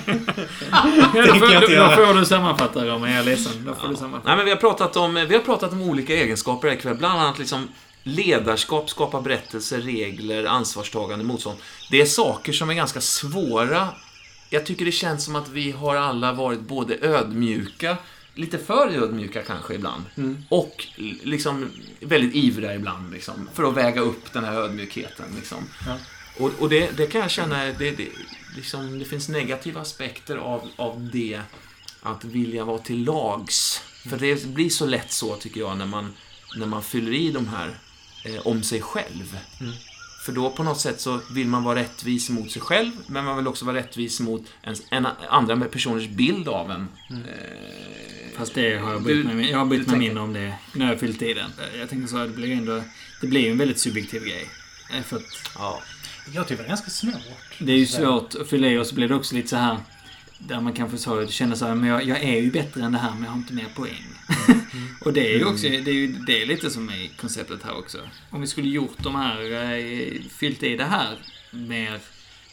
Ja, 0.72 0.84
då, 1.14 1.34
får, 1.34 1.62
då, 1.78 1.86
då 1.86 2.06
får 2.08 2.20
du 2.20 2.26
sammanfatta 2.26 2.86
dem, 2.86 3.04
jag 3.04 3.12
är 3.20 3.24
ledsen. 3.24 3.52
Då 3.66 3.76
får 3.76 3.88
du 3.88 3.96
sammanfatta. 3.96 4.28
Nej, 4.28 4.36
men 4.38 4.46
vi 4.46 4.52
har 4.52 4.58
pratat 4.58 4.96
om, 4.98 5.14
vi 5.30 5.36
har 5.36 5.42
pratat 5.44 5.72
om 5.72 5.82
olika 5.82 6.14
egenskaper 6.14 6.68
ikväll. 6.74 6.96
Bland 6.96 7.20
annat 7.22 7.40
liksom 7.40 7.68
ledarskap, 8.04 8.90
skapa 8.90 9.22
berättelser, 9.22 9.82
regler, 9.82 10.46
ansvarstagande, 10.46 11.26
motstånd. 11.26 11.58
Det 11.92 12.02
är 12.02 12.06
saker 12.06 12.54
som 12.54 12.70
är 12.70 12.74
ganska 12.74 13.02
svåra. 13.02 13.90
Jag 14.50 14.66
tycker 14.66 14.86
det 14.86 14.92
känns 14.92 15.26
som 15.26 15.36
att 15.36 15.50
vi 15.50 15.72
har 15.72 15.96
alla 15.96 16.34
varit 16.34 16.60
både 16.60 16.98
ödmjuka, 17.02 17.98
lite 18.36 18.58
för 18.58 18.88
ödmjuka 18.88 19.44
kanske 19.44 19.74
ibland, 19.74 20.04
och 20.50 20.88
liksom 21.24 21.70
väldigt 22.00 22.36
ivriga 22.36 22.76
ibland 22.76 23.14
liksom, 23.14 23.50
för 23.54 23.64
att 23.64 23.74
väga 23.78 24.02
upp 24.02 24.34
den 24.34 24.44
här 24.44 24.54
ödmjukheten. 24.54 25.26
Liksom. 25.36 25.58
Ja. 25.88 25.98
Och, 26.40 26.52
och 26.60 26.70
det, 26.70 26.98
det 26.98 27.08
kan 27.08 27.22
jag 27.22 27.32
känna, 27.32 27.66
det, 27.66 27.92
det, 27.92 28.08
liksom, 28.56 29.00
det 29.00 29.06
finns 29.06 29.30
negativa 29.30 29.82
aspekter 29.82 30.38
av, 30.38 30.70
av 30.76 31.10
det, 31.14 31.42
att 32.02 32.26
vilja 32.26 32.66
vara 32.66 32.78
till 32.78 33.04
lags. 33.04 33.82
För 34.10 34.18
det 34.18 34.46
blir 34.46 34.70
så 34.70 34.86
lätt 34.86 35.12
så, 35.12 35.36
tycker 35.36 35.60
jag, 35.60 35.78
när 35.78 35.86
man, 35.86 36.14
när 36.56 36.68
man 36.68 36.84
fyller 36.84 37.14
i 37.14 37.32
de 37.32 37.48
här 37.48 37.80
om 38.44 38.64
sig 38.64 38.82
själv. 38.82 39.38
För 40.26 40.32
då 40.32 40.50
på 40.50 40.64
något 40.64 40.80
sätt 40.80 41.02
så 41.02 41.20
vill 41.32 41.48
man 41.48 41.64
vara 41.64 41.80
rättvis 41.80 42.30
mot 42.30 42.52
sig 42.52 42.62
själv, 42.62 42.92
men 43.08 43.26
man 43.26 43.38
vill 43.38 43.48
också 43.48 43.66
vara 43.66 43.78
rättvis 43.78 44.20
mot 44.20 44.46
ens, 44.64 44.82
en, 44.92 45.08
andra 45.30 45.60
personers 45.60 46.08
bild 46.08 46.48
av 46.48 46.72
en. 46.72 46.88
Eh, 47.10 48.38
Fast 48.38 48.54
det 48.54 48.78
har 48.78 48.92
jag 48.92 49.04
brytt 49.04 49.26
mig, 49.26 49.50
jag 49.52 49.58
har 49.58 49.66
brytt 49.66 49.86
du 49.86 49.92
mig 49.92 50.00
mindre 50.00 50.24
om 50.24 50.34
det 50.34 50.54
när 50.74 50.90
jag 50.90 51.00
fyllt 51.00 51.22
i 51.22 51.34
den. 51.34 51.52
Jag 51.80 51.90
tänker 51.90 52.08
så 52.08 52.18
att 52.18 52.28
det 52.28 52.36
blir 52.36 52.48
ju 52.48 52.54
ändå... 52.54 52.84
Det 53.22 53.28
blir 53.28 53.42
ju 53.42 53.52
en 53.52 53.58
väldigt 53.58 53.80
subjektiv 53.80 54.22
grej. 54.22 54.50
Eh, 54.94 55.02
För 55.04 55.18
att 55.18 55.24
ja. 55.56 55.82
Jag 56.34 56.48
tycker 56.48 56.64
det 56.64 56.64
var 56.64 56.70
ganska 56.70 56.90
svårt. 56.92 57.14
det 57.60 57.72
är 57.72 57.78
ju 57.78 57.86
svårt 57.86 58.36
att 58.36 58.50
fylla 58.50 58.68
i 58.68 58.78
och 58.78 58.88
så 58.88 58.96
blir 58.96 59.08
det 59.08 59.16
också 59.16 59.36
lite 59.36 59.48
så 59.48 59.56
här... 59.56 59.78
Där 60.38 60.62
man 60.62 60.74
kanske 60.74 60.98
så 60.98 61.28
känner 61.28 61.56
så 61.56 61.66
här, 61.66 61.76
men 61.76 61.90
jag, 61.90 62.04
jag 62.04 62.24
är 62.24 62.42
ju 62.42 62.52
bättre 62.52 62.84
än 62.84 62.92
det 62.92 62.98
här 62.98 63.12
men 63.12 63.24
jag 63.24 63.30
har 63.30 63.38
inte 63.38 63.54
mer 63.54 63.68
poäng. 63.76 64.06
Och 65.06 65.14
det 65.14 65.34
är 65.34 65.38
ju 65.38 65.46
också, 65.46 65.70
det 65.70 65.76
är 65.92 65.94
ju 65.94 66.08
det 66.08 66.42
är 66.42 66.46
lite 66.46 66.70
som 66.70 66.90
är 66.90 67.18
konceptet 67.18 67.64
här 67.64 67.78
också. 67.78 67.98
Om 68.30 68.42
vi 68.42 68.48
skulle 68.48 68.68
gjort 68.70 68.98
de 69.04 69.16
här, 69.16 69.52
eh, 69.52 70.22
fyllt 70.30 70.64
i 70.64 70.76
det 70.76 70.86
här 70.86 71.18
mer, 71.52 72.00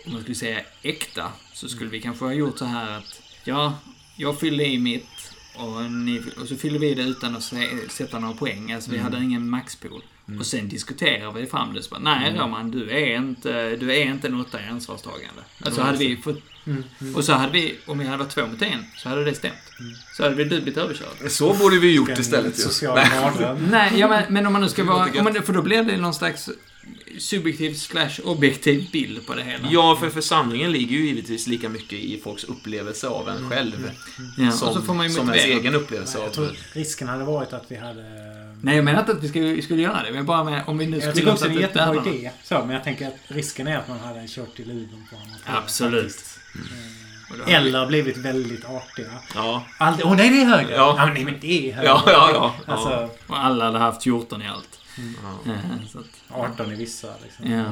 om 0.06 0.12
man 0.12 0.22
skulle 0.22 0.34
säga 0.34 0.60
äkta, 0.82 1.32
så 1.52 1.68
skulle 1.68 1.90
vi 1.90 2.00
kanske 2.00 2.24
ha 2.24 2.32
gjort 2.32 2.58
så 2.58 2.64
här 2.64 2.98
att, 2.98 3.22
ja, 3.44 3.78
jag 4.16 4.40
fyllde 4.40 4.66
i 4.66 4.78
mitt 4.78 5.32
och, 5.56 5.90
ni, 5.92 6.22
och 6.40 6.48
så 6.48 6.56
fyller 6.56 6.78
vi 6.78 6.94
det 6.94 7.02
utan 7.02 7.36
att 7.36 7.42
sä- 7.42 7.88
sätta 7.88 8.18
några 8.18 8.34
poäng. 8.34 8.72
Alltså 8.72 8.90
vi 8.90 8.98
hade 8.98 9.16
ingen 9.24 9.48
maxpool. 9.50 10.02
Och 10.38 10.46
sen 10.46 10.68
diskuterar 10.68 11.32
vi 11.32 11.46
fram 11.46 11.74
det. 11.74 11.82
Så 11.82 11.90
bara, 11.90 12.00
Nej 12.00 12.38
Roman, 12.38 12.70
du 12.70 12.90
är 12.90 13.16
inte, 13.16 13.76
du 13.76 13.92
är 13.92 14.04
inte 14.04 14.28
en 14.28 14.40
åtta 14.40 14.60
i 14.60 14.66
ansvarstagande. 14.70 15.42
Alltså 15.64 15.80
hade 15.80 15.98
vi 15.98 16.16
fått, 16.16 16.42
och 17.14 17.24
så 17.24 17.32
hade 17.32 17.52
vi, 17.52 17.78
om 17.86 17.98
vi 17.98 18.04
hade 18.04 18.18
varit 18.18 18.30
två 18.30 18.46
mot 18.46 18.62
en, 18.62 18.84
så 18.96 19.08
hade 19.08 19.24
det 19.24 19.34
stämt. 19.34 19.54
Så 20.16 20.22
hade 20.22 20.34
vi 20.34 20.44
du 20.44 20.60
blivit 20.60 20.76
överkörd. 20.76 21.30
Så 21.30 21.54
borde 21.54 21.78
vi 21.78 21.94
gjort 21.94 22.08
En 22.08 22.20
istället 22.20 22.58
ju. 22.58 22.62
social 22.62 22.94
Nej. 22.96 23.56
Nej, 23.70 23.98
ja, 23.98 24.08
men, 24.08 24.22
men 24.28 24.46
om 24.46 24.52
man 24.52 24.62
nu 24.62 24.68
ska 24.68 24.84
vara... 24.84 25.08
Om 25.18 25.24
man, 25.24 25.42
för 25.42 25.52
då 25.52 25.62
blir 25.62 25.82
det 25.82 25.96
någon 25.96 26.14
slags 26.14 26.50
subjektiv 27.18 27.74
slash 27.74 28.10
objektiv 28.24 28.90
bild 28.92 29.26
på 29.26 29.34
det 29.34 29.42
hela. 29.42 29.68
Ja, 29.70 29.96
för 30.00 30.10
församlingen 30.10 30.72
ligger 30.72 30.96
ju 30.96 31.06
givetvis 31.06 31.46
lika 31.46 31.68
mycket 31.68 31.92
i 31.92 32.20
folks 32.24 32.44
upplevelse 32.44 33.08
av 33.08 33.28
en 33.28 33.50
själv. 33.50 33.90
Ja, 34.38 34.50
Som, 34.50 34.68
och 34.68 34.74
så 34.74 34.82
får 34.82 34.94
man 34.94 35.06
ju 35.08 35.12
som 35.12 35.30
ens 35.30 35.44
egen 35.44 35.74
upplevelse 35.74 36.18
Jag 36.18 36.26
av... 36.26 36.30
tror 36.30 36.50
risken 36.72 37.08
hade 37.08 37.24
varit 37.24 37.52
att 37.52 37.64
vi 37.68 37.76
hade... 37.76 38.02
Nej, 38.62 38.76
jag 38.76 38.84
menar 38.84 39.00
inte 39.00 39.12
att 39.12 39.22
vi 39.24 39.28
skulle, 39.28 39.62
skulle 39.62 39.82
göra 39.82 40.02
det. 40.02 40.12
Men 40.12 40.26
bara 40.26 40.44
med, 40.44 40.62
om 40.66 40.78
vi 40.78 40.86
nu 40.86 40.92
Jag 40.96 41.02
skulle 41.02 41.14
tycker 41.16 41.32
också 41.32 41.44
det 41.44 41.50
är 41.50 41.58
en 41.58 41.64
upp 41.64 41.76
jättebra 41.76 42.12
idé. 42.14 42.30
Så, 42.44 42.58
men 42.58 42.70
jag 42.70 42.84
tänker 42.84 43.08
att 43.08 43.16
risken 43.28 43.66
är 43.68 43.76
att 43.78 43.88
man 43.88 43.98
hade 44.00 44.26
kört 44.28 44.56
till 44.56 44.68
Luleå 44.68 44.98
på 45.10 45.16
honom. 45.16 45.34
Absolut. 45.46 46.16
Hade 47.30 47.44
vi- 47.46 47.52
Eller 47.52 47.86
blivit 47.86 48.16
väldigt 48.16 48.64
artiga. 48.64 49.10
Ja. 49.34 49.64
Aldrig, 49.78 50.06
Åh 50.06 50.16
nej, 50.16 50.30
det 50.30 50.40
är 50.42 50.44
högre! 50.46 50.74
Ja. 50.74 50.94
Ja, 50.98 51.06
nej, 51.06 51.24
men 51.24 51.34
det 51.40 51.70
är 51.70 51.74
högre. 51.74 51.88
Ja, 51.88 52.02
ja, 52.06 52.30
ja. 52.34 52.54
ja. 52.66 52.72
Alltså, 52.72 53.10
Och 53.26 53.38
alla 53.44 53.64
hade 53.64 53.78
haft 53.78 54.02
14 54.02 54.42
i 54.42 54.48
allt. 54.48 54.80
ja. 54.96 55.52
Ja, 55.52 55.52
så 55.92 55.98
att, 55.98 56.04
18 56.52 56.72
i 56.72 56.76
vissa 56.76 57.08
liksom. 57.22 57.52
Ja. 57.52 57.64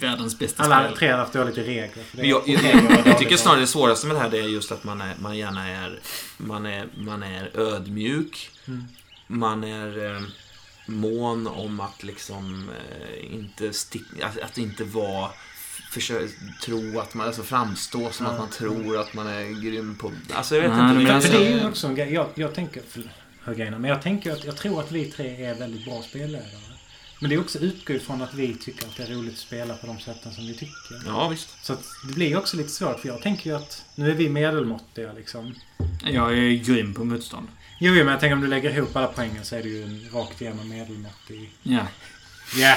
världens 0.00 0.38
bästa 0.38 0.62
Alla 0.62 0.84
spel. 0.84 0.96
tre 0.96 1.08
hade 1.08 1.20
haft 1.22 1.32
dåligt 1.32 1.58
i 1.58 1.62
regler. 1.62 2.04
För 2.04 2.16
det 2.16 2.26
jag, 2.26 2.42
jag, 2.46 2.60
jag, 3.06 3.18
tycker 3.18 3.36
snarare 3.36 3.60
det 3.60 3.66
svåraste 3.66 4.06
med 4.06 4.16
det 4.16 4.20
här 4.20 4.30
det 4.30 4.38
är 4.38 4.42
just 4.48 4.72
att 4.72 4.84
man, 4.84 5.00
är, 5.00 5.14
man 5.18 5.36
gärna 5.36 5.68
är, 5.68 5.98
man 6.36 6.66
är, 6.66 6.86
man 6.96 7.22
är 7.22 7.50
ödmjuk. 7.60 8.50
Mm. 8.68 8.84
Man 9.26 9.64
är 9.64 10.14
eh, 10.14 10.22
mån 10.86 11.46
om 11.46 11.80
att 11.80 12.02
liksom 12.02 12.70
eh, 12.70 13.34
inte 13.34 13.72
stick, 13.72 14.06
att, 14.22 14.40
att 14.40 14.58
inte 14.58 14.84
vara 14.84 15.30
försöka 15.90 16.32
tro 16.62 17.00
att 17.00 17.14
man, 17.14 17.26
alltså 17.26 17.42
framstå 17.42 18.10
som 18.10 18.26
att 18.26 18.38
man 18.38 18.50
tror 18.50 19.00
att 19.00 19.14
man 19.14 19.26
är 19.26 19.62
grym 19.62 19.94
på... 19.94 20.12
Alltså 20.32 20.54
jag 20.54 20.62
vet 20.62 20.70
Nej, 20.70 20.80
inte. 20.80 20.94
men 20.94 21.20
det 21.20 21.28
För, 21.28 21.38
det 21.38 21.46
är 21.46 21.60
ju 21.60 21.68
också 21.68 21.86
en 21.86 21.94
grej. 21.94 22.12
Jag, 22.12 22.26
jag 22.34 22.54
tänker... 22.54 22.82
Grejerna, 23.56 23.78
men 23.78 23.90
jag 23.90 24.02
tänker 24.02 24.32
att 24.32 24.44
jag 24.44 24.56
tror 24.56 24.80
att 24.80 24.92
vi 24.92 25.04
tre 25.04 25.44
är 25.44 25.54
väldigt 25.54 25.84
bra 25.84 26.02
spelledare. 26.02 26.48
Men 27.20 27.30
det 27.30 27.36
är 27.36 27.40
också 27.40 27.58
utgått 27.58 28.02
från 28.02 28.22
att 28.22 28.34
vi 28.34 28.54
tycker 28.54 28.86
att 28.86 28.96
det 28.96 29.02
är 29.02 29.06
roligt 29.06 29.32
att 29.32 29.38
spela 29.38 29.76
på 29.76 29.86
de 29.86 29.98
sätten 29.98 30.32
som 30.32 30.46
vi 30.46 30.54
tycker. 30.54 31.02
Ja, 31.06 31.28
visst. 31.28 31.64
Så 31.64 31.72
att 31.72 31.84
det 32.08 32.14
blir 32.14 32.28
ju 32.28 32.36
också 32.36 32.56
lite 32.56 32.68
svårt 32.68 33.00
för 33.00 33.08
jag 33.08 33.22
tänker 33.22 33.50
ju 33.50 33.56
att 33.56 33.84
nu 33.94 34.10
är 34.10 34.14
vi 34.14 34.28
medelmåttiga 34.28 35.12
liksom. 35.12 35.54
Jag 36.04 36.32
är 36.32 36.36
ju 36.36 36.56
grym 36.56 36.94
på 36.94 37.04
motstånd. 37.04 37.48
Jo, 37.78 37.94
jo, 37.94 38.04
men 38.04 38.12
jag 38.12 38.20
tänker 38.20 38.34
om 38.34 38.40
du 38.40 38.46
lägger 38.46 38.70
ihop 38.70 38.96
alla 38.96 39.06
poängen 39.06 39.44
så 39.44 39.56
är 39.56 39.62
det 39.62 39.68
ju 39.68 39.82
en 39.82 40.08
rakt 40.12 40.40
igenom 40.40 40.68
medelmåttig. 40.68 41.50
Ja. 41.62 41.86
Ja! 42.56 42.76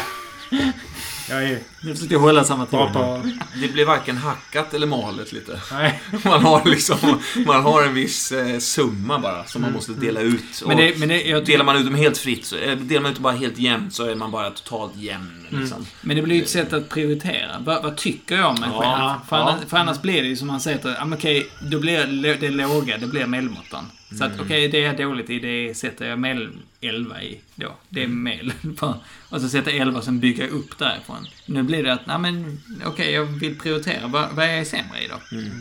Jag 1.29 1.43
är 1.43 1.59
Jag 1.81 1.95
försökte 1.95 2.15
hålla 2.15 2.43
samma 2.43 2.65
på... 2.65 3.21
Det 3.61 3.67
blir 3.67 3.85
varken 3.85 4.17
hackat 4.17 4.73
eller 4.73 4.87
malet 4.87 5.33
lite. 5.33 5.61
Nej. 5.71 6.01
Man 6.23 6.43
har 6.45 6.65
liksom, 6.65 7.19
man 7.45 7.63
har 7.63 7.83
en 7.83 7.93
viss 7.93 8.31
eh, 8.31 8.59
summa 8.59 9.19
bara 9.19 9.45
som 9.45 9.61
man 9.61 9.73
måste 9.73 9.91
dela 9.91 10.19
ut. 10.21 10.61
Och 10.61 10.67
Men 10.67 10.77
det, 10.77 10.99
men 10.99 11.09
det, 11.09 11.21
jag 11.21 11.45
delar 11.45 11.65
man 11.65 11.77
ut 11.77 11.85
dem 11.85 11.95
helt 11.95 12.17
fritt, 12.17 12.45
så, 12.45 12.57
eh, 12.57 12.77
delar 12.77 13.01
man 13.01 13.11
ut 13.11 13.15
dem 13.15 13.23
bara 13.23 13.33
helt 13.33 13.57
jämnt 13.57 13.93
så 13.93 14.05
är 14.05 14.15
man 14.15 14.31
bara 14.31 14.49
totalt 14.49 14.95
jämn. 14.95 15.47
Liksom. 15.49 15.85
men 16.01 16.15
det 16.15 16.21
blir 16.21 16.35
ju 16.35 16.41
ett 16.41 16.49
sätt 16.49 16.73
att 16.73 16.89
prioritera. 16.89 17.55
Vad, 17.59 17.83
vad 17.83 17.97
tycker 17.97 18.37
jag 18.37 18.49
om 18.49 18.59
mig 18.59 18.69
Ja, 18.73 18.79
själv? 18.81 19.27
För, 19.29 19.35
ja. 19.37 19.41
annars, 19.51 19.69
för 19.69 19.77
annars 19.77 20.01
blir 20.01 20.21
det 20.21 20.27
ju 20.27 20.35
som 20.35 20.47
man 20.47 20.59
säger 20.59 21.05
men 21.05 21.13
okej, 21.13 21.47
då 21.71 21.79
blir 21.79 22.37
det, 22.37 22.49
låga, 22.49 22.97
det 22.97 23.07
blir 23.07 23.25
medelmåttan. 23.25 23.85
Så 24.17 24.23
att 24.23 24.39
okej, 24.39 24.67
det 24.67 24.83
är 24.83 24.85
jag 24.85 24.97
dåligt 24.97 25.29
i, 25.29 25.39
det 25.39 25.77
sätter 25.77 26.09
jag 26.09 26.19
medel 26.19 26.49
11 26.81 27.21
i 27.21 27.39
då. 27.55 27.75
Det 27.89 28.03
är 28.03 28.07
medel. 28.07 28.53
Och 29.29 29.41
så 29.41 29.49
sätter 29.49 29.71
jag 29.71 29.79
11 29.79 29.97
och 29.97 30.03
sen 30.03 30.19
bygga 30.19 30.47
upp 30.47 30.77
därifrån. 30.77 31.27
Nu 31.45 31.63
blir 31.67 31.83
det 31.83 31.93
att, 31.93 32.05
nej 32.07 32.19
men 32.19 32.59
okej, 32.85 33.11
jag 33.11 33.25
vill 33.25 33.59
prioritera. 33.59 34.07
Vad, 34.07 34.29
vad 34.31 34.45
är 34.45 34.55
jag 34.55 34.67
sämre 34.67 34.99
i 35.03 35.07
då? 35.07 35.15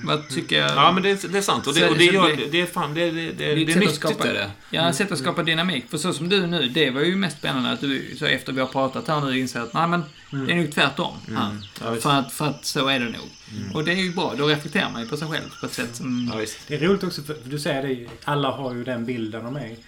Vad 0.04 0.28
tycker 0.28 0.58
jag? 0.58 0.70
Ja, 0.76 0.92
men 0.92 1.02
det, 1.02 1.32
det 1.32 1.38
är 1.38 1.42
sant. 1.42 1.66
Och 1.66 1.74
det, 1.74 1.80
Så- 1.80 1.88
och 1.88 1.96
det, 1.98 2.04
gör, 2.04 2.36
det- 2.36 2.46
det, 2.50 2.60
är 2.60 2.66
fan, 2.66 2.94
det, 2.94 3.10
det, 3.10 3.32
det, 3.32 3.52
är 3.52 3.56
det, 3.56 3.62
ett 3.62 3.68
är 3.68 3.72
sätt 3.72 3.76
att 3.76 3.80
nyttigt 3.80 3.96
skapa- 4.00 4.24
det. 4.24 4.50
Ja, 4.70 4.92
sätt 4.92 5.12
att 5.12 5.18
skapa 5.18 5.42
dynamik. 5.42 5.84
För 5.90 5.98
så 5.98 6.12
som 6.12 6.28
du 6.28 6.46
nu, 6.46 6.68
det 6.68 6.90
var 6.90 7.00
ju 7.00 7.16
mest 7.16 7.38
spännande 7.38 7.70
att 7.70 7.80
du, 7.80 8.14
så 8.18 8.26
efter 8.26 8.52
vi 8.52 8.60
har 8.60 8.66
pratat 8.66 9.08
här 9.08 9.20
nu, 9.20 9.38
inser 9.38 9.60
att 9.60 9.74
nej 9.74 9.88
men, 9.88 10.02
det 10.46 10.52
är 10.52 10.56
nog 10.56 10.72
tvärtom 10.72 11.14
här. 11.36 11.56
Ja, 11.84 11.94
för, 12.00 12.10
att, 12.10 12.32
för 12.32 12.46
att 12.46 12.64
så 12.64 12.88
är 12.88 13.00
det 13.00 13.04
nog. 13.08 13.30
Och 13.74 13.84
det 13.84 13.92
är 13.92 13.96
ju 13.96 14.12
bra, 14.12 14.34
då 14.38 14.46
reflekterar 14.46 14.90
man 14.92 15.02
ju 15.02 15.08
på 15.08 15.16
sig 15.16 15.28
själv 15.28 15.48
på 15.60 15.66
ett 15.66 15.72
sätt 15.72 15.96
som... 15.96 16.30
Ja. 16.34 16.44
Det 16.68 16.74
är 16.74 16.78
roligt 16.80 17.04
också 17.04 17.22
för 17.22 17.36
du 17.44 17.58
säger 17.58 17.82
det, 17.82 18.06
alla 18.24 18.50
har 18.50 18.74
ju 18.74 18.84
den 18.84 19.04
bilden 19.04 19.46
av 19.46 19.52
mig. 19.52 19.78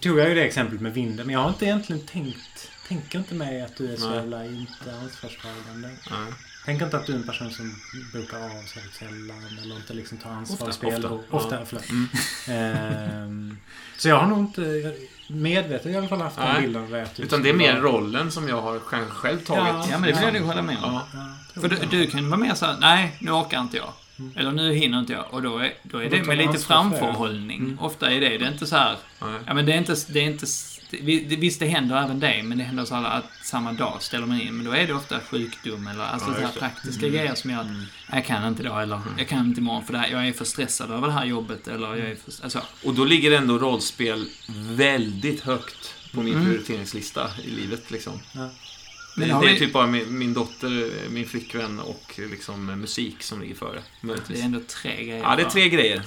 Tog 0.00 0.18
jag 0.18 0.28
ju 0.28 0.34
det 0.34 0.42
exemplet 0.44 0.80
med 0.80 0.94
vinden, 0.94 1.26
men 1.26 1.32
jag 1.32 1.40
har 1.40 1.48
inte 1.48 1.64
egentligen 1.64 2.06
tänkt, 2.06 2.70
tänker 2.92 3.18
inte 3.18 3.34
mig 3.34 3.62
att 3.62 3.76
du 3.76 3.92
är 3.92 3.96
så 3.96 4.08
Nej. 4.08 4.16
jävla 4.18 4.44
inte 4.44 4.96
ansvarstagande. 5.02 5.90
Ja. 6.10 6.16
Tänker 6.64 6.84
inte 6.84 6.96
att 6.96 7.06
du 7.06 7.12
är 7.12 7.16
en 7.16 7.26
person 7.26 7.50
som 7.50 7.74
bokar 8.12 8.36
av 8.38 8.62
sig 8.66 8.82
sällan 8.98 9.58
eller 9.62 9.76
inte 9.76 9.94
liksom 9.94 10.18
tar 10.18 10.30
ansvar 10.30 10.68
Ofta, 10.68 10.88
i 10.88 10.92
spelrum. 10.92 11.20
ofta. 11.30 11.36
Ofta, 11.36 11.56
Ja. 11.56 11.62
förlåt. 11.66 11.90
Mm. 11.90 12.08
Ehm, 12.48 13.58
så 13.98 14.08
jag 14.08 14.16
har 14.18 14.26
nog 14.26 14.38
inte 14.38 14.94
medvetet 15.28 15.86
i 15.86 15.96
alla 15.96 16.08
fall 16.08 16.20
haft 16.20 16.36
den 16.36 16.48
Nej. 16.52 16.62
bilden 16.62 16.82
av 16.82 16.90
det. 16.90 17.02
att 17.02 17.14
du 17.14 17.22
Utan 17.22 17.42
det 17.42 17.48
är 17.48 17.54
mer 17.54 17.76
rollen 17.80 18.32
som 18.32 18.48
jag 18.48 18.62
har 18.62 18.78
själv, 18.78 19.08
själv 19.10 19.38
tagit. 19.38 19.64
Ja. 19.74 19.86
Ja, 19.90 19.98
men 19.98 20.02
det 20.02 20.14
vill 20.14 20.24
jag 20.24 20.34
nog 20.34 20.42
hålla 20.42 20.62
med 20.62 20.76
om. 20.82 21.00
Ja. 21.54 21.60
För 21.60 21.68
du, 21.68 21.76
du 21.90 22.06
kan 22.06 22.30
vara 22.30 22.40
mer 22.40 22.54
såhär, 22.54 22.76
nej, 22.80 23.16
nu 23.20 23.30
orkar 23.30 23.60
inte 23.60 23.76
jag. 23.76 23.92
Eller 24.36 24.52
nu 24.52 24.74
hinner 24.74 24.98
inte 24.98 25.12
jag. 25.12 25.24
Och 25.30 25.42
då 25.42 25.58
är, 25.58 25.74
då 25.82 25.98
är 25.98 26.04
Och 26.04 26.10
då 26.10 26.16
det 26.16 26.24
med 26.24 26.38
lite 26.38 26.58
framförhållning. 26.58 27.78
Ofta 27.80 28.10
är 28.10 28.20
det, 28.20 28.38
det 28.38 28.44
är 28.44 28.52
inte 28.52 28.66
så 28.66 28.76
här. 28.76 28.96
Nej. 29.22 29.40
Ja, 29.46 29.54
men 29.54 29.66
det 29.66 29.72
är 29.72 29.76
inte... 29.78 29.96
Det 30.08 30.20
är 30.20 30.24
inte 30.24 30.46
visst, 31.00 31.60
det 31.60 31.66
händer 31.66 31.96
även 32.04 32.20
dig, 32.20 32.42
men 32.42 32.58
det 32.58 32.64
händer 32.64 32.84
så 32.84 32.94
att 32.94 33.24
samma 33.42 33.72
dag 33.72 34.02
ställer 34.02 34.26
man 34.26 34.40
in. 34.40 34.54
Men 34.56 34.64
då 34.66 34.72
är 34.72 34.86
det 34.86 34.94
ofta 34.94 35.20
sjukdom 35.20 35.86
eller 35.86 36.04
alltså 36.04 36.28
Ja, 36.30 36.34
så 36.34 36.40
här 36.40 36.50
det. 36.54 36.58
praktiska 36.60 37.08
grejer 37.08 37.34
som 37.34 37.50
gör 37.50 37.60
att 37.60 37.66
jag 38.12 38.26
kan 38.26 38.48
inte 38.48 38.62
idag 38.62 38.82
eller 38.82 39.00
jag 39.18 39.28
kan 39.28 39.46
inte 39.46 39.60
imorgon 39.60 39.84
för 39.84 39.92
det 39.92 39.98
här, 39.98 40.08
jag 40.08 40.28
är 40.28 40.32
för 40.32 40.44
stressad 40.44 40.90
över 40.90 41.06
det 41.06 41.12
här 41.12 41.24
jobbet 41.24 41.68
eller 41.68 41.88
jag 41.96 41.98
är 42.10 42.14
för... 42.16 42.44
Alltså, 42.44 42.62
Och 42.84 42.94
då 42.94 43.04
ligger 43.04 43.32
ändå 43.32 43.58
rollspel 43.58 44.28
väldigt 44.76 45.40
högt 45.40 45.94
på 46.14 46.22
min 46.22 46.34
Mm. 46.34 46.44
prioriteringslista 46.46 47.30
i 47.44 47.50
livet. 47.50 47.90
Liksom. 47.90 48.20
Ja. 48.34 48.40
Det, 48.40 48.50
Men 49.26 49.28
det 49.28 49.34
är 49.48 49.52
vi- 49.52 49.58
typ 49.58 49.72
bara 49.72 49.86
min, 49.86 50.18
min 50.18 50.34
dotter, 50.34 50.92
min 51.10 51.26
flickvän 51.26 51.80
och 51.80 52.20
liksom 52.30 52.66
musik 52.66 53.22
som 53.22 53.40
ligger 53.40 53.54
före. 53.54 53.82
det 54.28 54.40
är 54.40 54.44
ändå 54.44 54.60
tre 54.82 55.04
grejer. 55.04 55.22
Ja, 55.22 55.36
det 55.36 55.42
är 55.42 55.50
tre 55.50 55.68
grejer. 55.68 56.02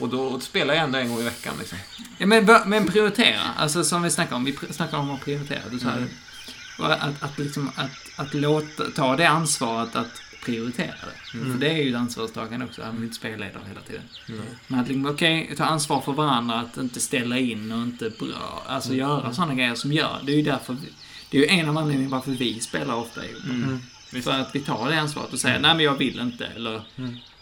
Och 0.00 0.08
då 0.08 0.40
spelar 0.40 0.74
jag 0.74 0.84
ändå 0.84 0.98
en 0.98 1.08
gång 1.08 1.20
i 1.20 1.22
veckan 1.22 1.54
liksom. 1.58 1.78
Ja, 2.18 2.26
men, 2.26 2.46
men 2.66 2.86
prioritera. 2.86 3.40
Alltså 3.56 3.84
som 3.84 4.02
vi 4.02 4.10
snackade 4.10 4.36
om. 4.36 4.44
Vi 4.44 4.56
snackade 4.70 5.02
om 5.02 5.10
att 5.10 5.24
prioritera. 5.24 5.60
Du 5.70 5.78
sa 5.78 5.90
Mm. 5.90 6.92
att, 7.00 7.22
att, 7.22 7.38
liksom, 7.38 7.70
att, 7.76 7.90
att 8.16 8.34
låta, 8.34 8.84
ta 8.94 9.16
det 9.16 9.28
ansvaret 9.28 9.96
att 9.96 10.22
prioritera 10.44 10.94
det. 11.32 11.38
Mm. 11.38 11.52
För 11.52 11.60
det 11.60 11.70
är 11.70 11.82
ju 11.82 11.90
ett 11.90 11.96
ansvarstagande 11.96 12.66
också. 12.66 12.80
Man 12.80 12.94
vill 12.94 13.04
inte 13.04 13.16
spelledare 13.16 13.62
hela 13.68 13.80
tiden. 13.80 14.02
Mm. 14.28 14.40
Men 14.66 14.80
att 14.80 14.88
liksom, 14.88 15.06
okej, 15.06 15.54
ta 15.56 15.64
ansvar 15.64 16.00
för 16.00 16.12
varandra. 16.12 16.54
Att 16.54 16.76
inte 16.76 17.00
ställa 17.00 17.38
in 17.38 17.72
och 17.72 17.82
inte 17.82 18.10
bra. 18.18 18.62
Alltså 18.66 18.94
göra 18.94 19.32
sådana 19.32 19.54
grejer 19.54 19.74
som 19.74 19.92
gör. 19.92 20.18
Det 20.22 20.32
är 20.32 20.36
ju 20.36 20.42
därför 20.42 20.72
vi, 20.72 20.88
Det 21.30 21.38
är 21.38 21.42
ju 21.42 21.60
en 21.60 21.68
av 21.68 21.78
anledningarna 21.78 22.16
varför 22.16 22.30
vi 22.30 22.60
spelar 22.60 22.94
ofta 22.94 23.24
ihop. 23.26 23.44
Mm. 23.44 23.80
För 24.22 24.30
att 24.30 24.54
vi 24.54 24.60
tar 24.60 24.90
det 24.90 25.00
ansvaret 25.00 25.32
och 25.32 25.38
säger 25.38 25.60
nej 25.60 25.74
men 25.74 25.84
jag 25.84 25.94
vill 25.94 26.20
inte. 26.20 26.46
Eller 26.46 26.82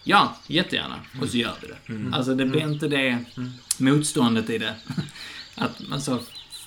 ja, 0.09 0.37
jättegärna. 0.47 1.01
Och 1.21 1.29
så 1.29 1.37
gör 1.37 1.55
vi 1.61 1.69
det. 1.69 1.93
Mm. 1.93 2.15
Alltså 2.15 2.35
det 2.35 2.47
blir 2.47 2.61
inte 2.61 2.89
det 2.89 3.25
motståndet 3.79 4.51
i 4.51 4.59
det. 4.59 4.75
Att 5.55 5.89
man 5.89 6.01
så, 6.01 6.19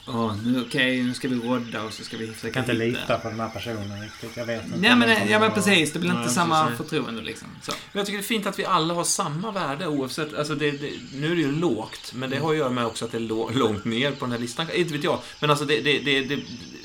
åh, 0.07 0.35
nu 0.45 0.61
okej, 0.68 1.03
nu 1.03 1.13
ska 1.13 1.27
vi 1.27 1.35
rodda 1.35 1.84
och 1.84 1.93
så 1.93 2.03
ska 2.03 2.18
vi 2.18 2.26
Jag 2.26 2.35
försöka 2.35 2.53
kan 2.53 2.72
inte 2.72 2.85
hitta. 2.85 2.99
lita 3.01 3.19
på 3.19 3.30
den 3.30 3.39
här 3.39 3.49
personen 3.49 4.01
riktigt. 4.01 4.38
Jag 4.38 4.45
vet 4.45 4.65
inte. 4.65 4.77
Nej 4.77 4.95
men, 4.95 5.09
det 5.09 5.26
ja, 5.30 5.39
men 5.39 5.51
precis, 5.51 5.93
det 5.93 5.99
blir 5.99 6.18
inte 6.19 6.30
samma 6.30 6.63
precis. 6.63 6.77
förtroende 6.77 7.22
liksom. 7.22 7.47
Så. 7.61 7.72
Men 7.91 7.99
jag 7.99 8.05
tycker 8.05 8.18
det 8.18 8.23
är 8.23 8.27
fint 8.27 8.45
att 8.45 8.59
vi 8.59 8.65
alla 8.65 8.93
har 8.93 9.03
samma 9.03 9.51
värde 9.51 9.88
oavsett, 9.88 10.34
alltså 10.34 10.55
det, 10.55 10.72
det, 10.72 10.91
nu 11.13 11.31
är 11.31 11.35
det 11.35 11.41
ju 11.41 11.51
lågt, 11.51 12.13
men 12.15 12.30
det 12.30 12.38
har 12.38 12.51
att 12.51 12.57
göra 12.57 12.69
med 12.69 12.85
också 12.85 13.05
att 13.05 13.11
det 13.11 13.18
är 13.18 13.19
lå, 13.19 13.49
långt 13.53 13.85
ner 13.85 14.11
på 14.11 14.26
den 14.26 14.31
här 14.31 14.39
listan. 14.39 14.68
Inte 14.76 14.93
vet 14.93 15.03
jag, 15.03 15.19
men 15.39 15.49
alltså 15.49 15.65
det, 15.65 15.81
det, 15.81 15.99
det, 15.99 16.22
det, 16.22 16.39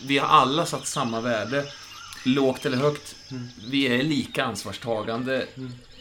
vi 0.07 0.19
har 0.19 0.28
alla 0.28 0.66
satt 0.66 0.87
samma 0.87 1.20
värde. 1.20 1.65
Lågt 2.24 2.66
eller 2.66 2.77
högt. 2.77 3.16
Vi 3.70 3.87
är 3.87 4.03
lika 4.03 4.45
ansvarstagande. 4.45 5.47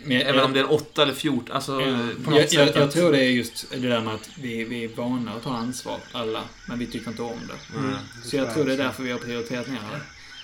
Men 0.06 0.22
Även 0.22 0.44
om 0.46 0.54
det 0.54 0.60
är 0.60 0.64
en 0.64 0.70
8 0.70 1.02
eller 1.04 1.14
14, 1.14 1.56
alltså 1.56 1.82
Ja, 1.82 1.98
på 2.24 2.30
något 2.32 2.40
jag, 2.40 2.50
sätt. 2.50 2.76
jag, 2.76 2.84
jag 2.84 2.92
tror 2.92 3.12
det 3.12 3.20
är 3.24 3.30
just 3.30 3.72
det 3.72 3.78
där 3.90 4.02
med 4.02 4.14
att 4.14 4.30
vi, 4.40 4.64
vi 4.64 4.84
är 4.84 4.88
vana 4.90 5.34
att 5.34 5.44
ta 5.44 5.56
ansvar, 5.56 6.00
alla. 6.12 6.44
Men 6.68 6.80
vi 6.80 6.88
tycker 6.88 7.10
inte 7.12 7.22
om 7.22 7.40
det. 7.48 7.78
Mm. 7.78 7.96
Så 8.24 8.36
jag 8.36 8.54
tror 8.54 8.66
det 8.66 8.74
är 8.74 8.78
därför 8.78 9.04
vi 9.04 9.12
har 9.12 9.20
prioriterat 9.20 9.68
ner 9.68 9.74
det. 9.92 10.02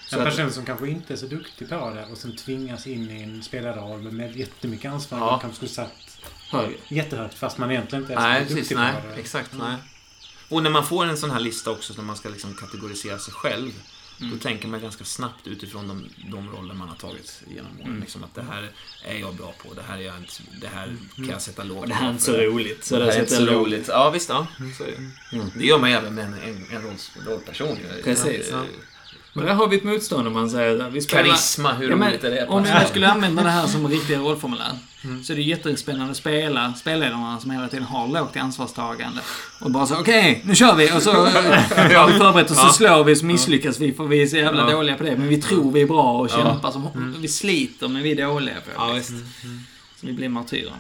Så 0.10 0.20
En 0.20 0.26
person 0.26 0.52
som 0.52 0.66
kanske 0.66 0.88
inte 0.90 1.14
är 1.14 1.18
så 1.18 1.26
duktig 1.26 1.70
på 1.70 1.76
det 1.96 2.06
och 2.12 2.18
sen 2.18 2.36
tvingas 2.36 2.88
in 2.88 3.12
i 3.12 3.22
en 3.24 3.44
spelarroll 3.44 4.12
med 4.12 4.36
jättemycket 4.36 4.92
ansvar. 4.92 5.20
Ja. 5.20 5.40
Kanske 5.40 5.56
skulle 5.56 5.70
satt 5.72 6.18
högre. 6.52 6.74
jättehögt 6.90 7.34
fast 7.34 7.58
man 7.58 7.72
egentligen 7.72 8.04
inte 8.04 8.14
är 8.14 8.20
Nej, 8.20 8.42
så 8.42 8.48
precis. 8.48 8.70
duktig 8.70 8.76
Nej, 8.76 8.94
på 9.02 9.16
det. 9.16 9.22
exakt. 9.22 9.50
Nej. 9.60 9.76
Och 10.50 10.64
när 10.64 10.70
man 10.70 10.86
får 10.86 11.06
en 11.06 11.18
sån 11.18 11.32
här 11.32 11.40
lista 11.40 11.72
också, 11.72 11.94
när 11.98 12.04
man 12.04 12.16
ska 12.16 12.30
liksom 12.30 12.54
kategorisera 12.54 13.20
sig 13.20 13.34
själv, 13.34 13.72
Mm. 14.22 14.34
då 14.34 14.44
tänker 14.44 14.68
man 14.68 14.82
ganska 14.82 15.04
snabbt 15.04 15.48
utifrån 15.48 15.88
de, 15.88 16.10
de 16.32 16.52
roller 16.52 16.74
man 16.74 16.90
har 16.90 16.96
tagit 16.96 17.44
genom 17.48 17.72
åren. 17.80 17.88
Mm. 17.88 18.02
Liksom 18.02 18.24
att 18.24 18.36
det 18.36 18.42
här 18.42 18.72
är 19.06 19.20
jag 19.20 19.36
bra 19.36 19.54
på, 19.64 19.74
det 19.74 19.82
här, 19.82 19.98
är 19.98 20.02
jag 20.02 20.18
inte, 20.18 20.34
det 20.62 20.68
här 20.68 20.96
kan 21.16 21.30
jag 21.30 21.42
sätta 21.42 21.64
Och 21.74 21.88
det 21.88 21.94
här 21.94 22.08
är 22.08 22.12
inte 22.12 22.24
så 22.24 22.38
roligt. 22.38 22.86
Så 22.86 23.00
det 23.00 23.06
här 23.06 23.12
är 23.12 23.20
inte 23.20 23.36
så 23.36 23.46
lågt. 23.46 23.56
roligt. 23.56 23.88
Ja, 23.88 24.10
visst. 24.10 24.30
Ja, 24.30 24.48
så 24.78 24.84
det. 24.84 25.36
Mm. 25.38 25.52
det 25.56 25.66
gör 25.66 25.80
man 25.80 25.90
även 25.90 26.16
med 26.16 26.26
en, 26.26 26.34
en, 26.34 26.66
en 26.72 26.98
rollperson. 27.26 27.78
Precis. 28.04 28.50
Ja. 28.52 28.64
Men 29.34 29.46
där 29.46 29.54
har 29.54 29.68
vi 29.68 29.78
ett 29.78 29.84
motstånd 29.84 30.28
om 30.28 30.34
man 30.34 30.50
säger 30.50 30.90
vi 30.90 31.02
spelar... 31.02 31.24
Karisma, 31.24 31.74
hur 31.74 31.90
Ja, 31.90 31.96
roligt 31.96 32.24
är 32.24 32.32
det? 32.32 32.48
om 32.48 32.64
vi 32.64 32.70
skulle 32.90 33.08
använda 33.08 33.44
det 33.44 33.50
här 33.50 33.68
som 33.68 33.88
riktiga 33.88 34.20
rollformulär. 34.20 34.72
Så 35.24 35.34
är 35.34 35.38
det 35.38 35.42
jättespännande 35.42 36.12
att 36.12 36.18
spela 36.18 36.74
spelledarna 36.74 37.40
som 37.40 37.52
hela 37.52 37.68
tiden 37.68 37.86
har 37.86 38.08
lågt 38.08 38.38
ansvarstagande. 38.38 39.22
Och 39.62 39.72
bara 39.72 39.86
så, 39.86 40.00
okej, 40.00 40.42
nu 40.46 40.56
kör 40.56 40.76
vi! 40.76 40.92
Och 40.98 41.02
så 41.02 41.12
har 41.96 42.08
vi 42.08 42.14
förberett 42.14 42.52
och 42.52 42.58
så 42.58 42.70
slår 42.70 43.04
vi 43.04 43.16
så 43.16 43.26
misslyckas 43.26 43.80
vi 43.80 43.94
för 43.94 44.04
vi 44.04 44.22
är 44.22 44.28
så 44.28 44.38
jävla 44.38 44.70
Ja. 44.70 44.76
dåliga 44.76 44.96
på 44.98 45.04
det. 45.04 45.18
Men 45.18 45.28
vi 45.28 45.42
tror 45.42 45.72
vi 45.72 45.82
är 45.82 45.88
bra 45.88 46.14
och 46.18 46.30
kämpar 46.30 46.72
som... 46.72 47.16
Vi 47.22 47.28
sliter 47.28 47.88
men 47.88 48.04
vi 48.04 48.12
är 48.12 48.28
dåliga 48.28 48.56
på 48.56 48.62
det. 48.70 48.76
Ja, 48.78 48.94
visst. 48.94 49.10
Så 50.00 50.08
vi 50.08 50.14
blir 50.14 50.30
martyrerna. 50.30 50.76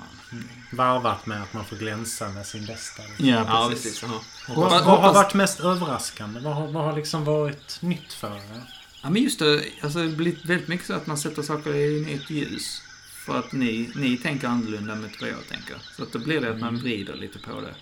Varvat 0.71 1.25
med 1.25 1.43
att 1.43 1.53
man 1.53 1.65
får 1.65 1.75
glänsa 1.75 2.29
med 2.29 2.45
sin 2.45 2.65
bästa. 2.65 3.03
liksom. 3.03 3.25
Ja, 3.27 3.45
Ja, 3.47 3.67
precis. 3.69 3.83
precis. 3.85 4.03
Ja. 4.03 4.21
Vad, 4.47 4.57
Hoppas- 4.57 4.85
vad 4.85 4.99
har 5.01 5.13
varit 5.13 5.33
mest 5.33 5.59
överraskande? 5.59 6.39
Vad 6.39 6.55
har, 6.55 6.67
vad 6.67 6.83
har 6.83 6.95
liksom 6.95 7.25
varit 7.25 7.77
nytt 7.81 8.13
för 8.13 8.35
er? 8.37 8.61
Ja, 9.03 9.09
men 9.09 9.21
just 9.23 9.39
det. 9.39 9.63
Alltså, 9.81 9.99
det 9.99 10.07
blir 10.15 10.47
väldigt 10.47 10.67
mycket 10.67 10.87
så 10.87 10.93
att 10.93 11.07
man 11.07 11.17
sätter 11.17 11.41
saker 11.41 11.75
i 11.75 12.13
ett 12.13 12.29
ljus. 12.29 12.81
För 13.25 13.39
att 13.39 13.51
ni, 13.51 13.91
ni 13.95 14.17
tänker 14.17 14.47
annorlunda 14.47 14.95
mot 14.95 15.21
vad 15.21 15.29
jag 15.29 15.47
tänker. 15.49 15.75
Så 15.97 16.03
att 16.03 16.11
då 16.13 16.19
blir 16.19 16.41
det 16.41 16.51
att 16.51 16.59
man 16.59 16.77
vrider 16.77 17.15
lite 17.15 17.39
på 17.39 17.61
det. 17.61 17.73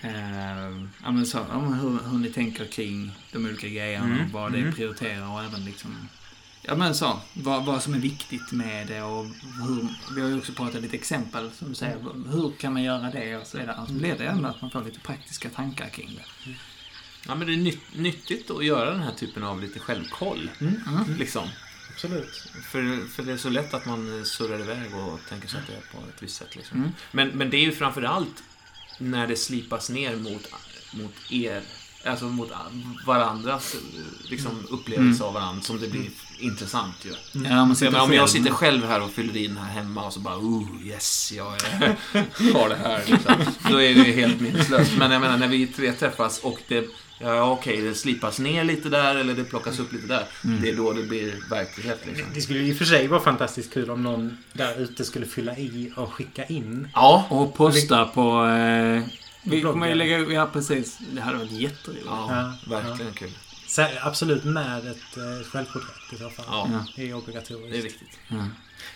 Eh, 0.00 0.86
ja, 1.04 1.10
men 1.12 1.26
så, 1.26 1.38
ja, 1.50 1.60
men 1.60 1.72
hur, 1.74 1.98
hur 2.10 2.18
ni 2.18 2.30
tänker 2.30 2.64
kring 2.66 3.18
de 3.32 3.44
olika 3.46 3.68
grejerna, 3.68 4.04
Mm, 4.06 4.32
vad 4.32 4.52
det 4.52 4.58
mm. 4.58 4.72
prioriterar 4.74 5.32
och 5.32 5.42
även 5.44 5.64
liksom... 5.64 6.08
Ja 6.64 6.74
men 6.74 6.94
så, 6.94 7.20
vad, 7.32 7.64
vad 7.64 7.82
som 7.82 7.94
är 7.94 7.98
viktigt 7.98 8.52
med 8.52 8.86
det 8.86 9.02
och 9.02 9.26
hur... 9.66 9.88
Vi 10.14 10.20
har 10.20 10.28
ju 10.28 10.38
också 10.38 10.52
pratat 10.52 10.82
lite 10.82 10.96
exempel, 10.96 11.50
som 11.50 11.68
du 11.68 11.74
säger. 11.74 11.98
Hur 12.30 12.52
kan 12.58 12.72
man 12.72 12.82
göra 12.82 13.10
det 13.10 13.36
och 13.36 13.46
så 13.46 13.58
vidare. 13.58 13.86
Så 13.86 13.92
blir 13.92 14.18
det 14.18 14.24
ändå 14.24 14.48
att 14.48 14.62
man 14.62 14.70
får 14.70 14.84
lite 14.84 15.00
praktiska 15.00 15.50
tankar 15.50 15.88
kring 15.88 16.10
det. 16.16 16.50
ja, 17.26 17.34
men 17.34 17.46
det 17.46 17.52
är 17.52 17.56
nytt, 17.56 17.94
nyttigt 17.94 18.50
att 18.50 18.64
göra 18.64 18.90
den 18.90 19.02
här 19.02 19.12
typen 19.12 19.42
av 19.42 19.60
lite 19.60 19.78
självkoll. 19.78 20.50
Mm. 20.60 20.80
Liksom. 21.18 21.48
Absolut. 21.94 22.48
För, 22.70 23.08
för 23.08 23.22
det 23.22 23.32
är 23.32 23.36
så 23.36 23.50
lätt 23.50 23.74
att 23.74 23.86
man 23.86 24.24
surrar 24.24 24.60
iväg 24.60 24.94
och 24.94 25.20
tänker 25.28 25.48
sig 25.48 25.60
att 25.60 25.66
det 25.66 25.72
är 25.72 26.00
på 26.00 26.08
ett 26.08 26.22
visst 26.22 26.36
sätt. 26.36 26.56
Liksom. 26.56 26.78
Mm. 26.78 26.92
Men, 27.12 27.28
men 27.28 27.50
det 27.50 27.56
är 27.56 27.64
ju 27.64 27.72
framför 27.72 28.02
allt 28.02 28.42
när 28.98 29.26
det 29.26 29.36
slipas 29.36 29.90
ner 29.90 30.16
mot, 30.16 30.48
mot 30.94 31.14
er, 31.30 31.62
alltså 32.04 32.24
mot 32.24 32.50
varandras 33.06 33.76
liksom, 34.28 34.66
upplevelse 34.70 35.24
av 35.24 35.34
varandra 35.34 35.62
som 35.62 35.80
det 35.80 35.88
blir 35.88 36.10
intressant 36.38 36.94
ju. 37.02 37.40
Ja, 37.44 37.64
man 37.64 37.76
sitter 37.76 38.00
om 38.02 38.12
jag 38.12 38.30
sitter 38.30 38.50
själv 38.50 38.86
här 38.86 39.02
och 39.02 39.10
fyller 39.10 39.36
i 39.36 39.46
den 39.46 39.56
här 39.56 39.70
hemma 39.72 40.04
och 40.04 40.12
så 40.12 40.20
bara 40.20 40.36
oh 40.36 40.68
yes, 40.84 41.32
jag 41.36 41.54
är, 41.54 41.96
har 42.54 42.68
det 42.68 42.74
här. 42.74 43.02
Liksom. 43.06 43.34
Då 43.70 43.82
är 43.82 43.94
det 43.94 44.00
ju 44.00 44.12
helt 44.12 44.40
meningslöst. 44.40 44.92
Men 44.98 45.10
jag 45.10 45.20
menar, 45.20 45.38
när 45.38 45.48
vi 45.48 45.66
tre 45.66 45.92
träffas 45.92 46.38
och 46.38 46.58
det, 46.68 46.84
ja 47.20 47.50
okej, 47.50 47.80
det 47.80 47.94
slipas 47.94 48.38
ner 48.38 48.64
lite 48.64 48.88
där 48.88 49.16
eller 49.16 49.34
det 49.34 49.44
plockas 49.44 49.78
upp 49.78 49.92
lite 49.92 50.06
där. 50.06 50.24
Det 50.42 50.68
är 50.68 50.76
då 50.76 50.92
det 50.92 51.02
blir 51.02 51.50
verklighet 51.50 52.00
liksom. 52.06 52.26
Det 52.34 52.40
skulle 52.40 52.58
i 52.58 52.72
och 52.72 52.76
för 52.76 52.84
sig 52.84 53.08
vara 53.08 53.20
fantastiskt 53.20 53.72
kul 53.74 53.90
om 53.90 54.02
någon 54.02 54.38
där 54.52 54.80
ute 54.80 55.04
skulle 55.04 55.26
fylla 55.26 55.56
i 55.56 55.92
och 55.96 56.12
skicka 56.12 56.44
in. 56.44 56.88
Ja, 56.94 57.26
Och 57.30 57.54
posta 57.54 58.04
på... 58.04 58.46
Eh, 58.46 59.02
vi 59.44 59.62
kommer 59.62 59.88
ju 59.88 59.94
lägga 59.94 60.18
upp... 60.18 60.32
Ja, 60.32 60.48
precis. 60.52 60.98
Det 61.12 61.20
hade 61.20 61.38
varit 61.38 61.50
jätteroligt. 61.50 62.06
ja, 62.06 62.52
Ja, 62.66 62.80
verkligen 62.80 63.12
kul. 63.12 63.30
Så, 63.68 63.86
absolut 64.02 64.44
med 64.44 64.86
ett 64.86 65.16
eh, 65.16 65.50
självporträtt 65.52 66.12
i 66.12 66.16
så 66.16 66.30
fall. 66.30 66.44
Ja, 66.48 66.68
Ja. 66.72 66.86
Det 66.96 67.10
är 67.10 67.14
obligatoriskt. 67.14 67.72
det 67.72 67.78
är 67.78 67.82
viktigt. 67.82 68.18
Ja. 68.28 68.44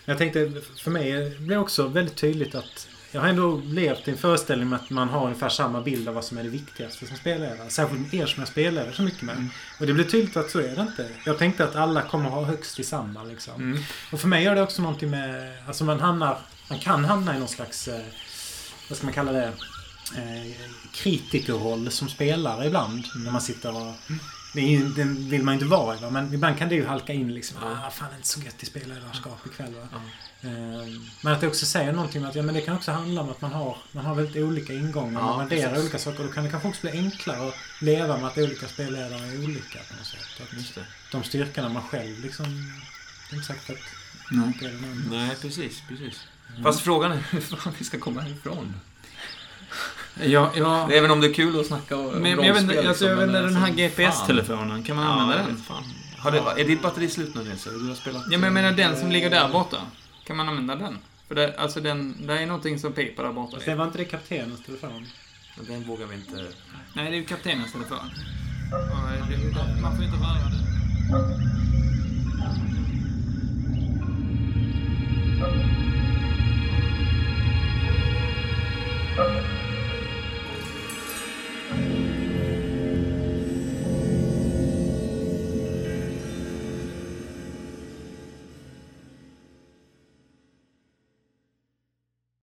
Jag 0.04 0.18
tänkte, 0.18 0.52
för 0.78 0.90
mig 0.90 1.30
blir 1.38 1.48
det 1.56 1.58
också 1.58 1.88
väldigt 1.88 2.16
tydligt 2.16 2.54
att 2.54 2.88
jag 3.12 3.20
har 3.20 3.28
ändå 3.28 3.62
levt 3.64 4.08
i 4.08 4.10
en 4.10 4.16
föreställning 4.16 4.68
med 4.68 4.78
att 4.80 4.90
man 4.90 5.08
har 5.08 5.24
ungefär 5.24 5.48
samma 5.48 5.80
bild 5.80 6.08
av 6.08 6.14
vad 6.14 6.24
som 6.24 6.38
är 6.38 6.42
det 6.42 6.48
viktigaste 6.48 7.06
som 7.06 7.16
spelledare. 7.16 7.70
Särskilt 7.70 8.14
er 8.14 8.26
som 8.26 8.40
jag 8.40 8.48
spelar 8.48 8.92
så 8.92 9.02
mycket 9.02 9.22
med. 9.22 9.48
Och 9.80 9.86
det 9.86 9.92
blir 9.92 10.04
tydligt 10.04 10.36
att 10.36 10.50
så 10.50 10.58
är 10.58 10.76
det 10.76 10.82
inte. 10.82 11.08
Jag 11.24 11.38
tänkte 11.38 11.64
att 11.64 11.76
alla 11.76 12.02
kommer 12.02 12.30
ha 12.30 12.44
högst 12.44 12.80
i 12.80 12.84
samma 12.84 13.24
liksom. 13.24 13.54
Mm. 13.54 13.82
Och 14.12 14.20
för 14.20 14.28
mig 14.28 14.44
gör 14.44 14.54
det 14.54 14.62
också 14.62 14.82
någonting 14.82 15.10
med... 15.10 15.52
Alltså 15.66 15.84
man 15.84 16.00
hamnar... 16.00 16.38
Man 16.70 16.78
kan 16.78 17.04
hamna 17.04 17.36
i 17.36 17.38
någon 17.38 17.48
slags... 17.48 17.88
Eh, 17.88 18.00
vad 18.88 18.98
ska 18.98 19.06
man 19.06 19.14
kalla 19.14 19.32
det? 19.32 19.52
Eh, 20.16 20.52
kritikerroll 20.92 21.90
som 21.90 22.08
spelare 22.08 22.66
ibland. 22.66 23.04
När 23.16 23.30
man 23.32 23.40
sitter 23.40 23.76
och... 23.76 23.94
Det 24.54 24.60
ju- 24.62 24.88
Den 24.88 25.28
vill 25.30 25.42
man 25.42 25.54
ju 25.54 25.56
inte 25.62 25.70
vara 25.76 25.96
va? 25.96 26.10
men 26.10 26.34
ibland 26.34 26.58
kan 26.58 26.68
det 26.68 26.74
ju 26.74 26.86
halka 26.86 27.12
in 27.12 27.34
liksom. 27.34 27.56
Ah, 27.62 27.90
fan 27.90 28.08
det 28.08 28.14
är 28.14 28.16
inte 28.16 28.28
så 28.28 28.40
gött 28.40 28.62
i 28.62 28.66
spelledarskap 28.66 29.46
ikväll 29.46 29.74
va? 29.74 29.88
Ehm, 30.40 31.06
Men 31.22 31.32
att 31.32 31.40
det 31.40 31.46
också 31.46 31.66
säger 31.66 31.92
någonting 31.92 32.22
om 32.22 32.28
att 32.30 32.34
ja, 32.36 32.42
men 32.42 32.54
det 32.54 32.60
kan 32.60 32.76
också 32.76 32.92
handla 32.92 33.20
om 33.20 33.30
att 33.30 33.40
man 33.40 33.52
har, 33.52 33.76
man 33.92 34.04
har 34.06 34.14
väldigt 34.14 34.36
olika 34.44 34.72
ingångar. 34.72 35.20
Ja, 35.20 35.26
man 35.36 35.48
värderar 35.48 35.68
precis. 35.68 35.82
olika 35.82 35.98
saker. 35.98 36.24
Då 36.24 36.32
kan 36.32 36.44
det 36.44 36.50
kanske 36.50 36.68
också 36.68 36.80
bli 36.80 36.90
enklare 36.90 37.48
att 37.48 37.54
leva 37.80 38.16
med 38.16 38.26
att 38.26 38.38
olika 38.38 38.68
spelledare 38.68 39.14
är 39.26 39.44
olika 39.44 39.78
på 39.90 39.96
något 39.96 40.06
sätt. 40.06 40.46
Att 40.46 40.52
Just 40.52 40.74
det. 40.74 40.84
de 41.12 41.22
styrkorna 41.22 41.68
man 41.68 41.82
själv 41.82 42.20
liksom... 42.20 42.44
Det 43.30 43.34
är 43.34 43.38
inte 43.38 43.46
säkert 43.46 43.70
att 43.70 44.32
Nej. 44.32 44.52
det. 44.60 44.70
Nej, 45.16 45.36
precis, 45.42 45.82
precis. 45.88 46.20
Fast 46.62 46.80
frågan 46.80 47.12
är 47.12 47.16
hur 47.30 47.40
fan 47.40 47.72
vi 47.78 47.84
ska 47.84 47.98
komma 47.98 48.20
härifrån. 48.20 48.74
Ja, 50.24 50.52
ja. 50.56 50.90
Även 50.92 51.10
om 51.10 51.20
det 51.20 51.26
är 51.26 51.32
kul 51.34 51.60
att 51.60 51.66
snacka 51.66 51.96
om 51.96 52.12
Men, 52.12 52.30
jag 52.30 52.54
vet 52.54 52.62
inte, 52.62 52.88
alltså, 52.88 52.88
liksom, 52.88 53.08
jag 53.08 53.16
vet 53.16 53.26
inte 53.26 53.38
den 53.38 53.44
alltså, 53.44 53.60
här 53.60 53.72
GPS-telefonen, 53.72 54.82
kan 54.82 54.96
man 54.96 55.04
ja, 55.04 55.10
använda 55.10 55.46
den? 55.46 55.56
Fan. 55.56 55.84
Har 56.18 56.30
det, 56.30 56.36
ja. 56.36 56.58
Är 56.58 56.64
ditt 56.64 56.82
batteri 56.82 57.08
slut 57.08 57.34
nu 57.34 57.44
Nils? 57.44 57.64
Du 57.64 57.88
har 57.88 57.94
spelat... 57.94 58.22
Ja, 58.30 58.38
men 58.38 58.42
jag 58.42 58.52
menar 58.52 58.72
den 58.72 58.96
som 58.96 59.06
eh, 59.06 59.12
ligger 59.12 59.30
där 59.30 59.48
borta. 59.48 59.76
Kan 60.26 60.36
man 60.36 60.48
använda 60.48 60.74
den? 60.74 60.98
För 61.28 61.34
det, 61.34 61.54
alltså 61.58 61.80
den, 61.80 62.26
det 62.26 62.32
är 62.32 62.46
någonting 62.46 62.78
som 62.78 62.92
piper 62.92 63.22
där 63.22 63.32
borta. 63.32 63.60
Sen 63.60 63.78
var 63.78 63.84
inte 63.84 63.98
det 63.98 64.04
kaptenens 64.04 64.62
telefon? 64.62 65.06
Den 65.68 65.82
vågar 65.84 66.06
vi 66.06 66.14
inte... 66.14 66.46
Nej, 66.94 67.10
det 67.10 67.16
är 67.16 67.20
ju 67.20 67.24
kaptenens 67.24 67.72
telefon. 67.72 67.98
Man 69.82 69.96
får 69.96 70.04
inte 70.04 70.16
röra 70.16 70.50
den. 70.50 70.56